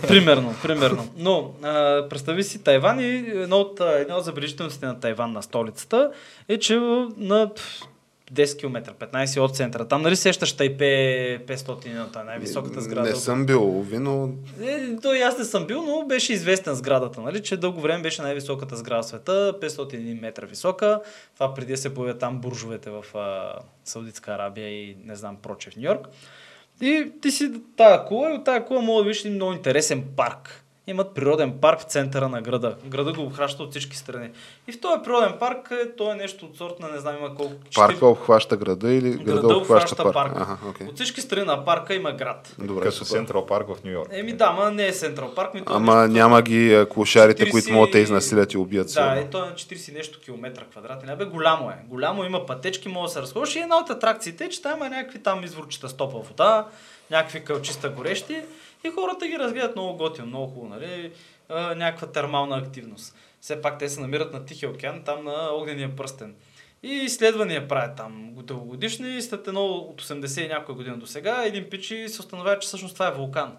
примерно, 0.08 0.54
примерно. 0.62 1.08
Но 1.16 1.50
а, 1.62 1.99
представи 2.08 2.44
си 2.44 2.62
Тайван 2.62 3.00
и 3.00 3.16
едно 3.16 3.56
от, 3.56 3.80
а, 3.80 4.00
една 4.00 4.16
от 4.16 4.24
забележителностите 4.24 4.86
на 4.86 5.00
Тайван 5.00 5.32
на 5.32 5.42
столицата 5.42 6.12
е, 6.48 6.58
че 6.58 6.76
на 7.16 7.54
пф, 7.54 7.82
10 8.32 8.58
км, 8.58 8.94
15 8.94 9.40
от 9.40 9.56
центъра. 9.56 9.88
Там 9.88 10.02
нали 10.02 10.16
сещаш 10.16 10.52
Тайпе 10.52 10.84
500, 11.46 12.24
най-високата 12.24 12.80
сграда. 12.80 13.10
Не 13.10 13.16
съм 13.16 13.46
бил, 13.46 13.82
ви, 13.82 13.98
но 13.98 14.30
Е, 14.62 14.96
то 14.96 15.14
и 15.14 15.20
аз 15.20 15.38
не 15.38 15.44
съм 15.44 15.66
бил, 15.66 15.82
но 15.82 16.06
беше 16.06 16.32
известен 16.32 16.74
сградата, 16.74 17.20
нали, 17.20 17.42
че 17.42 17.56
дълго 17.56 17.80
време 17.80 18.02
беше 18.02 18.22
най-високата 18.22 18.76
сграда 18.76 19.02
в 19.02 19.06
света, 19.06 19.54
501 19.60 20.20
метра 20.20 20.46
висока. 20.46 21.00
Това 21.34 21.54
преди 21.54 21.76
се 21.76 21.94
появят 21.94 22.18
там 22.18 22.40
буржовете 22.40 22.90
в 22.90 23.04
а, 23.14 23.52
Саудитска 23.84 24.32
Арабия 24.32 24.68
и 24.68 24.96
не 25.04 25.16
знам 25.16 25.36
проче 25.42 25.70
в 25.70 25.76
Нью 25.76 25.84
Йорк. 25.84 26.08
И 26.80 27.12
ти 27.22 27.30
си 27.30 27.52
тая 27.76 28.04
кула 28.04 28.30
и 28.30 28.34
от 28.34 28.44
тая 28.44 28.64
кула 28.64 28.80
мога 28.82 29.02
да 29.02 29.08
видиш 29.08 29.20
един 29.20 29.34
много 29.34 29.52
интересен 29.52 30.04
парк. 30.16 30.64
Имат 30.90 31.14
природен 31.14 31.52
парк 31.52 31.80
в 31.80 31.84
центъра 31.84 32.28
на 32.28 32.42
града. 32.42 32.76
Града 32.86 33.12
го 33.12 33.22
обхваща 33.22 33.62
от 33.62 33.70
всички 33.70 33.96
страни. 33.96 34.30
И 34.68 34.72
в 34.72 34.80
този 34.80 35.02
природен 35.04 35.32
парк 35.40 35.68
е, 35.72 35.96
то 35.96 36.12
е 36.12 36.16
нещо 36.16 36.44
от 36.44 36.56
сорта 36.56 36.82
на 36.82 36.92
не 36.92 36.98
знам 36.98 37.16
има 37.16 37.34
колко. 37.34 37.54
парка 37.74 38.06
обхваща 38.06 38.56
града 38.56 38.92
или 38.92 39.10
града, 39.10 39.24
Града 39.24 39.46
обхваща 39.48 39.62
обхваща 39.94 40.02
парка? 40.04 40.34
парка. 40.34 40.52
Аха, 40.52 40.68
окей. 40.68 40.86
От 40.86 40.94
всички 40.94 41.20
страни 41.20 41.46
на 41.46 41.64
парка 41.64 41.94
има 41.94 42.12
град. 42.12 42.54
Добре, 42.58 42.84
като. 42.84 43.04
Централ 43.04 43.46
парк 43.46 43.68
в 43.68 43.84
Нью 43.84 43.92
Йорк. 43.92 44.08
Еми 44.12 44.32
да, 44.32 44.50
ма 44.50 44.70
не 44.70 44.86
е 44.86 44.92
Централ 44.92 45.34
парк, 45.34 45.54
ми 45.54 45.60
е 45.60 45.64
Ама 45.66 45.94
нещо- 45.96 46.12
няма 46.12 46.42
ги 46.42 46.74
а, 46.74 46.86
клошарите, 46.86 47.42
40 47.42 47.50
които 47.50 47.72
могат 47.72 47.90
да 47.92 47.98
изнасилят 47.98 48.52
и 48.52 48.58
убият. 48.58 48.86
Да, 48.86 48.92
сигурно. 48.92 49.12
е, 49.12 49.24
то 49.24 49.38
е 49.38 49.48
на 49.48 49.54
40 49.54 49.90
и 49.90 49.94
нещо 49.94 50.20
километра 50.20 50.64
квадратни. 50.64 51.12
Абе, 51.12 51.24
голямо 51.24 51.70
е. 51.70 51.74
Голямо 51.86 52.24
има 52.24 52.46
пътечки, 52.46 52.88
може 52.88 53.04
да 53.04 53.12
се 53.12 53.22
разходиш. 53.22 53.56
И 53.56 53.58
една 53.58 53.76
от 53.76 53.90
атракциите 53.90 54.44
е, 54.44 54.48
че 54.48 54.62
там 54.62 54.76
има 54.76 54.88
някакви 54.88 55.18
там 55.18 55.44
изворчета 55.44 55.88
с 55.88 55.92
топла 55.92 56.20
вода, 56.20 56.66
някакви 57.10 57.44
кълчиста 57.44 57.88
горещи 57.88 58.42
и 58.84 58.90
хората 58.90 59.26
ги 59.26 59.38
разгледат 59.38 59.76
много 59.76 59.96
готино, 59.96 60.26
много 60.26 60.46
хубаво, 60.46 60.68
нали? 60.68 61.12
Някаква 61.50 62.06
термална 62.06 62.56
активност. 62.56 63.16
Все 63.40 63.62
пак 63.62 63.78
те 63.78 63.88
се 63.88 64.00
намират 64.00 64.32
на 64.32 64.44
Тихия 64.44 64.70
океан, 64.70 65.02
там 65.04 65.24
на 65.24 65.54
огнения 65.54 65.96
пръстен. 65.96 66.34
И 66.82 66.88
изследвания 66.88 67.68
правят 67.68 67.96
там 67.96 68.34
дългогодишни 68.34 69.22
след 69.22 69.48
едно 69.48 69.66
от 69.66 70.02
80 70.02 70.44
и 70.44 70.48
някоя 70.48 70.76
година 70.76 70.96
до 70.96 71.06
сега 71.06 71.44
един 71.44 71.70
пичи 71.70 72.08
се 72.08 72.20
установява, 72.20 72.58
че 72.58 72.66
всъщност 72.66 72.94
това 72.94 73.08
е 73.08 73.14
вулкан, 73.14 73.56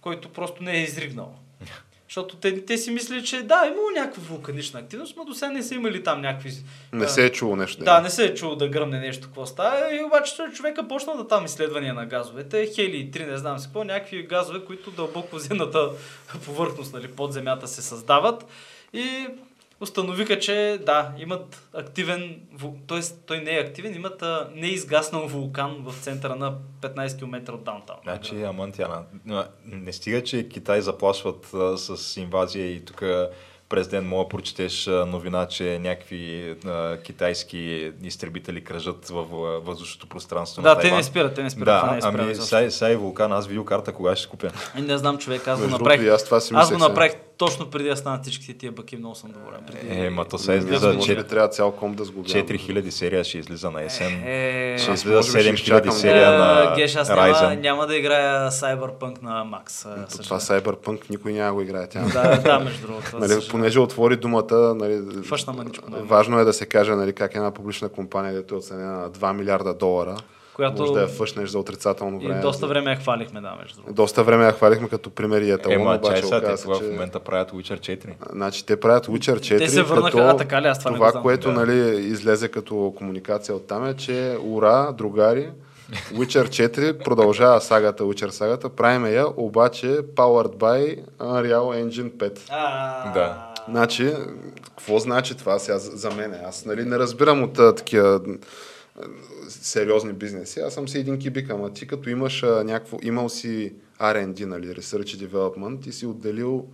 който 0.00 0.32
просто 0.32 0.62
не 0.62 0.72
е 0.72 0.82
изригнал. 0.82 1.34
Защото 2.12 2.36
те, 2.36 2.64
те 2.64 2.78
си 2.78 2.90
мислили, 2.90 3.24
че 3.24 3.42
да, 3.42 3.64
имало 3.66 3.90
някаква 3.96 4.22
вулканична 4.22 4.80
активност, 4.80 5.14
но 5.16 5.24
до 5.24 5.34
сега 5.34 5.50
не 5.50 5.62
са 5.62 5.74
имали 5.74 6.02
там 6.02 6.20
някакви... 6.20 6.52
Не 6.92 7.08
се 7.08 7.26
е 7.26 7.32
чуло 7.32 7.56
нещо. 7.56 7.84
Да, 7.84 8.00
не 8.00 8.10
се 8.10 8.24
е 8.24 8.34
чуло 8.34 8.56
да 8.56 8.68
гръмне 8.68 9.00
нещо, 9.00 9.26
какво 9.26 9.46
става. 9.46 9.96
И 9.96 10.04
обаче 10.04 10.34
човека 10.54 10.88
почнал 10.88 11.16
да 11.16 11.28
там 11.28 11.44
изследвания 11.44 11.94
на 11.94 12.06
газовете. 12.06 12.70
Хели 12.74 12.96
и 12.96 13.10
три, 13.10 13.26
не 13.26 13.38
знам 13.38 13.58
си 13.58 13.66
какво, 13.66 13.84
някакви 13.84 14.22
газове, 14.22 14.64
които 14.64 14.90
дълбоко 14.90 15.36
в 15.36 15.40
земната 15.40 15.90
повърхност, 16.44 16.92
нали, 16.92 17.08
под 17.08 17.32
земята 17.32 17.68
се 17.68 17.82
създават. 17.82 18.46
И 18.92 19.26
установиха, 19.82 20.38
че 20.38 20.80
да, 20.86 21.12
имат 21.18 21.68
активен, 21.74 22.40
т.е. 22.88 23.00
той 23.26 23.38
не 23.38 23.56
е 23.56 23.60
активен, 23.60 23.94
имат 23.94 24.22
а, 24.22 24.48
неизгаснал 24.54 25.26
вулкан 25.26 25.76
в 25.80 25.94
центъра 26.02 26.36
на 26.36 26.54
15 26.80 27.18
км 27.18 27.52
от 27.52 27.64
даунтаун. 27.64 27.98
Значи, 28.02 28.42
Амантяна, 28.42 29.02
не 29.64 29.92
стига, 29.92 30.24
че 30.24 30.48
Китай 30.48 30.80
заплашват 30.80 31.54
а, 31.54 31.78
с 31.78 32.16
инвазия 32.16 32.66
и 32.66 32.84
тук 32.84 33.02
през 33.68 33.88
ден 33.88 34.08
мога 34.08 34.28
прочетеш 34.28 34.86
новина, 34.86 35.46
че 35.46 35.78
някакви 35.78 36.54
а, 36.66 36.96
китайски 36.96 37.92
изтребители 38.02 38.64
кръжат 38.64 39.08
във 39.08 39.30
въздушното 39.64 40.06
пространство 40.06 40.62
на 40.62 40.68
Да, 40.68 40.74
те 40.74 40.80
Тайван. 40.82 40.98
не 40.98 41.02
спират, 41.04 41.34
те 41.34 41.42
не 41.42 41.50
спират. 41.50 41.80
това 41.80 41.94
не 41.94 42.00
Да, 42.00 42.06
е 42.06 42.62
ами 42.62 42.70
сега, 42.70 42.90
и 42.90 42.96
вулкан, 42.96 43.32
аз 43.32 43.46
видеокарта 43.46 43.92
кога 43.92 44.16
ще 44.16 44.28
купя. 44.28 44.50
И 44.78 44.80
не 44.82 44.98
знам, 44.98 45.18
човек, 45.18 45.48
аз 45.48 45.60
го 45.60 45.68
направих. 45.68 46.08
аз 46.08 46.52
Аз 46.52 46.72
го 46.72 46.78
направих 46.78 47.12
точно 47.42 47.66
преди 47.66 47.88
да 47.88 47.96
станат 47.96 48.22
всичките 48.22 48.54
тия 48.54 48.72
баки, 48.72 48.96
много 48.96 49.14
съм 49.14 49.30
доволен. 49.30 49.60
Преди... 49.66 50.00
Е, 50.00 50.10
ма 50.10 50.24
то 50.24 50.38
сега 50.38 50.58
излиза 50.58 50.98
че- 50.98 51.22
трябва 51.22 51.48
цял 51.48 51.72
ком 51.72 51.94
да 51.94 52.04
сглобявам. 52.04 52.46
4000 52.48 52.88
серия 52.90 53.24
ще 53.24 53.38
излиза 53.38 53.70
на 53.70 53.82
есен. 53.82 54.22
Е, 54.26 54.76
Ще 54.78 54.90
аз 54.90 55.00
излиза 55.00 55.16
може 55.16 55.32
би 55.32 55.38
ще 55.38 55.50
7000 55.50 55.54
изчакам. 55.54 55.92
серия 55.92 56.30
на 56.30 56.72
Е, 56.72 56.76
Геш, 56.76 56.96
аз 56.96 57.08
няма, 57.08 57.54
няма 57.56 57.86
да 57.86 57.96
играя 57.96 58.50
Cyberpunk 58.50 59.22
на 59.22 59.44
съжалявам. 60.08 60.24
това 60.24 60.38
Cyberpunk 60.40 61.10
никой 61.10 61.32
няма 61.32 61.52
го 61.52 61.60
играе. 61.60 61.86
Тя. 61.86 62.00
Да, 62.02 62.36
да, 62.38 62.58
между 62.58 62.86
другото. 62.86 63.18
Нали, 63.18 63.32
понеже 63.50 63.80
отвори 63.80 64.16
думата, 64.16 64.74
нали, 64.74 65.02
Фъшна 65.24 65.52
мъничко, 65.52 65.90
да. 65.90 65.96
важно 65.96 66.38
е 66.38 66.44
да 66.44 66.52
се 66.52 66.66
каже 66.66 66.94
нали, 66.94 67.12
как 67.12 67.34
една 67.34 67.50
публична 67.50 67.88
компания, 67.88 68.34
дето 68.34 68.54
е 68.54 68.58
оценена 68.58 68.92
на 68.92 69.10
2 69.10 69.32
милиарда 69.32 69.74
долара, 69.74 70.16
Която 70.54 70.80
може 70.80 70.92
да 70.92 71.00
я 71.00 71.08
фъшнеш 71.08 71.48
за 71.48 71.58
отрицателно 71.58 72.20
и 72.20 72.26
време. 72.26 72.40
доста 72.40 72.60
За- 72.60 72.66
време 72.66 72.90
я 72.90 72.96
хвалихме, 72.96 73.40
да, 73.40 73.54
между 73.54 73.76
другото. 73.76 73.94
Доста 73.94 74.24
време 74.24 74.44
я 74.44 74.52
хвалихме 74.52 74.88
като 74.88 75.10
пример 75.10 75.40
и 75.40 75.50
еталон, 75.50 75.74
Ема, 75.74 75.90
чай 75.92 76.10
обаче 76.10 76.22
сега, 76.24 76.40
те 76.46 76.62
това 76.62 76.74
в 76.74 76.78
че... 76.78 76.84
момента 76.84 77.20
правят 77.20 77.50
Witcher 77.50 77.78
4. 77.78 78.14
Значи 78.32 78.66
те 78.66 78.76
правят 78.78 79.06
Witcher 79.06 79.36
4, 79.36 79.58
Те 79.58 79.68
се 79.68 79.82
върнаха- 79.82 80.04
като 80.06 80.18
а, 80.20 80.36
така 80.36 80.62
ли? 80.62 80.66
Аз 80.66 80.78
това 80.78 80.90
не 80.90 80.96
го 80.96 81.00
това 81.00 81.10
знам. 81.10 81.22
което 81.22 81.48
Да. 81.48 81.54
нали, 81.56 81.74
излезе 81.98 82.48
като 82.48 82.94
комуникация 82.96 83.54
от 83.54 83.66
там 83.66 83.86
е, 83.86 83.94
че 83.94 84.36
ура, 84.42 84.92
другари, 84.92 85.50
Witcher 86.12 86.44
4 86.44 86.92
продължава 86.94 87.60
сагата, 87.60 88.04
Witcher 88.04 88.28
сагата, 88.28 88.68
правиме 88.68 89.10
я, 89.10 89.26
обаче 89.36 89.86
powered 89.86 90.56
by 90.56 90.98
Unreal 91.18 91.54
Engine 91.84 92.10
5. 92.10 92.38
А, 92.50 93.12
Да. 93.12 93.48
Значи, 93.68 94.12
какво 94.68 94.98
значи 94.98 95.34
това 95.34 95.58
сега 95.58 95.78
за 95.78 96.10
мен? 96.10 96.34
Аз 96.46 96.64
нали, 96.64 96.84
не 96.84 96.98
разбирам 96.98 97.42
от 97.42 97.52
такива 97.52 98.20
сериозни 99.52 100.12
бизнеси. 100.12 100.60
Аз 100.60 100.74
съм 100.74 100.88
си 100.88 100.98
един 100.98 101.18
кибик, 101.18 101.50
ама 101.50 101.72
ти 101.72 101.86
като 101.86 102.10
имаш 102.10 102.42
а, 102.42 102.64
някакво, 102.64 102.98
имал 103.02 103.28
си 103.28 103.72
R&D, 104.00 104.44
нали, 104.44 104.66
Research 104.66 105.16
and 105.16 105.28
Development 105.28 105.88
и 105.88 105.92
си 105.92 106.06
отделил 106.06 106.66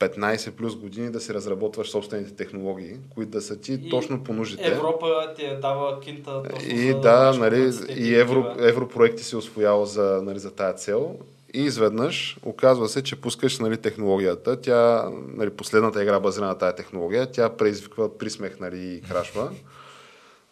15 0.00 0.50
плюс 0.50 0.76
години 0.76 1.10
да 1.10 1.20
си 1.20 1.34
разработваш 1.34 1.90
собствените 1.90 2.34
технологии, 2.34 2.96
които 3.14 3.30
да 3.30 3.40
са 3.40 3.60
ти 3.60 3.72
И 3.72 3.90
точно 3.90 4.24
по 4.24 4.32
нуждите. 4.32 4.68
Европа 4.68 5.06
ти 5.36 5.44
е 5.44 5.54
дава 5.54 6.00
кинта 6.00 6.42
точно 6.50 6.68
И 6.70 6.92
за 6.92 7.00
да, 7.00 7.32
нали, 7.32 7.72
и 7.96 8.14
евро, 8.14 8.54
европроекти 8.58 9.24
си 9.24 9.36
освоял 9.36 9.86
за, 9.86 10.20
нали, 10.24 10.38
за 10.38 10.50
тая 10.50 10.72
цел. 10.72 11.16
И 11.54 11.62
изведнъж 11.62 12.36
оказва 12.44 12.88
се, 12.88 13.02
че 13.02 13.20
пускаш 13.20 13.58
нали, 13.58 13.76
технологията. 13.76 14.60
Тя, 14.60 15.10
нали, 15.36 15.50
последната 15.50 16.02
игра 16.02 16.20
базирана 16.20 16.52
на 16.52 16.58
тая 16.58 16.74
технология, 16.74 17.26
тя 17.26 17.48
предизвиква 17.48 18.18
присмех 18.18 18.60
нали, 18.60 18.78
и 18.78 19.00
крашва. 19.00 19.50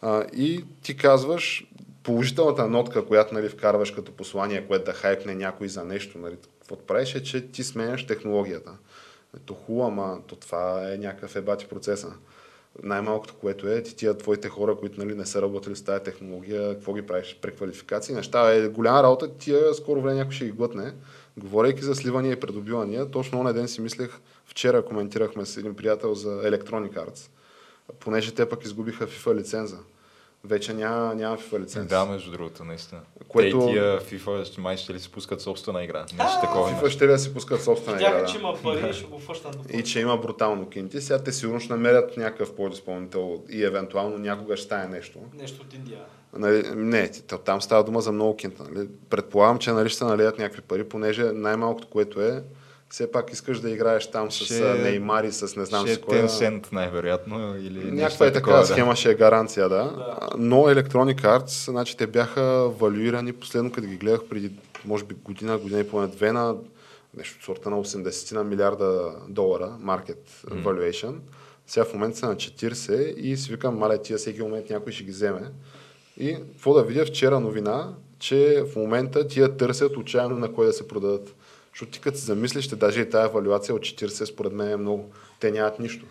А, 0.01 0.25
и 0.33 0.65
ти 0.81 0.97
казваш 0.97 1.67
положителната 2.03 2.67
нотка, 2.67 3.05
която 3.05 3.33
нали, 3.33 3.49
вкарваш 3.49 3.91
като 3.91 4.11
послание, 4.11 4.67
което 4.67 4.85
да 4.85 4.93
хайпне 4.93 5.35
някой 5.35 5.67
за 5.67 5.83
нещо, 5.83 6.17
нали, 6.17 6.35
каквото 6.59 6.85
правиш, 6.85 7.15
е, 7.15 7.23
че 7.23 7.51
ти 7.51 7.63
сменяш 7.63 8.07
технологията. 8.07 8.71
Ето 9.37 9.53
хубаво, 9.53 9.87
ама 9.87 10.19
то 10.27 10.35
това 10.35 10.93
е 10.93 10.97
някакъв 10.97 11.35
ебати 11.35 11.65
процеса. 11.67 12.13
Най-малкото, 12.83 13.35
което 13.35 13.67
е, 13.67 13.83
ти 13.83 13.95
тия 13.95 14.17
твоите 14.17 14.49
хора, 14.49 14.75
които 14.75 14.99
нали, 14.99 15.15
не 15.15 15.25
са 15.25 15.41
работили 15.41 15.75
с 15.75 15.83
тази 15.83 16.03
технология, 16.03 16.73
какво 16.73 16.93
ги 16.93 17.01
правиш? 17.01 17.39
Преквалификации, 17.41 18.15
неща. 18.15 18.53
Е 18.53 18.67
голяма 18.67 19.03
работа, 19.03 19.37
тия 19.37 19.73
скоро 19.73 20.01
време 20.01 20.17
някой 20.17 20.33
ще 20.33 20.45
ги 20.45 20.51
глътне. 20.51 20.93
Говорейки 21.37 21.83
за 21.83 21.95
сливания 21.95 22.33
и 22.33 22.39
придобивания, 22.39 23.11
точно 23.11 23.43
на 23.43 23.53
ден 23.53 23.67
си 23.67 23.81
мислех, 23.81 24.19
вчера 24.45 24.85
коментирахме 24.85 25.45
с 25.45 25.57
един 25.57 25.75
приятел 25.75 26.13
за 26.13 26.29
Electronic 26.29 26.93
Arts, 26.93 27.29
понеже 27.99 28.33
те 28.33 28.49
пък 28.49 28.65
изгубиха 28.65 29.07
FIFA 29.07 29.35
лиценза. 29.35 29.77
Вече 30.43 30.73
няма, 30.73 31.15
няма 31.15 31.37
FIFA 31.37 31.59
лиценз. 31.59 31.87
Да, 31.87 32.05
между 32.05 32.31
другото, 32.31 32.63
наистина. 32.63 33.01
Което- 33.27 33.59
Те 33.59 33.65
и 33.65 33.71
тия 33.73 33.99
FIFA 33.99 34.57
май 34.57 34.77
ще 34.77 34.93
ли 34.93 34.99
си 34.99 35.11
пускат 35.11 35.41
собствена 35.41 35.83
игра. 35.83 35.99
Нещо 35.99 36.41
такова 36.41 36.69
FIFA 36.71 36.89
ще 36.89 37.03
ли 37.03 37.11
да 37.11 37.19
си 37.19 37.33
пускат 37.33 37.63
собствена 37.63 37.97
игра. 37.97 38.07
Видяха, 38.07 38.25
Да. 38.25 38.31
че 38.31 38.37
има 38.37 38.53
пари 38.63 38.89
и 38.89 38.93
ще 38.93 39.05
го 39.05 39.19
фъщнат 39.19 39.55
И 39.73 39.83
че 39.83 39.99
има 39.99 40.17
брутално 40.17 40.69
кинти. 40.69 41.01
Сега 41.01 41.19
те 41.19 41.31
сигурно 41.31 41.59
ще 41.59 41.73
намерят 41.73 42.17
някакъв 42.17 42.55
подизпълнител 42.55 43.43
и 43.49 43.63
евентуално 43.63 44.17
някога 44.17 44.57
ще 44.57 44.65
стане 44.65 44.87
нещо. 44.87 45.19
нещо 45.39 45.61
от 45.61 45.73
Индия. 45.73 45.99
Нали, 46.37 46.63
не, 46.75 47.11
там 47.45 47.61
става 47.61 47.83
дума 47.83 48.01
за 48.01 48.11
много 48.11 48.35
кинта. 48.35 48.63
Нали. 48.71 48.89
Предполагам, 49.09 49.57
че 49.59 49.71
нали, 49.71 49.89
ще 49.89 49.97
се 49.97 50.05
налият 50.05 50.39
някакви 50.39 50.61
пари, 50.61 50.89
понеже 50.89 51.23
най-малкото, 51.23 51.87
което 51.87 52.21
е, 52.21 52.43
все 52.89 53.11
пак 53.11 53.33
искаш 53.33 53.59
да 53.59 53.69
играеш 53.69 54.11
там 54.11 54.31
с 54.31 54.35
Ще- 54.35 54.45
ще... 54.45 54.73
Неймари, 54.73 55.31
с 55.31 55.55
не 55.55 55.65
знам 55.65 55.85
Ще 55.85 55.95
си 55.95 56.01
кой. 56.01 56.17
Tencent 56.17 56.73
най-вероятно. 56.73 57.55
Или 57.57 57.91
Някаква 57.91 58.25
е 58.27 58.31
такава 58.31 58.59
да. 58.59 58.65
схема, 58.65 58.95
ще 58.95 59.11
е 59.11 59.15
гаранция, 59.15 59.69
да. 59.69 59.83
Да. 59.83 60.29
Но 60.37 60.55
Electronic 60.55 61.21
Arts, 61.21 61.71
значи 61.71 61.97
те 61.97 62.07
бяха 62.07 62.69
валюирани, 62.69 63.33
последно 63.33 63.71
като 63.71 63.87
ги 63.87 63.97
гледах 63.97 64.21
преди, 64.29 64.51
може 64.85 65.03
би 65.05 65.15
година, 65.15 65.57
година 65.57 65.79
и 65.79 65.87
половина, 65.87 66.11
две 66.11 66.31
на 66.31 66.55
нещо 67.17 67.37
от 67.39 67.45
сорта 67.45 67.69
на 67.69 67.83
80 67.83 68.35
на 68.35 68.43
милиарда 68.43 69.11
долара, 69.27 69.77
market 69.81 70.45
valuation. 70.47 71.15
Сега 71.67 71.85
в 71.85 71.93
момента 71.93 72.17
са 72.17 72.27
на 72.27 72.35
40 72.35 73.13
и 73.15 73.37
си 73.37 73.51
викам, 73.51 73.77
мале, 73.77 74.01
тия 74.01 74.17
всеки 74.17 74.41
момент 74.41 74.69
някой 74.69 74.91
ще 74.91 75.03
ги 75.03 75.11
вземе. 75.11 75.41
И 76.17 76.33
какво 76.33 76.73
да 76.73 76.83
видя 76.83 77.05
вчера 77.05 77.39
новина, 77.39 77.93
че 78.19 78.63
в 78.73 78.75
момента 78.75 79.27
тия 79.27 79.57
търсят 79.57 79.97
отчаяно 79.97 80.35
на 80.35 80.53
кой 80.53 80.65
да 80.65 80.73
се 80.73 80.87
продадат. 80.87 81.35
Защото 81.73 81.91
ти 81.91 81.99
като 81.99 82.17
се 82.17 82.25
замислиш, 82.25 82.65
ще 82.65 82.75
даже 82.75 83.01
и 83.01 83.09
тая 83.09 83.29
валюация 83.29 83.75
от 83.75 83.81
40 83.81 84.25
според 84.25 84.53
мен 84.53 84.71
е 84.71 84.77
много. 84.77 85.11
Те 85.39 85.51
нямат 85.51 85.79
нищо. 85.79 86.05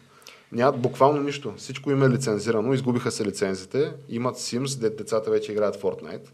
Нямат 0.52 0.80
буквално 0.80 1.22
нищо. 1.22 1.54
Всичко 1.56 1.90
им 1.90 2.02
е 2.02 2.08
лицензирано, 2.08 2.72
изгубиха 2.72 3.10
се 3.10 3.24
лицензите, 3.24 3.92
имат 4.08 4.36
Sims, 4.36 4.80
де 4.80 4.90
децата 4.90 5.30
вече 5.30 5.52
играят 5.52 5.76
Fortnite, 5.76 6.28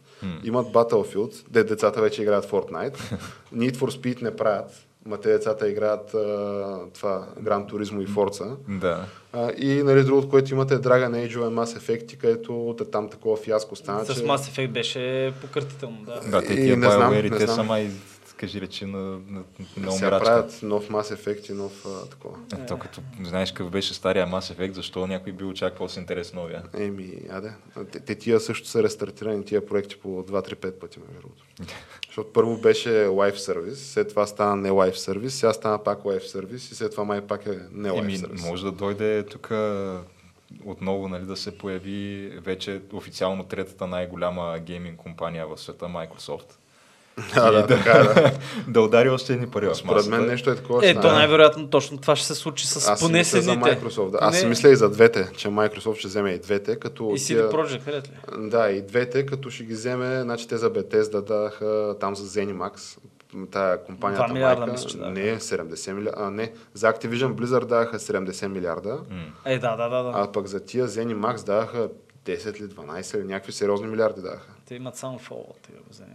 имат 0.45 0.67
Battlefield, 0.67 1.45
де 1.51 1.65
децата 1.65 2.01
вече 2.01 2.23
играят 2.23 2.51
Fortnite, 2.51 2.97
Need 3.55 3.77
for 3.77 4.01
Speed 4.01 4.23
не 4.23 4.37
правят, 4.37 4.87
ма 5.07 5.21
те 5.21 5.29
децата 5.29 5.69
играят 5.69 6.15
а, 6.15 6.19
това 6.95 7.29
Gran 7.43 7.73
Turismo 7.73 8.03
и 8.03 8.09
Forza. 8.09 8.57
Да. 8.69 9.05
А, 9.33 9.53
и 9.59 9.83
нали, 9.83 10.05
другото, 10.05 10.29
което 10.29 10.55
имате 10.55 10.75
е 10.75 10.79
Dragon 10.79 11.11
Age 11.11 11.33
и 11.33 11.55
Mass 11.55 11.79
Effect, 11.79 12.17
където 12.17 12.69
от 12.69 12.91
там 12.93 13.09
такова 13.09 13.37
фиаско 13.37 13.77
стана, 13.77 14.05
С 14.05 14.15
че... 14.15 14.21
Mass 14.21 14.37
Effect 14.37 14.69
беше 14.71 15.33
покъртително, 15.41 16.05
да. 16.05 16.21
Да, 16.31 16.43
те 16.47 16.53
И 16.53 16.57
тия 16.57 16.77
не 16.77 16.91
знам, 16.91 17.13
не 17.15 17.31
те 17.31 17.45
знам. 17.47 17.57
са 17.57 17.63
май, 17.63 17.91
кажи 18.37 18.61
речи, 18.61 18.85
на, 18.85 18.99
на, 18.99 19.43
на 19.77 19.93
Сега 19.93 20.21
правят 20.21 20.63
нов 20.63 20.89
Mass 20.89 21.17
Effect 21.17 21.51
и 21.51 21.55
нов 21.55 21.87
а, 21.87 22.07
такова. 22.09 22.39
Е, 22.63 22.67
то 22.67 22.79
като 22.79 23.01
знаеш 23.23 23.53
какъв 23.53 23.71
беше 23.71 23.95
стария 23.95 24.27
Mass 24.27 24.55
Effect, 24.55 24.73
защо 24.73 25.07
някой 25.07 25.33
би 25.33 25.45
очаквал 25.45 25.89
с 25.89 25.97
интерес 25.97 26.33
новия? 26.33 26.63
Еми, 26.79 27.13
аде. 27.31 27.53
Те, 27.93 28.01
те 28.01 28.15
тия 28.15 28.41
също 28.41 28.69
са 28.69 28.83
рестартирани, 28.83 29.45
тия 29.45 29.67
проекти 29.67 29.97
по 29.97 30.09
2-3-5 30.09 30.71
пъти, 30.73 30.99
между 30.99 31.21
другото. 31.21 31.45
Защото 32.07 32.33
първо 32.33 32.57
беше 32.57 32.89
Live 32.89 33.37
Service, 33.37 33.75
след 33.75 34.09
това 34.09 34.27
стана 34.27 34.57
не 34.57 34.71
Live 34.71 34.95
Service, 34.95 35.29
сега 35.29 35.53
стана 35.53 35.85
пак 35.85 35.99
Live 35.99 36.25
Service 36.25 36.73
и 36.73 36.75
след 36.75 36.91
това 36.91 37.05
май 37.05 37.21
пак 37.21 37.47
е 37.47 37.59
не 37.73 37.91
Live 37.91 37.99
Еми, 37.99 38.19
Service. 38.19 38.49
може 38.49 38.65
да 38.65 38.73
дойде 38.73 39.27
тук 39.27 39.51
отново 40.65 41.09
нали, 41.09 41.25
да 41.25 41.37
се 41.37 41.59
появи 41.59 42.29
вече 42.45 42.83
официално 42.93 43.45
третата 43.45 43.87
най-голяма 43.87 44.59
гейминг 44.59 44.97
компания 44.97 45.47
в 45.47 45.59
света, 45.59 45.87
Microsoft. 45.87 46.55
Да, 47.35 47.49
И 47.49 47.53
да, 47.53 47.67
така 47.67 47.91
е, 47.91 48.03
да. 48.03 48.33
да 48.69 48.81
удари 48.81 49.09
още 49.09 49.33
едни 49.33 49.47
пари 49.47 49.69
Според 49.75 50.07
мен 50.07 50.27
нещо 50.27 50.51
е 50.51 50.57
такова. 50.57 50.83
ще 50.83 50.91
Е, 50.91 50.95
то 50.95 51.01
стане. 51.01 51.15
най-вероятно 51.15 51.71
точно 51.71 51.99
това 51.99 52.17
ще 52.17 52.27
се 52.27 52.35
случи 52.35 52.67
с 52.67 52.89
Аз 52.89 52.99
си 52.99 53.05
поне 53.07 53.19
мисля 53.19 53.41
за. 53.41 53.51
Microsoft. 53.51 54.11
Да. 54.11 54.19
Аз 54.21 54.39
си 54.39 54.47
мисля 54.47 54.69
и 54.69 54.77
за 54.77 54.91
двете, 54.91 55.31
че 55.37 55.49
Microsoft 55.49 55.95
ще 55.95 56.09
вземе 56.09 56.31
и 56.31 56.39
двете, 56.39 56.77
като 56.77 57.05
И 57.05 57.19
CD 57.19 57.51
Projekt 57.51 57.87
ли? 57.89 58.49
Да, 58.49 58.71
и 58.71 58.83
двете, 58.83 59.27
като 59.27 59.51
ще 59.51 59.65
ги 59.65 59.73
вземе, 59.75 60.23
значи 60.23 60.49
те 60.49 60.57
за 60.57 60.71
Bethesda 60.71 61.21
даха 61.25 61.97
там 62.01 62.17
за 62.17 62.41
Zenimax, 62.41 62.99
тая 63.51 63.85
компанията 63.85 64.25
Два 64.25 64.35
милиарда, 64.35 64.61
майка, 64.61 64.73
мисля, 64.73 64.89
че 64.89 64.97
не, 64.97 65.41
70 65.41 65.93
милиарда, 65.93 66.23
а, 66.23 66.31
не, 66.31 66.53
за 66.75 66.93
Activision 66.93 67.33
Blizzard 67.33 67.65
даха 67.65 67.99
70 67.99 68.47
милиарда. 68.47 68.99
Е, 69.45 69.59
да, 69.59 69.77
да, 69.77 69.89
да. 69.89 70.03
да. 70.03 70.13
а 70.15 70.33
пък 70.33 70.47
за 70.47 70.61
тия 70.61 70.89
Zenimax 70.89 71.47
даха 71.47 71.89
10 72.27 72.61
или 72.61 72.69
12 72.69 73.17
или 73.17 73.25
някакви 73.25 73.53
сериозни 73.53 73.87
милиарди 73.87 74.21
даха. 74.21 74.54
Те 74.67 74.75
имат 74.75 74.97
само 74.97 75.19
Fallout. 75.19 75.69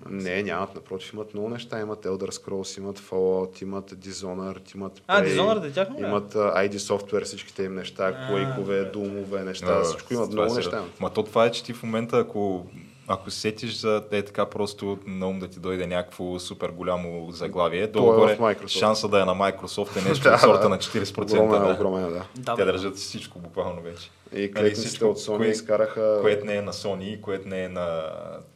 Не, 0.10 0.44
нямат, 0.44 0.76
напротив, 0.76 1.14
имат 1.14 1.34
много 1.34 1.50
неща. 1.50 1.80
Имат 1.80 2.06
Elder 2.06 2.30
Scrolls, 2.32 2.78
имат 2.78 3.00
Fallout, 3.00 3.62
имат 3.64 3.92
Dishonored, 3.92 4.76
имат 4.76 5.02
А, 5.08 5.22
Prey, 5.22 5.28
Dishonored 5.28 5.68
е 5.70 5.72
тяхно? 5.72 6.00
Имат 6.00 6.36
а, 6.36 6.40
ID 6.40 6.72
Software, 6.76 7.24
всичките 7.24 7.64
им 7.64 7.76
неща, 7.76 8.08
А, 8.08 8.32
Quake-ове. 8.32 8.94
Doom-ове, 8.94 9.44
неща, 9.44 9.66
Да, 9.66 9.84
всичко 9.84 10.14
имат, 10.14 10.32
много 10.32 10.54
неща. 10.54 10.84
Ма 11.00 11.10
то 11.10 11.24
това 11.24 11.46
е, 11.46 11.52
че 11.52 11.64
ти 11.64 11.74
в 11.74 11.84
момента, 11.84 12.18
ако, 12.20 12.66
ако 13.12 13.32
се 13.32 13.40
сетиш 13.40 13.74
за 13.74 14.04
е 14.12 14.22
така 14.22 14.46
просто 14.46 14.98
на 15.06 15.28
ум 15.28 15.40
да 15.40 15.48
ти 15.48 15.60
дойде 15.60 15.88
някакво 15.88 16.40
супер 16.40 16.70
голямо 16.70 17.32
заглавие, 17.32 17.82
То 17.82 18.00
е 18.00 18.02
долу-горе 18.02 18.36
в 18.36 18.40
Microsoft. 18.40 18.68
шанса 18.68 19.08
да 19.08 19.22
е 19.22 19.26
на 19.26 19.34
Microsoft 19.34 20.06
е 20.06 20.10
нещо 20.10 20.30
от 20.34 20.40
сорта 20.40 20.70
на 20.70 20.78
40%. 20.78 21.22
Огромен, 21.40 21.62
да. 21.62 21.74
огромен, 21.74 22.06
е, 22.06 22.10
да. 22.10 22.26
Да, 22.36 22.56
Те 22.56 22.66
държат 22.66 22.96
всичко 22.98 23.40
буквално 23.40 23.82
вече. 23.82 24.10
И 24.36 24.52
Нали, 24.56 24.72
всичко, 24.72 25.06
от 25.06 25.18
Sony 25.18 25.38
кое- 25.40 25.46
изкараха... 25.46 26.18
Което 26.22 26.46
не 26.46 26.56
е 26.56 26.62
на 26.62 26.74
Sony 26.74 27.04
и 27.04 27.22
което 27.22 27.48
не 27.48 27.64
е 27.64 27.70
на, 27.70 28.04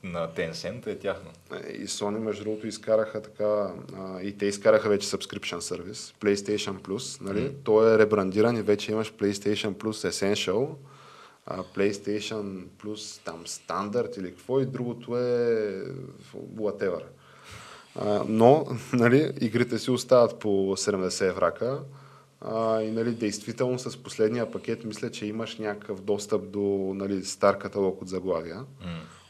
на 0.04 0.28
Tencent 0.28 0.88
е 0.88 0.96
тяхно. 0.96 1.30
И 1.74 1.88
Sony, 1.88 2.18
между 2.18 2.44
другото, 2.44 2.68
изкараха 2.68 3.22
така, 3.22 3.44
а, 3.98 4.22
и 4.22 4.38
те 4.38 4.46
изкараха 4.46 4.90
вече 4.90 5.08
subscription 5.08 5.60
сервис, 5.60 6.14
PlayStation 6.22 6.74
Plus, 6.74 7.22
нали? 7.22 7.42
Мгм. 7.42 7.54
То 7.64 7.88
е 7.88 7.98
ребрандиран 7.98 8.58
и 8.58 8.62
вече 8.62 8.92
имаш 8.92 9.14
PlayStation 9.14 9.74
Plus 9.74 10.10
Essential, 10.10 10.68
PlayStation 11.48 12.66
Plus 12.84 13.26
там 13.26 13.44
Standard 13.46 14.20
или 14.20 14.30
какво 14.30 14.60
и 14.60 14.66
другото 14.66 15.18
е 15.18 15.84
whatever. 16.56 17.02
А, 17.96 18.24
но, 18.28 18.68
нали, 18.94 19.32
игрите 19.42 19.80
си 19.80 19.92
остават 19.92 20.40
по 20.40 20.50
70 20.78 21.30
еврака 21.30 21.80
а, 22.42 22.82
и, 22.82 22.92
нали, 22.92 23.12
действително 23.12 23.80
с 23.80 24.04
последния 24.04 24.52
пакет 24.52 24.84
мисля, 24.84 25.12
че 25.12 25.26
имаш 25.26 25.58
някакъв 25.58 26.02
достъп 26.02 26.52
до, 26.52 26.94
нали, 26.96 27.26
стар 27.26 27.58
каталог 27.58 28.02
от 28.02 28.08
заглавия. 28.08 28.58
М. 28.58 28.66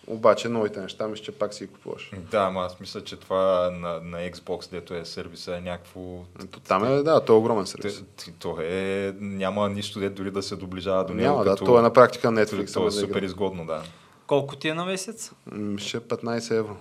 Обаче 0.07 0.49
новите 0.49 0.81
неща 0.81 1.07
мисля, 1.07 1.23
че 1.23 1.31
пак 1.31 1.53
си 1.53 1.65
ги 1.65 1.73
купуваш. 1.73 2.11
Да, 2.31 2.39
ама 2.39 2.61
аз 2.61 2.79
мисля, 2.79 3.03
че 3.03 3.15
това 3.15 3.71
на, 3.71 3.99
на 4.01 4.17
Xbox, 4.31 4.71
дето 4.71 4.93
е 4.93 5.05
сервиса, 5.05 5.57
е 5.57 5.61
някакво... 5.61 6.01
То 6.51 6.59
Там 6.59 6.85
е, 6.85 7.03
да, 7.03 7.25
то 7.25 7.33
е 7.33 7.35
огромен 7.35 7.65
сервис. 7.65 8.03
То 8.39 8.57
е... 8.61 9.13
Няма 9.19 9.69
нищо, 9.69 9.99
де 9.99 10.09
дори 10.09 10.31
да 10.31 10.43
се 10.43 10.55
доближава 10.55 11.05
до 11.05 11.13
него. 11.13 11.29
Няма, 11.29 11.43
да, 11.43 11.55
то 11.55 11.79
е 11.79 11.81
на 11.81 11.93
практика 11.93 12.27
Netflix. 12.27 12.73
То 12.73 12.87
е 12.87 12.91
супер 12.91 13.21
изгодно, 13.21 13.65
да. 13.65 13.83
Колко 14.27 14.55
ти 14.55 14.67
е 14.67 14.73
на 14.73 14.85
месец? 14.85 15.31
Ще 15.77 15.97
е 15.97 16.01
15 16.01 16.57
евро. 16.57 16.75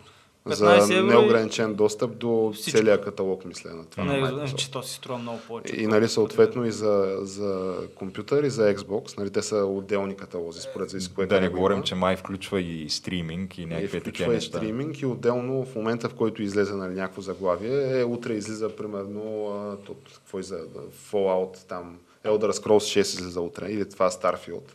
За 0.46 0.66
15 0.66 0.90
евро 0.90 1.06
и- 1.06 1.10
неограничен 1.10 1.74
достъп 1.74 2.16
до 2.16 2.52
Всичко. 2.54 2.78
целия 2.78 3.00
каталог, 3.00 3.44
мисля, 3.44 3.70
на 3.70 3.84
това. 3.84 4.04
на 4.04 4.12
Не, 4.12 4.20
Microsoft. 4.20 4.54
че 4.54 4.70
то 4.70 4.82
си 4.82 4.94
струва 4.94 5.18
много 5.18 5.38
повече. 5.48 5.76
И 5.76 5.86
нали, 5.86 6.08
съответно 6.08 6.64
и 6.64 6.72
за, 6.72 7.18
за 7.20 7.74
компютър 7.94 8.42
и 8.42 8.50
за 8.50 8.74
Xbox, 8.74 9.18
нали, 9.18 9.30
те 9.30 9.42
са 9.42 9.56
отделни 9.56 10.16
каталози, 10.16 10.60
според 10.60 10.90
зависи 10.90 11.14
кое 11.14 11.26
Да 11.26 11.40
не 11.40 11.48
говорим, 11.48 11.76
има. 11.76 11.84
че 11.84 11.94
май 11.94 12.16
включва 12.16 12.60
и 12.60 12.90
стриминг 12.90 13.58
и 13.58 13.62
И 13.62 13.66
някакви 13.66 14.00
такива 14.00 14.10
включва 14.26 14.34
и 14.36 14.40
стриминг 14.40 15.00
и 15.00 15.06
отделно 15.06 15.64
в 15.64 15.74
момента, 15.74 16.08
в 16.08 16.14
който 16.14 16.42
излезе 16.42 16.74
нали, 16.74 16.94
някакво 16.94 17.20
заглавие, 17.22 18.00
е, 18.00 18.04
утре 18.04 18.32
излиза 18.32 18.68
примерно 18.68 19.46
а, 19.48 19.76
то, 19.76 19.94
какво 20.14 20.38
излезе, 20.38 20.64
да, 20.64 20.80
Fallout 21.12 21.58
там, 21.58 21.96
Elder 22.24 22.50
Scrolls 22.52 22.98
6 22.98 23.00
излиза 23.00 23.40
утре 23.40 23.66
или 23.66 23.88
това 23.88 24.10
Starfield. 24.10 24.70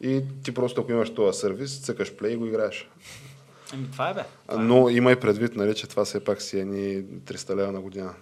И 0.00 0.22
ти 0.42 0.52
просто 0.52 0.80
ако 0.80 0.92
имаш 0.92 1.10
този 1.10 1.38
сервис, 1.38 1.78
цъкаш 1.78 2.12
плей 2.12 2.32
и 2.32 2.36
го 2.36 2.46
играеш. 2.46 2.88
Еми, 3.74 3.90
това 3.92 4.10
е 4.10 4.14
бе. 4.14 4.20
А, 4.48 4.56
Но 4.56 4.88
имай 4.88 5.16
предвид, 5.16 5.56
нали, 5.56 5.74
че 5.74 5.86
това 5.86 6.04
все 6.04 6.24
пак 6.24 6.42
си 6.42 6.58
едни 6.58 7.02
300 7.04 7.56
лева 7.56 7.72
на 7.72 7.80
година. 7.80 8.14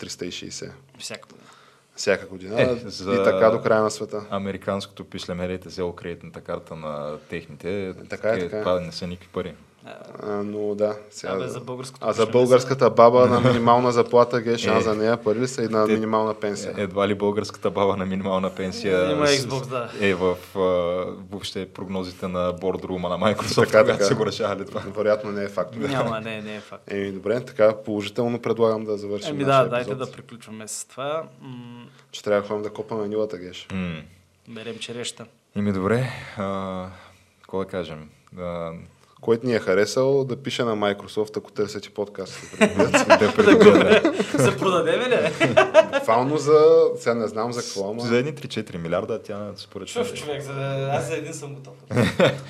360. 0.00 0.70
Всяка 0.98 1.28
година. 1.28 1.48
Всяка 1.96 2.26
година. 2.26 2.62
Е, 2.62 2.74
за- 2.76 3.14
И 3.14 3.24
така 3.24 3.50
до 3.50 3.60
края 3.60 3.82
на 3.82 3.90
света. 3.90 4.26
Американското 4.30 5.04
пишлемерие 5.04 5.58
те 5.58 5.68
взело 5.68 5.92
кредитната 5.92 6.40
карта 6.40 6.76
на 6.76 7.18
техните. 7.20 7.94
Така 8.10 8.28
е, 8.28 8.34
Те- 8.34 8.40
така 8.40 8.58
е. 8.58 8.60
Това 8.60 8.80
не 8.80 8.92
са 8.92 9.06
никакви 9.06 9.28
пари. 9.28 9.54
Но 10.44 10.74
да. 10.74 10.96
Сега, 11.10 11.32
Абе, 11.32 11.48
за 11.48 11.60
българското 11.60 12.06
а 12.08 12.12
за 12.12 12.26
българската 12.26 12.90
баба 12.90 13.26
на 13.26 13.40
минимална 13.42 13.92
заплата, 13.92 14.40
ге 14.40 14.58
шанс 14.58 14.80
Е. 14.80 14.84
за 14.84 14.94
нея 14.94 15.16
пари 15.16 15.38
ли 15.38 15.48
са 15.48 15.62
и 15.62 15.68
на 15.68 15.86
минимална 15.86 16.34
пенсия? 16.34 16.74
Едва 16.76 17.08
ли 17.08 17.14
българската 17.14 17.70
баба 17.70 17.96
на 17.96 18.06
минимална 18.06 18.50
пенсия 18.50 19.12
Има 19.12 19.26
с- 19.26 19.36
Xbox, 19.38 19.66
да. 19.66 19.90
е 20.00 20.14
в 20.14 20.36
въобще 21.22 21.68
прогнозите 21.68 22.28
на 22.28 22.52
бордрума 22.52 23.08
на 23.08 23.18
Microsoft, 23.18 23.66
Така, 23.66 23.84
така. 23.86 24.04
са 24.04 24.14
го 24.14 24.26
решавали 24.26 24.66
това. 24.66 24.82
Вероятно 24.86 25.32
не 25.32 25.44
е 25.44 25.48
факт. 25.48 25.76
Няма, 25.76 26.20
не, 26.24 26.42
не 26.42 26.56
е 26.56 26.60
факт. 26.60 26.82
Еми, 26.88 27.12
добре, 27.12 27.40
така 27.40 27.76
положително 27.76 28.40
предлагам 28.40 28.84
да 28.84 28.96
завършим 28.96 29.30
Еми 29.30 29.44
да, 29.44 29.64
дайте 29.64 29.94
да 29.94 30.12
приключваме 30.12 30.68
с 30.68 30.84
това. 30.84 31.22
Че 32.10 32.22
трябва 32.22 32.42
да 32.42 32.48
ходим 32.48 32.62
да 32.62 32.70
копаме 32.70 33.08
нивата, 33.08 33.38
геш. 33.38 33.68
Берем 34.48 34.78
череща. 34.78 35.26
Ими 35.56 35.72
добре, 35.72 36.08
какво 37.40 37.58
да 37.58 37.64
кажем? 37.64 38.08
Който 39.24 39.46
ни 39.46 39.54
е 39.54 39.58
харесал, 39.58 40.24
да 40.24 40.36
пише 40.36 40.64
на 40.64 40.76
Microsoft, 40.76 41.36
ако 41.36 41.52
търсите 41.52 41.90
подкаст. 41.90 42.40
да. 42.60 44.12
Се 44.38 44.56
продадеме 44.56 45.04
ли? 45.08 45.48
Буквално 45.94 46.36
за... 46.38 46.64
Сега 46.96 47.14
не 47.14 47.28
знам 47.28 47.52
за 47.52 47.60
какво, 47.60 47.90
ама... 47.90 48.02
За 48.02 48.16
едни 48.16 48.32
3-4 48.32 48.78
милиарда 48.78 49.22
тя 49.22 49.50
според 49.56 49.88
Чув 49.88 50.12
мен- 50.12 50.14
човек, 50.16 50.42
за 50.42 50.88
аз 50.92 51.06
за 51.08 51.14
един 51.16 51.32
съм 51.34 51.54
готов. 51.54 51.74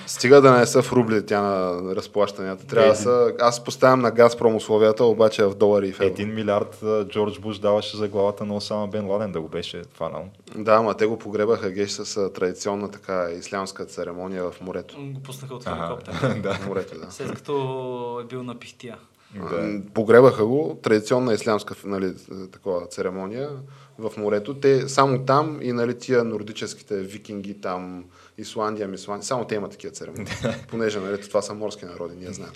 Стига 0.07 0.41
да 0.41 0.53
не 0.53 0.67
са 0.67 0.83
в 0.83 0.93
рубли 0.93 1.27
тя 1.27 1.41
на 1.41 1.83
разплащанията. 1.97 2.67
Трябва 2.67 2.89
да 2.89 2.97
са... 2.97 3.33
Аз 3.41 3.65
поставям 3.65 4.01
на 4.01 4.11
Газпром 4.11 4.57
условията, 4.57 5.05
обаче 5.05 5.45
в 5.45 5.55
долари 5.55 5.89
и 5.89 5.93
в 5.93 6.01
евро. 6.01 6.13
Един 6.13 6.35
милиард 6.35 6.85
Джордж 7.09 7.39
Буш 7.39 7.59
даваше 7.59 7.97
за 7.97 8.09
главата 8.09 8.45
на 8.45 8.57
Осама 8.57 8.87
Бен 8.87 9.07
Ладен 9.11 9.33
да 9.33 9.41
го 9.41 9.49
беше 9.49 9.83
фанал. 9.95 10.25
Да, 10.55 10.73
ама 10.73 10.95
те 10.95 11.07
го 11.07 11.19
погребаха 11.19 11.71
геш 11.71 11.91
с 11.91 12.33
традиционна 12.33 12.91
така 12.91 13.29
ислямска 13.39 13.85
церемония 13.85 14.51
в 14.51 14.61
морето. 14.61 14.97
Го 14.99 15.21
пуснаха 15.21 15.55
от 15.55 15.65
хеликоптер. 15.65 16.35
да. 16.43 16.59
В 16.65 16.69
морето, 16.69 16.99
да. 17.01 17.11
След 17.11 17.33
като 17.33 18.21
е 18.25 18.27
бил 18.27 18.43
на 18.43 18.59
пихтия. 18.59 18.97
да. 19.35 19.81
Погребаха 19.95 20.47
го, 20.47 20.79
традиционна 20.83 21.35
ислямска 21.35 21.75
нали, 21.85 22.15
такова 22.53 22.87
церемония 22.87 23.51
в 23.99 24.13
морето. 24.17 24.55
Те 24.55 24.89
само 24.89 25.25
там 25.25 25.59
и 25.63 25.73
нали, 25.73 25.99
тия 25.99 26.25
нордическите 26.25 26.97
викинги 26.97 27.61
там, 27.61 28.05
Исландия, 28.39 28.89
Мисландия, 28.89 29.25
само 29.25 29.45
те 29.45 29.55
имат 29.55 29.71
такива 29.71 29.93
церемонии. 29.93 30.27
Понеже 30.69 31.01
нали, 31.01 31.21
това 31.21 31.43
са 31.43 31.55
морски 31.55 31.85
народи, 31.85 32.15
ние 32.19 32.33
знаем. 32.33 32.53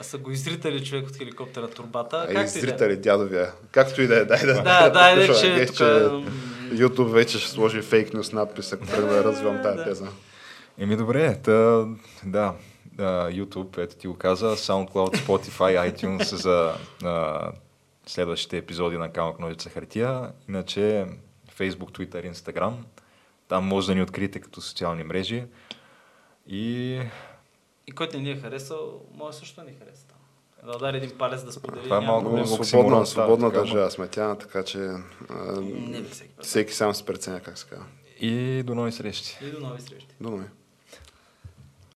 А, 0.00 0.02
Са 0.02 0.18
го 0.18 0.30
изритали 0.30 0.84
човек 0.84 1.08
от 1.08 1.16
хеликоптера 1.16 1.68
турбата. 1.68 2.26
Да 2.32 2.40
е. 2.42 2.46
зрители, 2.46 2.96
дядовия. 2.96 3.52
Както 3.70 4.02
и 4.02 4.06
да 4.06 4.18
е, 4.20 4.24
дай 4.24 4.46
да. 4.46 4.62
Да, 4.62 4.90
да, 4.90 5.14
приключваме. 5.14 5.66
че 5.66 5.72
тук... 5.74 5.78
YouTube 6.72 7.10
вече 7.12 7.38
ще 7.38 7.50
сложи 7.50 7.82
фейк 7.82 8.14
нюс 8.14 8.32
надпис, 8.32 8.72
ако 8.72 8.86
тръгна 8.86 9.12
да 9.12 9.24
развивам 9.24 9.62
тази 9.62 9.76
Да. 9.76 9.84
теза. 9.84 10.06
Еми 10.78 10.96
добре, 10.96 11.38
та, 11.44 11.84
да, 12.24 12.52
да, 12.94 13.28
YouTube, 13.30 13.78
ето 13.78 13.96
ти 13.96 14.06
го 14.06 14.14
каза, 14.18 14.56
SoundCloud, 14.56 15.16
Spotify, 15.16 15.92
iTunes 15.94 16.34
за 16.34 16.74
а, 17.04 17.52
следващите 18.06 18.56
епизоди 18.56 18.98
на 18.98 19.12
Камък 19.12 19.38
Ножица 19.38 19.70
Хартия. 19.70 20.32
Иначе 20.48 21.06
Facebook, 21.58 21.90
Twitter, 21.90 22.32
Instagram. 22.32 22.72
Там 23.48 23.64
може 23.64 23.86
да 23.86 23.94
ни 23.94 24.02
откриете 24.02 24.40
като 24.40 24.60
социални 24.60 25.04
мрежи. 25.04 25.44
И 26.46 27.00
И 27.86 27.92
който 27.92 28.16
не 28.16 28.22
ни 28.22 28.30
е 28.30 28.36
харесал, 28.36 29.00
може 29.14 29.36
също 29.36 29.60
да 29.60 29.70
ни 29.70 29.76
хареса. 29.78 30.06
там. 30.06 30.18
Да 30.70 30.76
удари 30.76 30.96
един 30.96 31.18
палец 31.18 31.44
да 31.44 31.52
сподели. 31.52 31.82
Това 31.84 31.96
е 31.96 32.00
малко 32.00 32.24
проблем. 32.24 32.46
Свободна, 32.46 33.06
свободна 33.06 33.50
така, 33.50 33.60
държава 33.60 33.90
сме 33.90 34.08
тя, 34.08 34.34
така 34.34 34.64
че 34.64 34.78
а, 34.78 35.60
Не 35.60 36.02
всеки 36.02 36.34
всеки 36.42 36.72
сам 36.72 36.94
се 36.94 37.06
преценя 37.06 37.40
как 37.40 37.58
се 37.58 37.66
казва. 37.66 37.86
И 38.20 38.62
до 38.62 38.74
нови 38.74 38.92
срещи. 38.92 39.38
И 39.42 39.50
до 39.50 39.60
нови 39.60 39.80
срещи. 39.80 40.14
До 40.20 40.30
нови. 40.30 40.44